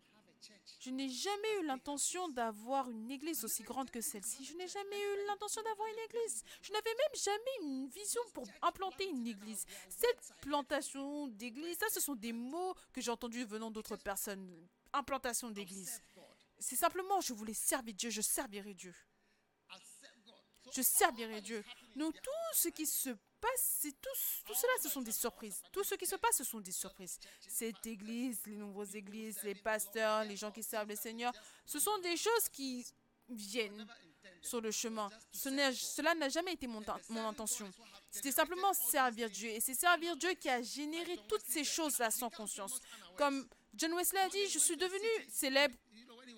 je 0.79 0.91
n'ai 0.91 1.09
jamais 1.09 1.61
eu 1.61 1.67
l'intention 1.67 2.29
d'avoir 2.29 2.89
une 2.91 3.11
église 3.11 3.45
aussi 3.45 3.63
grande 3.63 3.91
que 3.91 4.01
celle-ci. 4.01 4.45
Je 4.45 4.55
n'ai 4.55 4.69
jamais 4.69 5.01
eu 5.01 5.27
l'intention 5.27 5.63
d'avoir 5.63 5.89
une 5.89 5.99
église. 6.05 6.45
Je 6.63 6.73
n'avais 6.73 6.95
même 6.95 7.23
jamais 7.23 7.57
une 7.63 7.89
vision 7.89 8.21
pour 8.35 8.47
implanter 8.63 9.09
une 9.09 9.27
église. 9.27 9.65
Cette 9.89 10.33
plantation 10.43 11.29
d'église, 11.29 11.79
ça, 11.79 11.87
ce 11.91 12.01
sont 12.01 12.15
des 12.15 12.33
mots 12.33 12.75
que 12.93 13.01
j'ai 13.01 13.11
entendus 13.11 13.45
venant 13.45 13.71
d'autres 13.71 13.97
personnes. 13.97 14.69
Implantation 14.93 15.51
d'église. 15.51 16.03
C'est 16.59 16.77
simplement, 16.77 17.21
je 17.21 17.33
voulais 17.33 17.55
servir 17.55 17.95
Dieu, 17.95 18.11
je 18.11 18.21
servirai 18.21 18.75
Dieu. 18.75 18.95
Je 20.73 20.83
servirai 20.83 21.41
Dieu. 21.41 21.65
Donc 21.97 22.21
tout 22.21 22.31
ce 22.55 22.69
qui 22.69 22.87
se 22.87 23.11
passe, 23.41 23.79
c'est 23.81 24.01
tout, 24.01 24.55
cela, 24.55 24.73
ce 24.83 24.89
sont 24.89 25.03
des 25.03 25.13
surprises. 25.13 25.63
Tout 25.73 25.85
ce 25.85 25.95
qui 25.95 26.07
se 26.07 26.17
passe, 26.17 26.37
ce 26.37 26.45
sont 26.45 26.61
des 26.61 26.73
surprises. 26.73 27.19
Cette 27.41 27.87
église, 27.87 28.41
les 28.47 28.57
nombreuses 28.57 28.95
églises, 28.95 29.43
les 29.43 29.55
pasteurs, 29.55 30.25
les 30.25 30.37
gens 30.37 30.51
qui 30.51 30.63
servent 30.63 30.89
le 30.89 30.97
Seigneur, 30.97 31.33
ce 31.65 31.79
sont 31.79 31.99
des 31.99 32.17
choses 32.17 32.49
qui 32.53 32.87
viennent 33.29 33.87
sur 34.43 34.61
le 34.61 34.71
chemin. 34.71 35.09
Cela 35.33 36.15
n'a 36.15 36.29
jamais 36.29 36.55
été 36.55 36.67
mon, 36.67 36.83
mon 37.09 37.29
intention. 37.29 37.71
C'était 38.11 38.33
simplement 38.33 38.73
servir 38.73 39.31
Dieu. 39.31 39.51
Et 39.51 39.61
c'est 39.61 39.75
servir 39.75 40.17
Dieu 40.17 40.35
qui 40.35 40.49
a 40.49 40.63
généré 40.63 41.19
toutes 41.29 41.45
ces 41.47 41.65
choses-là 41.65 42.11
sans 42.11 42.31
conscience. 42.31 42.81
Comme 43.17 43.49
John 43.75 43.93
Wesley 43.95 44.21
a 44.21 44.29
dit, 44.29 44.49
je 44.49 44.59
suis 44.59 44.77
devenu 44.77 45.29
célèbre 45.29 45.75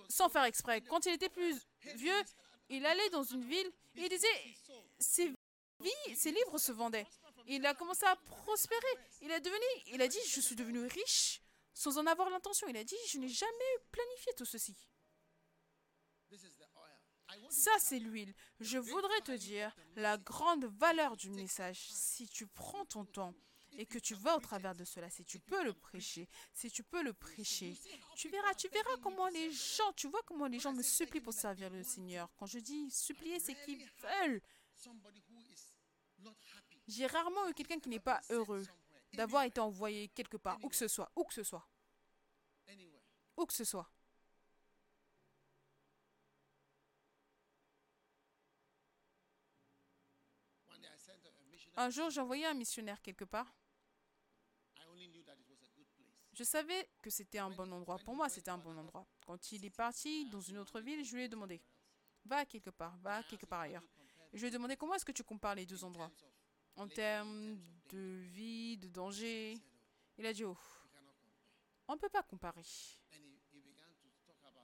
sans 0.09 0.29
faire 0.29 0.45
exprès. 0.45 0.81
Quand 0.83 1.07
il 1.07 1.13
était 1.13 1.29
plus 1.29 1.57
vieux, 1.97 2.23
il 2.69 2.85
allait 2.85 3.11
dans 3.11 3.25
une 3.25 3.45
ville 3.45 3.71
et 3.97 4.03
il 4.03 4.09
disait 4.09 4.57
ses, 4.99 5.33
ses 6.15 6.33
livres 6.33 6.59
se 6.59 6.73
vendaient. 6.73 7.07
Il 7.47 7.65
a 7.67 7.75
commencé 7.75 8.05
à 8.07 8.17
prospérer. 8.17 8.81
Il 9.21 9.33
a 9.33 9.41
devenu, 9.41 9.65
il 9.93 10.03
a 10.03 10.09
dit, 10.09 10.19
je 10.29 10.41
suis 10.41 10.55
devenu 10.55 10.87
riche 10.87 11.43
sans 11.75 11.99
en 11.99 12.07
avoir 12.07 12.31
l'intention. 12.31 12.69
Il 12.69 12.77
a 12.77 12.85
dit, 12.85 12.97
je 13.09 13.19
n'ai 13.19 13.29
jamais 13.29 13.79
planifié 13.91 14.33
tout 14.37 14.45
ceci. 14.45 14.77
Ça, 17.51 17.71
c'est 17.79 17.99
l'huile. 17.99 18.35
Je 18.61 18.79
voudrais 18.79 19.21
te 19.23 19.33
dire 19.33 19.75
la 19.97 20.19
grande 20.19 20.67
valeur 20.67 21.17
du 21.17 21.31
message. 21.31 21.89
Si 21.91 22.29
tu 22.29 22.47
prends 22.47 22.85
ton 22.85 23.05
temps 23.05 23.35
et 23.73 23.87
que 23.87 23.99
tu 23.99 24.15
vas 24.15 24.37
au 24.37 24.41
travers 24.41 24.75
de 24.75 24.85
cela, 24.85 25.09
si 25.09 25.25
tu 25.25 25.41
peux 25.41 25.65
le 25.65 25.73
prêcher, 25.73 26.29
si 26.53 26.71
tu 26.71 26.83
peux 26.83 27.03
le 27.03 27.15
prêcher, 27.15 27.75
tu 28.17 28.29
verras, 28.29 28.55
tu 28.55 28.69
verras 28.69 28.97
comment 29.03 29.29
les 29.29 29.51
gens, 29.51 29.93
tu 29.97 30.09
vois 30.09 30.23
comment 30.27 30.47
les 30.47 30.59
gens 30.59 30.73
me 30.73 30.83
supplient 30.83 31.23
pour 31.23 31.33
servir 31.33 31.71
le 31.71 31.83
Seigneur. 31.83 32.29
Quand 32.37 32.47
je 32.47 32.59
dis 32.59 32.91
supplier, 32.91 33.41
c'est 33.41 33.55
qu'ils 33.65 33.87
veulent. 34.03 34.43
somebody 34.83 35.23
who 35.29 35.39
is 35.39 35.73
not 36.19 36.37
happy 36.55 36.82
J'ai 36.93 37.07
rarement 37.07 37.49
eu 37.49 37.55
quelqu'un 37.55 37.81
qui 37.81 37.89
n'est 37.89 37.99
pas 37.99 38.21
heureux 38.29 38.63
d'avoir 39.15 39.45
été 39.45 39.61
envoyé 39.61 40.09
quelque 40.09 40.37
part, 40.37 40.59
où 40.63 40.69
que 40.69 40.77
ce 40.77 40.89
soit, 40.89 41.11
où 41.17 41.25
que 41.25 41.33
ce 41.33 41.43
soit, 41.43 41.67
où 43.37 43.47
que 43.47 43.53
ce 43.55 43.65
soit. 43.65 43.91
Un 51.77 51.89
jour, 51.89 52.11
envoyé 52.19 52.45
un 52.45 52.53
missionnaire 52.53 53.01
quelque 53.01 53.25
part. 53.25 53.51
Je 56.35 56.45
savais 56.45 56.89
que 57.01 57.09
c'était 57.09 57.39
un 57.39 57.51
bon 57.51 57.71
endroit. 57.73 57.99
Pour 58.05 58.15
moi, 58.15 58.29
c'était 58.29 58.51
un 58.51 58.59
bon 58.59 58.77
endroit. 58.77 59.07
Quand 59.27 59.53
il 59.53 59.65
est 59.65 59.71
parti 59.71 60.29
dans 60.31 60.41
une 60.41 60.59
autre 60.59 60.81
ville, 60.81 61.05
je 61.05 61.17
lui 61.17 61.25
ai 61.25 61.29
demandé 61.29 61.63
Va 62.25 62.45
quelque 62.45 62.71
part, 62.71 62.97
va 62.99 63.23
quelque 63.23 63.47
part 63.47 63.61
ailleurs. 63.61 63.83
Je 64.33 64.41
lui 64.41 64.49
ai 64.49 64.51
demandé 64.51 64.77
Comment 64.77 64.95
est-ce 64.95 65.05
que 65.05 65.13
tu 65.13 65.25
compares 65.25 65.55
les 65.55 65.65
deux 65.67 65.83
endroits? 65.85 66.11
En 66.77 66.89
termes 66.89 67.59
de 67.91 68.23
vie, 68.33 68.77
de 68.79 68.89
danger 68.89 69.59
Il 70.19 70.27
a 70.27 70.33
dit 70.33 70.45
Oh, 70.45 70.57
on 71.89 71.95
ne 71.95 71.99
peut 71.99 72.09
pas 72.09 72.23
comparer. 72.23 72.63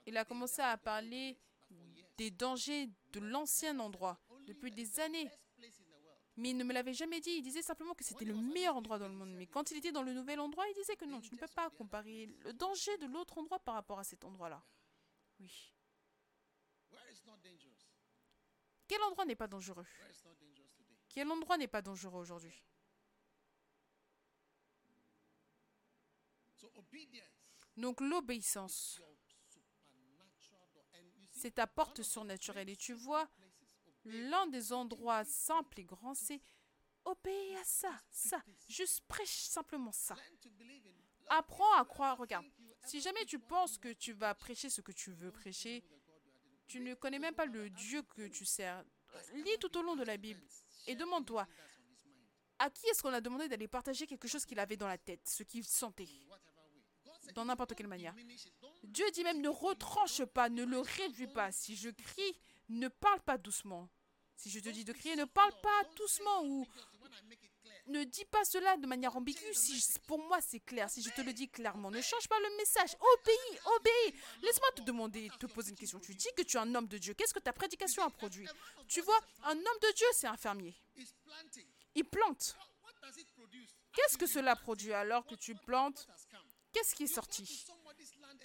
Il 0.07 0.17
a 0.17 0.25
commencé 0.25 0.63
à 0.63 0.77
parler 0.79 1.37
des 2.17 2.31
dangers 2.31 2.89
de 3.13 3.21
l'ancien 3.21 3.79
endroit 3.79 4.19
depuis 4.47 4.71
des 4.71 5.01
années. 5.01 5.31
Mais 6.37 6.51
il 6.51 6.57
ne 6.57 6.65
me 6.65 6.73
l'avait 6.73 6.95
jamais 6.95 7.21
dit. 7.21 7.31
Il 7.31 7.43
disait 7.43 7.63
simplement 7.63 7.95
que 7.95 8.05
c'était 8.05 8.25
le 8.25 8.35
meilleur 8.35 8.77
endroit 8.77 8.99
dans 8.99 9.09
le 9.09 9.15
monde. 9.15 9.35
Mais 9.35 9.47
quand 9.47 9.71
il 9.71 9.77
était 9.77 9.91
dans 9.91 10.03
le 10.03 10.13
nouvel 10.15 10.39
endroit, 10.39 10.67
il 10.69 10.75
disait 10.75 10.97
que 10.97 11.05
non, 11.05 11.21
tu 11.21 11.35
ne 11.35 11.39
peux 11.39 11.49
pas 11.49 11.69
comparer 11.71 12.27
le 12.45 12.53
danger 12.53 12.97
de 12.99 13.07
l'autre 13.07 13.39
endroit 13.39 13.59
par 13.59 13.75
rapport 13.75 13.99
à 13.99 14.05
cet 14.05 14.25
endroit-là. 14.25 14.63
Oui. 15.41 15.75
Quel 18.87 19.03
endroit 19.03 19.25
n'est 19.25 19.37
pas 19.37 19.49
dangereux? 19.49 19.85
Quel 21.19 21.33
endroit 21.33 21.59
n'est 21.59 21.67
pas 21.67 21.83
dangereux 21.83 22.21
aujourd'hui 22.21 22.65
Donc 27.77 28.01
l'obéissance, 28.01 29.03
c'est 31.33 31.57
ta 31.57 31.67
porte 31.67 32.03
surnaturelle. 32.05 32.69
Et 32.69 32.77
tu 32.77 32.93
vois, 32.93 33.29
l'un 34.05 34.47
des 34.47 34.73
endroits 34.73 35.25
simples 35.25 35.81
et 35.81 35.85
grands, 35.85 36.15
c'est 36.15 36.41
obéir 37.05 37.59
à 37.59 37.65
ça, 37.65 38.01
ça. 38.13 38.41
Juste 38.69 39.01
prêche 39.09 39.41
simplement 39.41 39.91
ça. 39.91 40.15
Apprends 41.31 41.75
à 41.79 41.85
croire. 41.85 42.17
Regarde, 42.17 42.47
si 42.85 43.01
jamais 43.01 43.25
tu 43.25 43.41
penses 43.41 43.77
que 43.77 43.93
tu 43.93 44.13
vas 44.13 44.37
prêcher 44.37 44.71
ce 44.71 44.83
que 44.83 44.93
tu 44.93 45.11
veux 45.11 45.33
prêcher, 45.33 45.83
tu 46.69 46.79
ne 46.79 46.95
connais 46.95 47.19
même 47.19 47.35
pas 47.35 47.47
le 47.47 47.71
Dieu 47.71 48.03
que 48.03 48.29
tu 48.29 48.45
sers. 48.45 48.85
Lis 49.33 49.59
tout 49.59 49.77
au 49.77 49.83
long 49.83 49.97
de 49.97 50.05
la 50.05 50.17
Bible 50.17 50.47
et 50.89 50.97
demande-toi, 50.97 51.47
à 52.59 52.71
qui 52.71 52.87
est-ce 52.89 53.03
qu'on 53.03 53.13
a 53.13 53.21
demandé 53.21 53.49
d'aller 53.49 53.69
partager 53.69 54.07
quelque 54.07 54.27
chose 54.27 54.45
qu'il 54.45 54.59
avait 54.59 54.77
dans 54.77 54.89
la 54.89 54.99
tête, 54.99 55.29
ce 55.29 55.43
qu'il 55.45 55.65
sentait, 55.65 56.09
dans 57.35 57.45
n'importe 57.45 57.75
quelle 57.75 57.87
manière? 57.87 58.15
Dieu 58.83 59.09
dit 59.13 59.23
même 59.23 59.41
ne 59.41 59.49
retranche 59.49 60.25
pas, 60.25 60.49
ne 60.49 60.65
le 60.65 60.81
réduis 60.81 61.29
pas. 61.29 61.53
Si 61.53 61.77
je 61.77 61.91
crie, 61.91 62.41
ne 62.69 62.89
parle 62.89 63.21
pas 63.21 63.39
doucement. 63.39 63.89
Si 64.35 64.51
je 64.51 64.61
te 64.61 64.69
dis 64.69 64.85
de 64.85 64.93
crier, 64.93 65.17
ne 65.17 65.25
parle 65.25 65.53
pas 65.61 65.85
doucement 65.97 66.45
ou 66.45 66.67
ne 67.89 68.05
dis 68.05 68.25
pas 68.27 68.45
cela 68.45 68.77
de 68.77 68.87
manière 68.87 69.17
ambiguë. 69.17 69.55
Si 69.55 69.79
je- 69.79 69.99
pour 70.07 70.19
moi 70.19 70.41
c'est 70.41 70.61
clair, 70.61 70.89
si 70.91 71.03
je 71.03 71.11
te 71.11 71.21
le 71.21 71.33
dis 71.33 71.49
clairement, 71.49 71.91
ne 71.91 72.01
change 72.01 72.29
pas 72.29 72.39
le 72.41 72.57
message. 72.57 72.97
Obéis, 73.01 73.61
obéis. 73.77 74.21
Laisse-moi 74.43 74.71
te 74.77 74.83
demander, 74.83 75.31
te 75.39 75.47
poser 75.47 75.71
une 75.71 75.77
question. 75.77 75.99
Tu 76.01 76.15
dis 76.15 76.29
que 76.37 76.43
tu 76.43 76.57
es 76.57 76.61
un 76.61 76.75
homme 76.75 76.87
de 76.89 76.99
Dieu. 76.99 77.15
Qu'est-ce 77.15 77.35
que 77.35 77.41
ta 77.41 77.53
prédication 77.53 78.03
a 78.05 78.11
produit? 78.11 78.47
Tu 78.89 79.01
vois, 79.01 79.19
un 79.45 79.57
homme 79.57 79.79
de 79.83 79.93
Dieu, 79.95 80.07
c'est 80.13 80.27
un 80.27 80.37
fermier. 80.37 80.75
Il 81.95 82.05
plante. 82.05 82.57
Qu'est-ce 83.93 84.19
que 84.19 84.27
cela 84.27 84.55
produit 84.57 84.93
alors 84.93 85.27
que 85.27 85.35
tu 85.35 85.55
plantes? 85.55 86.07
Qu'est-ce 86.73 86.95
qui 86.95 87.05
est 87.05 87.07
sorti? 87.15 87.65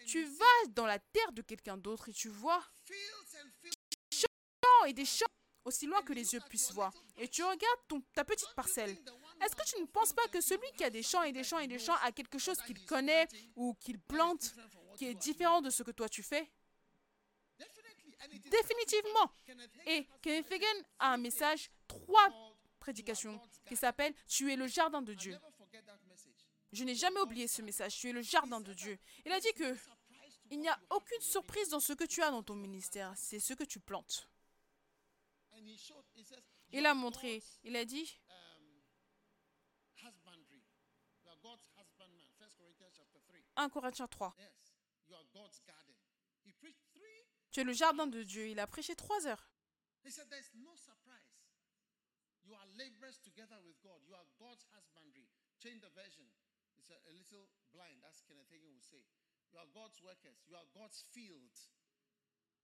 Tu 0.07 0.23
vas 0.25 0.67
dans 0.69 0.85
la 0.85 0.97
terre 0.99 1.31
de 1.33 1.41
quelqu'un 1.41 1.77
d'autre 1.77 2.09
et 2.09 2.13
tu 2.13 2.29
vois 2.29 2.63
fields. 2.85 3.73
champs 4.11 4.85
et 4.85 4.93
des 4.93 5.05
champs 5.05 5.25
aussi 5.65 5.85
loin 5.85 6.01
que 6.01 6.13
les 6.13 6.33
yeux 6.33 6.41
puissent 6.49 6.71
voir. 6.71 6.93
Et 7.17 7.27
tu 7.27 7.43
regardes 7.43 7.79
ton, 7.87 8.01
ta 8.13 8.23
petite 8.25 8.53
parcelle. 8.55 8.97
Est-ce 9.43 9.55
que 9.55 9.65
tu 9.65 9.81
ne 9.81 9.87
penses 9.87 10.13
pas 10.13 10.27
que 10.27 10.41
celui 10.41 10.71
qui 10.77 10.83
a 10.83 10.89
des 10.89 11.03
champs 11.03 11.23
et 11.23 11.31
des 11.31 11.43
champs 11.43 11.59
et 11.59 11.67
des 11.67 11.79
champs 11.79 11.95
a 12.01 12.11
quelque 12.11 12.39
chose 12.39 12.57
qu'il 12.61 12.85
connaît 12.85 13.27
ou 13.55 13.73
qu'il 13.75 13.99
plante 13.99 14.53
qui 14.95 15.05
est 15.05 15.15
différent 15.15 15.61
de 15.61 15.69
ce 15.69 15.83
que 15.83 15.91
toi 15.91 16.07
tu 16.07 16.23
fais? 16.23 16.49
Définitivement. 18.29 19.31
Kenneth 19.45 19.71
Et 19.85 20.07
Kevin 20.21 20.43
Fagan 20.43 20.83
a 20.99 21.13
un 21.13 21.17
message, 21.17 21.69
trois 21.87 22.29
prédication 22.79 23.39
qui 23.65 23.75
s'appelle 23.75 24.13
Tu 24.27 24.51
es 24.51 24.55
le 24.55 24.67
jardin 24.67 25.01
de 25.01 25.13
Dieu. 25.13 25.37
Je 26.71 26.83
n'ai 26.83 26.95
jamais 26.95 27.19
oublié 27.19 27.47
ce 27.47 27.61
message. 27.61 27.97
Tu 27.97 28.09
es 28.09 28.11
le 28.11 28.21
jardin 28.21 28.59
de 28.59 28.73
Dieu. 28.73 28.97
Il 29.25 29.31
a 29.31 29.39
dit 29.39 29.53
que 29.53 29.75
il 30.51 30.59
n'y 30.59 30.67
a 30.67 30.79
aucune 30.89 31.21
surprise 31.21 31.69
dans 31.69 31.79
ce 31.79 31.93
que 31.93 32.03
tu 32.03 32.21
as 32.21 32.29
dans 32.29 32.43
ton 32.43 32.55
ministère. 32.55 33.13
C'est 33.15 33.39
ce 33.39 33.53
que 33.53 33.63
tu 33.63 33.79
plantes. 33.79 34.29
Il 36.71 36.85
a 36.85 36.93
montré, 36.93 37.41
il 37.63 37.75
a 37.75 37.85
dit, 37.85 38.19
um, 38.29 38.83
husbandry. 40.03 40.61
You 41.23 41.29
are 41.29 41.37
God's 41.41 41.69
husbandman. 41.77 42.27
First 42.37 42.57
Corinthians 42.57 42.91
chapter 42.95 43.19
3. 43.29 43.42
1 43.55 43.69
Corinthiens 43.69 44.07
3, 44.07 44.27
Yes. 44.37 44.73
You 45.07 45.15
are 45.15 45.25
God's 45.33 45.61
garden. 45.67 45.95
He 46.43 46.53
preached 46.53 46.83
three. 46.93 47.27
tu 47.51 47.61
es 47.61 47.63
le 47.63 47.73
jardin 47.73 48.07
de 48.07 48.23
Dieu. 48.23 48.47
Il 48.47 48.59
a 48.59 48.67
prêché 48.67 48.95
trois 48.95 49.27
heures. 49.27 49.49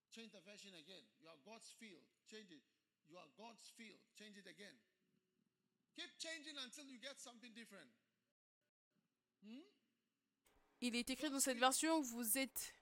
Change 0.09 0.31
the 0.31 0.41
version. 0.41 0.73
Again. 0.73 1.05
You 1.21 1.29
are 1.29 1.37
God's 1.45 1.71
field. 1.77 2.03
Change 2.25 2.51
it. 2.51 2.63
You 3.07 3.17
are 3.17 3.29
God's 3.37 3.69
field. 3.77 4.01
Change 4.17 4.37
it 4.37 4.47
again. 4.47 4.73
Keep 5.95 6.17
changing 6.17 6.57
until 6.57 6.85
you 6.89 6.97
get 6.97 7.19
something 7.21 7.53
different. 7.53 7.89
Il 10.81 10.95
est 10.95 11.09
écrit 11.09 11.29
dans 11.29 11.39
cette 11.39 11.57
version, 11.57 12.01
vous 12.01 12.37
êtes 12.37 12.73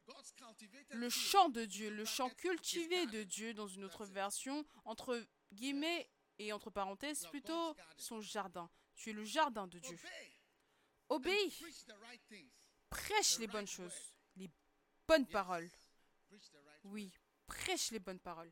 le 0.91 1.09
champ 1.09 1.49
de 1.49 1.65
Dieu, 1.65 1.89
le 1.89 2.03
his 2.03 2.35
cultivé 2.37 3.07
de 3.07 3.23
Dieu 3.23 3.53
dans 3.53 3.67
une 3.67 3.85
autre 3.85 4.05
version, 4.05 4.65
entre 4.85 5.25
guillemets 5.51 6.07
et 6.37 6.53
entre 6.53 6.69
parenthèses 6.69 7.25
plutôt 7.27 7.75
son 7.97 8.21
jardin. 8.21 8.69
Tu 8.95 9.09
es 9.09 9.13
le 9.13 9.23
jardin 9.23 9.67
de 9.67 9.79
Dieu. 9.79 9.97
Obéis, 11.09 11.63
prêche 12.89 13.39
les 13.39 13.47
bonnes 13.47 13.67
choses, 13.67 14.13
les 14.35 14.49
bonnes 15.07 15.27
paroles. 15.27 15.69
Oui, 16.83 17.11
prêche 17.47 17.91
les 17.91 17.99
bonnes 17.99 18.19
paroles. 18.19 18.51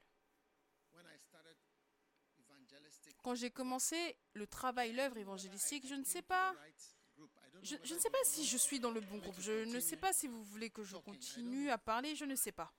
Quand 3.23 3.35
j'ai 3.35 3.51
commencé 3.51 4.17
le 4.33 4.47
travail, 4.47 4.93
l'œuvre 4.93 5.17
évangélistique, 5.17 5.87
je 5.87 5.95
ne 5.95 6.03
sais 6.03 6.21
pas, 6.21 6.53
right 6.53 6.95
group. 7.15 7.31
I 7.37 7.41
don't 7.41 7.53
je, 7.65 7.93
ne 7.93 7.99
sais 7.99 8.09
pas 8.09 8.23
si 8.23 8.45
je 8.45 8.57
suis 8.57 8.79
dans 8.79 8.91
le 8.91 9.01
bon 9.01 9.17
groupe. 9.17 9.39
Je 9.39 9.65
ne 9.65 9.79
sais 9.79 9.97
pas 9.97 10.13
si 10.13 10.27
vous 10.27 10.43
voulez 10.43 10.69
que 10.69 10.83
je 10.83 10.95
continue 10.97 11.69
à 11.69 11.77
parler, 11.77 12.15
je 12.15 12.25
ne 12.25 12.35
sais 12.35 12.51
pas. 12.51 12.71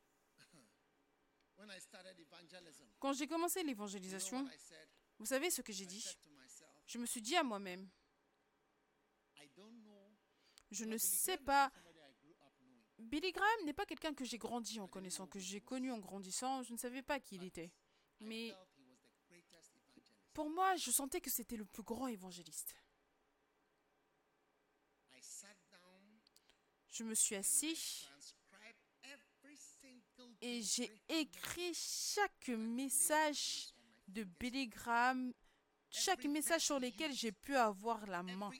Quand 3.00 3.12
j'ai 3.12 3.26
commencé 3.26 3.62
l'évangélisation, 3.62 4.48
vous 5.18 5.26
savez 5.26 5.50
ce 5.50 5.62
que 5.62 5.72
j'ai 5.72 5.86
dit? 5.86 6.06
Je 6.86 6.98
me 6.98 7.06
suis 7.06 7.20
dit 7.20 7.34
à 7.36 7.42
moi-même, 7.42 7.88
je 10.70 10.84
ne 10.84 10.98
sais 10.98 11.38
pas. 11.38 11.72
Billy 12.98 13.32
Graham 13.32 13.64
n'est 13.64 13.74
pas 13.74 13.86
quelqu'un 13.86 14.14
que 14.14 14.24
j'ai 14.24 14.38
grandi 14.38 14.80
en 14.80 14.88
connaissant, 14.88 15.26
que 15.26 15.38
j'ai 15.38 15.60
connu 15.60 15.90
en 15.90 15.98
grandissant. 15.98 16.62
Je 16.62 16.72
ne 16.72 16.78
savais 16.78 17.02
pas 17.02 17.20
qui 17.20 17.36
il 17.36 17.44
était. 17.44 17.72
Mais 18.20 18.54
pour 20.32 20.48
moi, 20.48 20.76
je 20.76 20.90
sentais 20.90 21.20
que 21.20 21.30
c'était 21.30 21.56
le 21.56 21.64
plus 21.64 21.82
grand 21.82 22.06
évangéliste. 22.06 22.74
Je 26.96 27.04
me 27.04 27.14
suis 27.14 27.34
assis 27.34 28.08
et 30.40 30.62
j'ai 30.62 30.90
écrit 31.10 31.74
chaque 31.74 32.48
message 32.48 33.68
de. 34.08 34.24
Billy 34.24 34.66
Graham, 34.68 35.34
chaque 35.90 36.24
message 36.24 36.64
sur 36.64 36.78
lesquels 36.78 37.12
j'ai 37.12 37.32
pu 37.32 37.54
avoir 37.54 38.06
la 38.06 38.22
main, 38.22 38.50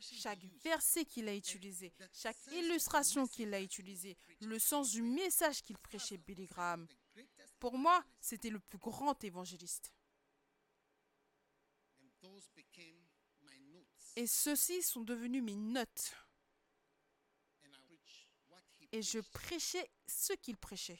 chaque 0.00 0.42
verset 0.64 1.04
qu'il 1.04 1.28
a 1.28 1.34
utilisé, 1.34 1.92
chaque 2.14 2.38
illustration 2.46 3.26
qu'il 3.26 3.52
a 3.52 3.60
utilisée, 3.60 4.16
le 4.40 4.58
sens 4.58 4.92
du 4.92 5.02
message 5.02 5.60
qu'il 5.60 5.76
prêchait 5.76 6.16
Billy 6.16 6.46
Graham. 6.46 6.86
Pour 7.58 7.76
moi, 7.76 8.02
c'était 8.20 8.50
le 8.50 8.60
plus 8.60 8.78
grand 8.78 9.22
évangéliste. 9.22 9.92
Et 14.16 14.26
ceux-ci 14.26 14.82
sont 14.82 15.02
devenus 15.02 15.42
mes 15.42 15.56
notes. 15.56 16.14
and 17.66 17.74
I 17.74 17.82
preach 17.90 18.30
what 18.46 18.62
he 18.70 18.78
Et 18.96 19.02
je 19.02 19.18
prêchais 19.18 19.90
ce 20.06 20.32
qu'il 20.32 20.56
prêchait. 20.56 20.98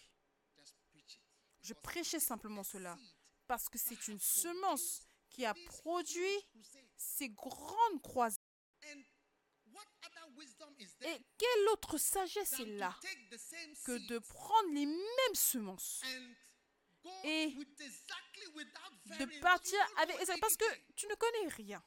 Je 1.62 1.72
prêchais 1.72 2.20
simplement 2.20 2.62
cela. 2.62 2.98
Parce 3.46 3.70
que 3.70 3.78
c'est 3.78 4.08
une 4.08 4.20
semence 4.20 5.00
qui 5.30 5.46
a 5.46 5.54
produit 5.64 6.38
ces 6.98 7.30
grandes 7.30 8.02
croisades. 8.02 8.38
Et 11.00 11.18
quelle 11.38 11.68
autre 11.72 11.96
sagesse 11.96 12.60
est 12.60 12.76
là 12.76 12.94
que 13.86 13.96
de 14.08 14.18
prendre 14.18 14.74
les 14.74 14.84
mêmes 14.84 15.34
semences 15.34 16.02
et 17.24 17.46
de 19.06 19.40
partir 19.40 19.78
avec 19.96 20.18
parce 20.38 20.56
que 20.58 20.64
tu 20.96 21.06
ne 21.06 21.14
connais 21.14 21.48
rien 21.48 21.82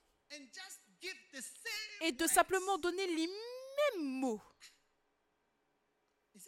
et 2.02 2.12
de 2.14 2.26
simplement 2.26 2.80
donner 2.80 3.06
les 3.06 3.28
mêmes 3.28 4.20
mots. 4.20 4.42
Is 6.36 6.48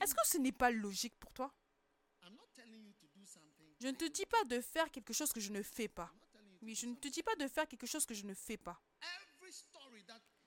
Est-ce 0.00 0.14
que 0.14 0.26
ce 0.26 0.38
n'est 0.38 0.52
pas 0.52 0.70
logique 0.70 1.18
pour 1.18 1.32
toi? 1.32 1.54
Je 3.80 3.88
ne 3.88 3.92
te 3.92 4.04
dis 4.06 4.26
pas 4.26 4.44
de 4.44 4.60
faire 4.60 4.90
quelque 4.90 5.12
chose 5.12 5.32
que 5.32 5.40
je 5.40 5.50
ne 5.50 5.62
fais 5.62 5.88
pas. 5.88 6.12
Oui, 6.62 6.74
je 6.74 6.86
ne 6.86 6.94
te 6.94 7.08
dis 7.08 7.22
pas 7.22 7.36
de 7.36 7.46
faire 7.48 7.68
quelque 7.68 7.86
chose 7.86 8.06
que 8.06 8.14
je 8.14 8.24
ne 8.24 8.34
fais 8.34 8.56
pas. 8.56 8.80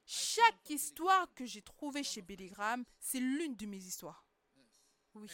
Chaque 0.06 0.70
histoire 0.70 1.34
que 1.36 1.46
j'ai 1.46 1.62
trouvée 1.62 2.04
chez 2.04 2.22
Billy 2.22 2.50
Graham, 2.50 2.84
c'est 3.00 3.20
l'une 3.20 3.56
de 3.56 3.66
mes 3.66 3.78
histoires. 3.78 4.26
Oui. 5.14 5.30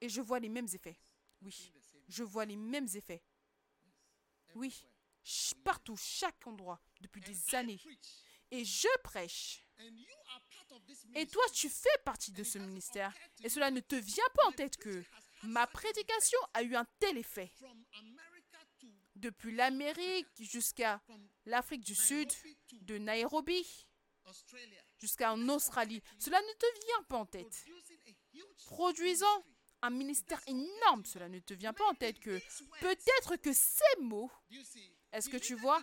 Et 0.00 0.08
je 0.08 0.20
vois 0.20 0.38
les 0.38 0.48
mêmes 0.48 0.68
effets. 0.72 0.98
Oui. 1.42 1.72
Je 2.08 2.22
vois 2.22 2.44
les 2.44 2.56
mêmes 2.56 2.88
effets. 2.94 3.22
Oui. 4.54 4.86
Partout, 5.64 5.96
chaque 5.96 6.46
endroit, 6.46 6.80
depuis 7.00 7.20
des 7.20 7.54
années. 7.54 7.80
Et 8.50 8.64
je 8.64 8.88
prêche. 9.02 9.64
Et 11.14 11.26
toi, 11.26 11.42
tu 11.52 11.68
fais 11.68 11.88
partie 12.04 12.32
de 12.32 12.42
ce 12.44 12.58
ministère. 12.58 13.12
Et 13.42 13.48
cela 13.48 13.70
ne 13.70 13.80
te 13.80 13.96
vient 13.96 14.28
pas 14.34 14.46
en 14.46 14.52
tête 14.52 14.76
que 14.76 15.02
ma 15.44 15.66
prédication 15.66 16.38
a 16.54 16.62
eu 16.62 16.74
un 16.74 16.86
tel 16.98 17.18
effet. 17.18 17.52
Depuis 19.16 19.54
l'Amérique 19.54 20.28
jusqu'à 20.38 21.00
l'Afrique 21.46 21.84
du 21.84 21.94
Sud, 21.94 22.28
de 22.72 22.98
Nairobi 22.98 23.86
jusqu'en 24.98 25.48
Australie. 25.48 26.02
Cela 26.18 26.40
ne 26.40 26.52
te 26.52 26.86
vient 26.86 27.02
pas 27.04 27.16
en 27.18 27.26
tête. 27.26 27.64
Produisant 28.66 29.44
un 29.82 29.90
ministère 29.90 30.40
énorme, 30.46 31.04
cela 31.04 31.28
ne 31.28 31.38
te 31.38 31.54
vient 31.54 31.72
pas 31.72 31.86
en 31.86 31.94
tête 31.94 32.18
que 32.18 32.38
peut-être 32.80 33.36
que 33.36 33.52
ces 33.52 34.00
mots, 34.00 34.30
est-ce 35.12 35.28
que 35.28 35.36
tu 35.36 35.54
vois, 35.54 35.82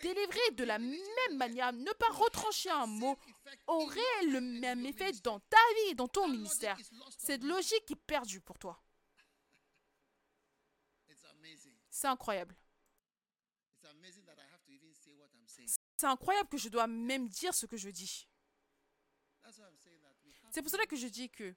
délivrés 0.00 0.50
de 0.52 0.64
la 0.64 0.78
même 0.78 1.36
manière, 1.36 1.72
ne 1.72 1.92
pas 1.92 2.08
retrancher 2.10 2.70
un 2.70 2.86
mot, 2.86 3.18
aurait 3.66 4.26
le 4.30 4.40
même 4.40 4.86
effet 4.86 5.12
dans 5.22 5.40
ta 5.40 5.56
vie 5.86 5.94
dans 5.94 6.08
ton 6.08 6.28
ministère. 6.28 6.78
Cette 7.18 7.42
logique 7.42 7.90
est 7.90 7.96
perdue 7.96 8.40
pour 8.40 8.58
toi. 8.58 8.80
C'est 11.90 12.06
incroyable. 12.06 12.56
C'est 15.96 16.06
incroyable 16.06 16.48
que 16.48 16.58
je 16.58 16.68
dois 16.68 16.86
même 16.86 17.28
dire 17.28 17.54
ce 17.54 17.66
que 17.66 17.76
je 17.76 17.90
dis. 17.90 18.28
C'est 20.50 20.62
pour 20.62 20.70
cela 20.70 20.86
que 20.86 20.96
je 20.96 21.08
dis 21.08 21.30
que 21.30 21.54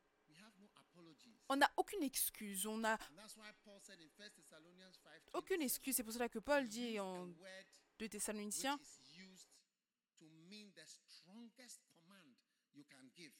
on 1.49 1.55
n'a 1.55 1.71
aucune 1.77 2.03
excuse, 2.03 2.67
And 5.33 5.41
that's 5.41 5.49
why 5.49 5.49
Paul 5.49 5.49
said 5.49 5.59
in 5.59 5.59
1 5.59 5.59
Thessalonians 5.59 5.59
5 5.59 5.59
aucune 5.59 5.61
excuse. 5.61 5.95
C'est 5.95 6.03
pour 6.03 6.13
cela 6.13 6.29
que 6.29 6.39
Paul 6.39 6.67
dit 6.67 6.99
en 6.99 7.23
a 7.23 7.25
word 7.25 7.65
2 7.97 8.09
Thessaloniciens, 8.09 8.77
which 8.77 8.87
is 8.87 9.17
used 9.17 9.49
to 10.19 10.25
mean 10.49 10.71
the 10.75 10.85
strongest 10.85 11.81
command 11.93 12.35
you 12.73 12.83
can 12.89 13.09
give 13.15 13.33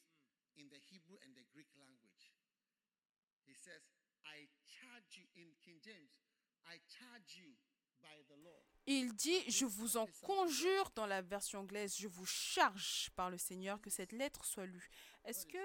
in 0.57 0.67
the 0.69 0.79
Hebrew 0.91 1.17
and 1.23 1.33
the 1.35 1.45
Greek 1.53 1.69
language. 1.77 2.33
He 3.45 3.53
says, 3.53 3.81
I 4.25 4.47
charge 4.65 5.17
you 5.17 5.27
in 5.35 5.53
King 5.63 5.79
James, 5.81 6.11
I 6.65 6.79
charge 6.87 7.37
you 7.37 7.55
by 8.01 8.23
the 8.27 8.37
Lord. 8.43 8.67
il 8.87 9.13
dit, 9.13 9.43
je 9.51 9.65
vous 9.65 9.97
en 9.97 10.07
conjure 10.21 10.89
dans 10.95 11.05
la 11.05 11.21
version 11.21 11.59
anglaise, 11.59 11.97
je 11.97 12.07
vous 12.07 12.25
charge 12.25 13.09
par 13.15 13.29
le 13.29 13.37
Seigneur 13.37 13.81
que 13.81 13.89
cette 13.89 14.13
lettre 14.13 14.45
soit 14.45 14.65
lue. 14.65 14.89
Est-ce 15.25 15.45
que 15.45 15.57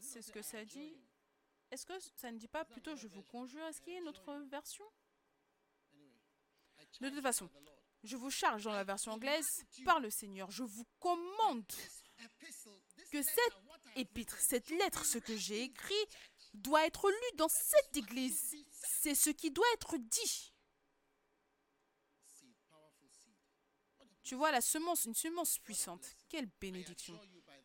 c'est 0.00 0.22
ce 0.22 0.32
que 0.32 0.42
ça 0.42 0.64
dit? 0.64 0.96
Est-ce 1.70 1.86
que 1.86 1.98
ça 2.16 2.32
ne 2.32 2.38
dit 2.38 2.48
pas 2.48 2.64
plutôt 2.64 2.96
je 2.96 3.06
vous 3.06 3.22
conjure? 3.22 3.64
Est-ce 3.66 3.80
qu'il 3.80 3.92
y 3.92 3.96
a 3.96 4.00
une 4.00 4.08
autre 4.08 4.34
version? 4.50 4.84
De 7.00 7.08
toute 7.08 7.22
façon, 7.22 7.48
je 8.04 8.16
vous 8.16 8.30
charge 8.30 8.64
dans 8.64 8.72
la 8.72 8.84
version 8.84 9.12
anglaise 9.12 9.64
par 9.84 10.00
le 10.00 10.10
Seigneur. 10.10 10.50
Je 10.50 10.62
vous 10.62 10.86
commande 10.98 11.66
que 13.10 13.22
cette 13.22 13.56
épître, 13.96 14.36
cette 14.38 14.70
lettre, 14.70 15.04
ce 15.04 15.18
que 15.18 15.36
j'ai 15.36 15.62
écrit, 15.62 16.06
doit 16.54 16.86
être 16.86 17.10
lu 17.10 17.36
dans 17.36 17.48
cette 17.48 17.96
église. 17.96 18.56
C'est 18.70 19.14
ce 19.14 19.30
qui 19.30 19.50
doit 19.50 19.66
être 19.74 19.96
dit. 19.96 20.52
Tu 24.22 24.34
vois 24.34 24.52
la 24.52 24.60
semence, 24.60 25.04
une 25.04 25.14
semence 25.14 25.58
puissante. 25.58 26.16
Quelle 26.28 26.46
bénédiction. 26.60 27.18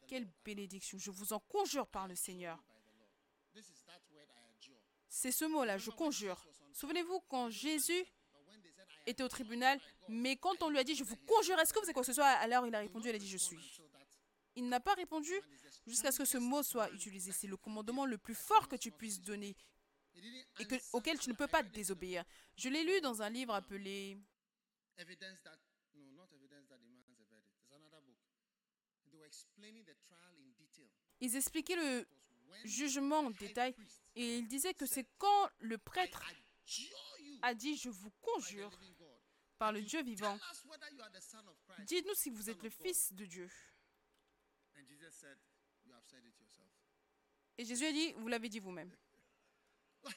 Quelle 0.08 0.28
bénédiction. 0.44 0.98
Je 0.98 1.12
vous 1.12 1.34
en 1.34 1.40
conjure 1.40 1.88
par 1.88 2.08
le 2.08 2.16
Seigneur. 2.16 2.64
C'est 5.10 5.32
ce 5.32 5.46
mot-là, 5.46 5.78
je 5.78 5.92
conjure. 5.92 6.46
Souvenez-vous 6.74 7.22
quand 7.22 7.50
Jésus 7.50 8.06
était 9.08 9.24
au 9.24 9.28
tribunal, 9.28 9.80
mais 10.08 10.36
quand 10.36 10.62
on 10.62 10.70
lui 10.70 10.78
a 10.78 10.84
dit, 10.84 10.96
je 10.96 11.04
vous 11.04 11.16
conjure, 11.16 11.58
est-ce 11.60 11.74
que 11.74 11.80
vous 11.80 11.86
avez 11.86 11.94
quoi 11.94 12.04
que 12.04 12.08
ce 12.08 12.14
soit 12.14 12.28
Alors 12.28 12.68
il 12.68 12.76
a 12.76 12.80
répondu, 12.80 13.10
il 13.10 13.16
a 13.16 13.18
dit, 13.18 13.28
je 13.28 13.38
suis. 13.38 13.80
Il 14.56 14.68
n'a 14.70 14.80
pas 14.80 14.94
répondu 14.94 15.34
jusqu'à 15.86 16.12
ce 16.12 16.20
que 16.20 16.26
ce 16.26 16.38
mot 16.38 16.64
soit 16.64 16.92
utilisé. 16.92 17.32
C'est 17.32 17.48
le 17.48 17.58
commandement 17.58 18.06
le 18.06 18.18
plus 18.18 18.36
fort 18.36 18.68
que 18.68 18.76
tu 18.76 18.92
puisses 18.92 19.22
donner 19.22 19.56
et 20.60 20.66
que, 20.66 20.76
auquel 20.94 21.20
tu 21.20 21.30
ne 21.30 21.36
peux 21.36 21.48
pas 21.48 21.64
désobéir. 21.64 22.24
Je 22.56 22.70
l'ai 22.70 22.84
lu 22.84 23.00
dans 23.02 23.22
un 23.22 23.30
livre 23.30 23.54
appelé. 23.54 24.18
Ils 31.20 31.36
expliquaient 31.36 31.76
le 31.76 32.08
jugement 32.66 33.20
en 33.20 33.30
détail 33.32 33.76
et 34.16 34.38
ils 34.40 34.48
disaient 34.48 34.74
que 34.74 34.86
c'est 34.86 35.06
quand 35.18 35.50
le 35.60 35.78
prêtre 35.78 36.24
a 37.42 37.54
dit 37.54 37.78
Je 37.78 37.90
vous 37.90 38.12
conjure. 38.22 38.72
Par 39.58 39.72
le 39.72 39.82
Dieu 39.82 40.02
vivant, 40.04 40.38
dites-nous 41.86 42.14
si 42.16 42.30
vous 42.30 42.50
êtes 42.50 42.62
le 42.64 42.70
Fils 42.70 43.14
de 43.14 43.26
Dieu. 43.26 43.50
Et 47.58 47.66
Jésus 47.66 47.86
a 47.86 47.92
dit 47.92 48.14
Vous 48.14 48.28
l'avez 48.28 48.50
dit 48.50 48.60
vous-même. 48.60 48.92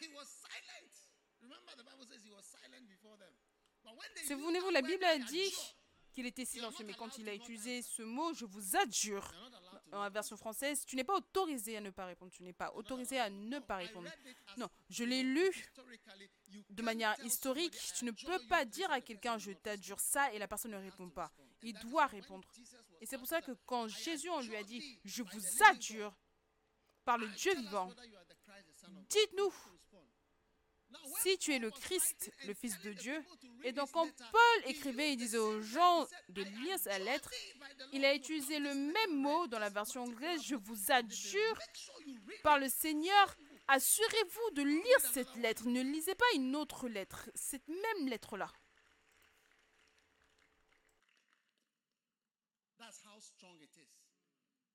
Souvenez-vous, 4.26 4.70
la 4.70 4.82
Bible 4.82 5.04
a 5.04 5.18
dit 5.18 5.52
qu'il 6.12 6.26
était 6.26 6.44
silencieux, 6.44 6.84
mais 6.84 6.94
quand 6.94 7.16
il 7.18 7.28
a 7.28 7.34
utilisé 7.34 7.82
ce 7.82 8.02
mot, 8.02 8.34
je 8.34 8.44
vous 8.44 8.76
adjure, 8.76 9.32
La 9.92 10.08
version 10.08 10.36
française, 10.36 10.84
tu 10.86 10.96
n'es 10.96 11.04
pas 11.04 11.16
autorisé 11.16 11.76
à 11.76 11.80
ne 11.80 11.90
pas 11.90 12.06
répondre, 12.06 12.30
tu 12.30 12.42
n'es 12.42 12.52
pas 12.52 12.72
autorisé 12.74 13.18
à 13.18 13.28
ne 13.28 13.58
pas 13.58 13.76
répondre. 13.76 14.08
Non, 14.56 14.68
je 14.88 15.04
l'ai 15.04 15.22
lu 15.22 15.50
de 16.68 16.82
manière 16.82 17.18
historique, 17.24 17.76
tu 17.96 18.04
ne 18.04 18.12
peux 18.12 18.38
pas 18.48 18.64
dire 18.64 18.90
à 18.90 19.00
quelqu'un 19.00 19.38
je 19.38 19.52
t'adjure 19.52 20.00
ça 20.00 20.32
et 20.32 20.38
la 20.38 20.48
personne 20.48 20.72
ne 20.72 20.76
répond 20.76 21.08
pas. 21.08 21.30
Il 21.62 21.74
doit 21.80 22.06
répondre. 22.06 22.46
Et 23.00 23.06
c'est 23.06 23.18
pour 23.18 23.26
ça 23.26 23.42
que 23.42 23.52
quand 23.66 23.88
Jésus, 23.88 24.30
on 24.30 24.40
lui 24.40 24.56
a 24.56 24.62
dit, 24.62 24.98
je 25.04 25.22
vous 25.22 25.62
adjure 25.70 26.14
par 27.04 27.18
le 27.18 27.28
Dieu 27.28 27.54
vivant, 27.56 27.90
dites-nous 29.08 29.52
To 29.52 29.72
respond. 29.72 29.98
Now, 29.98 29.98
when 29.98 30.79
si 31.20 31.38
tu 31.38 31.54
es 31.54 31.58
le 31.58 31.70
Christ, 31.70 32.32
le 32.46 32.54
Fils 32.54 32.80
de 32.80 32.92
Dieu. 32.92 33.22
Et 33.64 33.72
donc 33.72 33.90
quand 33.92 34.08
Paul 34.32 34.62
écrivait 34.66 35.14
the 35.14 35.18
disait 35.18 35.38
aux 35.38 35.60
gens 35.60 36.06
de 36.28 36.42
lire 36.42 36.78
sa 36.78 36.98
lettre, 36.98 37.30
il 37.92 38.04
a 38.04 38.14
utilisé 38.14 38.58
le 38.58 38.74
même 38.74 39.16
mot 39.16 39.46
dans 39.46 39.58
la 39.58 39.68
version 39.68 40.04
anglaise, 40.04 40.42
je 40.42 40.54
vous 40.54 40.90
adjure 40.90 41.58
par 42.42 42.58
le 42.58 42.68
Seigneur, 42.68 43.36
assurez-vous 43.68 44.54
de 44.54 44.62
lire 44.62 45.00
cette 45.12 45.34
lettre. 45.36 45.66
Ne 45.66 45.82
lisez 45.82 46.14
pas 46.14 46.24
une 46.34 46.56
autre 46.56 46.88
lettre, 46.88 47.30
cette 47.34 47.68
même 47.68 48.08
lettre-là. 48.08 48.50
That's 52.78 53.02
how 53.04 53.20
strong 53.20 53.56
it 53.62 53.76
is. 53.76 53.88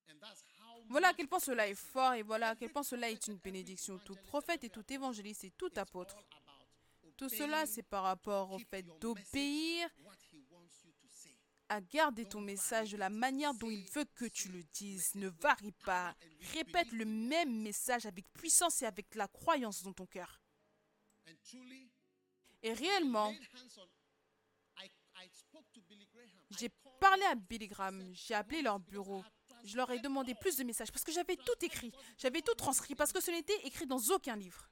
And 0.07 0.19
that's 0.21 0.43
how 0.59 0.74
Voilà 0.89 1.09
à 1.09 1.13
quel 1.13 1.27
point 1.27 1.39
cela 1.39 1.67
est 1.67 1.75
fort 1.75 2.13
et 2.13 2.21
voilà 2.23 2.49
à 2.49 2.55
quel 2.55 2.71
point 2.71 2.83
cela 2.83 3.09
est 3.09 3.27
une 3.27 3.37
bénédiction. 3.37 3.97
Tout 3.99 4.15
prophète 4.27 4.63
et 4.63 4.69
tout 4.69 4.85
évangéliste 4.91 5.43
et 5.43 5.51
tout 5.51 5.71
apôtre. 5.75 6.15
Tout 7.17 7.29
cela, 7.29 7.65
c'est 7.65 7.83
par 7.83 8.03
rapport 8.03 8.51
au 8.51 8.59
fait 8.59 8.83
d'obéir 8.99 9.89
à 11.69 11.81
garder 11.81 12.25
ton 12.25 12.41
message 12.41 12.91
de 12.91 12.97
la 12.97 13.09
manière 13.09 13.53
dont 13.53 13.69
il 13.69 13.83
veut 13.91 14.05
que 14.15 14.25
tu 14.25 14.49
le 14.49 14.63
dises. 14.73 15.15
Ne 15.15 15.29
varie 15.29 15.71
pas. 15.71 16.15
Répète 16.53 16.91
le 16.91 17.05
même 17.05 17.61
message 17.61 18.05
avec 18.05 18.27
puissance 18.33 18.81
et 18.81 18.85
avec 18.85 19.15
la 19.15 19.27
croyance 19.27 19.81
dans 19.81 19.93
ton 19.93 20.05
cœur. 20.05 20.41
Et 22.61 22.73
réellement, 22.73 23.33
j'ai 26.59 26.69
parlé 26.99 27.23
à 27.23 27.35
Billy 27.35 27.67
Graham, 27.67 28.13
j'ai 28.13 28.33
appelé 28.33 28.61
leur 28.61 28.79
bureau. 28.79 29.23
Je 29.65 29.75
leur 29.77 29.89
ai 29.91 29.99
demandé 29.99 30.35
plus 30.35 30.55
de 30.57 30.63
messages 30.63 30.91
parce 30.91 31.03
que 31.03 31.11
j'avais 31.11 31.35
tout 31.35 31.57
écrit, 31.61 31.91
j'avais 32.17 32.41
tout 32.41 32.53
transcrit 32.53 32.95
parce 32.95 33.11
que 33.11 33.19
ce 33.19 33.31
n'était 33.31 33.59
écrit 33.65 33.85
dans 33.87 33.99
aucun 34.11 34.35
livre. 34.35 34.69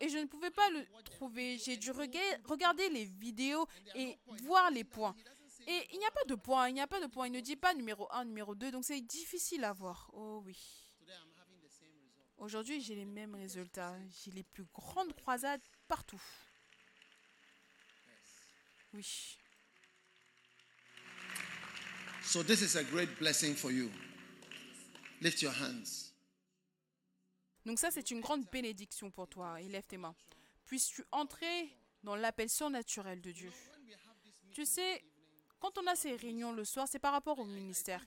Et 0.00 0.08
je 0.08 0.18
ne 0.18 0.24
pouvais 0.26 0.50
pas 0.50 0.68
le 0.70 0.84
trouver. 1.04 1.58
J'ai 1.58 1.76
dû 1.76 1.90
rega- 1.92 2.38
regarder 2.44 2.88
les 2.88 3.04
vidéos 3.04 3.66
et 3.94 4.18
voir 4.42 4.70
les 4.70 4.84
points. 4.84 5.14
Et 5.66 5.86
il 5.92 5.98
n'y 5.98 6.04
a 6.06 6.10
pas 6.10 6.24
de 6.24 6.34
points, 6.34 6.68
il 6.68 6.74
n'y 6.74 6.80
a 6.80 6.86
pas 6.86 7.00
de 7.00 7.06
points. 7.06 7.26
Il 7.26 7.32
ne 7.32 7.40
dit 7.40 7.56
pas 7.56 7.72
numéro 7.74 8.10
1, 8.12 8.24
numéro 8.24 8.54
2, 8.54 8.70
donc 8.70 8.84
c'est 8.84 9.00
difficile 9.00 9.64
à 9.64 9.72
voir. 9.72 10.10
Oh 10.12 10.42
oui. 10.44 10.58
Aujourd'hui, 12.38 12.80
j'ai 12.80 12.94
les 12.96 13.04
mêmes 13.04 13.34
résultats. 13.34 13.94
J'ai 14.24 14.30
les 14.32 14.42
plus 14.42 14.64
grandes 14.74 15.14
croisades 15.14 15.62
partout. 15.86 16.20
Oui. 18.92 19.38
So 22.24 22.42
this 22.42 22.62
is 22.62 22.76
a 22.76 22.82
great 22.82 23.18
blessing 23.18 23.54
for 23.54 23.70
you. 23.70 23.90
Lift 25.20 25.42
your 25.42 25.52
hands. 25.52 26.12
Donc 27.64 27.78
ça, 27.78 27.90
c'est 27.90 28.10
une 28.10 28.20
grande 28.20 28.44
bénédiction 28.50 29.10
pour 29.10 29.28
toi. 29.28 29.60
Élève 29.60 29.84
tes 29.86 29.96
mains. 29.96 30.14
Puisses-tu 30.66 31.04
entrer 31.12 31.70
dans 32.02 32.16
l'appel 32.16 32.48
surnaturel 32.48 33.20
de 33.20 33.30
Dieu. 33.30 33.52
Tu 34.52 34.66
sais, 34.66 35.02
quand 35.58 35.78
on 35.78 35.86
a 35.86 35.94
ces 35.94 36.16
réunions 36.16 36.52
le 36.52 36.64
soir, 36.64 36.86
c'est 36.88 36.98
par 36.98 37.12
rapport 37.12 37.38
au 37.38 37.44
ministère. 37.44 38.04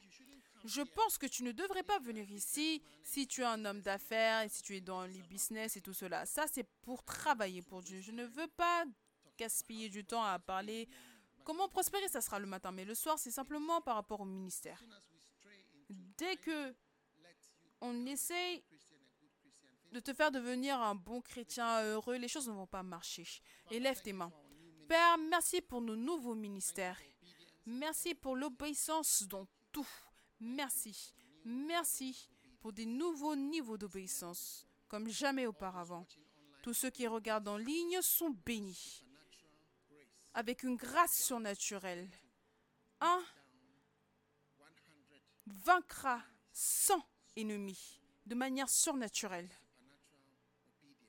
Je 0.65 0.81
pense 0.81 1.17
que 1.17 1.27
tu 1.27 1.43
ne 1.43 1.51
devrais 1.51 1.83
pas 1.83 1.99
venir 1.99 2.29
ici 2.29 2.81
si 3.03 3.27
tu 3.27 3.41
es 3.41 3.45
un 3.45 3.63
homme 3.65 3.81
d'affaires 3.81 4.41
et 4.41 4.49
si 4.49 4.61
tu 4.61 4.75
es 4.75 4.81
dans 4.81 5.05
les 5.05 5.21
business 5.23 5.77
et 5.77 5.81
tout 5.81 5.93
cela. 5.93 6.25
Ça, 6.25 6.45
c'est 6.51 6.67
pour 6.81 7.03
travailler 7.03 7.61
pour 7.61 7.81
Dieu. 7.81 8.01
Je 8.01 8.11
ne 8.11 8.25
veux 8.25 8.47
pas 8.47 8.85
gaspiller 9.37 9.89
du 9.89 10.03
temps 10.03 10.23
à 10.23 10.39
parler. 10.39 10.89
Comment 11.47 11.69
prospérer, 11.69 12.09
ça 12.09 12.19
sera 12.19 12.39
le 12.39 12.45
matin. 12.45 12.73
Mais 12.73 12.83
le 12.83 12.93
soir, 12.93 13.17
c'est 13.17 13.31
simplement 13.31 13.79
par 13.79 13.95
rapport 13.95 14.19
au 14.19 14.25
ministère. 14.25 14.83
Dès 15.89 16.35
que 16.35 16.75
on 17.79 18.05
essaye 18.05 18.65
de 19.93 20.01
te 20.01 20.13
faire 20.13 20.29
devenir 20.29 20.77
un 20.81 20.93
bon 20.93 21.21
chrétien 21.21 21.83
heureux, 21.83 22.17
les 22.17 22.27
choses 22.27 22.49
ne 22.49 22.53
vont 22.53 22.67
pas 22.67 22.83
marcher. 22.83 23.25
Élève 23.71 24.01
tes 24.01 24.11
mains. 24.11 24.33
Père, 24.89 25.17
merci 25.17 25.61
pour 25.61 25.79
nos 25.79 25.95
nouveaux 25.95 26.35
ministères. 26.35 26.99
Merci 27.65 28.13
pour 28.13 28.35
l'obéissance 28.35 29.23
dans 29.23 29.47
tout. 29.71 29.87
Merci. 30.41 31.13
Merci 31.45 32.27
pour 32.59 32.73
des 32.73 32.85
nouveaux 32.85 33.37
niveaux 33.37 33.77
d'obéissance, 33.77 34.67
comme 34.89 35.07
jamais 35.07 35.47
auparavant. 35.47 36.05
Tous 36.61 36.73
ceux 36.73 36.89
qui 36.89 37.07
regardent 37.07 37.47
en 37.47 37.55
ligne 37.55 38.01
sont 38.01 38.31
bénis, 38.45 39.06
avec 40.37 40.61
une 40.61 40.75
grâce 40.75 41.19
surnaturelle. 41.19 42.07
Un 43.01 43.23
vaincra 45.47 46.21
100 46.53 47.03
ennemis 47.37 47.99
de 48.27 48.35
manière 48.35 48.69
surnaturelle, 48.69 49.49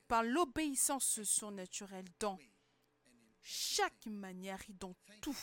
par 0.07 0.23
l'obéissance 0.23 1.21
surnaturelle 1.21 2.07
dans 2.19 2.39
chaque 3.43 4.07
manière 4.07 4.63
et 4.67 4.73
dans 4.73 4.95
tout. 5.21 5.37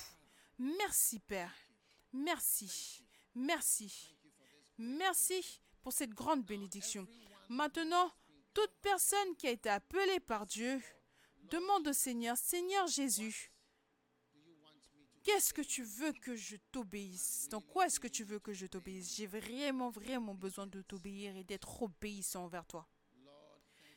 Merci 0.58 1.20
Père. 1.20 1.54
Merci. 2.12 3.04
Merci. 3.36 4.16
Merci 4.78 5.60
pour 5.80 5.92
cette 5.92 6.10
grande 6.10 6.44
bénédiction. 6.44 7.06
Maintenant, 7.48 8.10
toute 8.52 8.74
personne 8.82 9.36
qui 9.36 9.46
a 9.46 9.52
été 9.52 9.68
appelée 9.68 10.18
par 10.18 10.44
Dieu 10.44 10.82
demande 11.50 11.86
au 11.86 11.92
Seigneur, 11.92 12.36
Seigneur 12.36 12.88
Jésus, 12.88 13.52
qu'est-ce 15.26 15.52
que 15.52 15.62
tu 15.62 15.82
veux 15.82 16.12
que 16.12 16.36
je 16.36 16.56
t'obéisse? 16.70 17.48
Dans 17.50 17.60
quoi 17.60 17.86
est-ce 17.86 17.98
que 17.98 18.06
tu 18.06 18.22
veux 18.22 18.38
que 18.38 18.52
je 18.52 18.66
t'obéisse? 18.66 19.16
J'ai 19.16 19.26
vraiment, 19.26 19.90
vraiment 19.90 20.34
besoin 20.34 20.68
de 20.68 20.82
t'obéir 20.82 21.36
et 21.36 21.42
d'être 21.42 21.82
obéissant 21.82 22.44
envers 22.44 22.64
toi. 22.64 22.88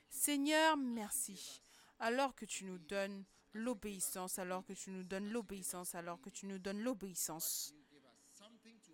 Seigneur, 0.09 0.75
merci. 0.75 1.61
Alors 1.99 2.33
que 2.33 2.45
tu 2.45 2.65
nous 2.65 2.79
donnes 2.79 3.23
l'obéissance, 3.53 4.39
alors 4.39 4.65
que 4.65 4.73
tu 4.73 4.89
nous 4.89 5.03
donnes 5.03 5.29
l'obéissance, 5.29 5.93
alors 5.93 6.19
que 6.19 6.31
tu 6.31 6.47
nous 6.47 6.57
donnes 6.57 6.81
l'obéissance. 6.81 7.75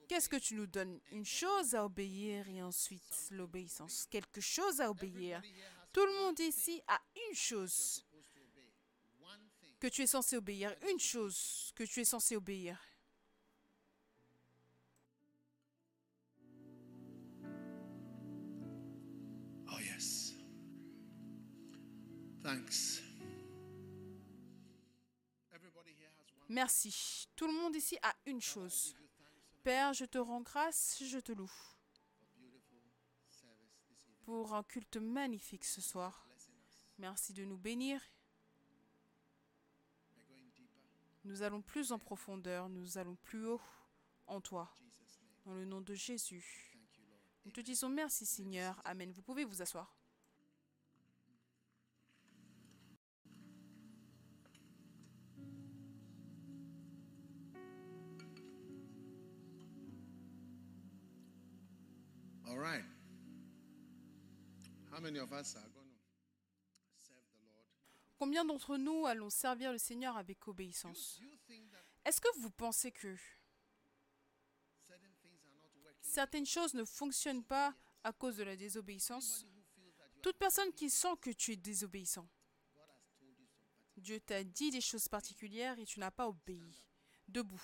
Qu'est-ce 0.10 0.28
que 0.28 0.36
tu 0.36 0.56
nous 0.56 0.68
donnes? 0.68 0.99
Une 1.12 1.26
chose 1.26 1.74
à 1.74 1.86
obéir 1.86 2.49
et 2.49 2.62
ensuite 2.62 3.30
l'obéissance. 3.32 4.07
Quelque 4.07 4.41
chose 4.41 4.82
à 4.82 4.90
obéir. 4.90 5.41
Tout 5.94 6.06
le 6.06 6.22
monde 6.22 6.40
ici 6.41 6.82
a 6.88 6.99
une 7.30 7.36
chose 7.36 8.06
que 9.86 9.90
tu 9.91 10.02
es 10.02 10.07
censé 10.07 10.36
obéir. 10.36 10.76
Une 10.90 10.99
chose 10.99 11.72
que 11.76 11.84
tu 11.84 11.99
es 12.02 12.06
censé 12.06 12.36
obéir. 12.36 12.80
Oh, 19.72 19.80
yes. 19.80 20.34
Thanks. 22.41 23.03
Merci. 26.49 27.28
Tout 27.36 27.45
le 27.45 27.53
monde 27.53 27.76
ici 27.76 27.95
a 28.02 28.16
une 28.26 28.41
chose. 28.41 28.95
Père, 29.64 29.94
je 29.94 30.06
te 30.06 30.18
rends 30.18 30.41
grâce, 30.41 31.03
je 31.03 31.20
te 31.20 31.32
loue 31.32 31.52
pour 34.24 34.56
un 34.56 34.64
culte 34.64 34.98
magnifique 34.98 35.66
ce 35.66 35.82
soir. 35.82 36.28
Merci 36.98 37.34
de 37.34 37.45
nous 37.45 37.57
bénir. 37.57 38.02
Nous 41.26 41.41
allons 41.41 41.61
plus 41.64 41.91
en 41.91 41.97
profondeur, 41.97 42.69
nous 42.69 42.99
allons 42.99 43.15
plus 43.15 43.47
haut 43.47 43.61
en 44.27 44.39
toi. 44.39 44.72
Dans 45.43 45.56
le 45.56 45.65
nom 45.65 45.81
de 45.81 45.95
Jésus. 45.95 46.77
Nous 47.45 47.52
te 47.52 47.61
disons 47.61 47.89
merci 47.89 48.27
Seigneur. 48.27 48.80
Amen. 48.85 49.11
Vous 49.11 49.23
pouvez 49.23 49.43
vous 49.43 49.61
asseoir. 49.61 49.95
All 62.47 62.60
right. 62.60 62.84
How 64.91 64.99
many 64.99 65.18
of 65.18 65.30
to 65.30 65.35
serve 65.43 65.72
the 65.73 65.81
Lord? 65.81 65.95
Combien 68.26 68.43
d'entre 68.43 68.77
nous 68.77 69.06
allons 69.06 69.30
servir 69.30 69.72
le 69.72 69.77
Seigneur 69.77 70.18
avec 70.18 70.47
obéissance? 70.47 71.22
Est-ce 72.03 72.19
que 72.19 72.39
vous 72.39 72.49
pensez 72.49 72.91
que 72.91 73.15
certaines 76.02 76.47
choses 76.47 76.73
ne 76.73 76.84
fonctionnent 76.85 77.43
pas 77.43 77.76
à 78.03 78.11
cause 78.11 78.38
de 78.38 78.43
la 78.43 78.56
désobéissance? 78.56 79.45
Toute 80.23 80.39
personne 80.39 80.73
qui 80.73 80.89
sent 80.89 81.15
que 81.22 81.30
tu 81.30 81.52
es 81.52 81.56
désobéissant. 81.56 82.27
Dieu 83.95 84.19
t'a 84.19 84.43
dit 84.43 84.72
des 84.72 84.81
choses 84.81 85.07
particulières 85.07 85.77
et 85.77 85.85
tu 85.85 85.99
n'as 85.99 86.10
pas 86.10 86.27
obéi. 86.27 86.84
Debout. 87.27 87.61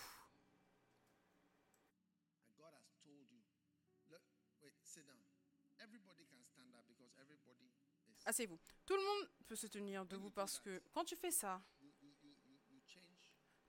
Asseyez-vous. 8.25 8.59
Tout 8.85 8.95
le 8.95 9.03
monde 9.03 9.29
peut 9.47 9.55
se 9.55 9.67
tenir 9.67 10.05
debout 10.05 10.31
parce 10.31 10.59
que 10.59 10.81
quand 10.91 11.05
tu 11.05 11.15
fais 11.15 11.31
ça, 11.31 11.61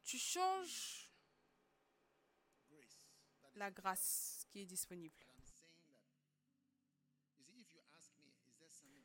tu 0.02 0.18
changes 0.18 1.10
la 3.54 3.70
grâce 3.70 4.44
qui 4.48 4.60
est 4.60 4.66
disponible. 4.66 5.14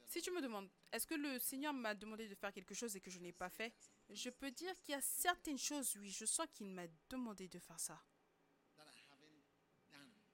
Si 0.08 0.22
tu 0.22 0.32
me 0.32 0.42
demandes, 0.42 0.70
est-ce 0.92 1.06
que 1.06 1.16
le 1.16 1.38
Seigneur 1.38 1.74
m'a 1.74 1.94
demandé 1.94 2.28
de 2.28 2.34
faire 2.34 2.54
quelque 2.54 2.74
chose 2.74 2.96
et 2.96 3.02
que 3.02 3.12
je 3.12 3.20
n'ai 3.20 3.34
pas 3.34 3.50
fait? 3.50 3.74
Je 4.10 4.30
peux 4.30 4.50
dire 4.50 4.74
qu'il 4.82 4.94
y 4.94 4.96
a 4.96 5.02
certaines 5.02 5.60
choses, 5.60 5.96
oui, 5.98 6.10
je 6.10 6.26
sens 6.26 6.48
qu'il 6.54 6.68
m'a 6.68 6.88
demandé 7.10 7.48
de 7.48 7.60
faire 7.60 7.80
ça, 7.80 8.02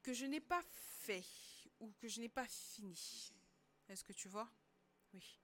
que 0.04 0.14
je 0.14 0.26
n'ai 0.26 0.40
pas 0.40 0.62
fait 0.62 1.26
ou 1.80 1.91
que 1.94 2.08
je 2.08 2.22
n'ai 2.22 2.30
pas 2.30 2.48
fini. 2.48 3.34
Est-ce 3.90 4.04
que 4.04 4.14
tu 4.14 4.30
vois? 4.30 4.50
Oui. 5.14 5.40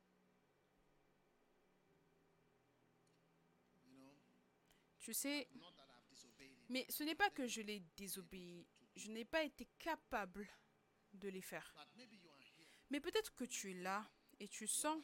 You 3.88 3.98
know, 3.98 4.14
Tu 5.10 5.15
sais, 5.15 5.49
mais 6.69 6.86
ce 6.88 7.02
n'est 7.02 7.15
pas 7.15 7.31
que 7.31 7.48
je 7.48 7.61
l'ai 7.61 7.80
désobéi, 7.98 8.68
je 8.95 9.10
n'ai 9.10 9.26
pas 9.26 9.44
été 9.44 9.65
capable 9.80 10.48
de 11.14 11.30
les 11.30 11.41
faire. 11.41 11.73
Mais 12.91 12.99
peut-être 12.99 13.34
que 13.34 13.44
tu 13.44 13.72
es 13.72 13.73
là 13.73 14.07
et 14.40 14.48
tu 14.48 14.68
sens, 14.68 15.03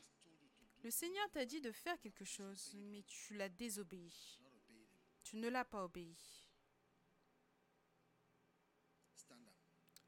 le 0.83 0.91
Seigneur 0.91 1.27
t'a 1.31 1.43
dit 1.43 1.59
de 1.59 1.71
faire 1.71 1.99
quelque 2.01 2.23
chose, 2.23 2.75
mais 2.75 3.01
tu 3.07 3.33
l'as 3.33 3.49
désobéi. 3.49 4.39
Tu 5.23 5.37
ne 5.37 5.49
l'as 5.49 5.65
pas 5.65 5.83
obéi. 5.83 6.15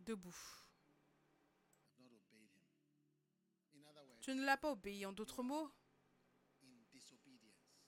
Debout. 0.01 0.37
Tu 4.21 4.35
ne 4.35 4.43
l'as 4.43 4.57
pas 4.57 4.73
obéi. 4.73 5.07
En 5.07 5.11
d'autres 5.11 5.41
mots, 5.41 5.71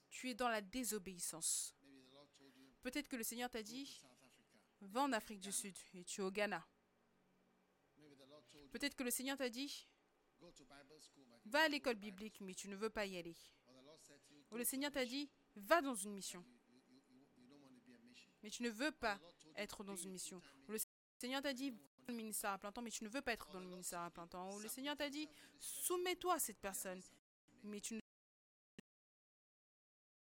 tu 0.10 0.32
es 0.32 0.34
dans 0.34 0.50
la 0.50 0.62
désobéissance. 0.62 1.76
Maybe 1.82 2.04
the 2.04 2.14
Lord 2.14 2.28
told 2.38 2.56
you 2.58 2.69
Peut-être 2.82 3.08
que 3.08 3.16
le 3.16 3.24
Seigneur 3.24 3.50
t'a 3.50 3.64
dit, 3.64 4.02
va 4.82 5.02
en 5.02 5.14
Afrique 5.14 5.42
du 5.42 5.52
Sud 5.52 5.76
et 5.94 6.04
tu 6.04 6.22
es 6.22 6.24
au 6.24 6.32
Ghana. 6.32 6.66
Peut-être 8.72 8.96
que 8.96 9.04
le 9.04 9.12
Seigneur 9.12 9.38
t'a 9.38 9.50
dit, 9.50 9.88
va 11.46 11.62
à 11.64 11.68
l'école 11.68 11.96
biblique, 11.96 12.40
mais 12.42 12.54
tu 12.54 12.68
ne 12.70 12.76
veux 12.76 12.90
pas 12.90 13.06
y 13.06 13.18
aller. 13.18 13.36
Ou 14.52 14.58
le 14.58 14.64
Seigneur 14.64 14.92
t'a 14.92 15.06
dit, 15.06 15.30
va 15.56 15.82
dans 15.82 15.96
une 15.96 16.14
mission, 16.14 16.44
mais 18.42 18.50
tu 18.50 18.64
ne 18.64 18.70
veux 18.70 18.92
pas 18.92 19.20
être 19.56 19.84
dans 19.84 19.96
une 19.96 20.12
mission. 20.12 20.42
Ou 20.68 20.72
le 20.72 20.78
Seigneur 21.18 21.42
t'a 21.42 21.54
dit, 21.54 21.72
va 21.72 21.78
dans 22.08 22.14
le 22.14 22.18
ministère 22.18 22.52
à 22.52 22.58
plein 22.58 22.72
temps, 22.72 22.82
mais 22.82 22.92
tu 22.92 23.04
ne 23.04 23.10
veux 23.10 23.22
pas 23.22 23.34
être 23.34 23.52
dans 23.52 23.60
le 23.60 23.68
ministère 23.68 24.00
à 24.00 24.10
plein 24.10 24.28
temps. 24.28 24.54
Ou 24.56 24.60
le 24.60 24.68
Seigneur 24.70 24.96
t'a 24.96 25.10
dit, 25.10 25.28
soumets-toi 25.60 26.36
à 26.36 26.40
cette 26.40 26.60
personne, 26.60 27.02
mais 27.64 27.82
tu 27.82 27.96
ne 27.96 28.02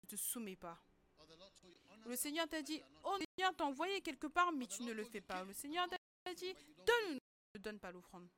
te 0.06 0.16
soumets 0.16 0.56
pas. 0.56 0.78
Or 1.18 1.26
the 1.26 1.36
Lord 1.38 1.52
told 1.60 1.72
you, 1.72 1.78
honor 1.88 1.93
Ou 1.93 1.93
le 2.06 2.16
Seigneur 2.16 2.48
t'a 2.48 2.62
dit, 2.62 2.82
oh, 3.04 3.16
le 3.18 3.24
Seigneur 3.36 3.54
t'a 3.56 3.64
envoyé 3.64 4.00
quelque 4.00 4.26
part, 4.26 4.52
mais 4.52 4.66
tu 4.66 4.82
ne 4.82 4.92
le 4.92 5.04
fais 5.04 5.20
pas. 5.20 5.44
Le 5.44 5.52
Seigneur 5.52 5.88
t'a 5.88 6.34
dit, 6.34 6.54
ne 7.54 7.58
donne 7.58 7.78
pas 7.78 7.92
l'offrande. 7.92 8.28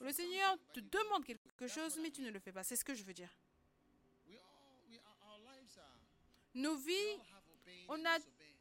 Le 0.00 0.12
Seigneur 0.12 0.56
te 0.72 0.80
demande 0.80 1.24
quelque 1.24 1.66
chose, 1.66 1.98
mais 1.98 2.10
tu 2.10 2.22
ne 2.22 2.30
le 2.30 2.38
fais 2.38 2.52
pas. 2.52 2.64
C'est 2.64 2.76
ce 2.76 2.84
que 2.84 2.94
je 2.94 3.04
veux 3.04 3.14
dire. 3.14 3.30
Nos 6.54 6.76
vies 6.76 7.18
on 7.88 8.04
a 8.04 8.18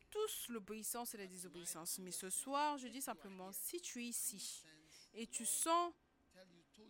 tous 0.10 0.50
l'obéissance 0.50 1.14
et 1.14 1.18
la 1.18 1.28
désobéissance. 1.28 2.00
Mais 2.00 2.12
ce 2.12 2.30
soir, 2.30 2.78
je 2.78 2.88
dis 2.88 3.02
simplement, 3.02 3.52
si 3.52 3.80
tu 3.80 4.02
es 4.04 4.08
ici 4.08 4.64
et 5.14 5.28
tu 5.28 5.46
sens 5.46 5.94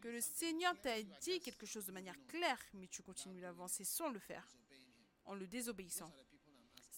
que 0.02 0.07
le 0.07 0.22
Seigneur 0.22 0.80
t'a 0.82 1.02
dit 1.02 1.40
quelque 1.41 1.66
chose 1.66 1.86
de 1.86 1.91
manière 1.91 2.16
claire, 2.28 2.60
mais 2.74 2.88
tu 2.88 3.02
continues 3.02 3.41
d'avancer 3.41 3.84
sans 3.84 4.10
le 4.10 4.20
faire, 4.20 4.48
en 5.26 5.34
le 5.34 5.48
désobéissant. 5.48 6.11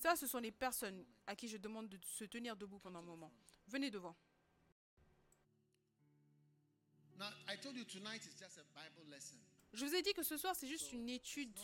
Ça, 0.02 0.16
ce 0.16 0.26
sont 0.26 0.40
les 0.40 0.52
personnes 0.52 1.06
à 1.28 1.36
qui 1.36 1.48
je 1.48 1.58
demande 1.58 1.88
de 1.88 2.00
se 2.04 2.24
tenir 2.24 2.58
debout 2.58 2.80
pendant 2.80 3.00
un 3.00 3.04
moment. 3.04 3.32
Venez 3.68 3.92
devant. 3.92 4.16
Je 9.72 9.86
vous 9.86 9.94
ai 9.94 10.02
dit 10.02 10.14
que 10.14 10.24
ce 10.24 10.38
soir, 10.38 10.56
c'est 10.56 10.68
juste 10.68 10.92
une 10.92 11.08
étude 11.08 11.56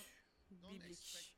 biblique. 0.70 1.34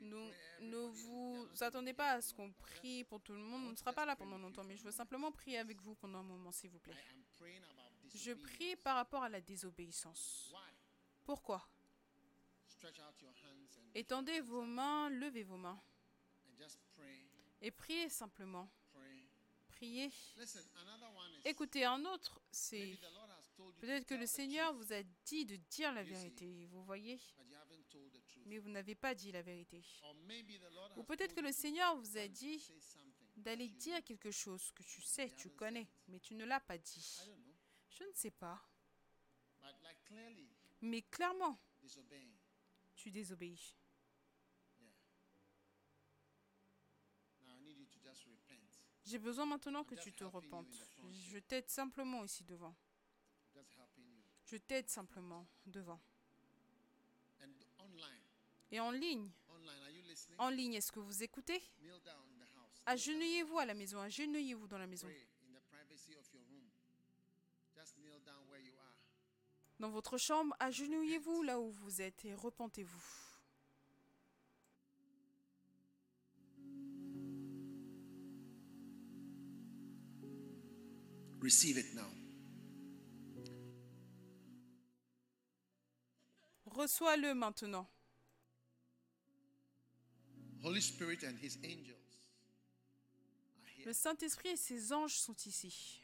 Ne, 0.00 0.86
vous 0.86 1.46
attendez 1.60 1.92
pas 1.92 2.12
à 2.12 2.22
ce 2.22 2.32
qu'on 2.32 2.50
prie 2.50 3.04
pour 3.04 3.20
tout 3.20 3.34
le 3.34 3.40
monde. 3.40 3.66
On 3.66 3.72
ne 3.72 3.76
sera 3.76 3.92
pas 3.92 4.06
là 4.06 4.16
pendant 4.16 4.38
longtemps, 4.38 4.64
mais 4.64 4.78
je 4.78 4.84
veux 4.84 4.90
simplement 4.90 5.30
prier 5.30 5.58
avec 5.58 5.82
vous 5.82 5.96
pendant 5.96 6.20
un 6.20 6.22
moment, 6.22 6.50
s'il 6.50 6.70
vous 6.70 6.78
plaît. 6.78 6.96
Je 8.14 8.32
prie 8.32 8.74
par 8.76 8.96
rapport 8.96 9.22
à 9.22 9.28
la 9.28 9.42
désobéissance. 9.42 10.50
Why? 10.54 10.72
Pourquoi? 11.24 11.68
Étendez 13.94 14.40
vos 14.40 14.62
mains, 14.62 15.10
levez 15.10 15.42
vos 15.42 15.58
mains. 15.58 15.78
Et 17.60 17.70
priez 17.70 18.08
simplement. 18.08 18.70
Priez. 19.68 20.10
Écoutez, 21.44 21.84
un 21.84 22.04
autre, 22.04 22.40
c'est 22.50 22.98
peut-être 23.80 24.06
que 24.06 24.14
le 24.14 24.26
Seigneur 24.26 24.74
vous 24.74 24.92
a 24.92 25.02
dit 25.24 25.44
de 25.44 25.56
dire 25.56 25.92
la 25.92 26.02
vérité, 26.02 26.66
vous 26.66 26.82
voyez, 26.82 27.20
mais 28.46 28.58
vous 28.58 28.70
n'avez 28.70 28.96
pas 28.96 29.14
dit 29.14 29.30
la 29.30 29.42
vérité. 29.42 29.84
Ou 30.96 31.04
peut-être 31.04 31.34
que 31.34 31.40
le 31.40 31.52
Seigneur 31.52 31.96
vous 31.96 32.16
a 32.16 32.26
dit 32.26 32.60
d'aller 33.36 33.68
dire 33.68 34.02
quelque 34.02 34.32
chose 34.32 34.72
que 34.72 34.82
tu 34.82 35.00
sais, 35.00 35.30
tu 35.36 35.50
connais, 35.50 35.88
mais 36.08 36.18
tu 36.18 36.34
ne 36.34 36.44
l'as 36.44 36.60
pas 36.60 36.78
dit. 36.78 37.20
Je 37.90 38.02
ne 38.02 38.12
sais 38.12 38.32
pas, 38.32 38.60
mais 40.80 41.02
clairement, 41.02 41.58
tu 42.96 43.10
désobéis. 43.12 43.76
Yeah. 44.80 44.90
Now 47.46 47.54
I 47.54 47.60
need 47.60 47.78
you 47.78 47.86
to 47.86 47.90
just 47.92 47.96
repent. 47.96 48.06
J'ai 49.04 49.18
besoin 49.18 49.46
maintenant 49.46 49.84
que 49.84 49.94
tu 49.94 50.12
te 50.12 50.24
repentes. 50.24 50.66
Je 51.30 51.38
t'aide 51.38 51.68
simplement 51.68 52.24
ici 52.24 52.44
devant. 52.44 52.74
Je 54.44 54.56
t'aide 54.56 54.88
simplement 54.88 55.46
devant. 55.66 56.00
Et 58.70 58.80
en 58.80 58.90
ligne, 58.90 59.30
en 60.38 60.50
ligne, 60.50 60.74
est-ce 60.74 60.92
que 60.92 61.00
vous 61.00 61.22
écoutez? 61.22 61.62
Agenouillez-vous 62.86 63.58
à 63.58 63.64
la 63.64 63.74
maison, 63.74 64.00
agenouillez-vous 64.00 64.66
dans 64.66 64.78
la 64.78 64.86
maison. 64.86 65.08
Dans 69.78 69.90
votre 69.90 70.18
chambre, 70.18 70.54
agenouillez-vous 70.58 71.42
là 71.42 71.60
où 71.60 71.70
vous 71.70 72.02
êtes 72.02 72.24
et 72.24 72.34
repentez-vous. 72.34 73.27
Receive 81.40 81.78
it 81.78 81.94
now. 81.94 82.08
Reçois-le 86.66 87.34
maintenant. 87.34 87.86
Holy 90.62 90.80
Spirit 90.80 91.22
and 91.22 91.38
his 91.38 91.56
angels 91.64 92.18
are 93.62 93.70
here. 93.76 93.86
Le 93.86 93.92
Saint-Esprit 93.92 94.50
et 94.50 94.56
ses 94.56 94.92
anges 94.92 95.14
sont 95.14 95.46
ici. 95.46 96.00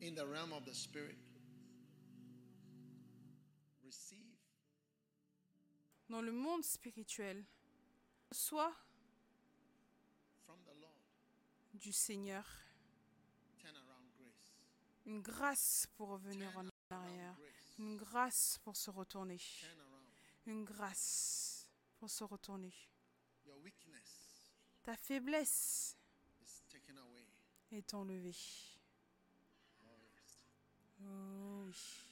in 0.00 0.14
the 0.14 0.26
realm 0.26 0.52
of 0.52 0.64
the 0.64 0.74
spirit. 0.74 1.16
Receive 3.84 4.18
Dans 6.08 6.22
le 6.22 6.32
monde 6.32 6.64
spirituel, 6.64 7.44
soit 8.32 8.74
du 11.74 11.92
Seigneur 11.92 12.44
une 15.06 15.22
grâce 15.22 15.88
pour 15.96 16.08
revenir 16.10 16.56
en 16.56 16.66
arrière, 16.90 17.36
une 17.78 17.96
grâce 17.96 18.58
pour 18.62 18.76
se 18.76 18.90
retourner, 18.90 19.40
une 20.46 20.64
grâce 20.64 21.66
pour 21.98 22.10
se 22.10 22.24
retourner. 22.24 22.72
Ta 24.82 24.96
faiblesse 24.96 25.96
est 27.72 27.94
enlevée. 27.94 28.36
Oh 31.02 31.64
oui. 31.66 32.09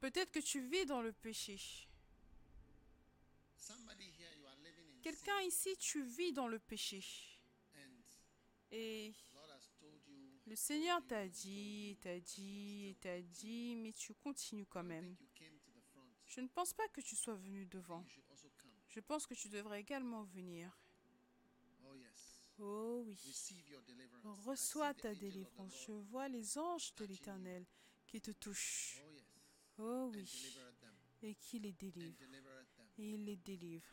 Peut-être 0.00 0.32
que 0.32 0.40
tu 0.40 0.60
vis 0.68 0.86
dans 0.86 1.00
le 1.02 1.12
péché. 1.12 1.58
somebody 3.56 4.04
here. 4.18 4.28
You 4.38 4.46
are 4.46 4.56
living 4.64 4.84
in 4.88 4.94
sin, 4.96 5.02
Quelqu'un 5.02 5.40
ici, 5.42 5.76
tu 5.78 6.02
vis 6.02 6.32
dans 6.32 6.48
le 6.48 6.58
péché. 6.58 7.04
and 7.76 8.02
Et 8.72 9.12
Lord 9.32 9.50
has 9.50 9.70
told 9.78 10.00
you. 10.08 10.40
le 10.46 10.56
Seigneur 10.56 11.00
t'a 11.06 11.28
dit, 11.28 11.96
t'a 12.00 12.18
dit, 12.18 12.96
t'a 13.00 13.20
dit, 13.22 13.76
mais 13.76 13.92
tu 13.92 14.14
continues 14.14 14.66
quand 14.66 14.82
même. 14.82 15.14
Je 16.26 16.40
ne 16.40 16.48
pense 16.48 16.72
pas 16.72 16.88
que 16.88 17.00
tu 17.00 17.14
sois 17.14 17.34
venu 17.36 17.66
devant. 17.66 18.04
Je 18.88 19.00
pense 19.00 19.26
que 19.26 19.34
tu 19.34 19.48
devrais 19.48 19.80
également 19.80 20.24
venir. 20.24 20.76
Oh 22.64 23.02
oui. 23.04 23.18
Reçois 24.46 24.94
ta 24.94 25.12
délivrance. 25.14 25.84
Je 25.86 25.92
vois 25.92 26.28
les 26.28 26.56
anges 26.56 26.94
de 26.94 27.06
l'Éternel 27.06 27.66
qui 28.06 28.20
te 28.20 28.30
touchent. 28.30 29.02
Oh, 29.78 29.82
oh 29.82 30.12
oui. 30.14 30.56
Et 31.22 31.34
qui 31.34 31.58
les 31.58 31.72
délivre. 31.72 32.16
Et 32.98 33.14
il 33.14 33.24
les 33.24 33.36
délivre. 33.36 33.84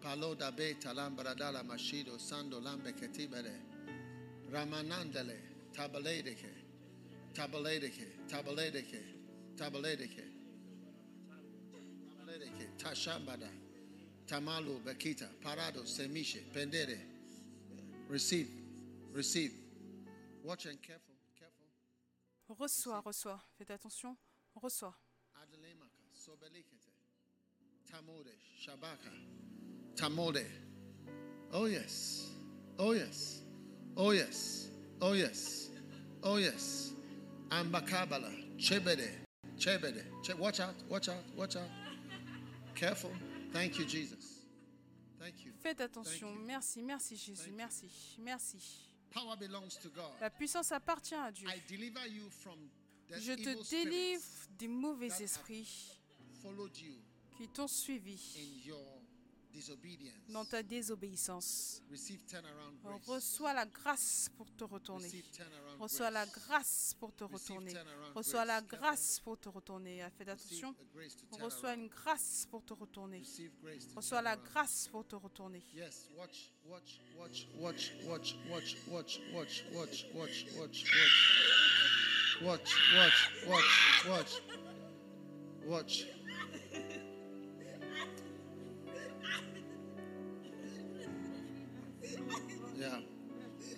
Palo 0.00 0.34
la 0.34 0.50
tabaledeke 5.74 6.52
tabaledeke 7.34 8.06
tabaledeke 8.28 9.02
tabaledeke. 9.56 10.33
Tabaledeke. 12.34 12.66
Tashambada. 12.78 13.48
Tamalu 14.26 14.80
bakita. 14.84 15.28
Parado 15.42 15.84
semishe. 15.86 16.40
Pendere. 16.52 16.98
Receive. 18.08 18.48
Receive. 19.12 19.52
Watch 20.42 20.66
and 20.66 20.80
careful. 20.82 21.14
Careful. 21.38 21.66
Reçois, 22.60 23.02
reçois. 23.04 23.38
Faites 23.58 23.74
attention. 23.74 24.16
Reçois. 24.62 24.92
Adelemaka, 25.36 25.98
Sobelikete, 26.14 26.92
Tamode, 27.90 28.30
Shabaka, 28.56 29.10
Tamode. 29.96 30.46
Oh 31.52 31.66
yes, 31.66 32.30
oh 32.78 32.92
yes, 32.92 33.42
oh 33.96 34.12
yes, 34.12 34.68
oh 35.00 35.12
yes, 35.12 35.70
oh 36.22 36.36
yes. 36.36 36.92
Ambakabala, 37.50 38.30
Chebede, 38.58 39.10
Chebede. 39.58 40.04
Che- 40.22 40.34
watch 40.34 40.60
out, 40.60 40.74
watch 40.88 41.08
out, 41.08 41.16
watch 41.36 41.56
out. 41.56 41.68
Careful. 42.74 43.10
Thank 43.52 43.78
you, 43.78 43.84
Jesus. 43.84 44.42
Thank 45.20 45.44
you. 45.44 45.52
Faites 45.62 45.80
attention. 45.80 46.28
you. 46.28 46.46
Merci, 46.46 46.82
merci 46.82 47.16
Jésus. 47.16 47.36
Thank 47.36 47.48
you. 47.48 47.56
Merci, 47.56 47.90
merci. 48.18 48.58
Power 49.10 49.36
belongs 49.36 49.78
to 49.80 49.88
God. 49.88 50.12
La 50.20 50.30
puissance 50.30 50.72
appartient 50.72 51.14
à 51.14 51.30
Dieu. 51.30 51.48
I 51.48 51.60
deliver 51.68 52.06
you 52.08 52.28
from 52.30 52.58
the 53.08 53.20
Je 53.20 53.32
te 53.32 53.70
délivre 53.70 54.22
des 54.58 54.68
mauvais 54.68 55.22
esprits 55.22 56.00
you 56.44 56.68
qui 57.36 57.48
t'ont 57.48 57.68
suivi 57.68 58.20
in 58.36 58.66
your 58.66 58.78
disobedience. 58.78 58.93
Dans 60.28 60.44
ta 60.44 60.62
désobéissance. 60.62 61.82
Reçois 63.06 63.52
la 63.52 63.66
grâce 63.66 64.30
pour 64.36 64.50
te 64.54 64.64
retourner. 64.64 65.10
Reçois 65.78 66.10
la 66.10 66.26
grâce 66.26 66.94
pour 66.98 67.14
te 67.14 67.24
retourner. 67.24 67.74
Reçois 68.14 68.44
la 68.44 68.60
grâce 68.60 69.20
pour 69.20 69.38
te 69.38 69.48
retourner. 69.48 70.02
Ah, 70.02 70.10
Faites 70.10 70.28
Receive 70.28 70.64
attention. 70.64 70.74
Reçois 71.44 71.74
une 71.74 71.88
grâce 71.88 72.46
pour 72.50 72.64
te 72.64 72.72
retourner. 72.72 73.22
Reçois 73.94 74.22
la 74.22 74.36
grâce 74.36 74.88
pour 74.88 75.06
te 75.06 75.16
retourner. 75.16 75.62
Watch, 76.16 76.50
watch, 76.66 77.00
watch, 77.16 77.46
watch, 77.58 78.76
watch, 85.66 86.06
Yeah. 92.76 93.00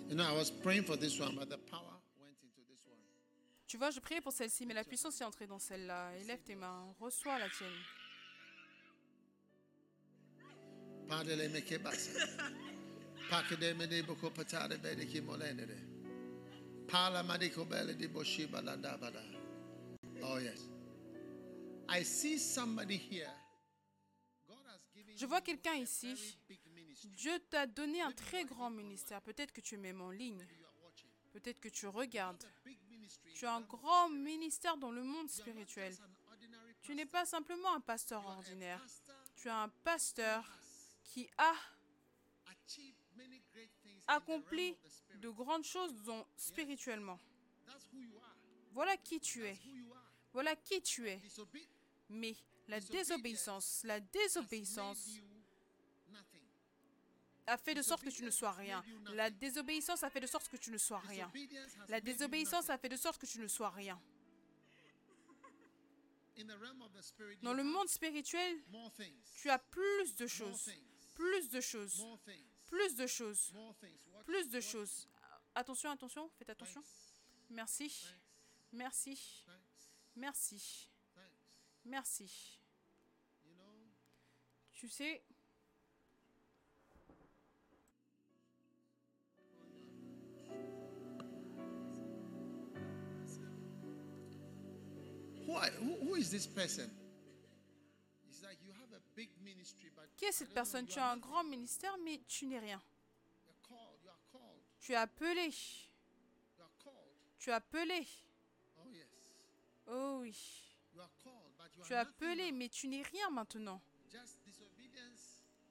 You 0.09 0.15
know, 0.15 0.25
I 0.27 0.33
was 0.33 0.49
praying 0.51 0.83
for 0.83 0.95
this 0.95 1.19
one, 1.19 1.35
but 1.37 1.49
the 1.49 1.57
power 1.57 1.81
went 2.19 2.35
into 2.43 2.61
this 2.69 2.83
one. 2.87 2.99
Tu 3.67 3.77
vois, 3.77 3.91
je 3.91 3.99
priais 3.99 4.21
pour 4.21 4.31
celle-ci, 4.33 4.65
mais 4.65 4.73
la 4.73 4.83
puissance 4.83 5.19
est 5.21 5.23
entrée 5.23 5.47
dans 5.47 5.59
celle-là. 5.59 6.11
Élève 6.21 6.41
tes 6.43 6.55
mains. 6.55 6.93
Reçois 6.99 7.37
la 7.39 7.49
tienne. 7.49 7.69
Oh 20.23 20.37
yes. 20.39 20.69
I 21.89 22.03
see 22.03 22.37
somebody 22.37 22.97
here. 22.97 23.31
God 24.47 24.57
has 24.67 24.79
given 24.93 25.17
Je 25.17 25.25
vois 25.25 25.41
quelqu'un 25.41 25.75
ici. 25.75 26.37
Dieu 27.05 27.39
t'a 27.49 27.67
donné 27.67 28.01
un 28.01 28.11
très 28.11 28.45
grand 28.45 28.69
ministère. 28.69 29.21
Peut-être 29.21 29.51
que 29.51 29.61
tu 29.61 29.77
m'aimes 29.77 30.01
en 30.01 30.11
ligne. 30.11 30.45
Peut-être 31.31 31.59
que 31.59 31.69
tu 31.69 31.87
regardes. 31.87 32.43
Tu 33.35 33.45
as 33.45 33.53
un 33.53 33.61
grand 33.61 34.09
ministère 34.09 34.77
dans 34.77 34.91
le 34.91 35.03
monde 35.03 35.29
spirituel. 35.29 35.95
Tu 36.81 36.95
n'es 36.95 37.05
pas 37.05 37.25
simplement 37.25 37.73
un 37.73 37.81
pasteur 37.81 38.25
ordinaire. 38.25 38.83
Tu 39.35 39.47
es 39.47 39.51
un 39.51 39.69
pasteur 39.83 40.49
qui 41.03 41.29
a 41.37 41.53
accompli 44.07 44.75
de 45.15 45.29
grandes 45.29 45.65
choses 45.65 45.93
spirituellement. 46.35 47.19
Voilà 48.71 48.97
qui 48.97 49.19
tu 49.19 49.45
es. 49.45 49.57
Voilà 50.33 50.55
qui 50.55 50.81
tu 50.81 51.07
es. 51.07 51.21
Mais 52.09 52.35
la 52.67 52.79
désobéissance, 52.79 53.81
la 53.83 53.99
désobéissance 53.99 55.19
a 57.47 57.57
fait 57.57 57.73
de 57.73 57.81
sorte 57.81 58.03
que 58.03 58.09
tu 58.09 58.23
ne 58.23 58.29
sois 58.29 58.51
rien. 58.51 58.83
La 59.13 59.29
désobéissance 59.29 60.03
a 60.03 60.09
fait 60.09 60.19
de 60.19 60.27
sorte 60.27 60.49
que 60.49 60.57
tu 60.57 60.69
ne 60.69 60.77
sois 60.77 60.99
rien. 60.99 61.31
La 61.87 62.01
désobéissance 62.01 62.69
a 62.69 62.77
fait 62.77 62.89
de 62.89 62.97
sorte 62.97 63.19
que 63.19 63.25
tu 63.25 63.39
ne 63.39 63.47
sois 63.47 63.69
rien. 63.69 63.99
Dans 67.41 67.53
le 67.53 67.63
monde 67.63 67.87
spirituel, 67.87 68.61
tu 69.41 69.49
as 69.49 69.59
plus 69.59 70.15
de 70.15 70.27
choses. 70.27 70.69
Plus 71.15 71.49
de 71.49 71.61
choses. 71.61 72.05
Plus 72.67 72.95
de 72.95 73.07
choses. 73.07 73.53
Plus 74.25 74.49
de 74.49 74.59
choses. 74.59 75.07
Attention, 75.55 75.89
attention, 75.89 76.29
faites 76.37 76.49
attention. 76.49 76.83
Merci. 77.49 78.05
Merci. 78.71 79.45
Merci. 80.15 80.89
Merci. 81.85 82.59
Tu 84.73 84.87
sais, 84.87 85.23
Qui 100.15 100.25
est 100.25 100.31
cette 100.31 100.53
personne? 100.53 100.85
Tu 100.87 100.99
as 100.99 101.11
un 101.11 101.17
grand 101.17 101.43
ministère, 101.43 101.95
mais 102.03 102.21
tu 102.27 102.47
n'es 102.47 102.59
rien. 102.59 102.81
Tu 104.79 104.95
as 104.95 105.01
appelé. 105.01 105.51
Tu 107.39 107.51
as 107.51 107.55
appelé. 107.55 108.07
Oh, 108.77 108.81
oh 109.87 110.17
oui. 110.21 110.35
Tu 111.85 111.93
as 111.93 111.99
appelé, 111.99 112.51
mais 112.51 112.69
tu 112.69 112.87
n'es 112.87 113.01
rien 113.01 113.29
maintenant. 113.29 113.81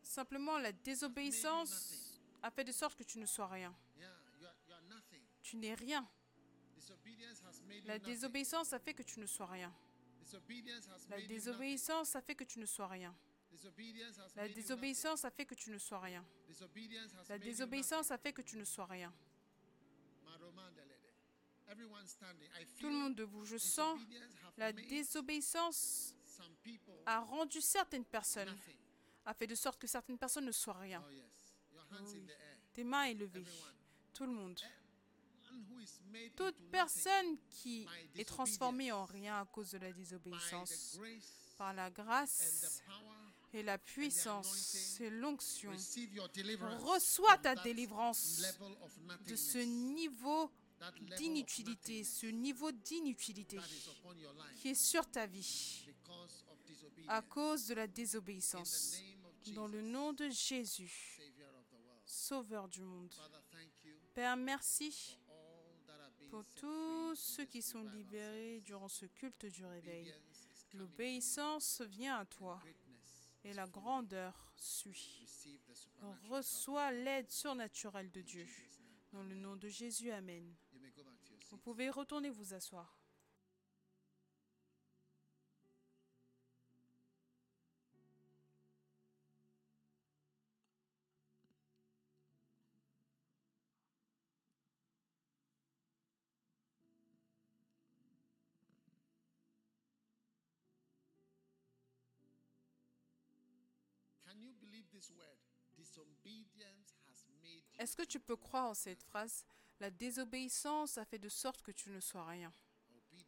Simplement, 0.02 0.59
la 0.59 0.73
désobéissance 0.73 2.20
a 2.43 2.51
fait 2.51 2.64
de 2.64 2.73
sorte 2.73 2.97
que 2.97 3.02
tu 3.02 3.18
ne 3.18 3.27
sois 3.27 3.48
rien. 3.48 3.74
Tu 5.43 5.56
n'es 5.56 5.74
rien. 5.74 6.09
La 7.85 7.98
désobéissance 7.98 8.73
a 8.73 8.78
fait 8.78 8.94
que 8.94 9.02
tu 9.02 9.20
ne 9.20 9.27
sois 9.27 9.47
rien. 9.47 9.74
La 11.11 11.20
désobéissance 11.23 12.16
a 12.16 12.20
fait 12.20 12.35
que 12.35 12.44
tu 12.44 12.59
ne 12.59 12.66
sois 12.66 12.89
rien. 12.89 13.15
La 14.35 14.48
désobéissance 14.48 15.24
a 15.24 15.31
fait 15.31 15.47
que 15.47 15.55
tu 15.55 15.70
ne 15.70 15.78
sois 15.78 16.01
rien. 16.01 16.24
La 17.28 17.39
désobéissance 17.39 18.11
a 18.11 18.19
fait 18.19 18.32
que 18.32 18.43
tu 18.43 18.57
ne 18.57 18.65
sois 18.65 18.86
rien. 18.86 19.12
Tout 22.78 22.86
le 22.89 22.93
monde 22.93 23.15
debout. 23.15 23.44
Je 23.44 23.57
sens 23.57 23.98
la 24.57 24.73
désobéissance 24.73 26.15
a 27.07 27.20
rendu 27.20 27.61
certaines 27.61 28.05
personnes, 28.05 28.55
a 29.24 29.35
fait 29.35 29.47
de 29.47 29.55
sorte 29.55 29.81
que 29.81 29.86
certaines 29.86 30.19
personnes 30.19 30.44
ne 30.44 30.53
soient 30.53 30.78
rien. 30.78 31.03
Oh. 31.93 32.05
Tes 32.73 32.85
mains 32.85 33.05
élevées. 33.05 33.44
Tout 34.12 34.24
le 34.24 34.32
monde. 34.32 34.61
One 35.51 35.65
who 35.70 35.76
is 35.76 35.76
made 35.76 35.76
Toute 36.37 36.57
personne 36.71 37.39
qui 37.51 37.87
est 38.15 38.25
transformée 38.25 38.93
en 38.93 39.05
rien 39.05 39.41
à 39.41 39.45
cause 39.45 39.71
de 39.71 39.79
la 39.79 39.93
désobéissance, 39.93 40.99
par 41.57 41.73
la 41.73 41.91
grâce 41.91 42.83
et 43.53 43.63
la 43.63 43.79
puissance 43.79 45.01
et 45.01 45.11
l'onction, 45.11 45.73
from 46.59 47.41
ta 47.43 47.55
délivrance 47.57 48.43
de 49.27 49.37
ce 49.37 49.59
niveau 49.59 50.51
d'inutilité, 51.17 52.05
ce 52.05 52.27
niveau 52.27 52.71
d'inutilité 52.73 53.59
qui 54.57 54.69
est 54.71 54.75
sur 54.75 55.11
ta 55.11 55.27
vie 55.27 55.87
à 57.09 57.23
cause 57.23 57.67
de 57.69 57.75
la 57.75 57.87
désobéissance. 57.87 58.97
Dans 59.55 59.69
le 59.69 59.81
nom 59.81 60.13
de 60.13 60.29
Jésus. 60.29 61.21
Sauveur 62.05 62.69
du 62.69 62.83
monde. 62.83 63.13
Père, 64.15 64.37
merci 64.37 65.19
pour 66.31 66.44
tous 66.55 67.15
ceux 67.15 67.44
qui 67.44 67.62
sont 67.62 67.82
libérés 67.85 68.61
durant 68.61 68.89
ce 68.89 69.07
culte 69.07 69.47
du 69.47 69.65
réveil. 69.65 70.12
L'obéissance 70.73 71.81
vient 71.82 72.19
à 72.19 72.24
toi 72.24 72.62
et 73.44 73.53
la 73.53 73.66
grandeur 73.66 74.53
suit. 74.57 75.27
Reçois 76.28 76.93
l'aide 76.93 77.31
surnaturelle 77.31 78.11
de 78.11 78.20
Dieu. 78.20 78.47
Dans 79.12 79.23
le 79.23 79.35
nom 79.35 79.57
de 79.57 79.69
Jésus, 79.69 80.11
Amen. 80.11 80.55
Vous 81.51 81.59
pouvez 81.59 81.90
retourner 81.90 82.31
vous 82.31 82.55
asseoir. 82.55 82.95
Est-ce 107.78 107.97
que 107.97 108.03
tu 108.03 108.19
peux 108.20 108.36
croire 108.36 108.70
en 108.70 108.74
cette 108.74 109.03
phrase? 109.03 109.44
La 109.81 109.90
désobéissance 109.90 110.97
a 110.97 111.05
fait 111.05 111.19
de 111.19 111.28
sorte 111.28 111.62
que 111.62 111.73
tu 111.73 111.90
ne 111.90 112.01
sois 112.01 112.27
rien. 112.27 112.53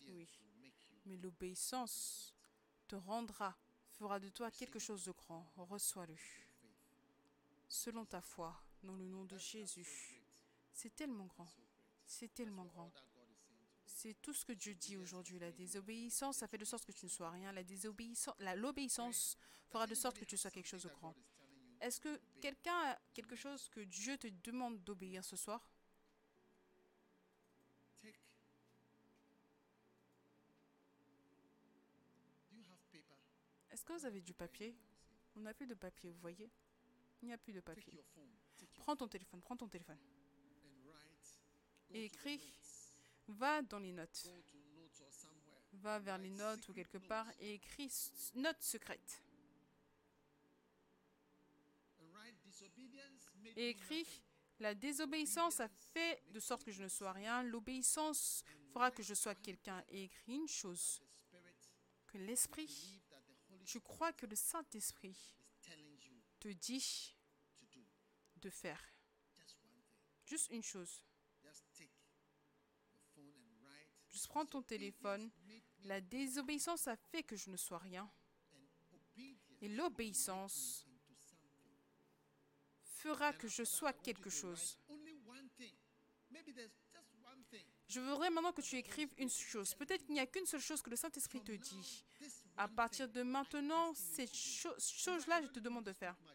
Oui. 0.08 0.28
Mais 1.04 1.16
l'obéissance 1.16 2.34
te 2.86 2.96
rendra, 2.96 3.56
fera 3.98 4.18
de 4.18 4.28
toi 4.30 4.50
quelque 4.50 4.78
chose 4.78 5.04
de 5.04 5.12
grand. 5.12 5.46
Reçois-le. 5.56 6.16
Selon 7.68 8.06
ta 8.06 8.22
foi, 8.22 8.58
dans 8.82 8.94
le 8.96 9.04
nom 9.04 9.24
de 9.24 9.36
Jésus. 9.36 10.22
C'est 10.72 10.94
tellement 10.94 11.26
grand. 11.26 11.48
C'est 12.06 12.32
tellement 12.32 12.64
grand. 12.64 12.90
C'est 13.84 14.14
tout 14.22 14.32
ce 14.32 14.44
que 14.44 14.52
Dieu 14.52 14.74
dit 14.74 14.96
aujourd'hui. 14.96 15.38
La 15.38 15.52
désobéissance 15.52 16.42
a 16.42 16.48
fait 16.48 16.58
de 16.58 16.64
sorte 16.64 16.84
que 16.84 16.92
tu 16.92 17.04
ne 17.04 17.10
sois 17.10 17.30
rien. 17.30 17.52
La 17.52 17.64
désobéissance, 17.64 18.36
l'obéissance 18.56 19.36
fera 19.68 19.86
de 19.86 19.94
sorte 19.94 20.18
que 20.18 20.24
tu 20.24 20.36
sois 20.36 20.50
quelque 20.50 20.68
chose 20.68 20.84
de 20.84 20.88
grand. 20.88 21.14
Est-ce 21.80 22.00
que 22.00 22.20
quelqu'un 22.40 22.76
a 22.90 22.98
quelque 23.14 23.36
chose 23.36 23.68
que 23.68 23.80
Dieu 23.80 24.18
te 24.18 24.26
demande 24.42 24.82
d'obéir 24.84 25.24
ce 25.24 25.36
soir? 25.36 25.70
Est-ce 33.70 33.84
que 33.84 33.92
vous 33.92 34.06
avez 34.06 34.20
du 34.20 34.34
papier? 34.34 34.74
On 35.36 35.40
n'a 35.40 35.54
plus 35.54 35.66
de 35.66 35.74
papier, 35.74 36.10
vous 36.10 36.18
voyez? 36.20 36.50
Il 37.22 37.28
n'y 37.28 37.32
a 37.32 37.38
plus 37.38 37.52
de 37.52 37.60
papier. 37.60 38.04
Prends 38.74 38.96
ton 38.96 39.06
téléphone, 39.06 39.40
prends 39.40 39.56
ton 39.56 39.68
téléphone. 39.68 39.98
Et 41.90 42.06
écris. 42.06 42.40
Va 43.28 43.62
dans 43.62 43.78
les 43.78 43.92
notes. 43.92 44.32
Va 45.74 45.98
vers 46.00 46.18
les 46.18 46.30
notes 46.30 46.68
ou 46.68 46.72
quelque 46.72 46.98
part 46.98 47.26
et 47.38 47.54
écris 47.54 47.92
notes 48.34 48.62
secrètes. 48.62 49.22
And 52.00 52.12
write 52.14 52.34
écris 53.66 53.98
nothing. 53.98 54.22
La 54.60 54.74
désobéissance 54.74 55.60
a 55.60 55.68
fait 55.68 56.20
de 56.32 56.40
sorte 56.40 56.64
que 56.64 56.72
je 56.72 56.82
ne 56.82 56.88
sois 56.88 57.12
rien. 57.12 57.42
L'obéissance 57.44 58.42
fera 58.72 58.90
que 58.90 59.02
je 59.02 59.14
sois 59.14 59.34
quelqu'un. 59.36 59.84
Et 59.88 60.04
écris 60.04 60.34
une 60.34 60.48
chose 60.48 61.00
que 62.08 62.18
l'Esprit, 62.18 63.00
tu 63.64 63.80
crois 63.80 64.12
que 64.12 64.26
le 64.26 64.34
Saint-Esprit 64.34 65.36
te 66.40 66.48
dit 66.48 67.14
de 68.36 68.50
faire. 68.50 68.82
Juste 70.24 70.50
une 70.50 70.62
chose. 70.62 71.04
Juste 74.08 74.26
prends 74.26 74.46
ton 74.46 74.62
téléphone. 74.62 75.30
La 75.84 76.00
désobéissance 76.00 76.88
a 76.88 76.96
fait 76.96 77.22
que 77.22 77.36
je 77.36 77.50
ne 77.50 77.56
sois 77.56 77.78
rien. 77.78 78.10
Et 79.60 79.68
l'obéissance. 79.68 80.87
Fera 83.02 83.32
que 83.32 83.48
je 83.48 83.64
sois 83.64 83.92
quelque 83.92 84.30
chose. 84.30 84.78
Je 87.88 88.00
voudrais 88.00 88.30
maintenant 88.30 88.52
que 88.52 88.60
tu 88.60 88.76
écrives 88.76 89.12
une 89.16 89.30
chose. 89.30 89.74
Peut-être 89.74 90.04
qu'il 90.04 90.14
n'y 90.14 90.20
a 90.20 90.26
qu'une 90.26 90.46
seule 90.46 90.60
chose 90.60 90.82
que 90.82 90.90
le 90.90 90.96
Saint-Esprit 90.96 91.42
te 91.42 91.52
dit. 91.52 92.04
À 92.56 92.68
partir 92.68 93.08
de 93.08 93.22
maintenant, 93.22 93.94
cette 93.94 94.34
cho- 94.34 94.78
chose-là, 94.78 95.40
je 95.42 95.48
te 95.48 95.60
demande 95.60 95.84
de 95.84 95.92
faire. 95.92 96.16
Il 96.20 96.26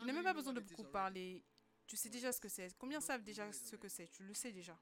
How 0.00 0.04
n'y 0.04 0.10
a 0.10 0.12
many 0.12 0.12
même 0.12 0.24
pas 0.24 0.34
besoin 0.34 0.52
de 0.52 0.60
beaucoup 0.60 0.84
parler. 0.84 1.42
Tu 1.86 1.96
sais 1.96 2.10
déjà 2.10 2.30
ce 2.30 2.40
que 2.40 2.48
c'est. 2.48 2.76
Combien 2.78 3.00
savent 3.00 3.24
déjà 3.24 3.50
ce 3.52 3.74
que 3.76 3.88
c'est? 3.88 4.08
Tu 4.08 4.22
le 4.22 4.34
sais 4.34 4.52
déjà. 4.52 4.78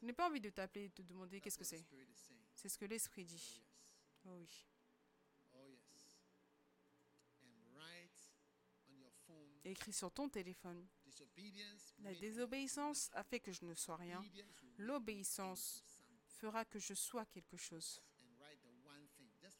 Je 0.00 0.06
n'ai 0.06 0.12
pas 0.12 0.28
envie 0.28 0.40
de 0.40 0.50
t'appeler 0.50 0.84
et 0.84 0.88
de 0.88 0.94
te 0.94 1.02
demander 1.02 1.40
qu'est-ce 1.40 1.58
que 1.58 1.64
c'est. 1.64 1.84
C'est 2.54 2.68
ce 2.68 2.78
que 2.78 2.84
l'Esprit 2.84 3.24
dit. 3.24 3.62
Oh 4.24 4.36
oui. 4.38 4.66
Oh, 5.54 5.66
yes. 5.68 6.20
And 7.42 7.74
write 7.74 8.20
on 9.28 9.49
Écris 9.64 9.92
sur 9.92 10.10
ton 10.10 10.28
téléphone. 10.28 10.86
La 11.98 12.14
désobéissance 12.14 13.10
a 13.12 13.22
fait 13.22 13.40
que 13.40 13.52
je 13.52 13.64
ne 13.64 13.74
sois 13.74 13.96
rien. 13.96 14.24
L'obéissance 14.78 15.84
fera 16.26 16.64
que 16.64 16.78
je 16.78 16.94
sois 16.94 17.26
quelque 17.26 17.56
chose. 17.56 18.02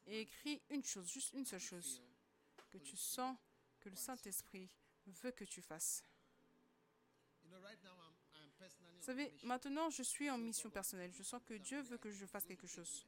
Et 0.06 0.22
écris 0.22 0.62
une 0.70 0.84
chose, 0.84 1.08
juste 1.10 1.32
une 1.34 1.44
seule 1.44 1.60
chose, 1.60 2.02
que 2.70 2.78
tu 2.78 2.96
sens 2.96 3.36
que 3.78 3.88
le 3.88 3.96
Saint-Esprit 3.96 4.70
veut 5.06 5.32
que 5.32 5.44
tu 5.44 5.62
fasses. 5.62 6.04
Vous 9.00 9.06
savez, 9.06 9.32
maintenant 9.42 9.90
je 9.90 10.02
suis 10.02 10.30
en 10.30 10.38
mission 10.38 10.70
personnelle. 10.70 11.12
Je 11.12 11.22
sens 11.22 11.42
que 11.44 11.54
Dieu 11.54 11.80
veut 11.82 11.98
que 11.98 12.10
je 12.10 12.26
fasse 12.26 12.44
quelque 12.44 12.66
chose. 12.66 13.06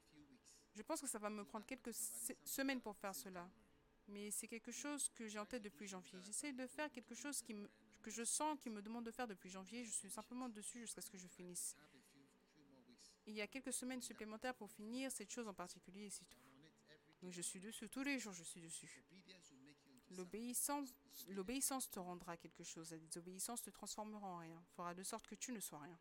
Je 0.74 0.82
pense 0.82 1.01
que 1.01 1.06
ça 1.06 1.19
va 1.19 1.28
me 1.28 1.44
prendre 1.44 1.66
quelques 1.66 1.93
semaines 1.93 2.81
pour 2.81 2.97
faire 2.97 3.14
cela. 3.14 3.48
Mais 4.12 4.30
c'est 4.30 4.47
quelque 4.47 4.72
chose 4.72 5.09
que 5.14 5.26
j'ai 5.26 5.39
en 5.39 5.47
tête 5.47 5.62
depuis 5.62 5.86
janvier. 5.86 6.20
J'essaie 6.22 6.52
de 6.52 6.66
faire 6.66 6.90
quelque 6.93 7.14
chose 7.14 7.40
qui 7.43 7.56
que 8.02 8.10
je 8.10 8.24
sens 8.24 8.59
qui 8.60 8.68
me 8.68 8.82
demande 8.82 9.05
de 9.05 9.10
faire 9.10 9.28
depuis 9.28 9.48
janvier. 9.48 9.84
Je 9.84 9.90
suis 9.90 10.10
simplement 10.10 10.48
dessus 10.48 10.80
jusqu'à 10.80 11.01
ce 11.01 11.10
que 11.10 11.18
je 11.18 11.28
finisse. 11.28 11.76
Il 13.26 13.34
y 13.34 13.40
a 13.40 13.47
quelques 13.47 13.72
semaines 13.72 14.02
supplémentaires 14.02 14.55
pour 14.55 14.70
finir 14.70 15.10
cette 15.10 15.30
chose 15.30 15.47
en 15.47 15.55
particulier 15.55 16.10
c'est 16.10 16.24
tout. 16.28 16.40
Donc 17.22 17.32
je 17.32 17.40
suis 17.40 17.60
dessus. 17.60 17.89
Tous 17.89 18.02
les 18.02 18.18
jours, 18.18 18.32
je 18.32 18.43
suis 18.43 18.60
dessus. 18.60 19.05
L'obéissance, 20.10 21.90
te 21.90 21.98
rendra 21.98 22.36
quelque 22.36 22.64
chose. 22.64 22.90
La 22.90 22.98
désobéissance 22.98 23.62
te 23.62 23.70
transformera 23.70 24.26
en 24.26 24.39
rien. 24.39 24.62
Fera 24.76 24.94
de 24.94 25.02
sorte 25.02 25.26
que 25.26 25.36
tu 25.36 25.52
ne 25.52 25.60
sois 25.60 25.78
rien. 25.78 25.98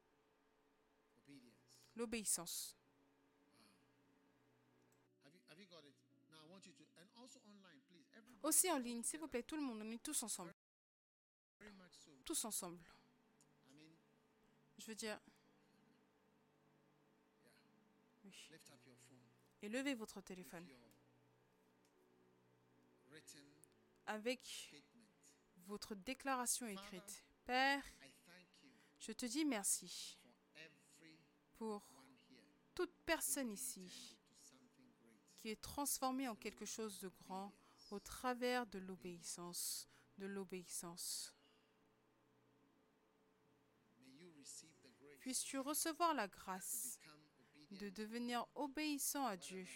L'obéissance. 1.95 2.75
Aussi 8.43 8.71
en 8.71 8.79
ligne, 8.79 9.03
s'il 9.03 9.19
vous 9.19 9.27
plaît, 9.27 9.43
tout 9.43 9.55
le 9.55 9.61
monde, 9.61 9.81
on 9.81 9.91
est 9.91 10.01
tous 10.01 10.23
ensemble. 10.23 10.53
Tous 12.25 12.45
ensemble. 12.45 12.79
Je 14.77 14.85
veux 14.87 14.95
dire, 14.95 15.19
oui. 18.23 18.33
Phone. 18.57 18.79
Élevez 19.61 19.93
votre 19.93 20.21
téléphone 20.21 20.67
avec 24.07 24.73
votre 25.67 25.95
déclaration 25.95 26.65
écrite. 26.65 27.23
Père, 27.45 27.83
je 28.99 29.11
te 29.11 29.25
dis 29.25 29.45
merci 29.45 30.17
pour 31.57 31.83
toute 32.73 32.93
personne 33.05 33.51
ici 33.51 34.17
qui 35.37 35.49
est 35.49 35.61
transformée 35.61 36.27
en 36.27 36.35
quelque 36.35 36.65
chose 36.65 36.99
de 36.99 37.09
grand 37.09 37.53
au 37.91 37.99
travers 37.99 38.65
de 38.67 38.79
l'obéissance, 38.79 39.87
de 40.17 40.25
l'obéissance. 40.25 41.35
Puisses-tu 45.19 45.59
recevoir 45.59 46.13
la 46.13 46.27
grâce 46.27 46.99
de 47.71 47.89
devenir 47.89 48.47
obéissant 48.55 49.25
à 49.25 49.37
Dieu 49.37 49.67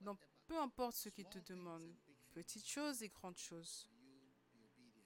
dans 0.00 0.16
peu 0.46 0.58
importe 0.58 0.96
ce 0.96 1.08
qu'il 1.08 1.28
te 1.28 1.38
demande, 1.40 1.94
petites 2.32 2.66
choses 2.66 3.02
et 3.02 3.08
grandes 3.08 3.36
choses. 3.36 3.88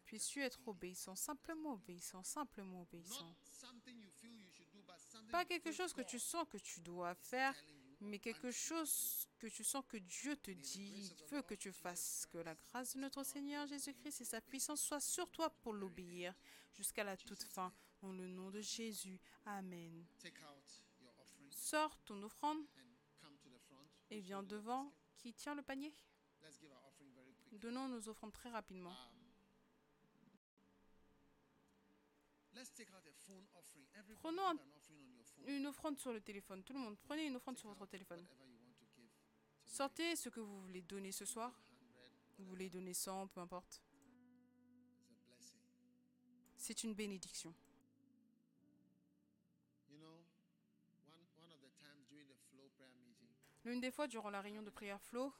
Puisses-tu 0.05 0.43
être 0.43 0.61
obéissant, 0.69 1.16
simplement 1.16 1.73
obéissant, 1.73 2.23
simplement 2.23 2.83
obéissant. 2.83 3.35
Pas 5.31 5.45
quelque 5.45 5.73
chose 5.73 5.93
que 5.95 6.03
tu 6.03 6.19
sens 6.19 6.47
que 6.49 6.59
tu 6.59 6.81
dois 6.81 7.15
faire, 7.15 7.57
mais 8.03 8.19
quelque 8.19 8.51
chose 8.51 9.27
que 9.39 9.47
tu 9.47 9.65
sens 9.65 9.85
que 9.89 9.97
Dieu 9.97 10.37
te 10.37 10.51
dit, 10.51 11.11
il 11.12 11.24
veut 11.31 11.43
que 11.43 11.55
tu 11.55 11.73
fasses. 11.73 12.27
Que 12.31 12.39
la 12.39 12.55
grâce 12.55 12.95
de 12.95 13.01
notre 13.01 13.23
Seigneur 13.24 13.66
Jésus-Christ 13.66 14.20
et 14.20 14.24
sa 14.24 14.41
puissance 14.41 14.83
soient 14.83 15.01
sur 15.01 15.31
toi 15.31 15.51
pour 15.51 15.73
l'obéir 15.73 16.35
jusqu'à 16.73 17.05
la 17.05 17.16
toute 17.16 17.43
fin. 17.43 17.73
Dans 18.01 18.12
le 18.12 18.27
nom 18.27 18.51
de 18.51 18.61
Jésus. 18.61 19.20
Amen. 19.47 20.05
Sors 21.51 21.97
ton 22.05 22.23
offrande 22.23 22.66
et 24.11 24.20
viens 24.20 24.43
devant. 24.43 24.93
Qui 25.19 25.33
tient 25.33 25.55
le 25.55 25.62
panier? 25.62 25.95
Donnons 27.53 27.87
nos 27.87 28.09
offrandes 28.09 28.33
très 28.33 28.51
rapidement. 28.51 28.97
Um, 32.55 34.16
Prenons 34.20 34.43
un- 34.49 34.57
Une 35.47 35.66
offrande 35.66 35.98
sur 35.98 36.12
le 36.12 36.20
téléphone. 36.20 36.62
Tout 36.62 36.73
le 36.73 36.78
monde, 36.78 36.97
prenez 37.02 37.27
une 37.27 37.36
offrande 37.36 37.59
sur 37.59 37.69
votre 37.69 37.86
téléphone. 37.86 38.24
Sortez 39.64 40.16
ce 40.16 40.28
que 40.28 40.40
vous 40.40 40.60
voulez 40.62 40.82
donner 40.82 41.12
ce 41.12 41.24
soir. 41.24 41.51
100, 41.51 42.39
Vous 42.39 42.44
voulez 42.44 42.69
donner 42.69 42.94
100, 42.94 43.28
peu 43.28 43.40
importe. 43.40 43.82
C'est 46.56 46.85
une 46.85 46.94
bénédiction. 46.94 47.55
L'une 53.64 53.81
des 53.81 53.93
fois, 53.93 54.09
durant 54.09 54.31
la 54.31 54.40
réunion 54.40 54.62
de 54.62 54.70
prière 54.70 55.01
flow, 55.01 55.32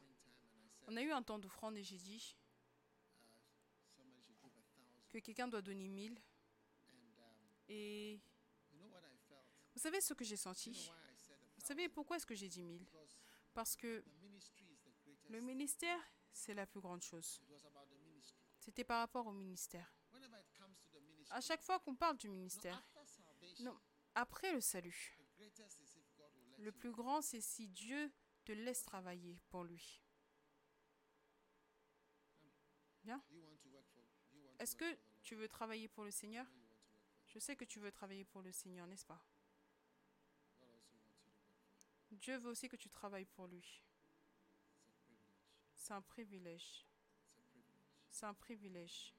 on 0.87 0.97
a 0.97 1.03
eu 1.03 1.11
un 1.11 1.23
temps 1.23 1.39
d'offrande 1.39 1.77
et 1.77 1.83
j'ai 1.83 1.97
dit 1.97 2.37
uh, 3.99 4.03
que 5.09 5.19
quelqu'un 5.19 5.49
doit 5.49 5.63
donner 5.63 5.89
1000. 5.89 6.13
And 6.13 6.17
um, 6.17 6.23
Et 7.69 8.21
savez 9.83 10.01
ce 10.01 10.15
que 10.15 10.25
j'ai 10.25 10.37
senti? 10.37 10.93
Vous 11.57 11.67
savez 11.67 11.89
pourquoi 11.89 12.17
est-ce 12.17 12.27
que 12.27 12.37
j'ai 12.37 12.49
dit 12.49 12.63
1000 12.63 12.85
Because 12.85 13.19
Parce 13.53 13.77
que 13.77 14.05
le 15.29 15.41
ministère, 15.41 15.99
c'est 16.33 16.55
la 16.55 16.67
plus 16.67 16.81
grande 16.81 17.03
chose. 17.03 17.41
C'était 18.61 18.85
par 18.85 19.01
rapport 19.01 19.27
au 19.27 19.33
ministère. 19.33 19.93
À 21.31 21.41
chaque 21.41 21.63
fois 21.63 21.81
qu'on 21.81 21.97
parle 21.97 22.17
du 22.17 22.29
ministère, 22.29 22.81
non, 23.61 23.77
après 24.15 24.53
le 24.53 24.61
salut, 24.61 25.19
le 26.59 26.71
plus 26.71 26.93
grand, 26.93 27.21
c'est 27.21 27.41
si 27.41 27.67
Dieu 27.69 28.13
te 28.45 28.53
laisse 28.53 28.85
travailler 28.85 29.41
pour 29.49 29.65
lui. 29.65 30.01
To 33.05 33.11
Est-ce 34.61 34.77
que 34.77 34.97
tu 35.23 35.35
veux 35.35 35.49
travailler 35.49 35.89
pour 35.89 36.05
le 36.05 36.13
Seigneur? 36.13 36.47
Je 37.27 37.41
sais 37.41 37.57
que 37.57 37.65
tu 37.65 37.81
veux 37.81 37.91
travailler 37.91 38.25
pour 38.25 38.43
le 38.43 38.53
Seigneur, 38.53 38.87
n'est-ce 38.87 39.07
pas 39.07 39.21
God 40.61 40.69
also 40.71 40.95
wants 41.01 41.25
you 41.25 41.33
to 41.33 41.41
work 41.41 41.57
for. 41.65 42.02
Dieu 42.13 42.37
veut 42.39 42.51
aussi 42.51 42.69
que 42.69 42.77
tu 42.77 42.89
travailles 42.91 43.25
pour 43.25 43.47
lui. 43.47 43.83
C'est 45.75 45.95
un 45.95 46.03
privilège. 46.03 46.87
C'est 48.11 48.27
un 48.27 48.35
privilège. 48.35 49.15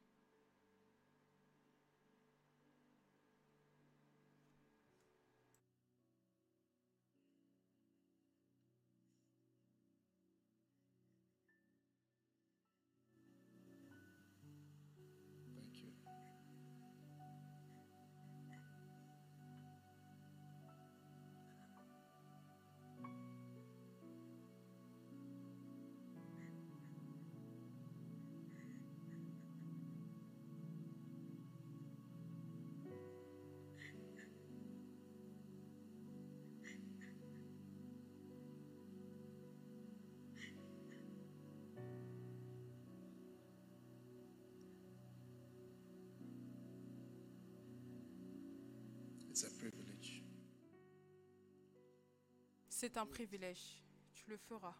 C'est 52.83 52.97
un 52.97 53.05
privilège. 53.05 53.81
Tu 54.13 54.29
le 54.29 54.35
feras. 54.35 54.75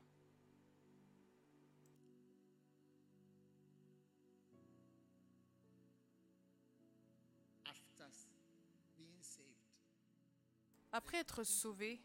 Après 10.92 11.20
être 11.20 11.46
sauvé, 11.46 12.02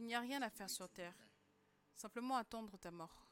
il 0.00 0.06
n'y 0.06 0.16
a 0.16 0.18
rien 0.20 0.42
à 0.42 0.50
faire 0.50 0.68
sur 0.68 0.88
terre. 0.88 1.14
Simplement 1.94 2.34
attendre 2.34 2.76
ta 2.76 2.90
mort. 2.90 3.28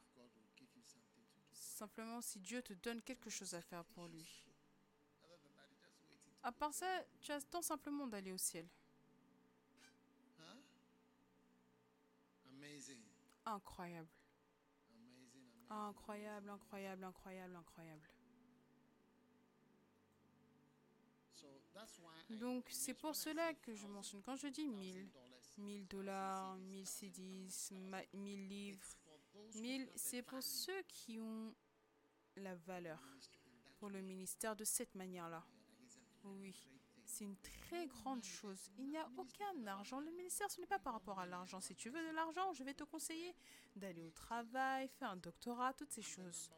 Simplement 1.51 2.21
si 2.21 2.39
Dieu 2.39 2.61
te 2.61 2.71
donne 2.71 3.01
quelque 3.01 3.29
chose 3.29 3.53
à 3.53 3.61
faire 3.61 3.83
pour 3.83 4.07
lui. 4.07 4.47
À 6.43 6.53
part 6.53 6.73
ça, 6.73 7.03
tu 7.19 7.33
attends 7.33 7.61
simplement 7.61 8.07
d'aller 8.07 8.31
au 8.31 8.37
ciel. 8.37 8.69
Incroyable. 13.45 14.09
Incroyable, 15.69 16.49
incroyable, 16.49 17.03
incroyable, 17.03 17.55
incroyable. 17.55 18.07
Donc 22.29 22.65
c'est 22.69 22.93
pour 22.93 23.15
cela 23.15 23.53
que 23.55 23.73
je 23.73 23.87
mentionne, 23.87 24.21
quand 24.21 24.35
je 24.35 24.47
dis 24.47 24.67
1000, 24.67 25.09
dollars, 25.09 25.57
1000 25.57 25.87
dollars, 25.87 26.55
1000 26.57 26.85
cedis, 26.87 27.69
ma- 27.71 28.03
1000 28.13 28.47
livres, 28.47 28.77
it's 28.83 28.95
for 29.03 29.19
those 29.33 29.55
who 29.55 29.61
1000, 29.61 29.81
have 29.81 29.89
a 29.89 29.97
c'est 29.97 30.21
pour 30.21 30.43
ceux 30.43 30.81
qui 30.83 31.19
ont 31.19 31.55
la 32.35 32.55
valeur 32.55 32.99
pour 33.79 33.89
le 33.89 34.01
ministère 34.01 34.55
de 34.55 34.63
cette 34.63 34.93
manière-là. 34.95 35.43
Oui. 36.23 36.55
C'est 37.09 37.23
une 37.23 37.37
très 37.37 37.87
grande 37.87 38.23
chose. 38.23 38.71
Il 38.77 38.87
n'y 38.87 38.97
a 38.97 39.09
aucun 39.17 39.67
argent. 39.67 39.99
Le 39.99 40.11
ministère, 40.11 40.49
ce 40.49 40.61
n'est 40.61 40.67
pas 40.67 40.79
par 40.79 40.93
rapport 40.93 41.19
à 41.19 41.25
l'argent. 41.25 41.59
Si 41.59 41.75
tu 41.75 41.89
veux 41.89 42.01
de 42.01 42.15
l'argent, 42.15 42.53
je 42.53 42.63
vais 42.63 42.73
te 42.73 42.83
conseiller 42.83 43.35
d'aller 43.75 44.03
au 44.03 44.11
travail, 44.11 44.87
faire 44.99 45.09
un 45.11 45.17
doctorat, 45.17 45.73
toutes 45.73 45.91
ces 45.91 46.01
choses. 46.01 46.49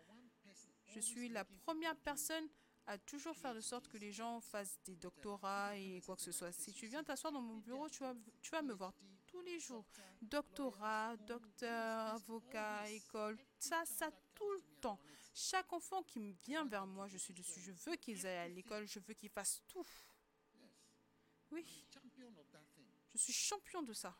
Je 0.87 0.99
suis 0.99 1.29
la 1.29 1.45
première 1.45 1.95
personne 1.95 2.47
à 2.87 2.97
toujours 2.97 3.35
faire 3.37 3.53
de 3.53 3.61
sorte 3.61 3.87
que 3.87 3.97
les 3.97 4.11
gens 4.11 4.41
fassent 4.41 4.79
des 4.83 4.95
doctorats 4.95 5.77
et 5.77 6.01
quoi 6.01 6.15
que 6.15 6.21
ce 6.21 6.31
soit. 6.31 6.51
Si 6.51 6.73
tu 6.73 6.87
viens 6.87 7.03
t'asseoir 7.03 7.31
dans 7.31 7.41
mon 7.41 7.57
bureau, 7.57 7.87
tu 7.87 7.99
vas, 7.99 8.13
tu 8.41 8.51
vas 8.51 8.61
me 8.61 8.73
voir 8.73 8.93
tous 9.27 9.41
les 9.41 9.59
jours. 9.59 9.85
Doctorat, 10.21 11.15
docteur, 11.17 12.07
avocat, 12.07 12.89
école, 12.89 13.37
ça, 13.57 13.83
ça, 13.85 14.09
tout 14.33 14.51
le 14.51 14.61
temps. 14.81 14.99
Chaque 15.33 15.71
enfant 15.71 16.03
qui 16.03 16.33
vient 16.33 16.65
vers 16.65 16.85
moi, 16.85 17.07
je 17.07 17.17
suis 17.17 17.33
dessus. 17.33 17.61
Je 17.61 17.71
veux 17.71 17.95
qu'ils 17.95 18.27
aillent 18.27 18.37
à 18.37 18.47
l'école, 18.49 18.85
je 18.85 18.99
veux 18.99 19.13
qu'ils 19.13 19.29
fassent 19.29 19.63
tout. 19.67 19.85
Oui, 21.51 21.65
je 23.13 23.19
suis 23.19 23.33
champion 23.33 23.81
de 23.83 23.93
ça. 23.93 24.15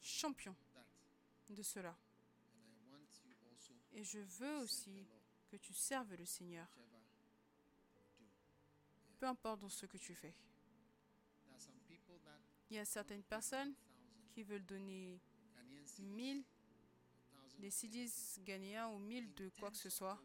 Champion. 0.00 0.56
De 1.50 1.62
cela. 1.62 1.96
Et 3.92 4.04
je 4.04 4.18
veux 4.18 4.58
aussi 4.58 5.06
que 5.48 5.56
tu 5.56 5.72
serves 5.72 6.14
le 6.14 6.24
Seigneur, 6.24 6.68
peu 9.18 9.26
importe 9.26 9.60
dans 9.60 9.68
ce 9.68 9.86
que 9.86 9.96
tu 9.96 10.14
fais. 10.14 10.34
Il 12.70 12.76
y 12.76 12.78
a 12.78 12.84
certaines 12.84 13.22
personnes 13.22 13.68
1000, 13.68 13.76
qui 14.32 14.42
veulent 14.42 14.66
donner 14.66 15.20
Ghanaian 15.56 15.86
cedis, 15.86 16.02
1000 16.02 16.36
1000 16.36 16.44
des 17.58 17.70
CDs 17.70 18.10
ghanéens 18.44 18.88
ou 18.88 18.98
1000 18.98 19.34
de 19.34 19.48
quoi 19.58 19.70
que 19.70 19.76
ce 19.76 19.90
soit 19.90 20.20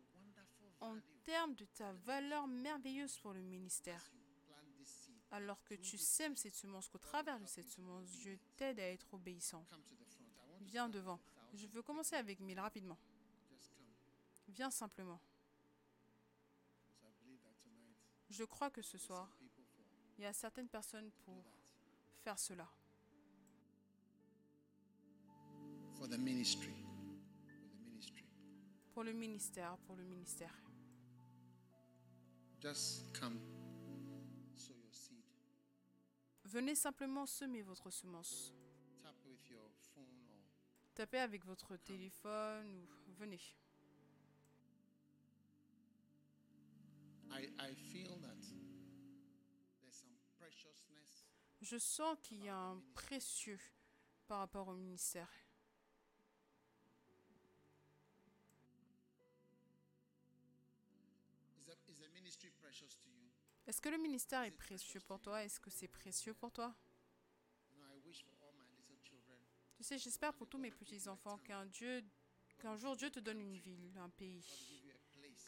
en 0.82 1.00
termes 1.26 1.56
de 1.56 1.66
ta 1.66 1.91
valeur 1.94 2.48
merveilleuse 2.48 3.18
pour 3.20 3.34
le 3.34 3.41
ministère. 3.41 4.12
Alors 5.32 5.64
que 5.64 5.74
tu 5.74 5.98
sèmes 5.98 6.36
cette 6.36 6.56
semence, 6.56 6.90
qu'au 6.90 7.00
travers 7.00 7.40
de 7.40 7.45
cette 7.45 7.70
semence, 7.70 8.06
Dieu 8.12 8.40
t'aide 8.56 8.80
à 8.80 8.90
être 8.90 9.14
obéissant. 9.14 9.66
Viens 10.62 10.90
devant. 10.90 11.20
Je 11.54 11.68
veux 11.68 11.82
commencer 11.82 12.16
avec 12.16 12.40
1000 12.40 12.60
rapidement. 12.60 12.98
Viens 14.48 14.70
simplement. 14.70 15.20
Je 18.30 18.44
crois 18.44 18.70
que 18.70 18.82
ce 18.82 18.98
soir, 18.98 19.30
il 20.18 20.24
y 20.24 20.26
a 20.26 20.34
certaines 20.34 20.70
personnes 20.70 21.12
pour 21.26 21.44
faire 22.22 22.38
cela. 22.38 22.68
Pour 28.94 29.04
le 29.04 29.14
ministère, 29.14 29.78
pour 29.80 29.95
le 29.95 30.04
ministère. 30.04 30.62
Just 32.64 33.11
come. 33.11 33.41
Sow 34.56 34.72
your 34.72 34.94
seed. 34.94 35.26
Venez 36.45 36.76
simplement 36.76 37.26
semer 37.26 37.61
votre 37.61 37.90
semence. 37.90 38.53
Tap 39.02 39.15
with 39.26 39.49
your 39.49 39.69
phone 39.94 40.30
or 40.30 40.40
Tapez 40.95 41.18
avec 41.19 41.44
votre 41.44 41.76
téléphone 41.76 42.88
ou 43.10 43.11
venez. 43.19 43.57
I, 47.31 47.49
I 47.60 47.76
feel 47.76 48.18
that 48.22 48.40
there's 49.81 49.95
some 49.95 50.15
preciousness 50.40 51.26
Je 51.60 51.77
sens 51.77 52.15
qu'il 52.23 52.45
y 52.45 52.48
a 52.48 52.57
un 52.57 52.81
précieux 52.94 53.60
par 54.26 54.40
rapport 54.40 54.69
au 54.69 54.76
ministère. 54.76 55.30
Est-ce 63.65 63.81
que 63.81 63.90
le 63.90 63.98
ministère 63.98 64.44
est 64.44 64.52
précieux 64.52 64.99
pour 64.99 65.19
toi? 65.19 65.44
Est-ce 65.44 65.60
que 65.60 65.69
c'est 65.69 65.88
précieux 65.88 66.34
pour 66.34 66.52
toi? 66.52 66.76
Tu 69.76 69.84
sais, 69.84 69.98
j'espère 69.98 70.34
pour 70.34 70.48
tous 70.48 70.57
mes 70.57 70.72
petits-enfants 70.72 71.38
qu'un 71.40 71.65
Dieu, 71.65 72.03
qu'un 72.60 72.76
jour 72.76 72.95
Dieu 72.95 73.10
te 73.10 73.19
donne 73.19 73.40
une 73.40 73.57
ville, 73.57 73.98
un 73.98 74.10
pays, 74.10 74.45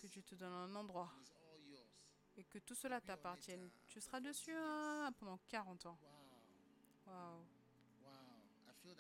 que 0.02 0.08
Dieu 0.08 0.22
te 0.24 0.36
donne 0.36 0.52
un 0.54 0.76
endroit 0.76 1.12
et 2.38 2.44
que 2.44 2.60
tout 2.60 2.76
cela 2.76 3.00
t'appartienne. 3.02 3.70
Tu 3.88 4.02
seras 4.02 4.20
dessus 4.20 4.54
hein, 4.54 5.12
pendant 5.18 5.38
40 5.48 5.86
ans. 5.86 5.98
wow 7.06 7.46
Waouh. 8.04 8.96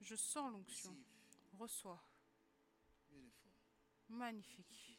Je 0.00 0.14
sens 0.16 0.50
l'onction. 0.50 0.96
Reçois. 1.58 2.02
Magnifique. 4.08 4.98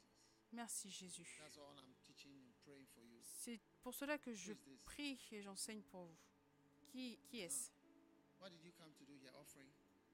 Merci 0.51 0.89
Jésus. 0.91 1.39
that's 1.39 1.57
all 1.57 1.73
i'm 1.79 1.95
teaching 2.05 2.31
and 2.39 2.53
praying 2.63 2.85
for 2.93 3.03
you 3.03 3.19
C'est 3.23 3.59
pour 3.83 3.93
cela 3.93 4.17
que 4.17 4.33
je 4.33 4.53
prie 4.85 5.19
et 5.31 5.41
j'enseigne 5.41 5.81
pour 5.83 6.05
vous. 6.05 6.17
Qui, 6.87 7.19
qui 7.25 7.41
est-ce? 7.41 7.69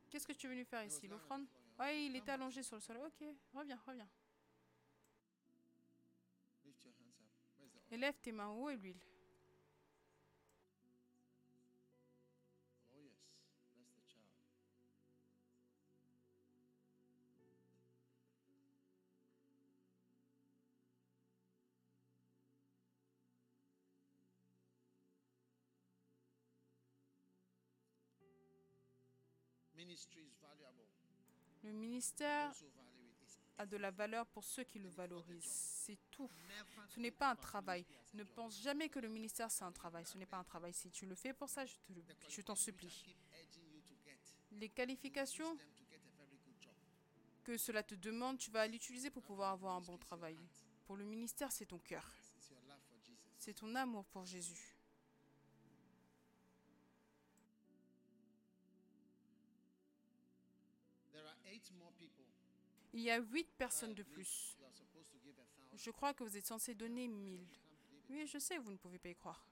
Qu'est-ce 0.10 0.28
que 0.28 0.34
tu 0.34 0.48
es 0.48 0.50
venu 0.50 0.66
faire 0.66 0.84
ici? 0.84 1.08
L'offrande? 1.08 1.46
Ouais, 1.78 2.06
il 2.06 2.16
était 2.16 2.32
allongé 2.32 2.64
sur 2.64 2.76
le 2.76 2.82
sol. 2.82 2.98
Ok, 2.98 3.24
reviens, 3.54 3.80
reviens. 3.86 4.10
oil? 6.66 6.74
Élève 7.91 8.20
tes 8.22 8.32
mains 8.32 8.50
haut 8.50 8.70
et 8.70 8.76
l'huile. 8.76 9.00
Le 31.63 31.71
ministère 31.71 32.53
a 33.57 33.65
de 33.65 33.76
la 33.77 33.91
valeur 33.91 34.26
pour 34.27 34.43
ceux 34.43 34.63
qui 34.63 34.80
le 34.80 34.89
valorisent. 34.89 35.43
C'est 35.43 35.97
tout. 36.09 36.30
Ce 36.88 36.99
n'est 36.99 37.11
pas 37.11 37.31
un 37.31 37.35
travail. 37.35 37.85
Ne 38.13 38.23
pense 38.23 38.61
jamais 38.61 38.88
que 38.89 38.99
le 38.99 39.09
ministère 39.09 39.51
c'est 39.51 39.65
un 39.65 39.71
travail. 39.71 40.05
Ce 40.05 40.17
n'est 40.17 40.26
pas 40.26 40.38
un 40.38 40.43
travail. 40.43 40.73
Si 40.73 40.89
tu 40.89 41.05
le 41.05 41.15
fais 41.15 41.34
pour 41.34 41.49
ça, 41.49 41.65
je 41.65 42.41
t'en 42.41 42.55
supplie. 42.55 43.17
Les 44.51 44.69
qualifications 44.69 45.57
que 47.43 47.57
cela 47.57 47.84
te 47.84 47.95
demande, 47.95 48.38
tu 48.38 48.51
vas 48.51 48.67
l'utiliser 48.67 49.09
pour 49.09 49.23
pouvoir 49.23 49.51
avoir 49.51 49.76
un 49.76 49.81
bon 49.81 49.97
travail. 49.97 50.38
Pour 50.85 50.95
le 50.95 51.03
ministère, 51.03 51.51
c'est 51.51 51.65
ton 51.65 51.80
cœur. 51.80 52.05
C'est 53.38 53.53
ton 53.53 53.76
amour 53.76 54.05
pour 54.05 54.26
Jésus. 54.26 54.78
Il 62.99 63.05
y 63.05 63.11
a 63.11 63.17
huit 63.17 63.47
personnes 63.57 63.93
de 63.93 64.03
plus. 64.03 64.57
Je 65.73 65.89
crois 65.89 66.13
que 66.13 66.21
vous 66.26 66.35
êtes 66.35 66.45
censé 66.45 66.76
donner 66.76 67.07
mille. 67.07 67.47
Oui, 68.09 68.27
je 68.27 68.38
sais, 68.38 68.57
vous 68.57 68.71
ne 68.71 68.76
pouvez 68.76 68.99
pas 68.99 69.07
y 69.07 69.15
croire. 69.15 69.47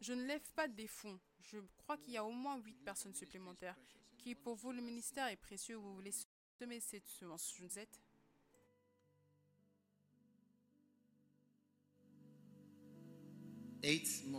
Je 0.00 0.12
ne 0.12 0.24
lève 0.24 0.52
pas 0.56 0.66
des 0.66 0.88
fonds. 0.88 1.20
Je 1.40 1.58
crois 1.76 1.98
qu'il 1.98 2.14
y 2.14 2.16
a 2.16 2.24
au 2.24 2.32
moins 2.32 2.58
huit 2.58 2.74
personnes 2.84 3.14
supplémentaires 3.14 3.78
qui, 4.18 4.34
pour 4.34 4.56
vous, 4.56 4.72
le 4.72 4.82
ministère 4.82 5.28
est 5.28 5.36
précieux. 5.36 5.76
Vous 5.76 5.94
voulez 5.94 6.14
semer 6.58 6.80
cette 6.80 7.06
semence. 7.06 7.54
Je 7.56 7.62
ne 7.62 7.68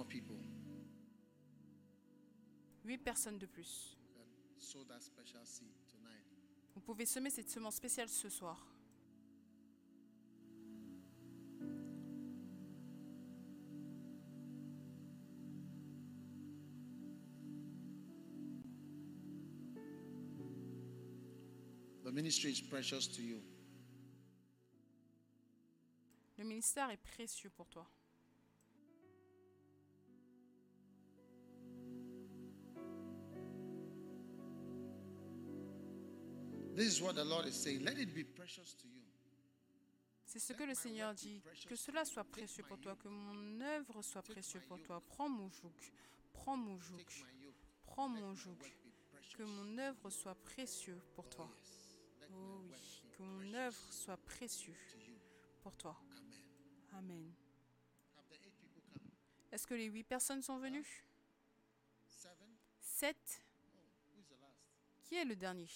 people 0.03 0.35
huit 2.83 2.97
personnes 2.97 3.37
de 3.37 3.45
plus. 3.45 3.98
Can 4.59 4.67
sow 4.67 4.83
that 4.89 5.01
special 5.01 5.45
seed 5.45 5.73
tonight. 5.87 6.25
Vous 6.75 6.81
pouvez 6.81 7.05
semer 7.05 7.29
cette 7.29 7.49
semence 7.49 7.75
spéciale 7.75 8.09
ce 8.09 8.29
soir. 8.29 8.57
The 22.03 22.11
ministry 22.11 22.51
is 22.51 22.61
precious 22.61 23.07
to 23.07 23.21
you. 23.21 23.41
Le 26.37 26.43
ministère 26.43 26.89
est 26.89 26.97
précieux 26.97 27.51
pour 27.51 27.67
toi. 27.67 27.85
C'est 40.25 40.39
ce 40.39 40.53
que 40.53 40.63
le 40.63 40.73
Seigneur 40.73 41.13
dit. 41.13 41.41
Que 41.67 41.75
cela 41.75 42.05
soit 42.05 42.23
précieux 42.23 42.63
pour 42.63 42.79
toi, 42.79 42.95
que 42.95 43.09
mon 43.09 43.59
œuvre 43.59 44.01
soit 44.01 44.21
précieux 44.21 44.61
pour 44.61 44.81
toi. 44.83 45.03
Prends 45.09 45.27
mon 45.27 45.49
joug. 45.49 45.73
Prends 46.31 46.55
mon 46.55 46.79
joug. 46.79 47.03
Prends 47.83 48.07
mon 48.07 48.33
joug. 48.33 48.57
Que 49.37 49.43
mon 49.43 49.77
œuvre 49.77 50.09
soit 50.09 50.35
précieux 50.35 51.01
pour 51.15 51.27
toi. 51.27 51.49
Oh 52.31 52.61
oui, 52.63 53.01
que 53.11 53.23
mon 53.23 53.53
œuvre 53.53 53.77
soit 53.91 54.17
you. 54.41 54.73
pour 55.61 55.75
toi. 55.75 55.99
Amen. 56.93 57.33
Est-ce 59.51 59.67
que 59.67 59.73
les 59.73 59.85
huit 59.85 60.03
personnes 60.05 60.41
sont 60.41 60.59
venues? 60.59 61.05
Sept? 62.79 63.41
Oh? 63.65 64.37
Qui 65.03 65.15
est 65.15 65.25
le 65.25 65.35
dernier? 65.35 65.67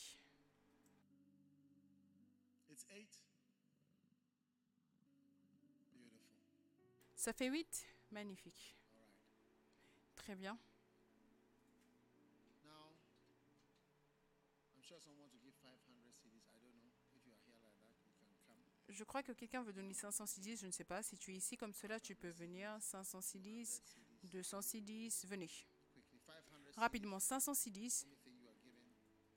Here 17.15 17.55
like 17.55 17.75
that, 17.77 17.79
you 17.95 18.17
can 18.19 18.35
come. 18.45 18.59
Je 18.89 19.03
crois 19.05 19.23
que 19.23 19.31
quelqu'un 19.31 19.63
veut 19.63 19.71
donner 19.71 19.93
500 19.93 20.25
CDs, 20.25 20.57
je 20.57 20.67
ne 20.67 20.71
sais 20.71 20.83
pas. 20.83 21.01
Si 21.01 21.17
tu 21.17 21.31
es 21.31 21.37
ici 21.37 21.55
comme 21.55 21.73
cela, 21.73 21.97
tu 21.99 22.13
peux 22.13 22.29
venir. 22.29 22.75
500 22.81 23.21
CDs, 23.21 23.65
100 23.65 23.81
CDs. 23.83 24.29
200 24.29 24.61
CDs, 24.61 25.09
venez. 25.25 25.47
Quickly, 25.93 26.19
500 26.19 26.57
Rapidement, 26.75 27.19
500 27.19 27.53
CDs, 27.53 28.05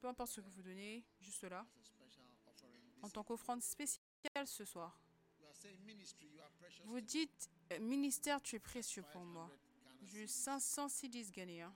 peu 0.01 0.09
importe 0.09 0.33
ce 0.33 0.41
que 0.41 0.51
vous 0.51 0.63
donnez, 0.63 1.05
juste 1.21 1.45
là, 1.45 1.65
en 3.03 3.11
tant 3.11 3.23
qu'offrande 3.23 3.63
spéciale 3.63 4.03
spécial 4.27 4.47
ce 4.47 4.65
soir. 4.65 5.01
Vous 6.85 6.89
to 6.89 6.95
me." 6.95 7.01
dites, 7.01 7.51
ministère, 7.81 8.41
tu 8.43 8.57
es 8.57 8.59
précieux 8.59 9.03
pour 9.03 9.23
500 9.23 9.25
moi. 9.25 9.51
500 10.27 10.89
cedis 10.89 11.31
ghanéens. 11.31 11.75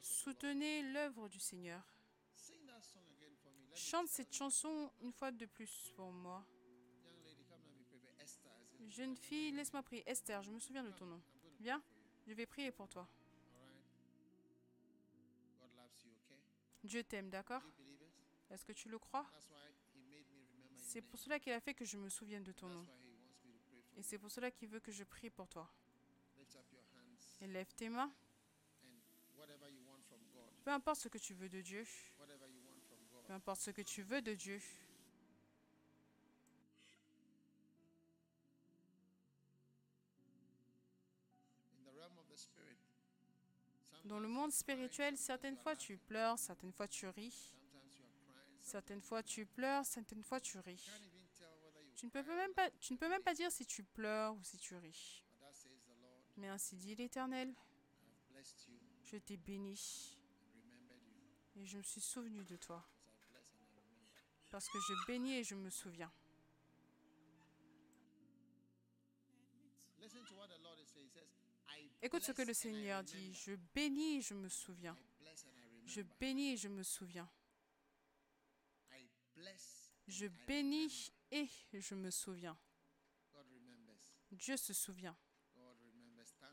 Soutenez 0.00 0.82
l'œuvre 0.92 1.28
du 1.28 1.40
Seigneur. 1.40 1.82
Chante 3.74 4.08
cette 4.08 4.32
chanson 4.32 4.90
une 5.02 5.12
fois 5.12 5.30
de 5.30 5.46
plus 5.46 5.92
pour 5.96 6.10
moi. 6.12 6.46
Jeune 8.88 9.16
fille, 9.16 9.52
laisse-moi 9.52 9.82
prier. 9.82 10.08
Esther, 10.08 10.42
je 10.42 10.50
me 10.50 10.58
souviens 10.58 10.84
de 10.84 10.92
ton 10.92 11.06
nom. 11.06 11.20
Viens, 11.60 11.82
je 12.26 12.32
vais 12.32 12.46
prier 12.46 12.70
pour 12.70 12.88
toi. 12.88 13.08
Dieu 16.84 17.02
t'aime, 17.02 17.30
d'accord? 17.30 17.62
Est-ce 18.50 18.64
que 18.64 18.72
tu 18.72 18.88
le 18.88 18.98
crois? 18.98 19.26
C'est 20.76 21.02
pour 21.02 21.18
cela 21.18 21.40
qu'il 21.40 21.52
a 21.52 21.60
fait 21.60 21.74
que 21.74 21.84
je 21.84 21.96
me 21.96 22.08
souvienne 22.08 22.44
de 22.44 22.52
ton 22.52 22.68
nom. 22.68 22.86
Et 23.96 24.02
c'est 24.02 24.18
pour 24.18 24.30
cela 24.30 24.50
qu'il 24.50 24.68
veut 24.68 24.80
que 24.80 24.92
je 24.92 25.04
prie 25.04 25.30
pour 25.30 25.48
toi. 25.48 25.68
Lift 26.36 26.56
up 26.56 26.64
your 26.72 26.82
hands 26.94 27.38
Et 27.40 27.46
lève 27.46 27.72
tes 27.74 27.88
mains. 27.88 28.12
Peu 30.64 30.70
importe 30.70 31.00
ce 31.00 31.08
que 31.08 31.18
tu 31.18 31.32
veux 31.34 31.48
de 31.48 31.60
Dieu. 31.60 31.84
Peu 33.26 33.32
importe 33.32 33.60
ce 33.60 33.70
que 33.70 33.82
tu 33.82 34.02
veux 34.02 34.20
de 34.20 34.34
Dieu. 34.34 34.60
Dans 44.06 44.20
le 44.20 44.28
monde 44.28 44.52
spirituel, 44.52 45.16
certaines 45.16 45.56
fois 45.56 45.74
tu 45.74 45.96
pleures, 45.96 46.38
certaines 46.38 46.72
fois 46.72 46.86
tu 46.86 47.08
ris. 47.08 47.56
Certaines 48.60 49.00
fois 49.00 49.22
tu 49.22 49.46
pleures, 49.46 49.84
certaines 49.84 50.22
fois 50.22 50.40
tu 50.40 50.58
ris. 50.58 50.84
can't 50.84 51.04
even 51.06 51.22
tell 51.38 51.54
whether 51.62 51.82
you 51.82 51.85
Tu 51.96 52.04
ne 52.04 52.10
peux 52.10 52.22
même 52.22 52.52
pas, 52.52 52.70
tu 52.78 52.92
ne 52.92 52.98
peux 52.98 53.08
même 53.08 53.22
pas 53.22 53.32
dire 53.32 53.50
si 53.50 53.64
tu 53.64 53.82
pleures 53.82 54.34
ou 54.34 54.42
si 54.42 54.58
tu 54.58 54.76
ris. 54.76 55.24
Mais 56.36 56.48
ainsi 56.48 56.76
dit 56.76 56.94
l'Éternel, 56.94 57.54
je 59.04 59.16
t'ai 59.16 59.38
béni 59.38 60.18
et 61.56 61.64
je 61.64 61.78
me 61.78 61.82
suis 61.82 62.02
souvenu 62.02 62.44
de 62.44 62.56
toi. 62.56 62.86
Parce 64.50 64.68
que 64.68 64.78
je 64.78 65.06
bénis 65.06 65.38
et 65.38 65.44
je 65.44 65.54
me 65.54 65.70
souviens. 65.70 66.12
Écoute 72.02 72.22
ce 72.22 72.32
que 72.32 72.42
le 72.42 72.52
Seigneur 72.52 73.02
dit. 73.02 73.32
Je 73.32 73.54
bénis 73.74 74.18
et 74.18 74.20
je 74.20 74.34
me 74.34 74.48
souviens. 74.48 74.96
Je 75.86 76.02
bénis 76.20 76.52
et 76.52 76.56
je 76.58 76.68
me 76.68 76.82
souviens. 76.82 77.28
Je 80.06 80.26
bénis 80.46 81.10
et 81.30 81.48
je 81.72 81.94
me 81.94 82.10
souviens. 82.10 82.58
Dieu 84.32 84.56
se 84.56 84.72
souvient. 84.72 85.16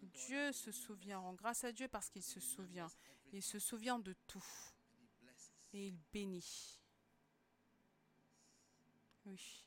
Dieu 0.01 0.51
se 0.51 0.71
souvient. 0.71 1.19
Rends 1.19 1.33
grâce 1.33 1.63
à 1.63 1.71
Dieu 1.71 1.87
parce 1.87 2.09
qu'il 2.09 2.23
se 2.23 2.39
souvient. 2.39 2.89
Il 3.31 3.43
se 3.43 3.59
souvient 3.59 3.99
de 3.99 4.13
tout. 4.27 4.45
Et 5.73 5.87
il 5.87 5.97
bénit. 6.11 6.79
Oui. 9.25 9.65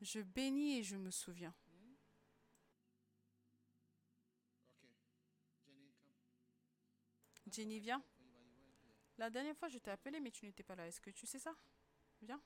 Je 0.00 0.20
bénis 0.20 0.78
et 0.78 0.82
je 0.82 0.96
me 0.96 1.10
souviens. 1.10 1.54
Jenny, 7.50 7.78
viens. 7.78 8.02
For 8.02 8.32
you, 8.32 8.44
but 8.44 8.58
you 8.58 8.66
weren't 8.66 8.82
here. 8.82 9.03
La 9.18 9.30
dernière 9.30 9.56
fois, 9.56 9.68
je 9.68 9.78
t'ai 9.78 9.90
appelé, 9.90 10.20
mais 10.20 10.30
tu 10.30 10.44
n'étais 10.44 10.62
pas 10.62 10.74
là. 10.74 10.86
Est-ce 10.86 11.00
que 11.00 11.10
tu 11.10 11.26
sais 11.26 11.38
ça? 11.38 11.54
Viens. 12.22 12.40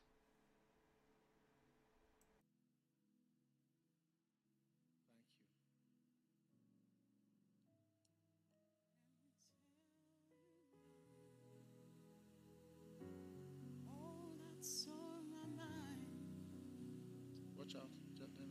Watch 17.56 17.74
out. 17.74 17.90
gentlemen. 18.14 18.48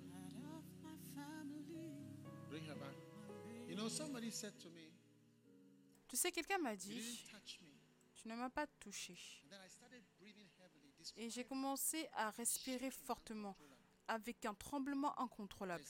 Bring 2.50 2.64
her 2.66 2.76
back. 2.76 2.96
You 3.68 3.76
know, 3.76 3.90
somebody 3.90 4.32
said 4.32 4.58
to 4.60 4.70
me, 4.70 4.92
Tu 6.08 6.16
sais, 6.16 6.32
quelqu'un 6.32 6.58
m'a 6.58 6.76
dit, 6.76 7.26
ne 8.28 8.36
m'as 8.36 8.50
pas 8.50 8.68
touché. 8.80 9.18
Et 11.16 11.30
j'ai 11.30 11.46
commencé 11.46 12.10
à 12.14 12.30
respirer 12.32 12.92
fortement, 12.92 13.56
avec 14.08 14.46
un 14.46 14.54
tremblement 14.54 15.18
incontrôlable. 15.20 15.86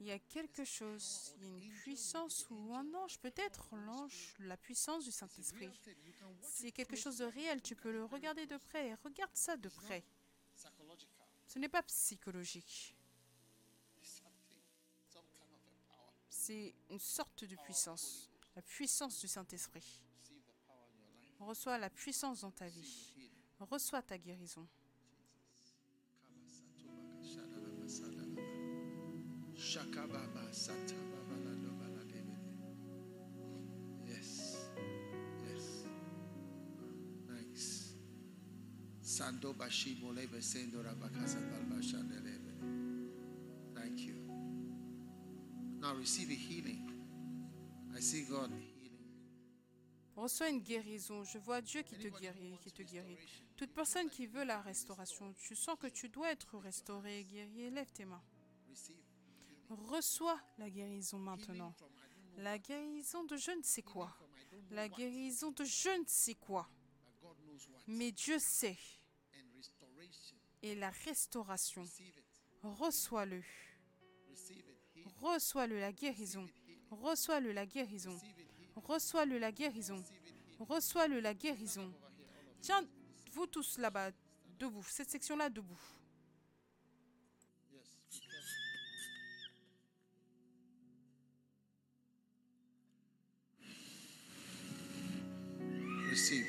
Il 0.00 0.06
y 0.06 0.10
a 0.10 0.18
quelque 0.18 0.64
chose, 0.64 1.34
il 1.38 1.44
y 1.44 1.46
a 1.46 1.64
une 1.64 1.72
puissance 1.74 2.46
ou 2.50 2.74
un 2.74 2.92
ange, 2.94 3.20
peut-être 3.20 3.76
l'ange, 3.76 4.34
la 4.40 4.56
puissance 4.56 5.04
du 5.04 5.12
Saint-Esprit. 5.12 5.70
C'est 6.42 6.72
quelque 6.72 6.96
chose 6.96 7.18
de 7.18 7.24
réel, 7.24 7.62
tu 7.62 7.76
peux 7.76 7.92
le 7.92 8.04
regarder 8.04 8.46
de 8.46 8.56
près. 8.56 8.94
Regarde 9.04 9.34
ça 9.34 9.56
de 9.56 9.68
près. 9.68 10.04
Ce 11.46 11.58
n'est 11.58 11.68
pas 11.68 11.82
psychologique, 11.84 12.96
c'est 16.28 16.74
une 16.90 16.98
sorte 16.98 17.44
de 17.44 17.54
puissance. 17.56 18.28
La 18.56 18.62
puissance 18.62 19.20
du 19.20 19.28
Saint-Esprit. 19.28 20.02
Receive 20.20 20.42
the 20.42 20.52
power 20.66 20.88
in 20.90 20.98
your 21.06 21.22
life. 21.22 21.31
Reçois 21.46 21.76
la 21.78 21.90
puissance 21.90 22.42
dans 22.42 22.50
ta 22.50 22.68
vie. 22.68 23.12
Reçois 23.60 24.02
ta 24.02 24.16
guérison. 24.16 24.66
Yes. 34.06 34.70
Yes. 35.48 35.84
Thanks. 37.26 37.96
Sando 39.00 39.52
bashi 39.54 39.94
bolebe 40.00 40.40
sendo 40.40 40.82
rabakasa 40.82 41.38
balba 41.40 41.82
shandelebe. 41.82 42.52
Thank 43.74 44.00
you. 44.00 44.16
Now 45.80 45.94
receive 45.94 46.30
a 46.30 46.34
healing. 46.34 46.90
I 47.96 48.00
see 48.00 48.24
God. 48.30 48.50
Reçois 50.16 50.50
une 50.50 50.60
guérison. 50.60 51.24
Je 51.24 51.38
vois 51.38 51.60
Dieu 51.60 51.82
qui 51.82 51.96
te 51.96 52.08
guérit, 52.08 52.58
qui 52.62 52.70
te 52.70 52.82
guérit. 52.82 53.18
Toute 53.56 53.72
personne 53.72 54.10
qui 54.10 54.26
veut 54.26 54.44
la 54.44 54.60
restauration, 54.60 55.32
tu 55.34 55.54
sens 55.56 55.78
que 55.78 55.86
tu 55.86 56.08
dois 56.08 56.30
être 56.32 56.58
restauré 56.58 57.20
et 57.20 57.24
guéri, 57.24 57.70
lève 57.70 57.90
tes 57.92 58.04
mains. 58.04 58.22
Reçois 59.68 60.40
la 60.58 60.68
guérison 60.68 61.18
maintenant. 61.18 61.74
La 62.38 62.58
guérison 62.58 63.24
de 63.24 63.36
je 63.36 63.50
ne 63.52 63.62
sais 63.62 63.82
quoi. 63.82 64.14
La 64.70 64.88
guérison 64.88 65.50
de 65.50 65.64
je 65.64 66.00
ne 66.00 66.04
sais 66.06 66.34
quoi. 66.34 66.68
Mais 67.86 68.12
Dieu 68.12 68.38
sait. 68.38 68.78
Et 70.62 70.74
la 70.74 70.90
restauration, 70.90 71.84
reçois-le. 72.62 73.42
Reçois-le 75.20 75.78
la 75.80 75.92
guérison. 75.92 76.46
Reçois-le 76.90 77.52
la 77.52 77.66
guérison. 77.66 78.18
Reçois-le 78.84 79.38
la 79.38 79.52
guérison. 79.52 80.02
Reçois-le 80.58 81.20
la 81.20 81.34
guérison. 81.34 81.92
Tiens, 82.60 82.84
vous 83.32 83.46
tous 83.46 83.78
là-bas, 83.78 84.10
debout, 84.58 84.84
cette 84.88 85.10
section-là, 85.10 85.50
debout. 85.50 85.78
Receive 96.10 96.46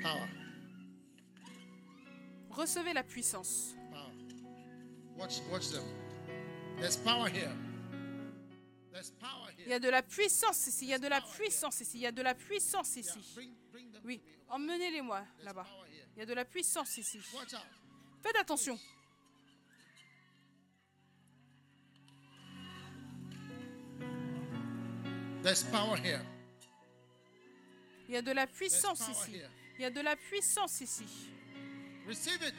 power. 0.00 0.28
Recevez 2.50 2.92
la 2.92 3.02
puissance. 3.02 3.74
Power. 3.90 4.12
Watch. 5.18 5.40
Watch 5.50 5.70
them. 5.70 5.82
There's 6.78 6.96
power 6.96 7.28
here. 7.28 7.50
Il 9.58 9.68
y 9.68 9.72
a 9.72 9.78
de 9.78 9.88
la 9.88 10.02
puissance 10.02 10.66
ici, 10.66 10.86
il 10.86 10.88
y 10.90 10.94
a 10.94 10.98
de 10.98 11.08
la 11.08 11.20
puissance 11.20 11.80
ici, 11.80 11.98
il 11.98 12.00
y 12.00 12.06
a 12.06 12.12
de 12.12 12.22
la 12.22 12.34
puissance 12.34 12.96
ici. 12.96 13.20
Oui, 14.04 14.20
emmenez-les-moi 14.48 15.24
là-bas. 15.40 15.66
Il 16.16 16.18
y 16.18 16.22
a 16.22 16.26
de 16.26 16.34
la 16.34 16.44
puissance 16.44 16.96
ici. 16.98 17.20
Faites 18.22 18.36
attention. 18.36 18.78
There's 25.42 25.62
power 25.64 25.96
here. 25.96 26.20
Il 28.08 28.14
y 28.14 28.16
a 28.16 28.22
de 28.22 28.32
la 28.32 28.46
puissance 28.46 29.08
ici. 29.08 29.40
Il 29.78 29.82
y 29.82 29.84
a 29.84 29.90
de 29.90 30.00
la 30.00 30.16
puissance 30.16 30.80
ici. 30.80 31.04
Receive 32.06 32.42
it. 32.42 32.54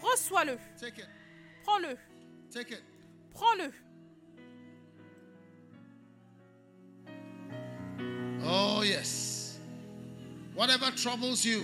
Reçois-le. 0.00 0.58
Take 0.78 1.00
it. 1.00 1.08
Prends-le. 1.64 1.98
Take 2.50 2.72
it. 2.72 2.82
Prends-le. 3.34 3.72
Oh, 8.82 8.84
yes. 8.84 9.60
Whatever 10.56 10.90
troubles 10.90 11.44
you, 11.44 11.62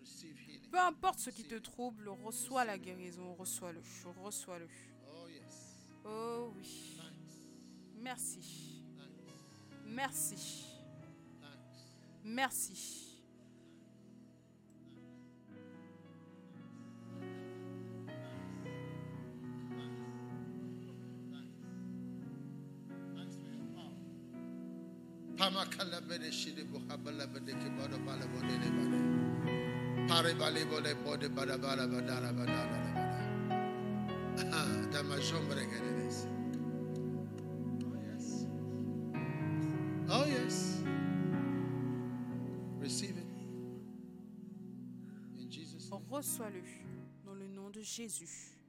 receive 0.00 0.34
healing. 0.48 0.70
Peu 0.72 0.78
importe 0.78 1.18
ce 1.18 1.28
qui 1.28 1.44
te 1.44 1.56
trouble, 1.56 2.08
reçois 2.24 2.64
la 2.64 2.78
guérison, 2.78 3.34
reçois-le, 3.38 3.82
reçois-le. 4.24 4.66
Oh, 5.12 5.28
yes. 5.28 5.86
Oh 6.06 6.54
oui. 6.56 6.96
Merci. 8.00 8.82
Merci. 9.84 10.64
Merci. 12.24 13.09
Ah, 34.52 34.86
dama 34.92 35.16
jombre 35.20 35.64
gededes. 35.64 36.26
Oh 37.88 37.96
yes. 38.04 38.46
Oh. 40.10 40.26
Receive 42.82 43.16
it. 43.16 43.26
Reçois-le 46.10 46.62
dans 47.24 47.34
le 47.34 47.46
nom 47.48 47.70
de 47.70 47.80
Jésus. 47.80 48.59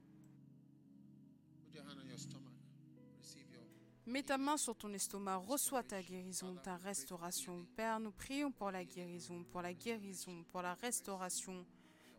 Mets 4.12 4.24
ta 4.24 4.36
main 4.36 4.58
sur 4.58 4.76
ton 4.76 4.92
estomac, 4.92 5.38
reçois 5.38 5.82
ta 5.82 6.02
guérison, 6.02 6.54
ta 6.56 6.76
restauration. 6.76 7.64
Père, 7.74 7.98
nous 7.98 8.12
prions 8.12 8.52
pour 8.52 8.70
la 8.70 8.84
guérison, 8.84 9.42
pour 9.44 9.62
la 9.62 9.72
guérison, 9.72 10.44
pour 10.50 10.60
la 10.60 10.74
restauration, 10.74 11.64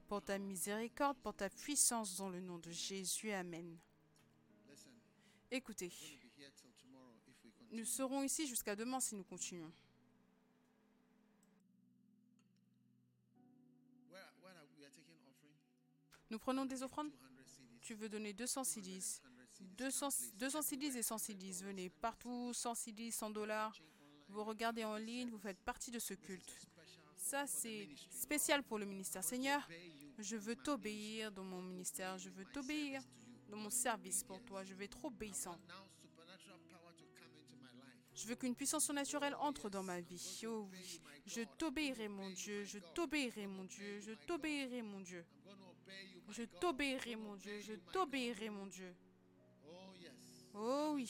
pour 0.08 0.24
ta 0.24 0.40
miséricorde, 0.40 1.16
pour 1.18 1.36
ta 1.36 1.52
puissance 1.52 2.18
dans 2.18 2.30
le 2.30 2.42
nom 2.42 2.58
de 2.58 2.72
Jésus. 2.72 3.32
Amen. 3.32 3.78
Écoutez, 5.52 5.92
nous 7.72 7.86
serons 7.86 8.24
ici 8.24 8.48
jusqu'à 8.48 8.76
demain 8.76 9.00
si 9.00 9.14
nous 9.14 9.24
continuons. 9.24 9.72
Nous 16.32 16.40
prenons 16.40 16.66
des 16.66 16.82
offrandes? 16.82 17.12
200 17.12 17.46
CDs. 17.46 17.80
Tu 17.82 17.94
veux 17.94 18.10
donner 18.10 18.34
200 18.34 18.64
cedis 18.64 19.02
100 19.02 19.22
CDs. 19.22 19.33
200, 19.62 20.10
200 20.36 20.62
cedis 20.62 20.98
et 20.98 21.04
100 21.04 21.18
cedis, 21.18 21.64
venez 21.64 21.90
partout, 21.90 22.54
100 22.54 22.76
cedis, 22.76 23.12
100 23.12 23.30
dollars. 23.32 23.76
Vous 24.30 24.44
regardez 24.44 24.84
en 24.84 24.98
ligne, 24.98 25.30
vous 25.30 25.38
faites 25.38 25.60
partie 25.60 25.92
de 25.92 26.00
ce 26.00 26.14
culte. 26.14 26.54
Ça, 27.16 27.48
c'est 27.48 27.88
spécial 28.10 28.64
pour 28.64 28.78
le 28.78 28.86
ministère. 28.86 29.24
Seigneur, 29.24 29.68
je 30.18 30.36
veux 30.36 30.56
t'obéir 30.56 31.32
dans 31.32 31.44
mon 31.44 31.62
ministère, 31.62 32.18
je 32.18 32.30
veux 32.30 32.46
t'obéir 32.46 33.02
dans 33.50 33.58
mon 33.58 33.70
service 33.70 34.24
pour 34.24 34.42
toi, 34.44 34.64
je 34.64 34.74
vais 34.74 34.86
être 34.86 35.06
obéissant. 35.06 35.58
Je 38.16 38.28
veux 38.28 38.36
qu'une 38.36 38.56
puissance 38.56 38.86
surnaturelle 38.86 39.36
entre 39.40 39.70
dans 39.70 39.84
ma 39.84 40.00
vie. 40.00 40.42
Oh 40.46 40.68
oui, 40.72 41.02
je 41.26 41.42
t'obéirai 41.58 42.08
mon 42.08 42.30
Dieu, 42.30 42.64
je 42.64 42.80
t'obéirai 42.94 43.48
mon 43.48 43.64
Dieu, 43.64 44.00
je 44.00 44.12
t'obéirai 44.28 44.82
mon 44.82 45.00
Dieu. 45.00 45.26
Je 46.30 46.44
t'obéirai 46.44 47.16
mon 47.16 47.36
Dieu, 47.36 47.60
je 47.60 47.74
t'obéirai 47.92 48.50
mon 48.50 48.68
Dieu. 48.68 48.96
Oh 50.56 50.92
oui, 50.94 51.10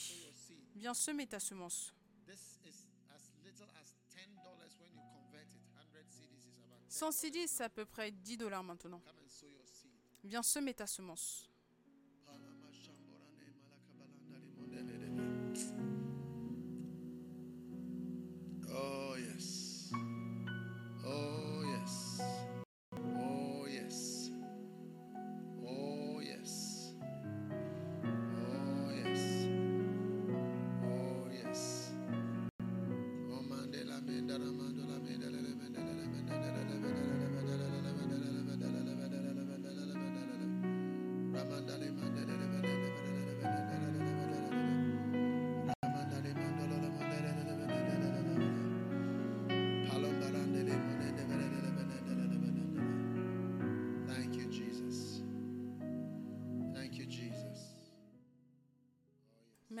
viens 0.74 0.94
semer 0.94 1.26
ta 1.26 1.38
semence. 1.38 1.92
This 2.26 2.58
is 2.66 2.86
as 3.14 3.30
little 3.44 3.68
as 3.80 3.94
ten 4.10 4.30
dollars 4.42 4.76
when 4.80 4.90
you 4.92 5.02
convert 5.12 5.48
it. 5.52 5.60
Hundred 5.76 6.06
CDs 6.08 6.46
is 6.48 6.58
about. 6.64 6.80
100 6.90 7.12
cedis, 7.12 7.48
c'est 7.48 7.64
à 7.64 7.68
peu 7.68 7.84
près 7.84 8.10
10 8.10 8.38
dollars 8.38 8.62
maintenant. 8.62 9.02
Viens 10.24 10.42
semer 10.42 10.72
ta 10.74 10.86
semence. 10.86 11.50
Oh 18.76 19.14
yes. 19.16 19.63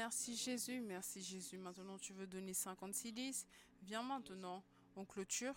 Merci 0.04 0.36
Jésus, 0.36 0.82
merci 0.82 1.22
Jésus. 1.22 1.56
Maintenant, 1.56 1.96
tu 1.96 2.12
veux 2.12 2.26
donner 2.26 2.52
50 2.52 2.92
cedis. 2.92 3.46
Viens 3.80 4.02
maintenant. 4.02 4.62
On 4.96 5.06
clôture. 5.06 5.54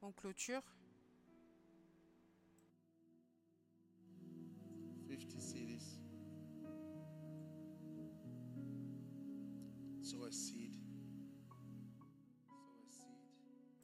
On 0.00 0.12
clôture. 0.12 0.62
50 5.06 5.38
cities. 5.38 6.00
Sow 10.00 10.24
a 10.24 10.32
seed. 10.32 10.78
Sow 12.48 12.64
a 12.78 12.88
seed. 12.88 13.20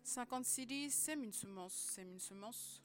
50 0.04 0.44
cedis, 0.46 0.90
sème 0.90 1.22
une 1.22 1.34
semence. 1.34 1.74
Sème 1.74 2.12
une 2.12 2.20
semence. 2.20 2.82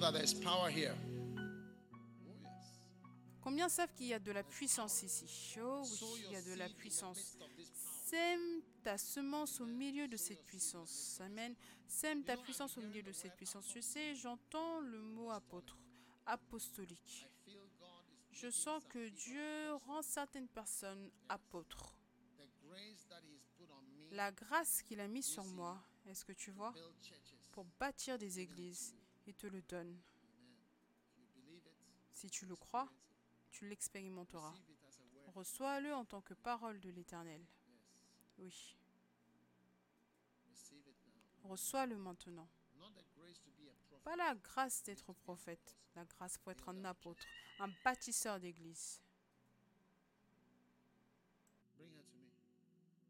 That 0.00 0.12
there's 0.12 0.34
power 0.34 0.70
here? 0.70 0.94
Combien 3.42 3.68
savent 3.68 3.92
qu'il 3.94 4.06
y 4.06 4.14
a 4.14 4.18
de 4.18 4.32
la 4.32 4.42
puissance 4.42 5.02
ici? 5.02 5.58
Oh 5.62 5.82
oui, 5.82 6.24
il 6.26 6.32
y 6.32 6.36
a 6.36 6.42
de 6.42 6.54
la 6.54 6.68
puissance. 6.68 7.36
Sème 8.06 8.62
ta 8.82 8.98
semence 8.98 9.60
au 9.60 9.66
milieu 9.66 10.08
de 10.08 10.16
cette 10.16 10.44
puissance. 10.44 11.20
Amen. 11.20 11.54
Sème 11.86 12.22
ta 12.22 12.36
puissance 12.36 12.76
au 12.76 12.80
milieu 12.82 13.02
de 13.02 13.12
cette 13.12 13.34
puissance. 13.36 13.66
Tu 13.68 13.82
sais, 13.82 14.14
j'entends 14.14 14.80
le 14.80 15.00
mot 15.00 15.30
apôtre, 15.30 15.78
apostolique. 16.26 17.26
Je 18.32 18.50
sens 18.50 18.82
que 18.88 19.08
Dieu 19.08 19.74
rend 19.86 20.02
certaines 20.02 20.48
personnes 20.48 21.10
apôtres. 21.28 21.94
La 24.12 24.32
grâce 24.32 24.82
qu'il 24.82 25.00
a 25.00 25.08
mise 25.08 25.26
sur 25.26 25.44
moi, 25.44 25.78
est-ce 26.06 26.24
que 26.24 26.32
tu 26.32 26.50
vois, 26.50 26.74
pour 27.52 27.64
bâtir 27.78 28.18
des 28.18 28.40
églises, 28.40 28.94
te 29.34 29.46
le 29.46 29.62
donne. 29.62 30.00
Si 32.12 32.30
tu 32.30 32.46
le 32.46 32.56
crois, 32.56 32.88
tu 33.50 33.68
l'expérimenteras. 33.68 34.54
Reçois-le 35.34 35.94
en 35.94 36.04
tant 36.04 36.20
que 36.20 36.34
parole 36.34 36.80
de 36.80 36.90
l'Éternel. 36.90 37.44
Oui, 38.38 38.76
reçois-le 41.44 41.96
maintenant. 41.96 42.48
Pas 44.04 44.16
la 44.16 44.34
grâce 44.34 44.82
d'être 44.82 45.12
prophète, 45.12 45.76
la 45.94 46.04
grâce 46.04 46.38
pour 46.38 46.52
être 46.52 46.68
un 46.68 46.84
apôtre, 46.84 47.24
un 47.58 47.68
bâtisseur 47.84 48.40
d'église. 48.40 49.02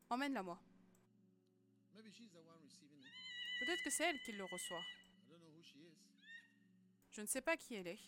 Emmène-la 0.08 0.42
moi. 0.42 0.60
Peut-être 3.60 3.82
que 3.84 3.90
c'est 3.90 4.04
elle 4.04 4.20
qui 4.22 4.32
le 4.32 4.44
reçoit. 4.44 4.82
Je 7.10 7.22
ne 7.22 7.26
sais 7.26 7.40
pas 7.40 7.56
qui 7.56 7.74
elle 7.74 7.88
est. 7.88 7.98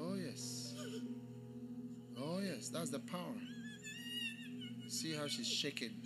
Oh 0.00 0.16
yes. 0.16 0.74
Oh 2.16 2.40
yes, 2.40 2.70
that's 2.70 2.90
the 2.90 2.98
power. 2.98 3.36
See 4.88 5.14
how 5.14 5.28
she's 5.28 5.46
shaking. 5.46 6.02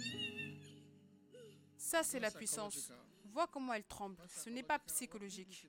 Ça, 1.76 2.02
c'est 2.02 2.20
la 2.20 2.30
puissance. 2.30 2.92
Vois 3.32 3.46
comment 3.46 3.72
elle 3.72 3.84
tremble. 3.84 4.16
Ce 4.28 4.50
n'est 4.50 4.62
pas 4.62 4.78
psychologique. 4.80 5.66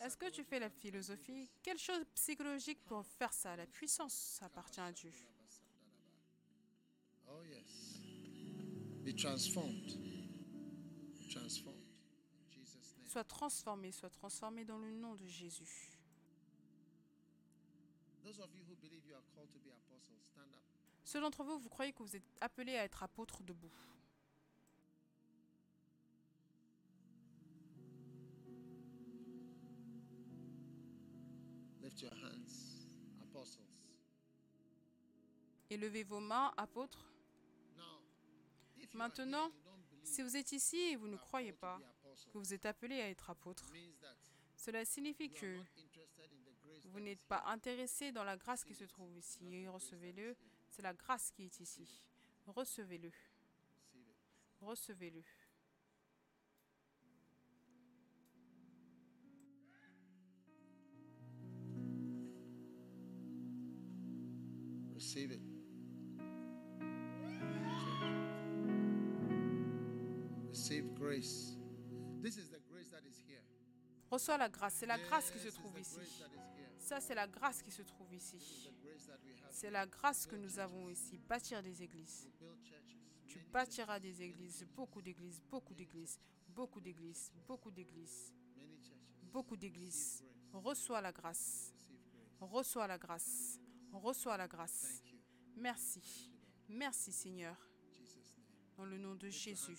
Est-ce 0.00 0.16
que 0.16 0.30
tu 0.30 0.44
fais 0.44 0.58
la 0.58 0.68
philosophie? 0.68 1.50
Quelle 1.62 1.78
chose 1.78 2.04
psychologique 2.14 2.84
pour 2.84 3.06
faire 3.06 3.32
ça? 3.32 3.56
La 3.56 3.66
puissance, 3.66 4.12
ça 4.12 4.46
appartient 4.46 4.80
à 4.80 4.92
Dieu. 4.92 5.10
Oh, 7.28 7.42
yes. 7.44 8.00
Be 9.04 9.14
transformed. 9.16 9.96
Transformed. 11.30 11.79
Sois 13.10 13.24
transformé, 13.24 13.90
soit 13.90 14.08
transformé 14.08 14.64
dans 14.64 14.78
le 14.78 14.92
nom 14.92 15.16
de 15.16 15.26
Jésus. 15.26 15.98
Ceux 21.02 21.20
d'entre 21.20 21.42
vous, 21.42 21.58
vous 21.58 21.68
croyez 21.68 21.92
que 21.92 22.04
vous 22.04 22.14
êtes 22.14 22.22
appelés 22.40 22.76
à 22.76 22.84
être 22.84 23.02
apôtres 23.02 23.42
debout. 23.42 23.72
Lift. 31.82 32.06
Et 35.68 35.76
levez 35.76 36.04
vos 36.04 36.20
mains, 36.20 36.54
apôtres. 36.56 37.10
Maintenant, 38.94 39.50
si 40.04 40.22
vous 40.22 40.36
êtes 40.36 40.52
ici 40.52 40.76
et 40.76 40.96
vous 40.96 41.08
ne 41.08 41.16
croyez 41.16 41.52
pas 41.52 41.80
que 42.26 42.38
vous 42.38 42.54
êtes 42.54 42.66
appelés 42.66 43.00
à 43.00 43.08
être 43.08 43.26
that 44.00 44.16
cela 44.60 44.84
signifie 44.84 45.30
que 45.30 45.58
vous 46.90 47.00
n'êtes 47.00 47.22
pas 47.22 47.42
intéressé 47.46 48.12
dans 48.12 48.24
la 48.24 48.36
grâce 48.36 48.62
qui 48.62 48.74
se 48.74 48.84
trouve 48.84 49.16
ici. 49.16 49.66
Recevez-le. 49.66 50.36
C'est 50.68 50.82
la 50.82 50.92
grâce 50.92 51.30
qui 51.30 51.44
est 51.44 51.60
ici. 51.60 52.02
Recevez-le. 52.46 53.10
Receive 54.60 54.92
it. 55.00 55.24
Recevez-le. 64.94 65.49
Reçois 74.10 74.36
la 74.36 74.48
grâce. 74.48 74.74
C'est 74.74 74.86
la 74.86 74.98
grâce 74.98 75.30
qui 75.30 75.38
se 75.38 75.48
trouve 75.48 75.78
ici. 75.78 76.00
Ça, 76.78 77.00
c'est 77.00 77.14
la 77.14 77.26
grâce 77.26 77.62
qui 77.62 77.70
se 77.70 77.82
trouve 77.82 78.12
ici. 78.14 78.72
C'est 79.50 79.70
la 79.70 79.86
grâce 79.86 80.26
que 80.26 80.36
nous 80.36 80.58
avons 80.58 80.88
ici. 80.88 81.18
Bâtir 81.18 81.62
des 81.62 81.82
églises. 81.82 82.28
Tu 83.26 83.38
bâtiras 83.52 84.00
des 84.00 84.22
églises, 84.22 84.66
beaucoup 84.74 85.00
d'églises, 85.00 85.40
beaucoup 85.48 85.72
d'églises, 85.72 86.18
beaucoup 86.48 86.80
d'églises, 86.80 87.30
beaucoup 87.46 87.70
d'églises, 87.70 88.34
beaucoup 89.22 89.56
d'églises. 89.56 90.24
Reçois 90.52 91.00
la 91.00 91.12
grâce. 91.12 91.72
Reçois 92.40 92.88
la 92.88 92.98
grâce. 92.98 93.60
Reçois 93.92 94.36
la 94.36 94.48
grâce. 94.48 95.02
Merci. 95.54 96.32
Merci 96.68 97.12
Seigneur. 97.12 97.56
Dans 98.76 98.84
le 98.84 98.98
nom 98.98 99.14
de 99.14 99.28
Jésus. 99.28 99.76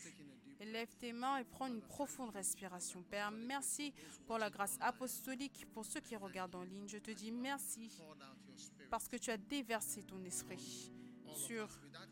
Lève 0.65 0.95
tes 0.99 1.11
mains 1.11 1.37
et 1.37 1.43
prends 1.43 1.67
une 1.67 1.81
profonde 1.81 2.29
respiration. 2.29 3.03
Père, 3.03 3.31
merci 3.31 3.93
pour 4.27 4.37
la 4.37 4.49
grâce 4.49 4.77
apostolique. 4.79 5.65
Pour 5.73 5.85
ceux 5.85 5.99
qui 5.99 6.15
regardent 6.15 6.55
en 6.55 6.63
ligne, 6.63 6.87
je 6.87 6.99
te 6.99 7.11
dis 7.11 7.31
merci 7.31 7.91
parce 8.89 9.07
que 9.07 9.17
tu 9.17 9.31
as 9.31 9.37
déversé 9.37 10.03
ton 10.03 10.23
esprit 10.23 10.91
sur 11.35 11.67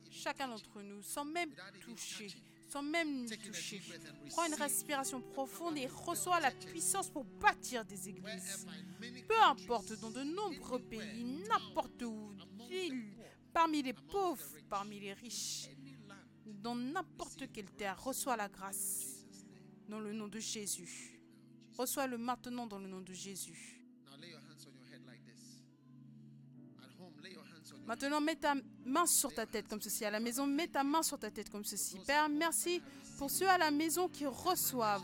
chacun 0.10 0.48
d'entre 0.48 0.82
nous, 0.82 1.02
sans 1.02 1.26
même 1.26 1.52
toucher, 1.82 2.30
sans 2.68 2.82
même 2.82 3.24
nous 3.24 3.36
toucher. 3.36 3.82
Prends 4.30 4.46
une 4.46 4.56
respiration 4.56 5.22
profonde 5.22 5.78
et 5.78 5.88
reçois 5.88 6.40
la 6.40 6.52
puissance 6.52 7.10
pour 7.10 7.26
bâtir 7.26 7.86
des 7.86 8.10
églises. 8.10 8.66
Peu 9.28 9.42
importe, 9.44 9.94
dans 10.00 10.12
de 10.12 10.24
nombreux 10.24 10.82
pays, 10.82 11.24
n'importe 11.48 12.02
où, 12.02 12.32
ville, 12.68 13.14
parmi 13.54 13.84
les 13.84 13.94
pauvres, 13.94 14.56
parmi 14.70 15.00
les 15.00 15.14
riches, 15.14 15.70
dans 16.62 16.76
n'importe 16.76 17.52
quelle 17.52 17.72
terre, 17.72 18.02
reçois 18.04 18.36
la 18.36 18.48
grâce 18.48 19.26
dans 19.88 20.00
le 20.00 20.14
nom 20.14 20.28
de 20.28 20.40
Jésus. 20.40 21.22
Reçois-le 21.78 22.18
maintenant 22.18 22.68
dans 22.68 22.80
le 22.80 22.88
nom 22.88 23.02
de 23.02 23.14
Jésus. 23.14 23.76
Maintenant, 27.86 28.22
mets 28.22 28.36
ta 28.36 28.54
main 28.86 29.08
sur 29.08 29.34
ta 29.34 29.48
tête 29.48 29.68
comme 29.68 29.82
ceci. 29.82 30.06
À 30.06 30.12
la 30.12 30.20
maison, 30.20 30.46
mets 30.46 30.68
ta 30.68 30.84
main 30.84 31.02
sur 31.02 31.18
ta 31.18 31.32
tête 31.32 31.50
comme 31.50 31.66
ceci. 31.66 31.98
Père, 32.06 32.30
merci 32.30 32.84
pour 33.18 33.32
ceux 33.32 33.50
à 33.50 33.58
la 33.58 33.72
maison 33.72 34.08
qui 34.08 34.28
reçoivent 34.28 35.04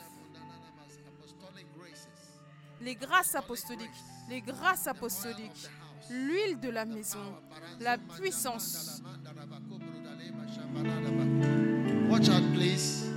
les 2.81 2.95
grâces 2.95 3.33
apostoliques, 3.33 3.89
les 4.29 4.41
grâces 4.41 4.85
apostoliques, 4.85 5.67
l'huile 6.11 6.59
de 6.59 6.69
la 6.69 6.85
maison, 6.85 7.35
la 7.79 7.97
puissance. 7.97 9.01
Watch 12.09 12.29
out, 12.29 12.43
please. 12.53 13.09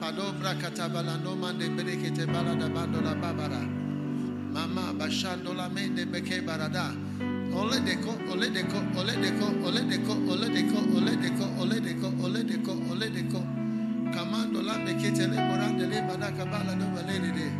Palobra 0.00 0.54
katabala 0.60 1.22
no 1.22 1.34
mande 1.34 1.68
berekete 1.70 2.26
balada 2.26 2.68
bandola 2.68 3.14
babara. 3.20 3.62
Mama 4.52 4.92
bashandola 4.92 5.70
mende 5.72 6.04
beke 6.06 6.42
barada. 6.42 6.94
Ole 7.54 7.80
deko, 7.80 8.12
ole 8.30 8.50
deko, 8.50 8.78
ole 8.98 9.14
deko, 9.16 9.46
ole 9.66 9.82
deko, 9.82 10.16
ole 10.28 10.36
Oledeko, 10.36 10.84
oledeko, 10.92 10.92
oledeko, 10.92 10.92
oledeko, 10.92 11.46
oledeko, 11.60 11.60
oledeko, 11.60 12.08
oledeko, 12.22 12.72
oledeko, 12.72 12.72
oledeko. 12.90 13.40
Commando 14.12 14.62
la 14.62 14.74
bekete 14.78 15.26
le 15.26 15.36
morande 15.36 15.86
le 15.86 16.00
badaka 16.02 16.44
kabala 16.44 16.74
no 16.76 16.86
valere. 16.94 17.50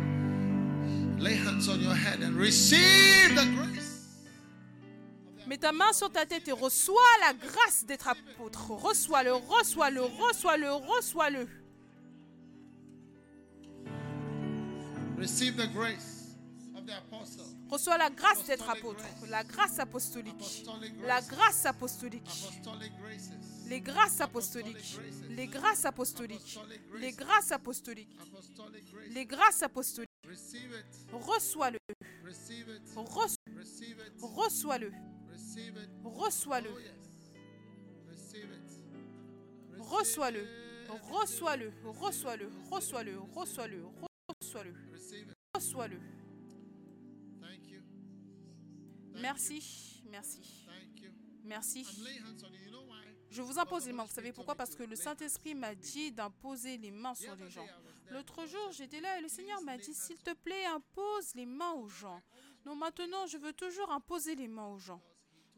Lay 1.19 1.35
hands 1.35 1.67
on 1.69 1.79
your 1.81 1.95
head 1.95 2.21
and 2.21 2.35
receive 2.35 3.35
the 3.35 3.45
grace. 3.55 3.66
Mets 5.47 5.59
ta 5.59 5.71
main 5.71 5.93
sur 5.93 6.11
ta 6.11 6.25
tête 6.25 6.45
et 6.49 6.51
reçois 6.51 6.99
la 7.21 7.33
grâce 7.33 7.85
d'être 7.85 8.09
apôtre. 8.09 8.71
Reçois-le, 8.71 9.31
reçois-le, 9.31 10.01
reçois-le, 10.01 10.73
reçois-le. 10.73 11.47
Reçois 17.69 17.97
la 17.97 18.09
grâce 18.09 18.43
d'être 18.45 18.69
apôtre, 18.69 19.05
la 19.29 19.43
grâce 19.45 19.79
apostolique, 19.79 20.65
la 21.05 21.21
grâce 21.21 21.65
apostolique, 21.65 22.45
les 23.67 23.79
grâces 23.79 24.19
apostoliques, 24.19 24.99
les 25.29 25.47
grâces 25.47 25.85
apostoliques, 25.85 26.59
les 26.99 27.13
grâces 27.13 27.51
apostoliques, 27.53 28.19
les 29.11 29.25
grâces 29.25 29.63
apostoliques. 29.63 30.09
Reçois-le, 31.13 31.79
reçois-le, 34.21 34.87
it. 34.87 35.16
Reçois-le, 36.03 36.69
Oh, 39.79 39.83
reçois-le, 39.83 40.45
reçois-le, 41.11 41.71
reçois-le, 41.85 42.51
reçois-le, 42.69 43.19
reçois-le, 43.33 43.85
reçois-le, 44.41 44.73
reçois-le. 45.53 45.99
Thank 47.41 47.83
Merci, 49.21 50.03
merci, 50.09 50.67
merci. 51.43 51.85
Je 53.29 53.41
vous 53.41 53.59
impose 53.59 53.85
les 53.85 53.93
mains. 53.93 54.03
Vous 54.05 54.13
savez 54.13 54.31
pourquoi? 54.31 54.55
Parce 54.55 54.75
que 54.75 54.83
le 54.83 54.95
Saint-Esprit 54.95 55.55
m'a 55.55 55.75
dit 55.75 56.11
d'imposer 56.11 56.77
les 56.77 56.91
mains 56.91 57.15
sur 57.15 57.35
les 57.35 57.49
gens. 57.49 57.67
L'autre 58.09 58.45
jour, 58.45 58.71
j'étais 58.71 59.01
là 59.01 59.19
et 59.19 59.21
le 59.21 59.27
Seigneur 59.27 59.61
m'a 59.61 59.77
dit, 59.77 59.93
s'il 59.93 60.17
te 60.17 60.33
plaît, 60.33 60.65
impose 60.65 61.35
les 61.35 61.45
mains 61.45 61.73
aux 61.73 61.87
gens. 61.87 62.21
Donc 62.63 62.77
maintenant, 62.77 63.25
je 63.27 63.37
veux 63.37 63.53
toujours 63.53 63.91
imposer 63.91 64.35
les 64.35 64.47
mains 64.47 64.67
aux 64.67 64.79
gens. 64.79 65.01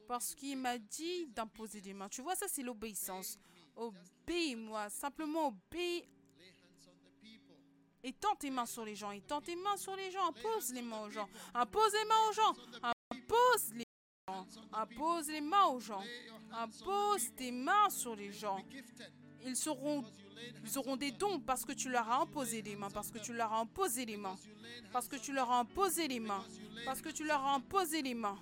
Parce 0.09 0.33
qu'il 0.33 0.57
m'a 0.57 0.75
dit 0.79 1.27
d'imposer 1.27 1.81
les 1.81 1.93
mains. 1.93 2.09
Tu 2.09 2.23
vois, 2.23 2.35
ça, 2.35 2.47
c'est 2.47 2.63
l'obéissance. 2.63 3.38
Obéis-moi. 3.75 4.89
Simplement 4.89 5.49
obéis. 5.49 6.01
People. 7.21 7.55
Étends 8.03 8.35
tes 8.35 8.49
mains 8.49 8.65
sur 8.65 8.83
les 8.83 8.95
gens. 8.95 9.11
Étends 9.11 9.39
tes 9.39 9.55
mains 9.55 9.77
sur 9.77 9.95
les 9.95 10.09
gens. 10.09 10.27
Impose 10.27 10.73
les 10.73 10.81
mains 10.81 11.01
aux 11.01 11.11
gens. 11.11 11.29
Impose 11.53 11.93
les 11.93 12.05
mains 12.05 12.27
aux 12.27 12.33
gens. 12.33 12.55
Impose 13.11 13.73
les 13.75 13.85
gens. 14.27 14.47
Impose 14.73 15.27
les 15.27 15.41
mains 15.41 15.67
aux 15.67 15.79
gens. 15.79 16.03
Impose 16.53 17.31
tes 17.35 17.51
mains 17.51 17.91
sur 17.91 18.15
les 18.15 18.31
gens. 18.31 18.65
Ils 19.45 19.53
Ils 20.65 20.77
auront 20.79 20.97
des 20.97 21.11
dons 21.11 21.39
parce 21.39 21.63
que 21.65 21.73
tu 21.73 21.88
leur 21.88 22.09
as 22.09 22.21
imposé 22.21 22.63
les 22.63 22.75
mains, 22.75 22.89
parce 22.89 23.11
que 23.11 23.19
tu 23.19 23.31
leur 23.31 23.53
as 23.53 23.59
imposé 23.59 24.07
les 24.07 24.17
mains, 24.17 24.38
parce 24.91 25.07
que 25.07 25.17
tu 25.17 25.33
leur 25.33 25.51
as 25.51 25.59
imposé 25.59 26.07
les 26.07 26.19
mains, 26.19 26.43
parce 26.83 26.99
que 26.99 27.09
tu 27.09 27.25
leur 27.25 27.45
as 27.45 27.53
imposé 27.53 28.01
les 28.01 28.15
mains. 28.15 28.39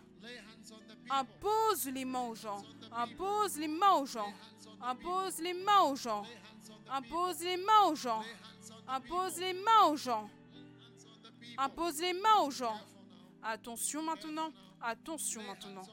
Impose 1.09 1.87
les 1.93 2.05
mains 2.05 2.27
aux 2.27 2.35
gens, 2.35 2.61
impose 2.91 3.57
les 3.57 3.67
mains 3.67 3.93
aux 3.93 4.05
gens, 4.05 4.33
impose 4.81 5.39
les 5.39 5.53
mains 5.53 5.83
aux 5.83 5.95
gens, 5.95 6.23
impose 6.91 7.39
les 7.39 7.57
mains 7.57 7.83
aux 7.87 7.95
gens, 7.95 8.23
impose 8.87 9.39
les 9.39 9.53
mains 9.53 9.85
aux 9.89 9.95
gens, 9.97 10.29
impose 11.57 12.01
les 12.01 12.13
mains 12.13 12.41
aux 12.43 12.51
gens. 12.51 12.79
Attention 13.41 14.01
maintenant, 14.03 14.51
attention 14.81 15.41
maintenant. 15.43 15.83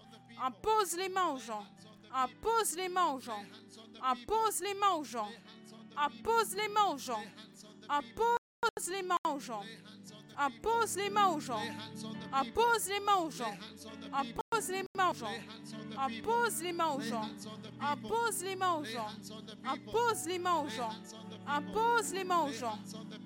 Impose 0.42 0.96
les 0.96 1.08
mains 1.08 1.28
aux 1.28 1.38
gens, 1.38 1.64
impose 2.12 2.76
les 2.76 2.88
mains 2.88 3.12
aux 3.12 3.20
gens, 3.20 3.44
impose 4.02 4.60
les 4.60 4.74
mains 4.74 4.94
aux 4.94 5.04
gens, 5.04 5.28
impose 5.96 6.56
les 6.56 6.68
mains 6.68 6.86
aux 6.92 6.98
gens, 6.98 7.24
impose 7.88 8.88
les 8.88 9.02
mains 9.02 9.16
aux 9.28 9.38
gens. 9.38 9.62
Impose 10.36 10.96
les 10.96 11.10
mains 11.10 11.28
aux 11.28 11.40
gens. 11.40 11.60
Impose 12.32 12.88
les 12.88 13.00
mains 13.00 13.18
aux 13.18 13.30
gens. 13.30 13.54
Impose 14.54 14.70
les 14.70 14.84
mains 14.96 15.10
aux 15.10 15.14
gens. 15.14 15.26
Impose 15.98 16.62
les 16.62 16.72
mains 16.72 16.90
aux 16.92 17.00
gens. 17.00 17.28
Impose 17.80 18.42
les 18.44 18.54
mains 18.54 18.74
aux 18.74 18.84
gens. 18.84 19.08
Impose 19.66 20.26
les 20.26 20.38
mains 20.38 20.60
aux 20.60 20.68
gens. 20.68 20.90
Impose 21.48 22.12
les 22.12 22.24
mains 22.24 22.42
aux 22.42 22.52
gens. 22.52 22.78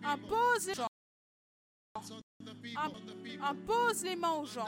Impose 0.03 0.67
les 0.69 0.75
gens. 0.75 0.87
Impose 3.43 4.05
les 4.05 4.17
mains 4.17 4.33
aux 4.33 4.47
gens. 4.47 4.67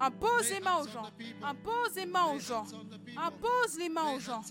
Impose 0.00 0.46
les 0.46 0.56
mains 0.60 0.76
aux 0.76 0.78
gens. 0.78 1.06
Impose 1.50 1.98
les 1.98 2.06
mains 2.06 2.26
aux 2.26 2.38
gens. 2.38 2.66
Impose 3.16 3.78
les 3.78 3.88
mains 3.90 4.14
aux 4.14 4.20
gens. 4.20 4.42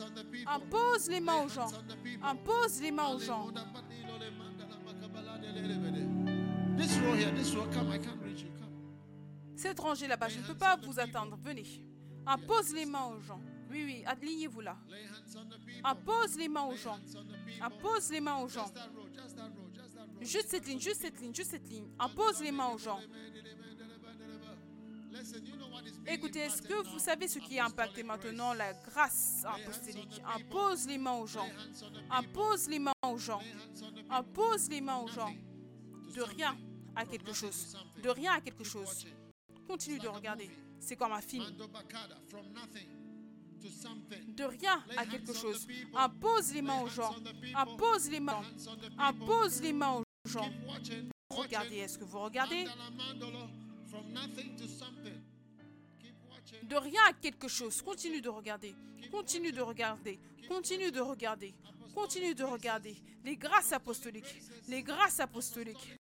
Impose 0.45 1.09
les 1.09 1.21
mains 1.21 1.43
aux 1.43 1.49
gens. 1.49 1.71
Impose 2.21 2.81
les 2.81 2.91
mains 2.91 3.07
aux 3.07 3.19
gens. 3.19 3.53
This 6.75 6.97
row 6.99 7.13
here, 7.13 7.31
this 7.31 7.53
row, 7.55 7.67
come, 7.71 7.91
I 7.91 7.99
can't 7.99 8.21
reach 8.23 8.41
you. 8.41 8.49
Come. 8.59 8.71
Cet 9.55 9.79
rangé 9.79 10.07
là-bas, 10.07 10.29
je 10.29 10.39
ne 10.39 10.43
peux 10.43 10.55
pas 10.55 10.75
vous 10.77 10.99
attendre. 10.99 11.37
Venez. 11.43 11.65
Impose 12.25 12.73
les 12.73 12.85
mains 12.85 13.05
aux 13.05 13.21
gens. 13.21 13.39
Oui, 13.69 13.83
oui, 13.85 14.03
alignez-vous 14.05 14.61
là. 14.61 14.77
Impose 15.83 16.37
les 16.37 16.47
mains 16.47 16.63
aux 16.63 16.75
gens. 16.75 16.99
Impose 17.61 18.11
les 18.11 18.21
mains 18.21 18.37
aux 18.37 18.47
gens. 18.47 18.71
Juste 20.21 20.49
cette 20.49 20.67
ligne, 20.67 20.79
juste 20.79 21.01
cette 21.01 21.19
ligne, 21.19 21.33
juste 21.33 21.51
cette 21.51 21.69
ligne. 21.69 21.87
Impose 21.99 22.41
les 22.41 22.51
mains 22.51 22.69
aux 22.69 22.77
gens. 22.77 22.99
Écoutez, 26.07 26.39
est-ce 26.39 26.61
que 26.61 26.73
vous 26.91 26.99
savez 26.99 27.27
ce 27.27 27.39
qui 27.39 27.57
est 27.57 27.59
impacté 27.59 28.03
maintenant? 28.03 28.53
La 28.53 28.73
grâce 28.73 29.43
apostolique. 29.45 30.21
Impose 30.35 30.87
les 30.87 30.97
mains 30.97 31.13
aux 31.13 31.27
gens. 31.27 31.49
Impose 32.09 32.67
les 32.67 32.79
mains 32.79 32.93
aux 33.05 33.17
gens. 33.17 33.41
Impose 34.09 34.69
les 34.69 34.81
mains 34.81 34.97
aux 34.97 35.07
gens. 35.07 35.33
De 36.13 36.21
rien 36.21 36.57
à 36.95 37.05
quelque 37.05 37.33
chose. 37.33 37.77
De 38.01 38.09
rien 38.09 38.33
à 38.33 38.41
quelque 38.41 38.63
chose. 38.63 39.05
Continue 39.67 39.99
de 39.99 40.07
regarder. 40.07 40.49
C'est 40.79 40.95
comme 40.95 41.11
un 41.11 41.21
film. 41.21 41.45
De 44.27 44.43
rien 44.43 44.83
à 44.97 45.05
quelque 45.05 45.33
chose. 45.33 45.67
Impose 45.93 46.53
les 46.53 46.61
mains 46.61 46.81
aux 46.81 46.89
gens. 46.89 47.15
Impose 47.55 48.09
les 48.09 48.19
mains. 48.19 48.43
Impose 48.97 49.61
les 49.61 49.73
mains 49.73 50.01
aux 50.01 50.29
gens. 50.29 50.49
Regardez, 51.29 51.77
est-ce 51.77 51.97
que 51.97 52.03
vous 52.03 52.19
regardez? 52.19 52.65
De 56.63 56.75
rien 56.75 57.01
à 57.09 57.13
quelque 57.13 57.47
chose. 57.47 57.81
Continue 57.81 58.21
de 58.21 58.29
regarder. 58.29 58.75
Continue 59.11 59.51
de 59.51 59.61
regarder. 59.61 60.19
Continue 60.47 60.91
de 60.91 61.01
regarder. 61.01 61.55
Continue 61.95 62.35
de 62.35 62.43
regarder. 62.43 62.95
Les 63.23 63.37
grâces 63.37 63.71
apostoliques. 63.71 64.41
Les 64.67 64.83
grâces 64.83 65.19
apostoliques. 65.19 65.97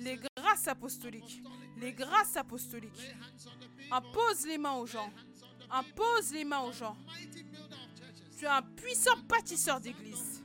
Les 0.00 0.18
grâces 0.36 0.66
apostoliques. 0.68 1.42
Les 1.78 1.92
grâces 1.92 2.36
apostoliques. 2.36 3.14
Impose 3.90 4.46
les 4.46 4.58
mains 4.58 4.74
aux 4.74 4.86
gens. 4.86 5.10
Impose 5.70 6.32
les 6.32 6.44
mains 6.44 6.60
aux 6.60 6.72
gens. 6.72 6.96
Tu 8.38 8.44
es 8.44 8.48
un 8.48 8.62
puissant 8.62 9.16
bâtisseur 9.28 9.80
d'église. 9.80 10.42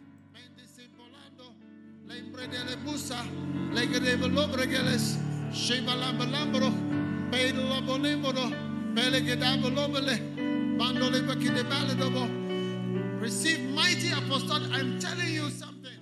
Receive 13.25 13.59
mighty 13.73 14.11
apostolic. 14.11 14.71
I'm 14.71 14.99
telling 14.99 15.33
you 15.33 15.49
something. 15.49 15.94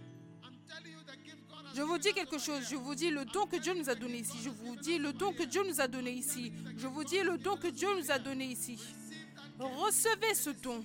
Je 1.74 1.82
vous 1.82 1.98
dis 1.98 2.14
quelque 2.14 2.38
chose, 2.38 2.68
je 2.70 2.76
vous 2.76 2.94
dis 2.94 3.10
le 3.10 3.26
don 3.26 3.48
que 3.48 3.56
Dieu 3.56 3.74
nous 3.74 3.90
a 3.90 3.96
donné 3.96 4.20
ici. 4.20 4.38
Je 4.44 4.50
vous 4.50 4.76
dis 4.76 5.00
le 5.00 5.12
don 5.12 5.34
que 5.34 5.44
Dieu 5.44 5.64
nous 5.68 5.82
a 5.82 5.88
donné 5.88 6.12
ici. 6.12 6.54
Je 6.78 6.86
vous 6.86 7.04
dis 7.04 7.20
le 7.22 7.38
don 7.38 7.58
que 7.58 7.68
Dieu 7.68 7.88
nous 7.98 8.12
a 8.12 8.20
donné 8.20 8.46
ici. 8.46 8.80
Recevez 9.60 10.36
ce 10.36 10.52
don. 10.52 10.84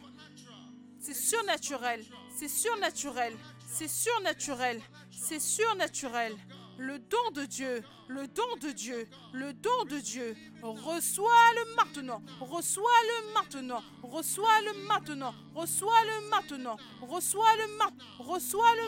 C'est 0.99 1.15
surnaturel. 1.15 2.05
C'est 2.34 2.49
surnaturel. 2.49 3.34
C'est 3.67 3.89
surnaturel. 3.89 4.81
C'est 5.10 5.41
surnaturel. 5.41 6.34
Le 6.78 6.99
don 6.99 7.31
de 7.34 7.44
Dieu. 7.44 7.83
Le 8.08 8.26
don 8.26 8.57
de 8.62 8.70
Dieu. 8.70 9.07
Le 9.33 9.52
don 9.52 9.84
de 9.91 9.99
Dieu. 9.99 10.36
Reçois-le 10.62 11.75
maintenant. 11.76 12.23
Reçois-le 12.41 13.34
maintenant. 13.34 13.83
Reçois-le 14.02 14.86
maintenant. 14.86 15.34
Reçois-le 15.52 16.31
maintenant. 16.31 16.76
Reçois-le 17.02 17.76
maintenant. 17.76 18.05
Reçois-le 18.18 18.86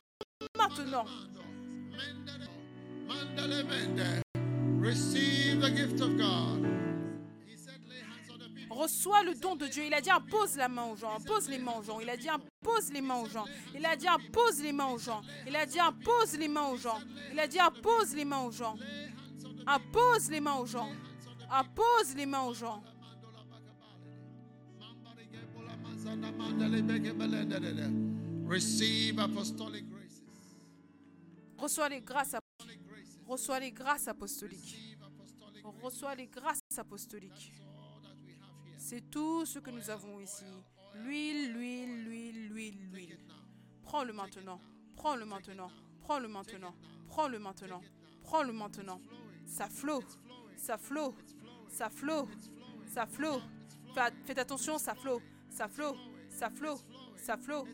maintenant. 0.56 1.04
Reçois 8.70 9.22
le 9.24 9.34
don 9.34 9.56
de 9.56 9.66
Dieu. 9.66 9.84
Il 9.86 9.94
a 9.94 10.00
dit 10.00 10.10
impose 10.10 10.56
la 10.56 10.68
main 10.68 10.84
aux 10.84 10.96
gens, 10.96 11.14
impose 11.14 11.48
les 11.48 11.58
mains 11.58 11.74
aux 11.78 11.82
gens. 11.82 12.00
Il 12.00 12.08
a 12.08 12.16
dit 12.16 12.28
impose 12.28 12.90
les 12.92 13.02
mains 13.02 13.16
aux 13.16 13.28
gens. 13.28 13.44
Il 13.74 13.84
a 13.84 13.94
dit 13.94 14.08
impose 14.08 14.62
les 14.62 14.72
mains 14.72 14.86
aux 14.86 14.98
gens. 14.98 15.20
Il 15.46 15.54
a 15.54 15.66
dit 15.66 15.78
impose 15.78 16.38
les 16.38 16.48
mains 16.48 16.68
aux 16.68 16.76
gens. 16.76 16.98
Il 17.32 17.38
a 17.38 17.46
dit 17.46 17.58
impose 17.58 18.14
les 18.14 18.24
mains 18.24 18.40
aux 18.40 18.50
gens. 18.52 18.76
Impose 19.66 20.30
les 20.30 20.40
mains 20.40 20.54
aux 20.54 20.66
gens. 20.66 20.88
Impose 21.50 22.14
les 22.16 22.26
mains 22.26 22.42
aux 22.42 22.54
gens. 22.54 22.82
Receive 28.48 29.20
apostolic 29.20 29.84
graces. 29.88 30.22
Reçois 31.58 31.88
les 31.88 32.00
grâces, 32.00 32.34
reçois 33.30 33.60
les 33.60 33.70
grâces 33.70 34.08
apostoliques. 34.08 34.98
Graces. 34.98 35.82
Reçois 35.82 36.14
les 36.16 36.26
grâces 36.26 36.60
apostoliques. 36.76 37.52
C'est 38.76 39.08
tout 39.08 39.46
ce 39.46 39.60
que 39.60 39.70
nous 39.70 39.88
avons 39.88 40.18
ici. 40.18 40.44
L'huile, 40.94 41.52
l'huile, 41.52 42.04
l'huile, 42.04 42.48
l'huile, 42.48 42.90
l'huile. 42.90 43.18
Prends-le 43.84 44.12
maintenant. 44.12 44.60
Prends-le 44.96 45.24
maintenant. 45.24 45.70
Prends-le 46.00 46.26
maintenant. 46.26 46.74
Prends-le 47.08 47.38
maintenant. 47.38 47.82
Prends-le 48.24 48.52
maintenant. 48.52 49.00
Ça 49.46 49.68
flot. 49.68 50.02
Ça 50.56 50.76
flot. 50.76 51.14
Ça 51.68 51.88
flot. 51.88 52.28
Ça 52.92 53.06
flot. 53.06 53.40
Faites 54.26 54.38
attention, 54.38 54.76
ça 54.78 54.94
flot. 54.94 55.22
Ça 55.50 55.68
flot. 55.68 55.96
Ça 56.28 56.50
flot. 56.50 56.80
Ça 57.16 57.36
flot. 57.36 57.64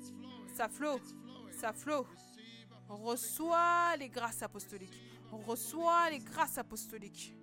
Ça 0.55 0.69
flot. 0.69 1.01
Ça 1.51 1.73
flot. 1.73 2.07
Reçois 2.89 3.97
les 3.99 4.11
grâces 4.11 4.43
apostoliques. 4.43 5.06
Reçois 5.33 6.11
les 6.11 6.19
grâces 6.19 6.59
apostoliques. 6.59 7.35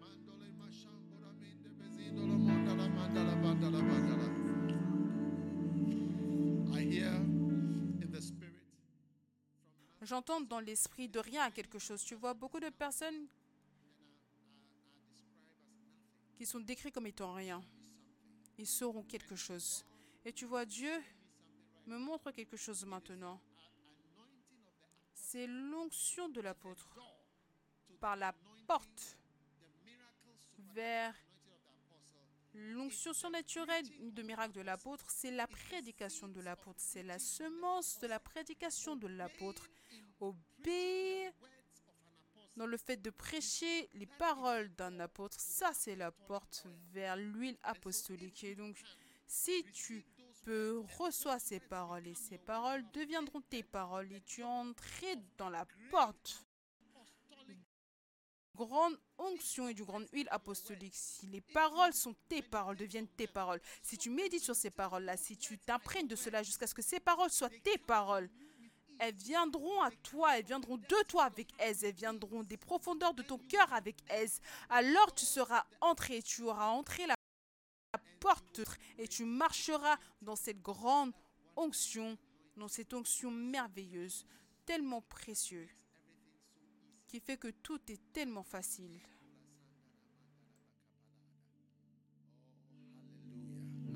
J'entends 10.02 10.42
dans 10.42 10.60
l'esprit 10.60 11.08
de 11.08 11.20
rien 11.20 11.50
quelque 11.50 11.80
chose. 11.80 12.04
Tu 12.04 12.16
vois 12.16 12.34
beaucoup 12.34 12.60
de 12.60 12.70
personnes 12.70 13.28
qui 16.36 16.46
sont 16.46 16.60
décrites 16.60 16.94
comme 16.94 17.08
étant 17.08 17.34
rien. 17.34 17.64
Ils 18.58 18.68
seront 18.68 19.04
quelque 19.04 19.36
chose. 19.36 19.86
Et 20.26 20.34
tu 20.34 20.46
vois, 20.46 20.66
Dieu 20.66 20.92
me 21.88 21.98
montre 21.98 22.32
quelque 22.32 22.58
chose 22.58 22.86
maintenant. 22.86 23.40
C'est 25.14 25.48
l'onction 25.48 26.28
de 26.30 26.42
l'apôtre 26.42 26.90
par 28.04 28.18
la 28.18 28.34
porte 28.68 29.18
vers 30.74 31.16
l'onction 32.54 33.14
surnaturelle 33.14 33.86
de 34.12 34.22
miracle 34.24 34.52
de 34.52 34.60
l'apôtre. 34.60 35.06
C'est 35.10 35.32
la 35.32 35.48
prédication 35.48 36.28
de 36.28 36.42
l'apôtre. 36.42 36.82
C'est 36.82 37.04
la 37.04 37.18
semence 37.18 38.02
de 38.02 38.08
la 38.08 38.20
prédication 38.20 38.98
de 38.98 39.08
l'apôtre. 39.08 39.70
Obéir 40.20 41.32
dans 42.58 42.66
le 42.66 42.76
fait 42.76 42.98
de 42.98 43.10
prêcher 43.10 43.90
les 43.94 44.06
paroles 44.06 44.76
d'un 44.76 45.00
apôtre, 45.00 45.40
ça 45.40 45.72
c'est 45.74 45.96
la 45.96 46.12
porte 46.12 46.68
vers 46.92 47.16
l'huile 47.16 47.58
apostolique. 47.64 48.44
Et 48.44 48.56
donc, 48.56 48.76
si 49.28 49.64
tu 49.72 50.06
peux 50.44 50.84
reçois 51.00 51.40
ces 51.40 51.62
paroles 51.62 52.08
et 52.08 52.16
ces 52.16 52.38
paroles 52.38 52.84
deviendront 52.92 53.40
tes 53.40 53.64
paroles 53.64 54.12
et 54.12 54.20
tu 54.20 54.44
entrerais 54.44 55.16
dans 55.38 55.50
la 55.50 55.66
porte 55.90 56.46
grande 58.56 58.98
onction 59.18 59.68
et 59.68 59.74
du 59.74 59.84
grande 59.84 60.08
huile 60.12 60.28
apostolique. 60.32 60.96
Si 60.96 61.28
les 61.28 61.42
paroles 61.42 61.94
sont 61.94 62.16
tes 62.28 62.42
paroles, 62.42 62.78
deviennent 62.78 63.08
tes 63.08 63.28
paroles. 63.28 63.62
Si 63.82 63.98
tu 63.98 64.10
médites 64.10 64.44
sur 64.44 64.56
ces 64.56 64.70
paroles-là, 64.70 65.18
si 65.18 65.38
tu 65.38 65.58
t'imprègnes 65.58 66.08
de 66.08 66.16
cela 66.16 66.44
jusqu'à 66.44 66.68
ce 66.68 66.74
que 66.74 66.82
ces 66.82 67.00
paroles 67.00 67.30
soient 67.30 67.50
tes 67.64 67.78
paroles, 67.78 68.30
elles 69.00 69.16
viendront 69.16 69.82
à 69.82 69.92
toi, 69.92 70.38
elles 70.38 70.46
viendront 70.46 70.78
de 70.78 71.04
toi 71.08 71.26
avec 71.26 71.50
aise, 71.60 71.84
elles 71.84 71.96
viendront 71.96 72.44
des 72.44 72.58
profondeurs 72.58 73.14
de 73.14 73.24
ton 73.24 73.38
cœur 73.38 73.72
avec 73.74 73.98
aise. 74.10 74.40
Alors 74.70 75.14
tu 75.14 75.26
seras 75.26 75.66
entré, 75.82 76.22
tu 76.22 76.44
auras 76.44 76.68
entré 76.68 77.08
la 77.08 77.16
porte 78.20 78.62
et 78.98 79.08
tu 79.08 79.26
marcheras 79.26 79.98
dans 80.22 80.36
cette 80.36 80.62
grande 80.62 81.12
onction 81.56 82.18
dans 82.58 82.68
cette 82.68 82.94
onction 82.94 83.32
merveilleuse, 83.32 84.26
tellement 84.66 85.02
précieuse, 85.02 85.70
qui 87.14 87.20
fait 87.20 87.38
que 87.38 87.50
tout 87.50 87.80
est 87.92 88.12
tellement 88.12 88.42
facile. 88.42 89.00
Oh, 93.86 93.94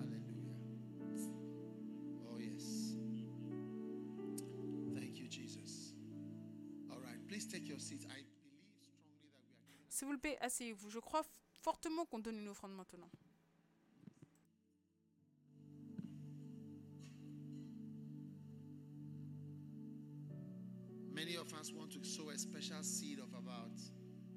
S'il 9.89 10.07
vous 10.07 10.17
plaît, 10.19 10.37
asseyez-vous. 10.39 10.91
Je 10.91 10.99
crois 10.99 11.23
fortement 11.63 12.05
qu'on 12.05 12.19
donne 12.19 12.37
une 12.37 12.49
offrande 12.49 12.75
maintenant. 12.75 13.09
Many 21.67 21.79
of 21.79 21.89
us 21.89 21.91
want 21.91 21.91
to 21.91 22.03
sow 22.03 22.29
a 22.29 22.37
special 22.37 22.83
seed 22.83 23.19
of 23.19 23.33
about, 23.33 23.71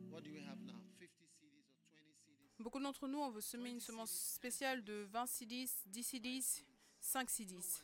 what 0.09 0.25
do 0.25 0.31
we 0.33 0.41
have 0.41 0.59
now? 0.67 0.81
50 0.99 1.26
CDs 1.26 1.68
or 1.70 1.78
20 1.91 2.05
CDs? 2.26 2.59
Beaucoup 2.59 2.81
d'entre 2.81 3.07
nous, 3.09 3.18
on 3.18 3.31
veut 3.31 3.41
semer 3.41 3.70
une 3.70 3.81
semence 3.81 4.10
spéciale 4.10 4.83
de 4.83 5.07
20 5.10 5.26
CDs, 5.26 5.68
10 5.86 6.02
CDs, 6.02 6.65
5 7.00 7.31
CDs. 7.31 7.83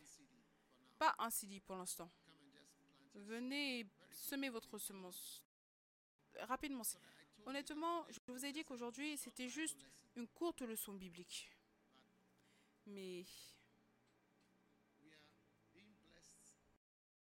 Pas 0.99 1.15
un 1.18 1.31
CD 1.31 1.60
pour 1.60 1.76
l'instant. 1.76 2.10
Venez 3.15 3.81
et 3.81 3.86
semez 4.10 4.49
votre 4.49 4.78
semence. 4.78 5.42
Rapidement. 6.41 6.83
Honnêtement, 7.44 8.05
je 8.10 8.18
vous 8.26 8.44
ai 8.44 8.52
dit 8.52 8.65
qu'aujourd'hui, 8.65 9.16
c'était 9.16 9.49
juste 9.49 9.86
une 10.16 10.26
courte 10.28 10.62
leçon 10.62 10.94
biblique. 10.94 11.50
Mais 12.86 13.25
We 15.02 15.12
are 15.12 15.20
being 15.73 15.94
blessed. 16.02 16.57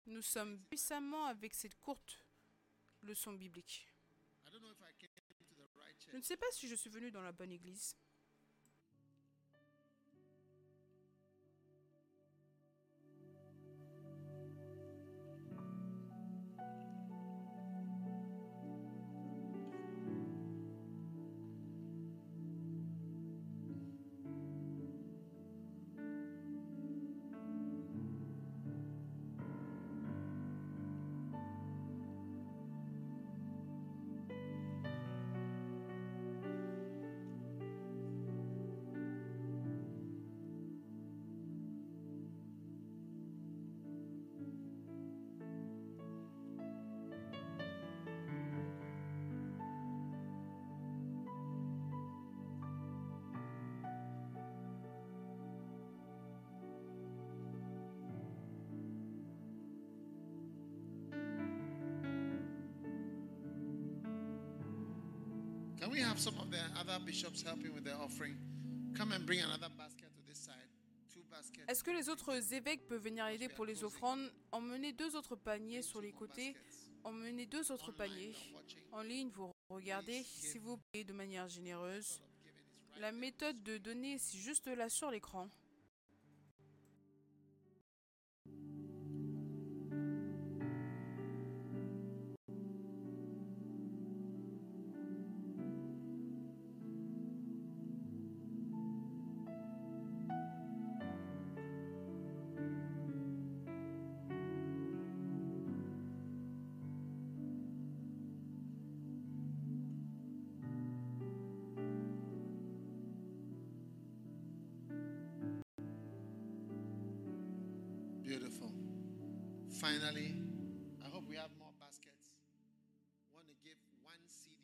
Nous 0.09 0.23
sommes 0.23 0.59
puissamment 0.65 1.27
avec 1.27 1.55
cette 1.55 1.79
courte 1.81 2.25
leçon 3.03 3.33
biblique. 3.33 3.87
Je 6.11 6.17
ne 6.17 6.23
sais 6.23 6.37
pas 6.37 6.47
si 6.53 6.67
je 6.69 6.75
suis 6.75 6.91
venu 6.91 7.11
dans 7.11 7.23
la 7.23 7.33
bonne 7.33 7.53
église. 7.53 7.97
Have 66.19 66.25
some 66.25 66.39
of 66.41 66.51
the 66.51 66.59
other 66.81 66.99
bishops 67.05 67.43
helping 67.43 67.73
with 67.75 67.85
the 67.85 67.95
offering? 67.95 68.37
Come 68.97 69.13
and 69.13 69.25
bring 69.25 69.41
another 69.41 69.69
basket 69.77 70.09
to 70.17 70.23
this 70.27 70.39
side. 70.39 70.55
Two 71.13 71.21
baskets. 71.31 71.65
Est-ce 71.69 71.85
que 71.85 71.91
les 71.91 72.09
autres 72.09 72.53
évêques 72.53 72.87
peuvent 72.89 73.03
venir 73.03 73.27
aider 73.27 73.49
pour 73.49 73.65
les 73.65 73.85
offrandes? 73.85 74.31
Emmenez 74.53 74.93
deux 74.93 75.15
autres 75.15 75.37
paniers 75.37 75.83
sur 75.83 76.01
les 76.01 76.13
côtés. 76.13 76.57
Emmenez 77.05 77.47
deux 77.47 77.71
autres 77.71 77.93
paniers. 77.93 78.35
En 78.93 79.03
ligne, 79.03 79.31
vous 79.33 79.53
regardez, 79.69 80.25
si 80.25 80.59
vous 80.59 80.79
payez 80.93 81.05
de 81.05 81.13
manière 81.13 81.49
généreuse. 81.49 82.21
La 83.01 83.13
méthode 83.13 83.63
de 83.63 83.79
donner, 83.79 84.19
c'est 84.19 84.39
juste 84.39 84.67
là 84.67 84.89
sur 84.89 85.11
l'écran. 85.11 85.49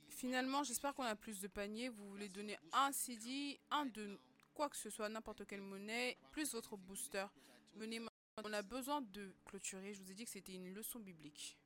Finalement, 0.08 0.62
j'espère 0.64 0.94
qu'on 0.94 1.02
a 1.02 1.14
plus 1.14 1.40
de 1.40 1.48
paniers. 1.48 1.88
Vous 1.88 2.08
voulez 2.08 2.28
donner 2.28 2.58
un 2.72 2.90
CD, 2.92 3.60
un 3.70 3.86
de 3.86 4.18
quoi 4.54 4.68
que 4.68 4.76
ce 4.76 4.90
soit, 4.90 5.08
n'importe 5.08 5.44
quelle 5.46 5.60
monnaie, 5.60 6.16
plus 6.32 6.52
votre 6.52 6.76
booster. 6.76 7.26
Venez. 7.74 8.00
On 8.38 8.52
a 8.52 8.62
besoin 8.62 9.00
de 9.00 9.32
clôturer. 9.44 9.94
Je 9.94 10.02
vous 10.02 10.10
ai 10.10 10.14
dit 10.14 10.24
que 10.24 10.30
c'était 10.30 10.54
une 10.54 10.74
leçon 10.74 10.98
biblique. 10.98 11.56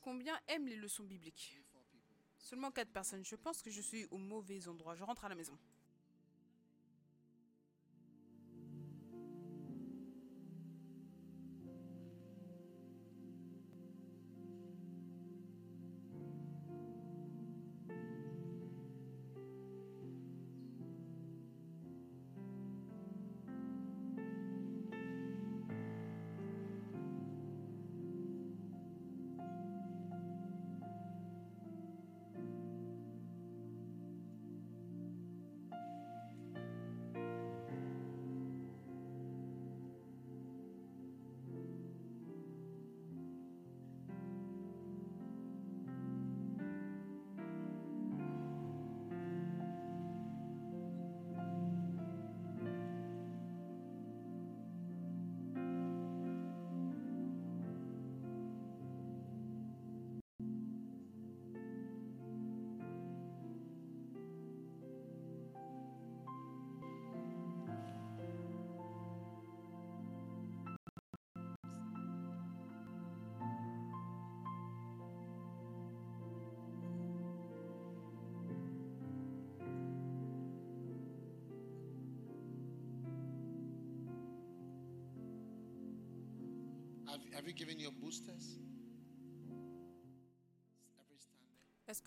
Combien 0.00 0.40
aiment 0.48 0.68
les 0.68 0.76
leçons 0.76 1.04
bibliques? 1.04 1.60
Seulement 2.38 2.70
4 2.70 2.90
personnes. 2.90 3.24
Je 3.24 3.36
pense 3.36 3.60
que 3.60 3.70
je 3.70 3.80
suis 3.80 4.06
au 4.06 4.18
mauvais 4.18 4.66
endroit. 4.68 4.94
Je 4.94 5.04
rentre 5.04 5.24
à 5.24 5.28
la 5.28 5.34
maison. 5.34 5.58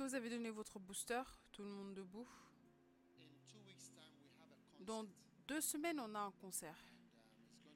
Vous 0.03 0.15
avez 0.15 0.29
donné 0.29 0.49
votre 0.51 0.79
booster 0.79 1.21
Tout 1.51 1.63
le 1.63 1.69
monde 1.69 1.93
debout? 1.93 2.27
Dans 4.79 5.05
deux 5.47 5.61
semaines, 5.61 5.99
on 5.99 6.15
a 6.15 6.19
un 6.19 6.31
concert. 6.31 6.77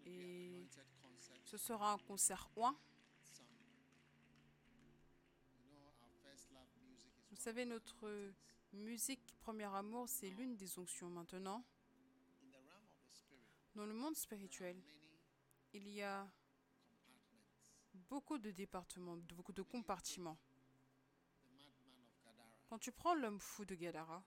Et 0.05 0.65
ce 1.43 1.57
sera 1.57 1.93
un 1.93 1.97
concert 1.97 2.49
oin. 2.55 2.77
Some, 3.23 3.45
you 5.59 5.67
know, 5.69 5.91
our 6.01 6.11
first 6.23 6.49
love 6.51 6.67
music 6.87 7.11
is 7.17 7.29
Vous 7.29 7.35
savez, 7.35 7.65
notre 7.65 8.31
musique 8.73 9.35
Premier 9.41 9.65
Amour, 9.75 10.07
c'est 10.07 10.29
l'une 10.29 10.55
des 10.55 10.79
onctions 10.79 11.09
maintenant. 11.09 11.65
Dans 13.75 13.85
le 13.85 13.93
monde 13.93 14.15
spirituel, 14.15 14.81
il 15.73 15.87
y 15.89 16.01
a 16.01 16.27
beaucoup 18.09 18.37
de 18.37 18.51
départements, 18.51 19.17
beaucoup 19.35 19.53
de 19.53 19.61
compartiments. 19.61 20.37
The 21.43 21.49
madman 21.57 22.03
of 22.05 22.13
Gadara. 22.23 22.60
Quand 22.71 22.79
tu 22.79 22.93
prends 22.93 23.15
l'homme 23.15 23.41
fou 23.41 23.65
de 23.65 23.75
Gadara, 23.75 24.23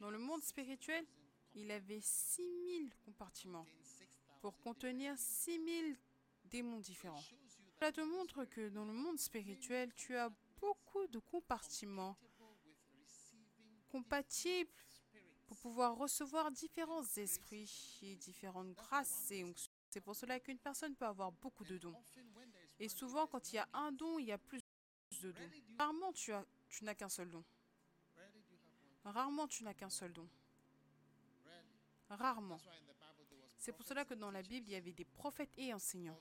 dans 0.00 0.10
le 0.10 0.16
monde 0.16 0.40
6,000 0.40 0.48
spirituel, 0.48 1.06
il 1.54 1.70
avait 1.70 2.00
6000 2.00 2.94
compartiments 3.04 3.66
contained 3.66 3.84
6,000 3.84 4.08
pour 4.40 4.58
contenir 4.60 5.18
6000 5.18 5.98
démons 6.46 6.80
différents. 6.80 7.22
Cela 7.78 7.92
te 7.92 8.00
montre 8.00 8.46
que 8.46 8.70
dans 8.70 8.86
le 8.86 8.94
monde 8.94 9.18
spirituel, 9.18 9.92
tu 9.92 10.16
as 10.16 10.30
beaucoup 10.58 11.06
de 11.08 11.18
compartiments 11.18 12.16
compatibles 13.90 14.72
pour 15.46 15.58
pouvoir 15.58 15.98
recevoir 15.98 16.50
différents 16.50 17.04
esprits 17.18 17.98
et 18.00 18.16
différentes 18.16 18.72
grâces 18.72 19.30
et. 19.30 19.68
C'est 19.90 20.00
pour 20.00 20.16
cela 20.16 20.40
qu'une 20.40 20.58
personne 20.58 20.96
peut 20.96 21.04
avoir 21.04 21.30
beaucoup 21.30 21.64
de 21.64 21.76
dons. 21.76 22.02
Et 22.78 22.88
souvent, 22.88 23.26
quand 23.26 23.52
il 23.52 23.56
y 23.56 23.58
a 23.58 23.68
un 23.74 23.92
don, 23.92 24.18
il 24.18 24.24
y 24.24 24.32
a 24.32 24.38
plus 24.38 24.62
Rarement, 25.78 26.12
tu, 26.12 26.32
as, 26.32 26.44
tu 26.68 26.84
n'as 26.84 26.94
qu'un 26.94 27.08
seul 27.08 27.30
don. 27.30 27.44
Rarement, 29.04 29.46
tu 29.48 29.64
n'as 29.64 29.74
qu'un 29.74 29.90
seul 29.90 30.12
don. 30.12 30.28
Rarement. 32.08 32.60
C'est 33.58 33.72
pour 33.72 33.84
cela 33.84 34.04
que 34.04 34.14
dans 34.14 34.30
la. 34.30 34.42
Bible, 34.42 34.68
il 34.68 34.72
y 34.72 34.76
avait 34.76 34.92
des 34.92 35.04
prophètes 35.04 35.52
et 35.56 35.72
enseignants. 35.72 36.18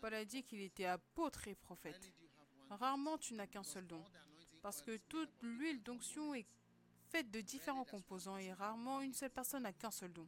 Paul 0.00 0.14
a 0.14 0.24
dit 0.24 0.42
qu'il 0.42 0.60
était 0.60 0.86
apôtre 0.86 1.48
et 1.48 1.54
prophète. 1.54 2.12
Rarement, 2.70 3.18
tu 3.18 3.34
n'as 3.34 3.46
qu'un 3.46 3.62
seul 3.62 3.86
don. 3.86 4.02
Parce 4.62 4.82
que 4.82 4.96
toute 4.96 5.30
l'huile 5.42 5.82
d'onction 5.82 6.34
est 6.34 6.46
faite 7.10 7.30
de 7.30 7.40
différents 7.40 7.84
composants 7.84 8.36
et 8.36 8.52
rarement 8.52 9.00
une 9.00 9.12
seule 9.12 9.30
personne 9.30 9.62
n'a 9.64 9.72
qu'un 9.72 9.90
seul 9.90 10.12
don. 10.12 10.26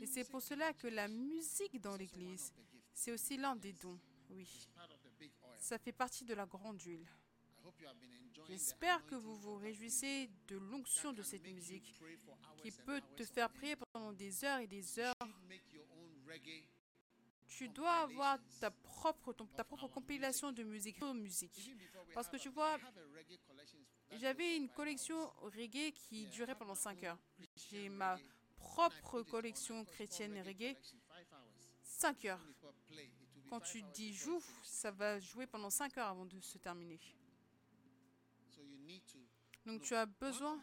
Et 0.00 0.06
c'est 0.06 0.28
pour 0.28 0.42
cela 0.42 0.72
que 0.72 0.88
la 0.88 1.08
musique 1.08 1.80
dans 1.80 1.96
l'église, 1.96 2.52
c'est 2.92 3.12
aussi 3.12 3.36
l'un 3.36 3.54
des 3.56 3.72
dons. 3.72 3.98
Oui, 4.30 4.42
It's 4.42 4.66
part 4.74 4.90
of 4.90 5.00
the 5.02 5.10
big 5.18 5.30
oil. 5.42 5.53
Ça 5.64 5.78
fait 5.78 5.92
partie 5.92 6.24
de 6.24 6.34
la 6.34 6.44
grande 6.46 6.80
huile. 6.82 7.06
J'espère 8.48 9.04
que 9.06 9.14
vous 9.14 9.34
vous 9.36 9.56
réjouissez 9.56 10.28
de 10.48 10.56
l'onction 10.58 11.12
de 11.14 11.22
cette 11.22 11.46
musique 11.46 11.94
qui 12.62 12.70
peut 12.70 13.00
te 13.16 13.24
faire 13.24 13.50
prier 13.50 13.74
pendant 13.76 14.12
des 14.12 14.44
heures 14.44 14.58
et 14.58 14.66
des 14.66 14.98
heures. 14.98 15.14
Tu 17.46 17.68
dois 17.68 17.94
avoir 18.02 18.38
ta 18.60 18.70
propre, 18.70 19.32
ton- 19.32 19.46
ta 19.46 19.64
propre 19.64 19.88
compilation 19.88 20.52
de 20.52 20.62
musique. 20.64 21.00
musique. 21.14 21.70
Parce 22.12 22.28
que 22.28 22.36
tu 22.36 22.50
vois, 22.50 22.78
J'avais 24.16 24.56
une 24.56 24.68
collection 24.68 25.30
reggae 25.40 25.92
qui 25.92 26.26
durait 26.26 26.54
pendant 26.54 26.74
my 26.74 26.78
5 26.78 26.98
own 26.98 27.04
heures. 27.06 27.18
J'ai 27.56 27.88
ma 27.88 28.18
propre 28.56 29.22
collection 29.22 29.84
chrétienne 29.86 30.36
et 30.36 30.42
reggae 30.42 30.68
reggae, 30.68 30.74
collection, 30.74 30.98
five 31.08 31.26
hours. 31.32 31.80
5 31.82 32.24
heures. 32.26 32.40
Quand 33.48 33.60
tu 33.60 33.82
dis 33.94 34.12
joue, 34.12 34.42
ça 34.62 34.90
va 34.90 35.18
jouer 35.18 35.46
pendant 35.46 35.70
5 35.70 35.96
heures 35.98 36.08
avant 36.08 36.26
de 36.26 36.40
se 36.40 36.58
terminer. 36.58 37.00
So 38.48 38.62
you 38.62 38.78
need 38.78 39.04
to 39.06 39.18
Donc 39.66 39.82
tu 39.82 39.94
as 39.94 40.06
besoin, 40.06 40.62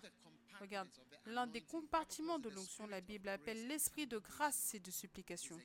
regarde, 0.59 0.89
l'un 1.25 1.47
des 1.47 1.61
compartiments 1.61 2.39
de 2.39 2.49
l'onction, 2.49 2.87
la 2.87 2.97
spirit 2.97 3.01
of 3.01 3.07
Bible 3.07 3.29
appelle 3.29 3.67
l'esprit 3.67 4.07
de 4.07 4.17
grâce 4.17 4.73
et 4.75 4.79
de 4.79 4.91
supplication. 4.91 5.57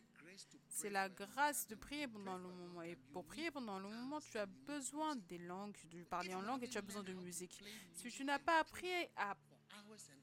C'est 0.69 0.91
la 0.91 1.09
grâce 1.09 1.67
de 1.67 1.75
prier 1.75 2.09
pendant 2.09 2.37
long 2.37 2.53
moment. 2.53 2.83
Et 2.83 2.97
pour 3.13 3.25
prier 3.25 3.51
pendant 3.51 3.79
long 3.79 3.91
moment, 3.91 4.21
tu 4.21 4.39
as 4.39 4.47
besoin 4.47 5.17
des 5.17 5.39
langues, 5.39 5.77
de 5.91 6.03
parler 6.05 6.35
en 6.35 6.43
langue 6.43 6.65
et 6.65 6.69
tu 6.69 6.79
as 6.79 6.83
besoin 6.83 7.03
de 7.03 7.13
musique. 7.15 7.63
Si 7.95 8.11
tu 8.11 8.25
n'as 8.25 8.39
pas 8.39 8.61
appris 8.61 8.91
à 9.17 9.37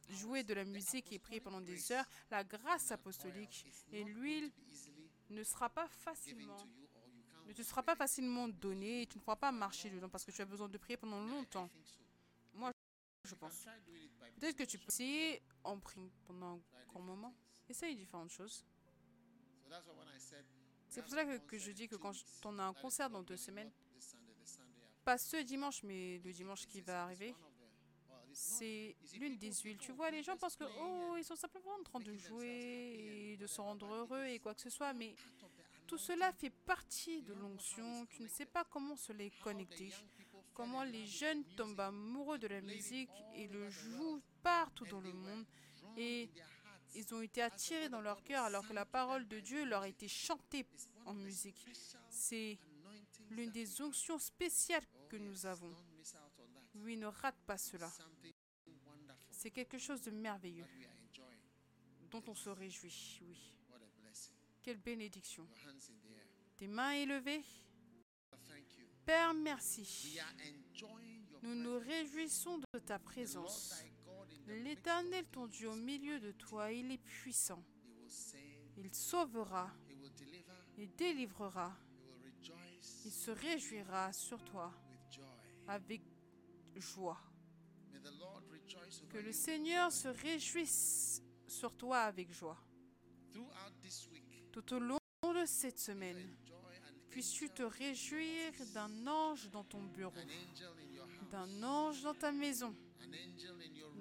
jouer 0.09 0.43
de 0.43 0.53
la 0.53 0.65
musique 0.65 1.11
et 1.11 1.19
prier 1.19 1.39
pendant 1.39 1.61
des 1.61 1.91
heures, 1.91 2.05
la 2.29 2.43
grâce 2.43 2.91
apostolique 2.91 3.65
et 3.91 4.03
l'huile 4.03 4.51
ne 5.29 5.43
sera 5.43 5.69
pas 5.69 5.87
facilement 5.87 6.57
ne 7.61 7.67
te 7.67 7.81
pas 7.81 7.95
facilement 7.95 8.47
donné 8.47 9.03
et 9.03 9.07
tu 9.07 9.17
ne 9.17 9.23
pourras 9.23 9.35
pas 9.35 9.51
marcher 9.51 9.89
dedans 9.89 10.09
parce 10.09 10.25
que 10.25 10.31
tu 10.31 10.41
as 10.41 10.45
besoin 10.45 10.67
de 10.67 10.77
prier 10.77 10.97
pendant 10.97 11.21
longtemps, 11.21 11.69
so. 11.83 12.71
je 13.23 13.35
pense. 13.35 13.65
Peut-être 14.39 14.55
que 14.55 14.63
tu 14.63 14.77
peux 14.77 14.87
essayer 14.87 15.41
en 15.63 15.79
priant 15.79 16.09
pendant 16.25 16.55
un 16.55 16.85
court 16.87 17.01
moment. 17.01 17.33
Essaye 17.69 17.95
différentes 17.95 18.31
choses. 18.31 18.65
C'est 20.89 21.01
pour 21.01 21.09
cela 21.09 21.25
que, 21.25 21.37
que 21.37 21.57
je 21.57 21.71
dis 21.71 21.87
que 21.87 21.95
quand 21.95 22.13
on 22.45 22.59
a 22.59 22.63
un 22.63 22.73
concert 22.73 23.09
dans 23.09 23.23
deux 23.23 23.37
semaines, 23.37 23.71
pas 25.03 25.17
ce 25.17 25.37
dimanche, 25.37 25.83
mais 25.83 26.19
le 26.19 26.31
dimanche 26.31 26.65
qui 26.67 26.81
va 26.81 27.03
arriver, 27.03 27.35
c'est 28.33 28.95
l'une 29.13 29.37
des 29.37 29.51
huiles. 29.53 29.77
Tu 29.77 29.91
vois, 29.91 30.11
les 30.11 30.23
gens 30.23 30.37
pensent 30.37 30.55
que, 30.55 30.63
oh, 30.63 31.15
ils 31.17 31.23
sont 31.23 31.35
simplement 31.35 31.73
en 31.79 31.83
train 31.83 31.99
de 31.99 32.15
jouer 32.15 33.31
et 33.33 33.37
de 33.37 33.47
se 33.47 33.61
rendre 33.61 33.85
heureux 33.93 34.25
et 34.25 34.39
quoi 34.39 34.53
que 34.53 34.61
ce 34.61 34.69
soit, 34.69 34.93
mais 34.93 35.15
tout 35.87 35.97
cela 35.97 36.31
fait 36.33 36.49
partie 36.49 37.21
de 37.21 37.33
l'onction. 37.33 38.05
Tu 38.07 38.23
ne 38.23 38.27
sais 38.27 38.45
pas 38.45 38.63
comment 38.65 38.95
cela 38.95 39.23
est 39.23 39.39
connecté. 39.41 39.91
Comment 40.53 40.83
les 40.83 41.05
jeunes 41.05 41.43
tombent 41.55 41.79
amoureux 41.79 42.37
de 42.37 42.47
la 42.47 42.61
musique 42.61 43.09
et 43.35 43.47
le 43.47 43.69
jouent 43.69 44.21
partout 44.41 44.85
dans 44.85 45.01
le 45.01 45.13
monde. 45.13 45.45
Et. 45.97 46.29
Ils 46.95 47.13
ont 47.13 47.21
été 47.21 47.41
attirés 47.41 47.89
dans 47.89 48.01
leur 48.01 48.23
cœur 48.23 48.43
alors 48.43 48.67
que 48.67 48.73
la 48.73 48.85
parole 48.85 49.27
de 49.27 49.39
Dieu 49.39 49.65
leur 49.65 49.81
a 49.81 49.87
été 49.87 50.07
chantée 50.07 50.65
en 51.05 51.13
musique. 51.13 51.67
C'est 52.09 52.59
l'une 53.29 53.51
des 53.51 53.81
onctions 53.81 54.19
spéciales 54.19 54.83
que 55.09 55.17
nous 55.17 55.45
avons. 55.45 55.73
Oui, 56.75 56.97
ne 56.97 57.07
rate 57.07 57.39
pas 57.47 57.57
cela. 57.57 57.91
C'est 59.31 59.51
quelque 59.51 59.77
chose 59.77 60.01
de 60.01 60.11
merveilleux 60.11 60.67
dont 62.11 62.23
on 62.27 62.35
se 62.35 62.49
réjouit. 62.49 63.19
Oui. 63.23 63.51
Quelle 64.63 64.77
bénédiction. 64.77 65.45
Tes 66.55 66.67
mains 66.67 66.93
élevées. 66.93 67.43
Père, 69.05 69.33
merci. 69.33 70.17
Nous 71.41 71.55
nous 71.55 71.77
réjouissons 71.79 72.59
de 72.59 72.79
ta 72.79 72.97
présence. 72.97 73.83
L'Éternel, 74.47 75.25
ton 75.31 75.47
Dieu, 75.47 75.69
au 75.69 75.75
milieu 75.75 76.17
de 76.19 76.31
toi, 76.31 76.71
il 76.71 76.91
est 76.91 76.97
puissant. 76.97 77.61
Il 78.77 78.93
sauvera 78.95 79.69
et 80.77 80.87
délivrera. 80.87 81.77
Il 83.03 83.11
se 83.11 83.31
réjouira 83.31 84.13
sur 84.13 84.43
toi 84.45 84.73
avec 85.67 86.01
joie. 86.75 87.21
Que 89.09 89.17
le 89.17 89.33
Seigneur 89.33 89.91
se 89.91 90.07
réjouisse 90.07 91.21
sur 91.47 91.75
toi 91.75 92.03
avec 92.03 92.31
joie. 92.31 92.57
Tout 94.53 94.75
au 94.75 94.79
long 94.79 94.99
de 95.23 95.45
cette 95.47 95.79
semaine, 95.79 96.29
puisses-tu 97.09 97.49
te 97.49 97.63
réjouir 97.63 98.51
d'un 98.75 99.07
ange 99.07 99.49
dans 99.49 99.63
ton 99.63 99.81
bureau, 99.81 100.13
d'un 101.31 101.63
ange 101.63 102.03
dans 102.03 102.13
ta 102.13 102.31
maison, 102.31 102.75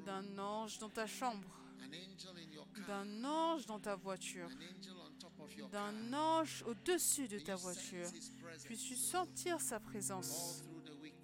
d'un 0.04 0.38
ange 0.38 0.78
dans 0.78 0.90
ta 0.90 1.06
chambre, 1.06 1.48
d'un 2.86 3.24
ange 3.24 3.64
dans 3.64 3.80
ta 3.80 3.96
voiture, 3.96 4.50
d'un 5.72 6.12
ange 6.12 6.62
au-dessus 6.66 7.28
de 7.28 7.38
ta 7.38 7.56
voiture. 7.56 8.06
Puisses-tu 8.66 8.96
sentir 8.96 9.58
sa 9.58 9.80
présence 9.80 10.64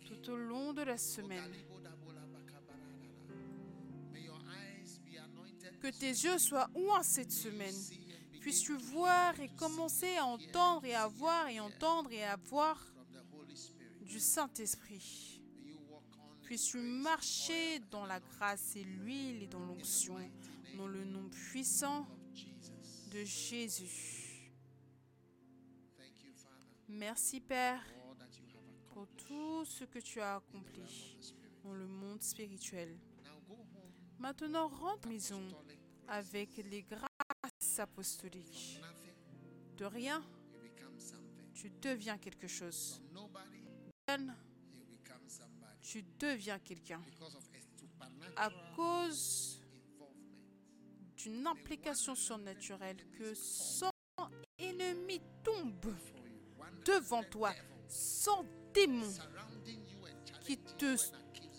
tout 0.06 0.30
au 0.30 0.36
long 0.36 0.72
de 0.72 0.80
la 0.80 0.96
semaine. 0.96 1.52
Que 5.82 5.88
tes 5.88 6.06
yeux 6.06 6.38
soient 6.38 6.70
ouins 6.74 7.02
cette 7.02 7.30
semaine. 7.30 7.74
Puisses-tu 8.48 8.76
voir 8.78 9.38
et 9.40 9.50
commencer 9.58 10.16
à 10.16 10.24
entendre 10.24 10.86
et 10.86 10.94
à 10.94 11.06
voir 11.06 11.48
et 11.48 11.60
entendre 11.60 12.10
et 12.10 12.24
à 12.24 12.36
voir 12.36 12.82
du 14.00 14.18
Saint-Esprit. 14.18 15.42
Puisses-tu 16.44 16.78
marcher 16.78 17.80
dans 17.90 18.06
la 18.06 18.20
grâce 18.20 18.74
et 18.74 18.84
l'huile 18.84 19.42
et 19.42 19.46
dans 19.48 19.60
l'onction, 19.60 20.16
dans 20.78 20.86
le 20.86 21.04
nom 21.04 21.28
puissant 21.28 22.08
de 23.12 23.22
Jésus. 23.22 24.50
Merci 26.88 27.40
Père 27.40 27.84
pour 28.94 29.06
tout 29.08 29.66
ce 29.66 29.84
que 29.84 29.98
tu 29.98 30.22
as 30.22 30.36
accompli 30.36 31.18
dans 31.62 31.74
le 31.74 31.86
monde 31.86 32.22
spirituel. 32.22 32.96
Maintenant, 34.18 34.68
rentre 34.68 35.06
à 35.06 35.10
maison 35.10 35.42
avec 36.08 36.56
les 36.56 36.80
grâces 36.80 37.17
nothing, 38.80 39.14
De 39.76 39.84
rien, 39.84 40.22
tu 41.54 41.70
deviens 41.82 42.18
quelque 42.18 42.46
chose. 42.46 43.00
Tu 45.80 46.04
deviens 46.18 46.58
quelqu'un. 46.58 47.02
À 48.36 48.50
cause 48.76 49.60
involvement 49.60 50.12
c'est 51.18 51.26
une 51.26 51.46
implication 51.46 52.14
surnaturelle 52.14 52.96
que 53.10 53.34
100 53.34 53.90
ennemis 54.58 55.20
tombent 55.42 55.96
devant 56.84 57.24
toi, 57.24 57.52
100 57.88 58.44
démons 58.72 59.12
qui 60.42 60.58
te 60.58 60.96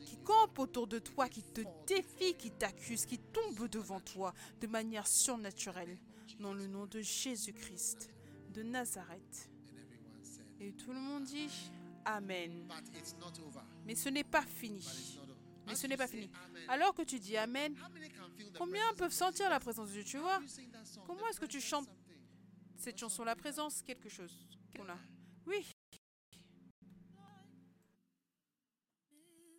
qui 0.06 0.17
campent 0.23 0.59
autour 0.59 0.88
de 0.88 0.99
toi, 0.99 1.27
qui 1.27 1.43
te 1.43 1.61
défient, 1.85 2.35
qui 2.38 2.51
t'accusent, 2.51 3.06
qui 3.06 3.19
tombent 3.19 3.67
devant 3.67 3.99
toi 3.99 4.33
de 4.61 4.67
manière 4.67 5.07
surnaturelle. 5.07 5.98
Dans 6.40 6.53
le 6.53 6.68
nom 6.68 6.85
de 6.85 7.01
Jésus-Christ 7.01 8.09
de 8.53 8.64
Nazareth. 8.64 9.50
And 9.72 9.77
everyone 9.77 10.24
said, 10.24 10.45
Et 10.61 10.72
tout 10.74 10.93
le 10.93 11.00
monde 11.00 11.26
dit 11.26 11.50
Amen. 12.06 12.66
but 12.68 12.84
it's 12.98 13.14
not 13.19 13.34
over. 13.45 13.61
Mais 13.85 13.95
ce 13.95 14.09
n'est 14.09 14.24
pas 14.24 14.42
fini. 14.43 14.77
But 14.80 14.85
it's 14.93 15.16
not 15.18 15.24
over. 15.24 15.35
Mais 15.68 15.76
ce 15.76 15.84
you 15.84 15.90
n'est 15.90 15.98
pas 15.98 16.08
say 16.08 16.18
fini. 16.22 16.32
amen, 16.50 16.64
Alors 16.69 16.93
que 16.95 17.01
tu 17.03 17.19
dis 17.19 17.35
Amen, 17.38 17.76
how 17.76 17.90
many 17.93 18.09
can 18.09 18.30
feel 18.38 18.50
the 18.51 18.58
combien 18.58 18.80
presence 18.93 18.98
peuvent 18.98 19.11
sentir 19.14 19.50
la 19.50 19.59
présence 19.59 19.90
de 19.90 19.93
Dieu 19.95 20.03
Tu 20.03 20.18
vois? 20.18 20.40
You 20.42 20.48
sing 20.48 20.72
that 20.72 20.85
song, 20.85 21.03
Comment 21.06 21.26
the 21.26 21.30
est-ce 21.30 21.40
que 21.42 21.45
tu 21.45 21.58
presence 21.58 21.69
chantes 21.69 21.85
something. 21.88 22.18
cette 22.77 22.98
chanson, 22.98 23.24
la 23.26 23.35
présence, 23.35 23.82
quelque 23.82 24.09
chose 24.09 24.32
qu'on 24.76 24.88
a? 24.90 24.98
Oui. 25.45 25.66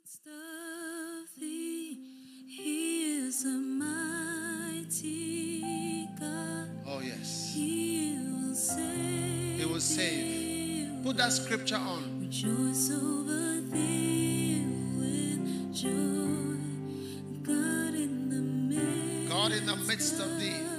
midst 0.03 0.27
of 0.27 1.29
thee, 1.39 1.99
He 2.49 3.19
is 3.19 3.45
a 3.45 3.49
mighty 3.59 5.37
God. 5.37 5.40
Yes. 7.21 7.53
He 7.55 8.19
will 8.33 8.55
save. 8.55 9.59
He 9.59 9.65
will 9.67 9.81
save. 9.81 11.05
Put 11.05 11.17
that 11.17 11.33
scripture 11.33 11.77
on. 11.77 12.21
Rejoice 12.21 12.91
over 12.91 13.61
thee 13.61 14.65
with 14.99 15.75
joy. 15.75 15.91
God 17.43 17.95
in 17.95 18.29
the 18.29 18.41
midst 18.41 19.31
God 19.31 19.53
in 19.53 19.67
the 19.67 19.77
midst 19.77 20.21
of 20.21 20.39
thee. 20.39 20.71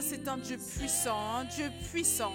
C'est 0.00 0.28
un 0.28 0.38
Dieu 0.38 0.56
puissant, 0.56 1.16
un 1.38 1.44
Dieu 1.44 1.70
puissant. 1.90 2.32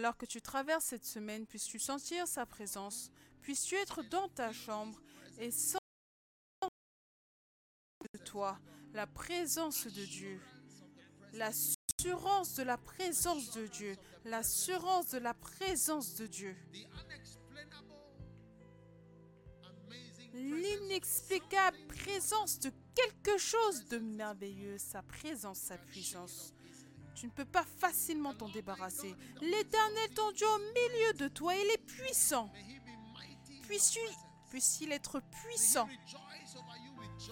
Alors 0.00 0.16
que 0.16 0.24
tu 0.24 0.40
traverses 0.40 0.86
cette 0.86 1.04
semaine, 1.04 1.44
puisses-tu 1.44 1.78
sentir 1.78 2.26
sa 2.26 2.46
présence, 2.46 3.10
puisses-tu 3.42 3.74
être 3.74 4.02
dans 4.02 4.30
ta 4.30 4.50
chambre 4.50 4.98
et 5.38 5.50
sentir 5.50 5.78
de 8.14 8.18
toi 8.24 8.58
la 8.94 9.06
présence 9.06 9.86
de 9.86 10.04
Dieu, 10.06 10.40
l'assurance 11.34 12.54
de 12.54 12.62
la 12.62 12.78
présence 12.78 13.50
de 13.50 13.66
Dieu, 13.66 13.94
l'assurance 14.24 15.10
de 15.10 15.18
la 15.18 15.34
présence 15.34 16.14
de 16.14 16.26
Dieu, 16.26 16.56
l'inexplicable 20.32 21.76
présence 21.88 22.58
de 22.58 22.72
quelque 22.94 23.36
chose 23.36 23.84
de 23.90 23.98
merveilleux, 23.98 24.78
sa 24.78 25.02
présence, 25.02 25.58
sa 25.58 25.76
puissance. 25.76 26.54
Tu 27.20 27.26
ne 27.26 27.32
peux 27.32 27.44
pas 27.44 27.64
facilement 27.78 28.32
t'en 28.32 28.48
débarrasser. 28.48 29.14
L'Éternel, 29.42 30.10
ton 30.14 30.32
Dieu, 30.32 30.46
au 30.46 30.58
milieu 30.58 31.12
de 31.18 31.28
toi, 31.28 31.54
il 31.54 31.70
est 31.70 31.84
puissant. 31.84 32.50
Puisse-t-il 33.60 34.90
être 34.90 35.20
puissant? 35.44 35.86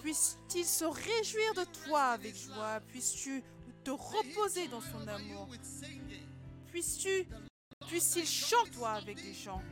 Puisse-t-il 0.03 0.63
se 0.63 0.85
réjouir 0.85 1.55
de 1.55 1.63
toi 1.85 2.09
avec 2.09 2.35
joie? 2.35 2.81
Puisses-tu 2.81 3.43
te 3.83 3.89
reposer 3.89 4.67
dans 4.67 4.81
son 4.81 5.07
amour? 5.07 5.49
Puisses-tu, 6.67 7.27
puisse-t-il 7.87 8.27
chanter 8.27 8.69
toi 8.69 8.91
avec 8.91 9.15
des 9.15 9.33
chants. 9.33 9.63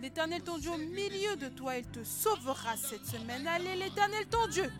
L'Éternel, 0.00 0.42
ton 0.44 0.56
Dieu, 0.56 0.70
au 0.70 0.78
milieu 0.78 1.36
de 1.36 1.50
toi, 1.50 1.76
il 1.76 1.86
te 1.90 2.02
sauvera 2.04 2.74
cette 2.78 3.04
semaine. 3.04 3.46
Allez, 3.46 3.76
l'Éternel, 3.76 4.26
ton 4.30 4.46
Dieu. 4.46 4.72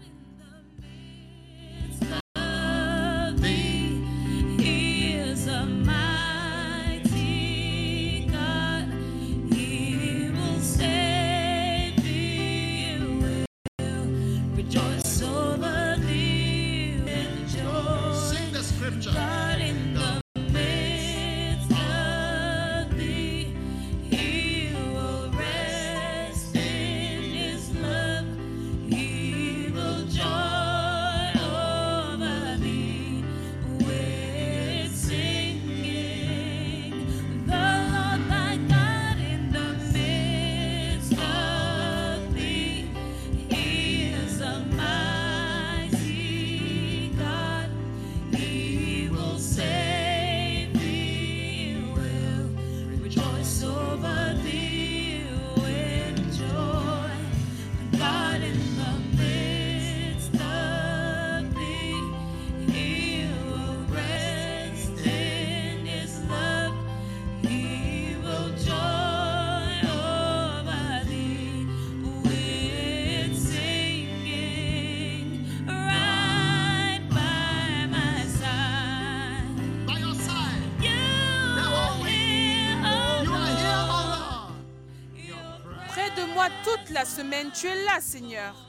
La 86.98 87.04
semaine, 87.04 87.52
tu 87.52 87.68
es 87.68 87.84
là, 87.84 88.00
Seigneur. 88.00 88.67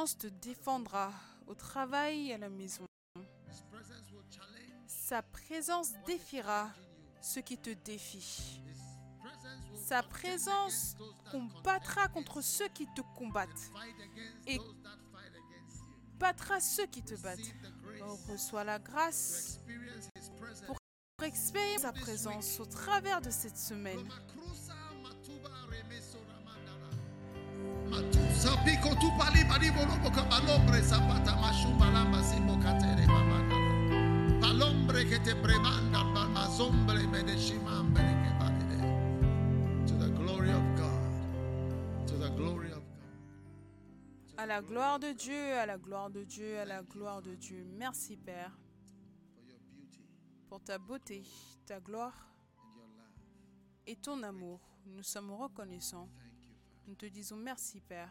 Présence 0.00 0.16
te 0.16 0.28
défendra 0.28 1.12
au 1.46 1.54
travail 1.54 2.28
et 2.30 2.34
à 2.34 2.38
la 2.38 2.48
maison. 2.48 2.86
Sa 4.86 5.20
présence 5.20 5.92
défiera 6.06 6.70
ceux 7.20 7.42
qui 7.42 7.58
te 7.58 7.68
défient. 7.68 8.62
Sa 9.76 10.02
présence 10.02 10.94
combattra 11.30 12.08
contre 12.08 12.40
ceux 12.40 12.68
qui 12.68 12.86
te 12.94 13.02
combattent, 13.14 13.70
Et- 14.46 14.58
battra 16.18 16.60
ceux 16.60 16.86
qui 16.86 17.02
te 17.02 17.14
battent. 17.16 17.54
Oh, 18.02 18.16
reçois 18.26 18.64
la 18.64 18.78
grâce 18.78 19.60
pour 20.66 20.78
expérimenter 21.22 21.82
sa 21.82 21.92
présence 21.92 22.58
au 22.58 22.64
travers 22.64 23.20
de 23.20 23.28
cette 23.28 23.58
semaine. 23.58 24.08
Romakrusa 28.44 28.48
matuba 28.48 28.48
remeso 28.48 28.48
ramandara. 28.48 28.48
Matusa 28.48 28.56
piko 28.64 28.94
tu 29.00 29.10
pali 29.18 29.44
bali 29.44 29.70
bolobo 29.70 30.10
ka 30.10 30.24
balombre 30.24 30.82
sapata 30.82 31.36
mashuba 31.36 31.90
lamba 31.92 32.22
simo 32.22 32.56
katere 32.56 33.06
mamandara. 33.06 34.40
Balombre 34.40 35.04
che 35.08 35.20
te 35.20 35.34
bremanda 35.34 36.04
balmazombre 36.04 37.06
medeshimambre 37.06 38.02
che 38.02 38.32
balide. 38.38 38.80
To 39.86 39.94
the 39.96 40.10
glory 40.10 40.50
of 40.50 40.62
God. 40.76 42.06
To 42.06 42.16
the 42.16 42.30
glory 42.34 42.70
of 42.72 42.82
God. 42.82 44.38
À 44.38 44.46
la 44.46 44.62
gloire 44.62 44.98
de 44.98 45.12
Dieu, 45.12 45.58
à 45.58 45.66
la 45.66 45.76
gloire 45.76 46.10
de 46.10 46.24
Dieu, 46.24 46.58
à 46.58 46.64
la 46.64 46.82
gloire 46.82 47.22
de 47.22 47.34
Dieu. 47.34 47.64
Merci 47.78 48.16
Père 48.16 48.56
pour 50.48 50.60
ta 50.62 50.78
beauté, 50.78 51.22
ta 51.66 51.78
gloire 51.78 52.26
et 53.86 53.96
ton 53.96 54.22
amour. 54.22 54.60
Nous 54.86 55.02
sommes 55.04 55.30
reconnaissants. 55.30 56.08
Nous 56.86 56.94
te 56.96 57.06
disons 57.06 57.36
merci 57.36 57.80
Père. 57.80 58.10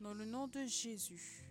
Dans 0.00 0.14
le 0.14 0.24
nom 0.24 0.46
de 0.46 0.64
Jésus. 0.64 1.44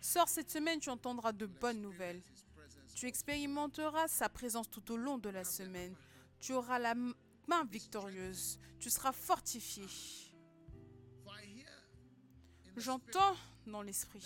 Sors 0.00 0.28
cette 0.28 0.50
semaine, 0.50 0.80
tu 0.80 0.90
entendras 0.90 1.32
de 1.32 1.46
bonnes 1.46 1.80
nouvelles. 1.80 2.22
Tu 2.94 3.06
expérimenteras 3.06 4.08
sa 4.08 4.28
présence 4.28 4.68
tout 4.68 4.92
au 4.92 4.96
long 4.96 5.18
de 5.18 5.28
la 5.28 5.44
semaine. 5.44 5.94
Tu 6.40 6.52
auras 6.52 6.78
la 6.78 6.94
main 6.94 7.64
victorieuse. 7.70 8.58
Tu 8.78 8.90
seras 8.90 9.12
fortifié. 9.12 9.84
J'entends 12.76 13.36
dans 13.66 13.82
l'esprit 13.82 14.24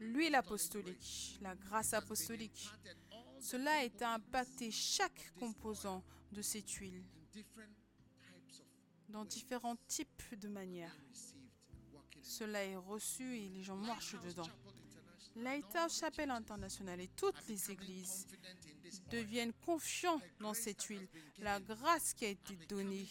l'huile 0.00 0.34
apostolique, 0.34 1.38
la 1.40 1.54
grâce 1.54 1.94
apostolique. 1.94 2.70
Cela 3.40 3.84
est 3.84 4.02
à 4.02 4.14
impacter 4.14 4.70
chaque 4.70 5.32
composant 5.38 6.02
de 6.32 6.42
cette 6.42 6.70
huile 6.72 7.04
dans 9.08 9.24
différents 9.24 9.76
types 9.88 10.38
de 10.40 10.48
manières. 10.48 10.94
Cela 12.22 12.64
est 12.64 12.76
reçu 12.76 13.36
et 13.36 13.48
les 13.48 13.62
gens 13.62 13.76
marchent 13.76 14.20
dedans. 14.20 14.48
Lighthouse 15.36 15.98
Chapel 15.98 16.30
International 16.30 17.00
et 17.00 17.08
toutes 17.08 17.46
les 17.46 17.70
églises 17.70 18.26
deviennent 19.10 19.52
confiants 19.64 20.20
dans 20.40 20.54
cette 20.54 20.82
huile. 20.84 21.06
La 21.38 21.60
grâce 21.60 22.14
qui 22.14 22.24
a 22.24 22.28
été 22.30 22.56
donnée 22.68 23.06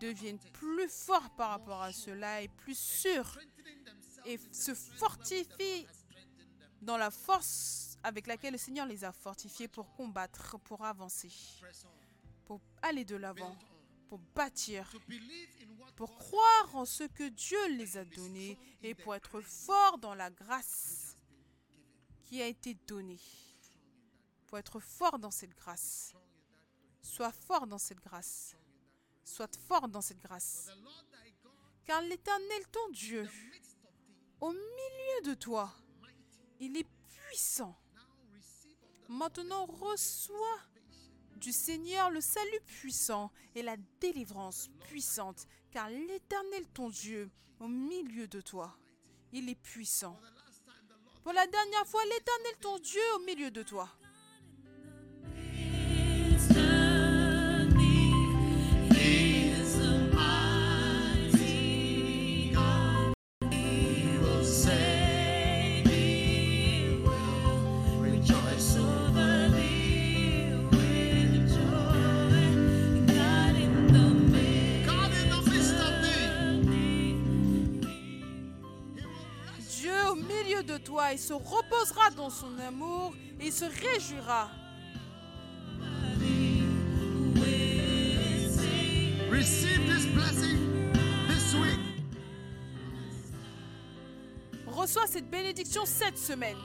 deviennent 0.00 0.40
plus 0.52 0.88
forts 0.88 1.30
par 1.36 1.50
rapport 1.50 1.82
à 1.82 1.92
cela 1.92 2.42
et 2.42 2.48
plus 2.48 2.74
themselves 2.74 3.38
et 4.24 4.38
se 4.50 4.74
fortifient 4.74 5.86
dans 6.82 6.96
la 6.96 7.10
force 7.10 7.96
avec 8.02 8.26
laquelle 8.26 8.52
le 8.52 8.58
Seigneur 8.58 8.86
les 8.86 9.04
a 9.04 9.12
fortifiés 9.12 9.68
pour 9.68 9.92
combattre, 9.94 10.58
pour 10.60 10.84
avancer, 10.84 11.30
pour 12.44 12.60
aller 12.82 13.04
de 13.04 13.16
l'avant, 13.16 13.56
pour 14.08 14.18
bâtir, 14.34 14.90
pour 15.96 16.16
croire 16.18 16.76
en 16.76 16.84
ce 16.84 17.04
que 17.04 17.28
Dieu 17.28 17.68
les 17.76 17.96
a 17.96 18.04
donnés 18.04 18.58
et 18.82 18.94
pour 18.94 19.14
être 19.14 19.40
fort 19.40 19.98
dans 19.98 20.14
la 20.14 20.30
grâce 20.30 21.16
qui 22.22 22.42
a 22.42 22.46
été 22.46 22.74
donnée. 22.86 23.20
Pour 24.46 24.58
être 24.58 24.80
fort 24.80 25.18
dans 25.18 25.30
cette 25.30 25.54
grâce. 25.54 26.14
Sois 27.02 27.32
fort 27.32 27.66
dans 27.66 27.78
cette 27.78 28.00
grâce. 28.00 28.56
Sois 29.24 29.48
fort 29.68 29.88
dans 29.88 30.00
cette 30.00 30.20
grâce. 30.20 30.68
Car 31.84 32.02
l'Éternel, 32.02 32.66
ton 32.70 32.90
Dieu, 32.90 33.28
au 34.40 34.52
milieu 34.52 35.22
de 35.24 35.34
toi, 35.34 35.72
il 36.60 36.76
est 36.76 36.88
puissant. 37.08 37.76
Maintenant, 39.08 39.66
reçois 39.66 40.60
du 41.36 41.52
Seigneur 41.52 42.10
le 42.10 42.20
salut 42.20 42.60
puissant 42.66 43.30
et 43.54 43.62
la 43.62 43.76
délivrance 44.00 44.68
puissante, 44.88 45.46
car 45.70 45.88
l'Éternel, 45.88 46.66
ton 46.74 46.88
Dieu, 46.88 47.30
au 47.60 47.68
milieu 47.68 48.26
de 48.26 48.40
toi, 48.40 48.76
il 49.32 49.48
est 49.48 49.60
puissant. 49.60 50.18
Pour 51.22 51.32
la 51.32 51.46
dernière 51.46 51.86
fois, 51.86 52.04
l'Éternel, 52.04 52.54
ton 52.60 52.78
Dieu, 52.78 53.00
au 53.16 53.18
milieu 53.20 53.50
de 53.50 53.62
toi. 53.62 53.88
De 80.78 80.82
toi, 80.82 81.12
il 81.12 81.18
se 81.18 81.32
reposera 81.32 82.10
dans 82.16 82.30
son 82.30 82.58
amour 82.58 83.14
et 83.40 83.46
il 83.46 83.52
se 83.52 83.64
réjouira. 83.64 84.50
Receive 89.30 89.86
this 89.86 90.06
blessing 90.06 90.92
this 91.28 91.54
week. 91.54 91.80
Reçois 94.66 95.06
cette 95.06 95.30
bénédiction 95.30 95.84
cette 95.84 96.18
semaine. 96.18 96.56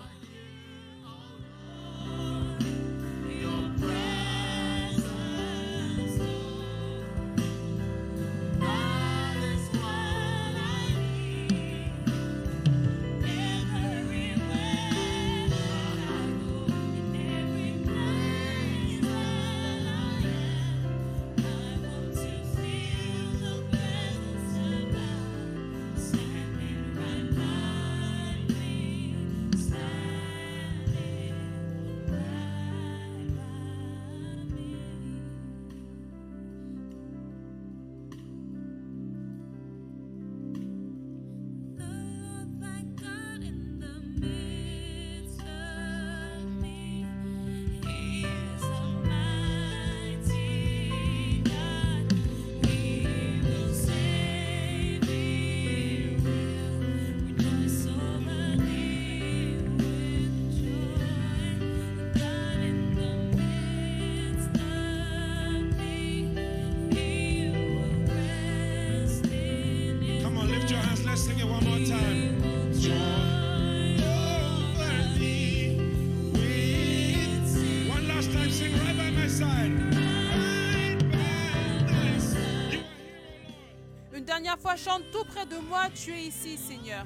Chante 84.78 85.04
tout 85.12 85.24
près 85.26 85.46
de 85.46 85.58
moi. 85.58 85.90
Tu 85.94 86.12
es 86.12 86.24
ici, 86.24 86.58
Seigneur. 86.58 87.06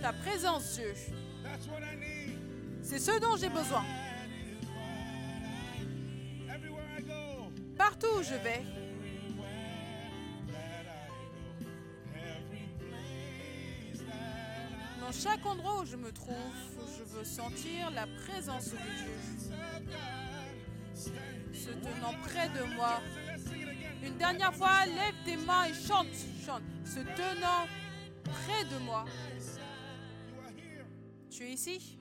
Ta 0.00 0.12
présence, 0.12 0.74
Dieu. 0.74 0.94
C'est 2.82 2.98
ce 2.98 3.18
dont 3.18 3.36
j'ai 3.36 3.48
besoin. 3.48 3.84
Partout 7.76 8.18
où 8.18 8.22
je 8.22 8.34
vais, 8.34 8.62
dans 15.00 15.12
chaque 15.12 15.44
endroit 15.44 15.80
où 15.80 15.84
je 15.84 15.96
me 15.96 16.12
trouve, 16.12 16.34
je 16.98 17.02
veux 17.02 17.24
sentir 17.24 17.90
la 17.90 18.06
présence 18.24 18.70
de 18.70 18.76
Dieu 18.76 19.44
se 20.94 21.70
tenant 21.70 22.14
près 22.24 22.48
de 22.48 22.74
moi. 22.74 23.00
Une 24.04 24.18
dernière 24.18 24.54
fois, 24.54 24.84
lève 24.84 25.14
tes 25.24 25.36
mains 25.36 25.64
et 25.64 25.72
chante, 25.72 26.08
chante, 26.44 26.62
se 26.84 27.00
tenant 27.00 27.66
près 28.22 28.64
de 28.66 28.78
moi. 28.84 29.06
Tu 31.30 31.44
es 31.44 31.52
ici? 31.54 31.98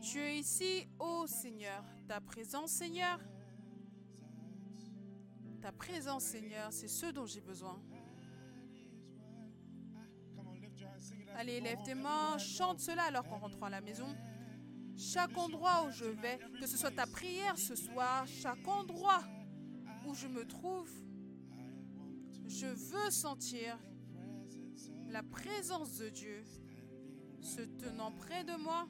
Tu 0.00 0.18
es 0.18 0.38
ici, 0.38 0.88
ô 0.98 1.26
Seigneur. 1.26 1.84
Ta 2.08 2.20
présence, 2.20 2.70
Seigneur. 2.70 3.20
Ta 5.60 5.70
présence, 5.70 6.24
Seigneur, 6.24 6.72
c'est 6.72 6.88
ce 6.88 7.06
dont 7.06 7.26
j'ai 7.26 7.42
besoin. 7.42 7.78
Allez, 11.36 11.60
lève 11.60 11.82
tes 11.84 11.94
mains, 11.94 12.38
chante 12.38 12.80
cela 12.80 13.02
alors 13.04 13.24
qu'on 13.24 13.38
rentre 13.38 13.62
à 13.62 13.68
la 13.68 13.82
maison. 13.82 14.16
Chaque 14.96 15.36
endroit 15.36 15.84
où 15.86 15.90
je 15.90 16.06
vais, 16.06 16.38
que 16.58 16.66
ce 16.66 16.78
soit 16.78 16.90
ta 16.90 17.06
prière 17.06 17.58
ce 17.58 17.74
soir, 17.74 18.26
chaque 18.26 18.66
endroit 18.66 19.22
où 20.06 20.14
je 20.14 20.26
me 20.26 20.46
trouve, 20.46 20.90
je 22.46 22.66
veux 22.66 23.10
sentir 23.10 23.78
la 25.08 25.22
présence 25.22 25.98
de 25.98 26.08
Dieu 26.08 26.44
se 27.40 27.62
tenant 27.62 28.12
près 28.12 28.44
de 28.44 28.56
moi, 28.56 28.88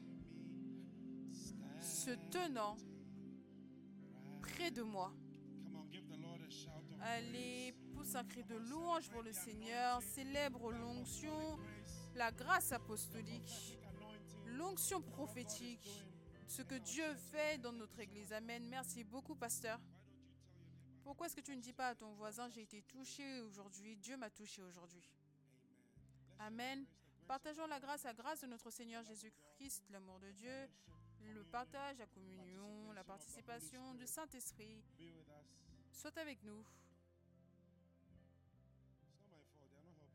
se 1.80 2.10
tenant 2.30 2.76
près 4.40 4.70
de 4.70 4.82
moi. 4.82 5.12
Allez, 7.02 7.74
pousse 7.94 8.14
un 8.14 8.24
cri 8.24 8.44
de 8.44 8.56
louange 8.56 9.08
pour 9.08 9.22
le 9.22 9.32
Seigneur, 9.32 10.02
célèbre 10.02 10.70
l'onction, 10.72 11.58
la 12.14 12.30
grâce 12.30 12.72
apostolique, 12.72 13.78
l'onction 14.46 15.00
prophétique, 15.00 16.04
ce 16.46 16.62
que 16.62 16.74
Dieu 16.74 17.14
fait 17.14 17.58
dans 17.58 17.72
notre 17.72 18.00
Église. 18.00 18.32
Amen. 18.32 18.62
Merci 18.68 19.04
beaucoup, 19.04 19.34
pasteur. 19.34 19.80
Pourquoi 21.10 21.26
est-ce 21.26 21.34
que 21.34 21.40
tu 21.40 21.56
ne 21.56 21.60
dis 21.60 21.72
pas 21.72 21.88
à 21.88 21.94
ton 21.96 22.12
voisin, 22.12 22.48
j'ai 22.50 22.62
été 22.62 22.82
touché 22.82 23.40
aujourd'hui, 23.40 23.96
Dieu 23.96 24.16
m'a 24.16 24.30
touché 24.30 24.62
aujourd'hui? 24.62 25.02
Amen. 26.38 26.86
Partageons 27.26 27.66
la 27.66 27.80
grâce, 27.80 28.04
la 28.04 28.14
grâce 28.14 28.42
de 28.42 28.46
notre 28.46 28.70
Seigneur 28.70 29.02
Jésus-Christ, 29.02 29.90
l'amour 29.90 30.20
de 30.20 30.30
Dieu, 30.30 30.70
le 31.34 31.42
partage, 31.42 31.98
la 31.98 32.06
communion, 32.06 32.92
la 32.92 33.02
participation 33.02 33.92
du 33.94 34.06
Saint-Esprit. 34.06 34.84
Soit 35.90 36.16
avec 36.16 36.40
nous. 36.44 36.64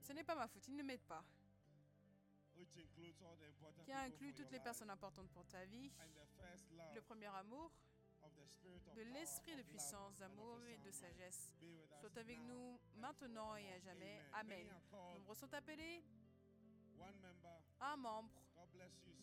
Ce 0.02 0.14
n'est 0.14 0.24
pas 0.24 0.36
ma 0.36 0.48
faute, 0.48 0.66
ils 0.70 0.78
ne 0.78 0.84
m'aident 0.84 1.02
pas. 1.02 1.26
Qui 3.84 3.92
inclut 3.92 4.34
toutes 4.34 4.52
les 4.52 4.62
personnes 4.62 4.90
importantes 4.90 5.30
pour 5.32 5.46
ta 5.48 5.66
vie. 5.66 5.92
Le 6.94 7.02
premier 7.02 7.28
amour, 7.36 7.70
de 8.96 9.02
l'esprit 9.14 9.56
de 9.56 9.64
puissance, 9.64 10.16
d'amour 10.18 10.60
et 10.68 10.78
de 10.78 10.92
sagesse 10.92 11.54
soit 12.00 12.18
avec 12.18 12.40
nous 12.40 12.80
maintenant 12.98 13.56
et 13.56 13.72
à 13.74 13.80
jamais. 13.80 14.22
Amen. 14.34 14.68
Nombreux 15.14 15.36
sont 15.36 15.54
appelés. 15.54 16.04
Un 17.82 17.98
membre. 17.98 18.30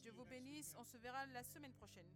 Dieu 0.00 0.12
vous 0.12 0.24
bénisse. 0.24 0.74
On 0.78 0.84
se 0.84 0.97
verra 0.98 1.26
la 1.26 1.42
semaine 1.42 1.72
prochaine. 1.72 2.08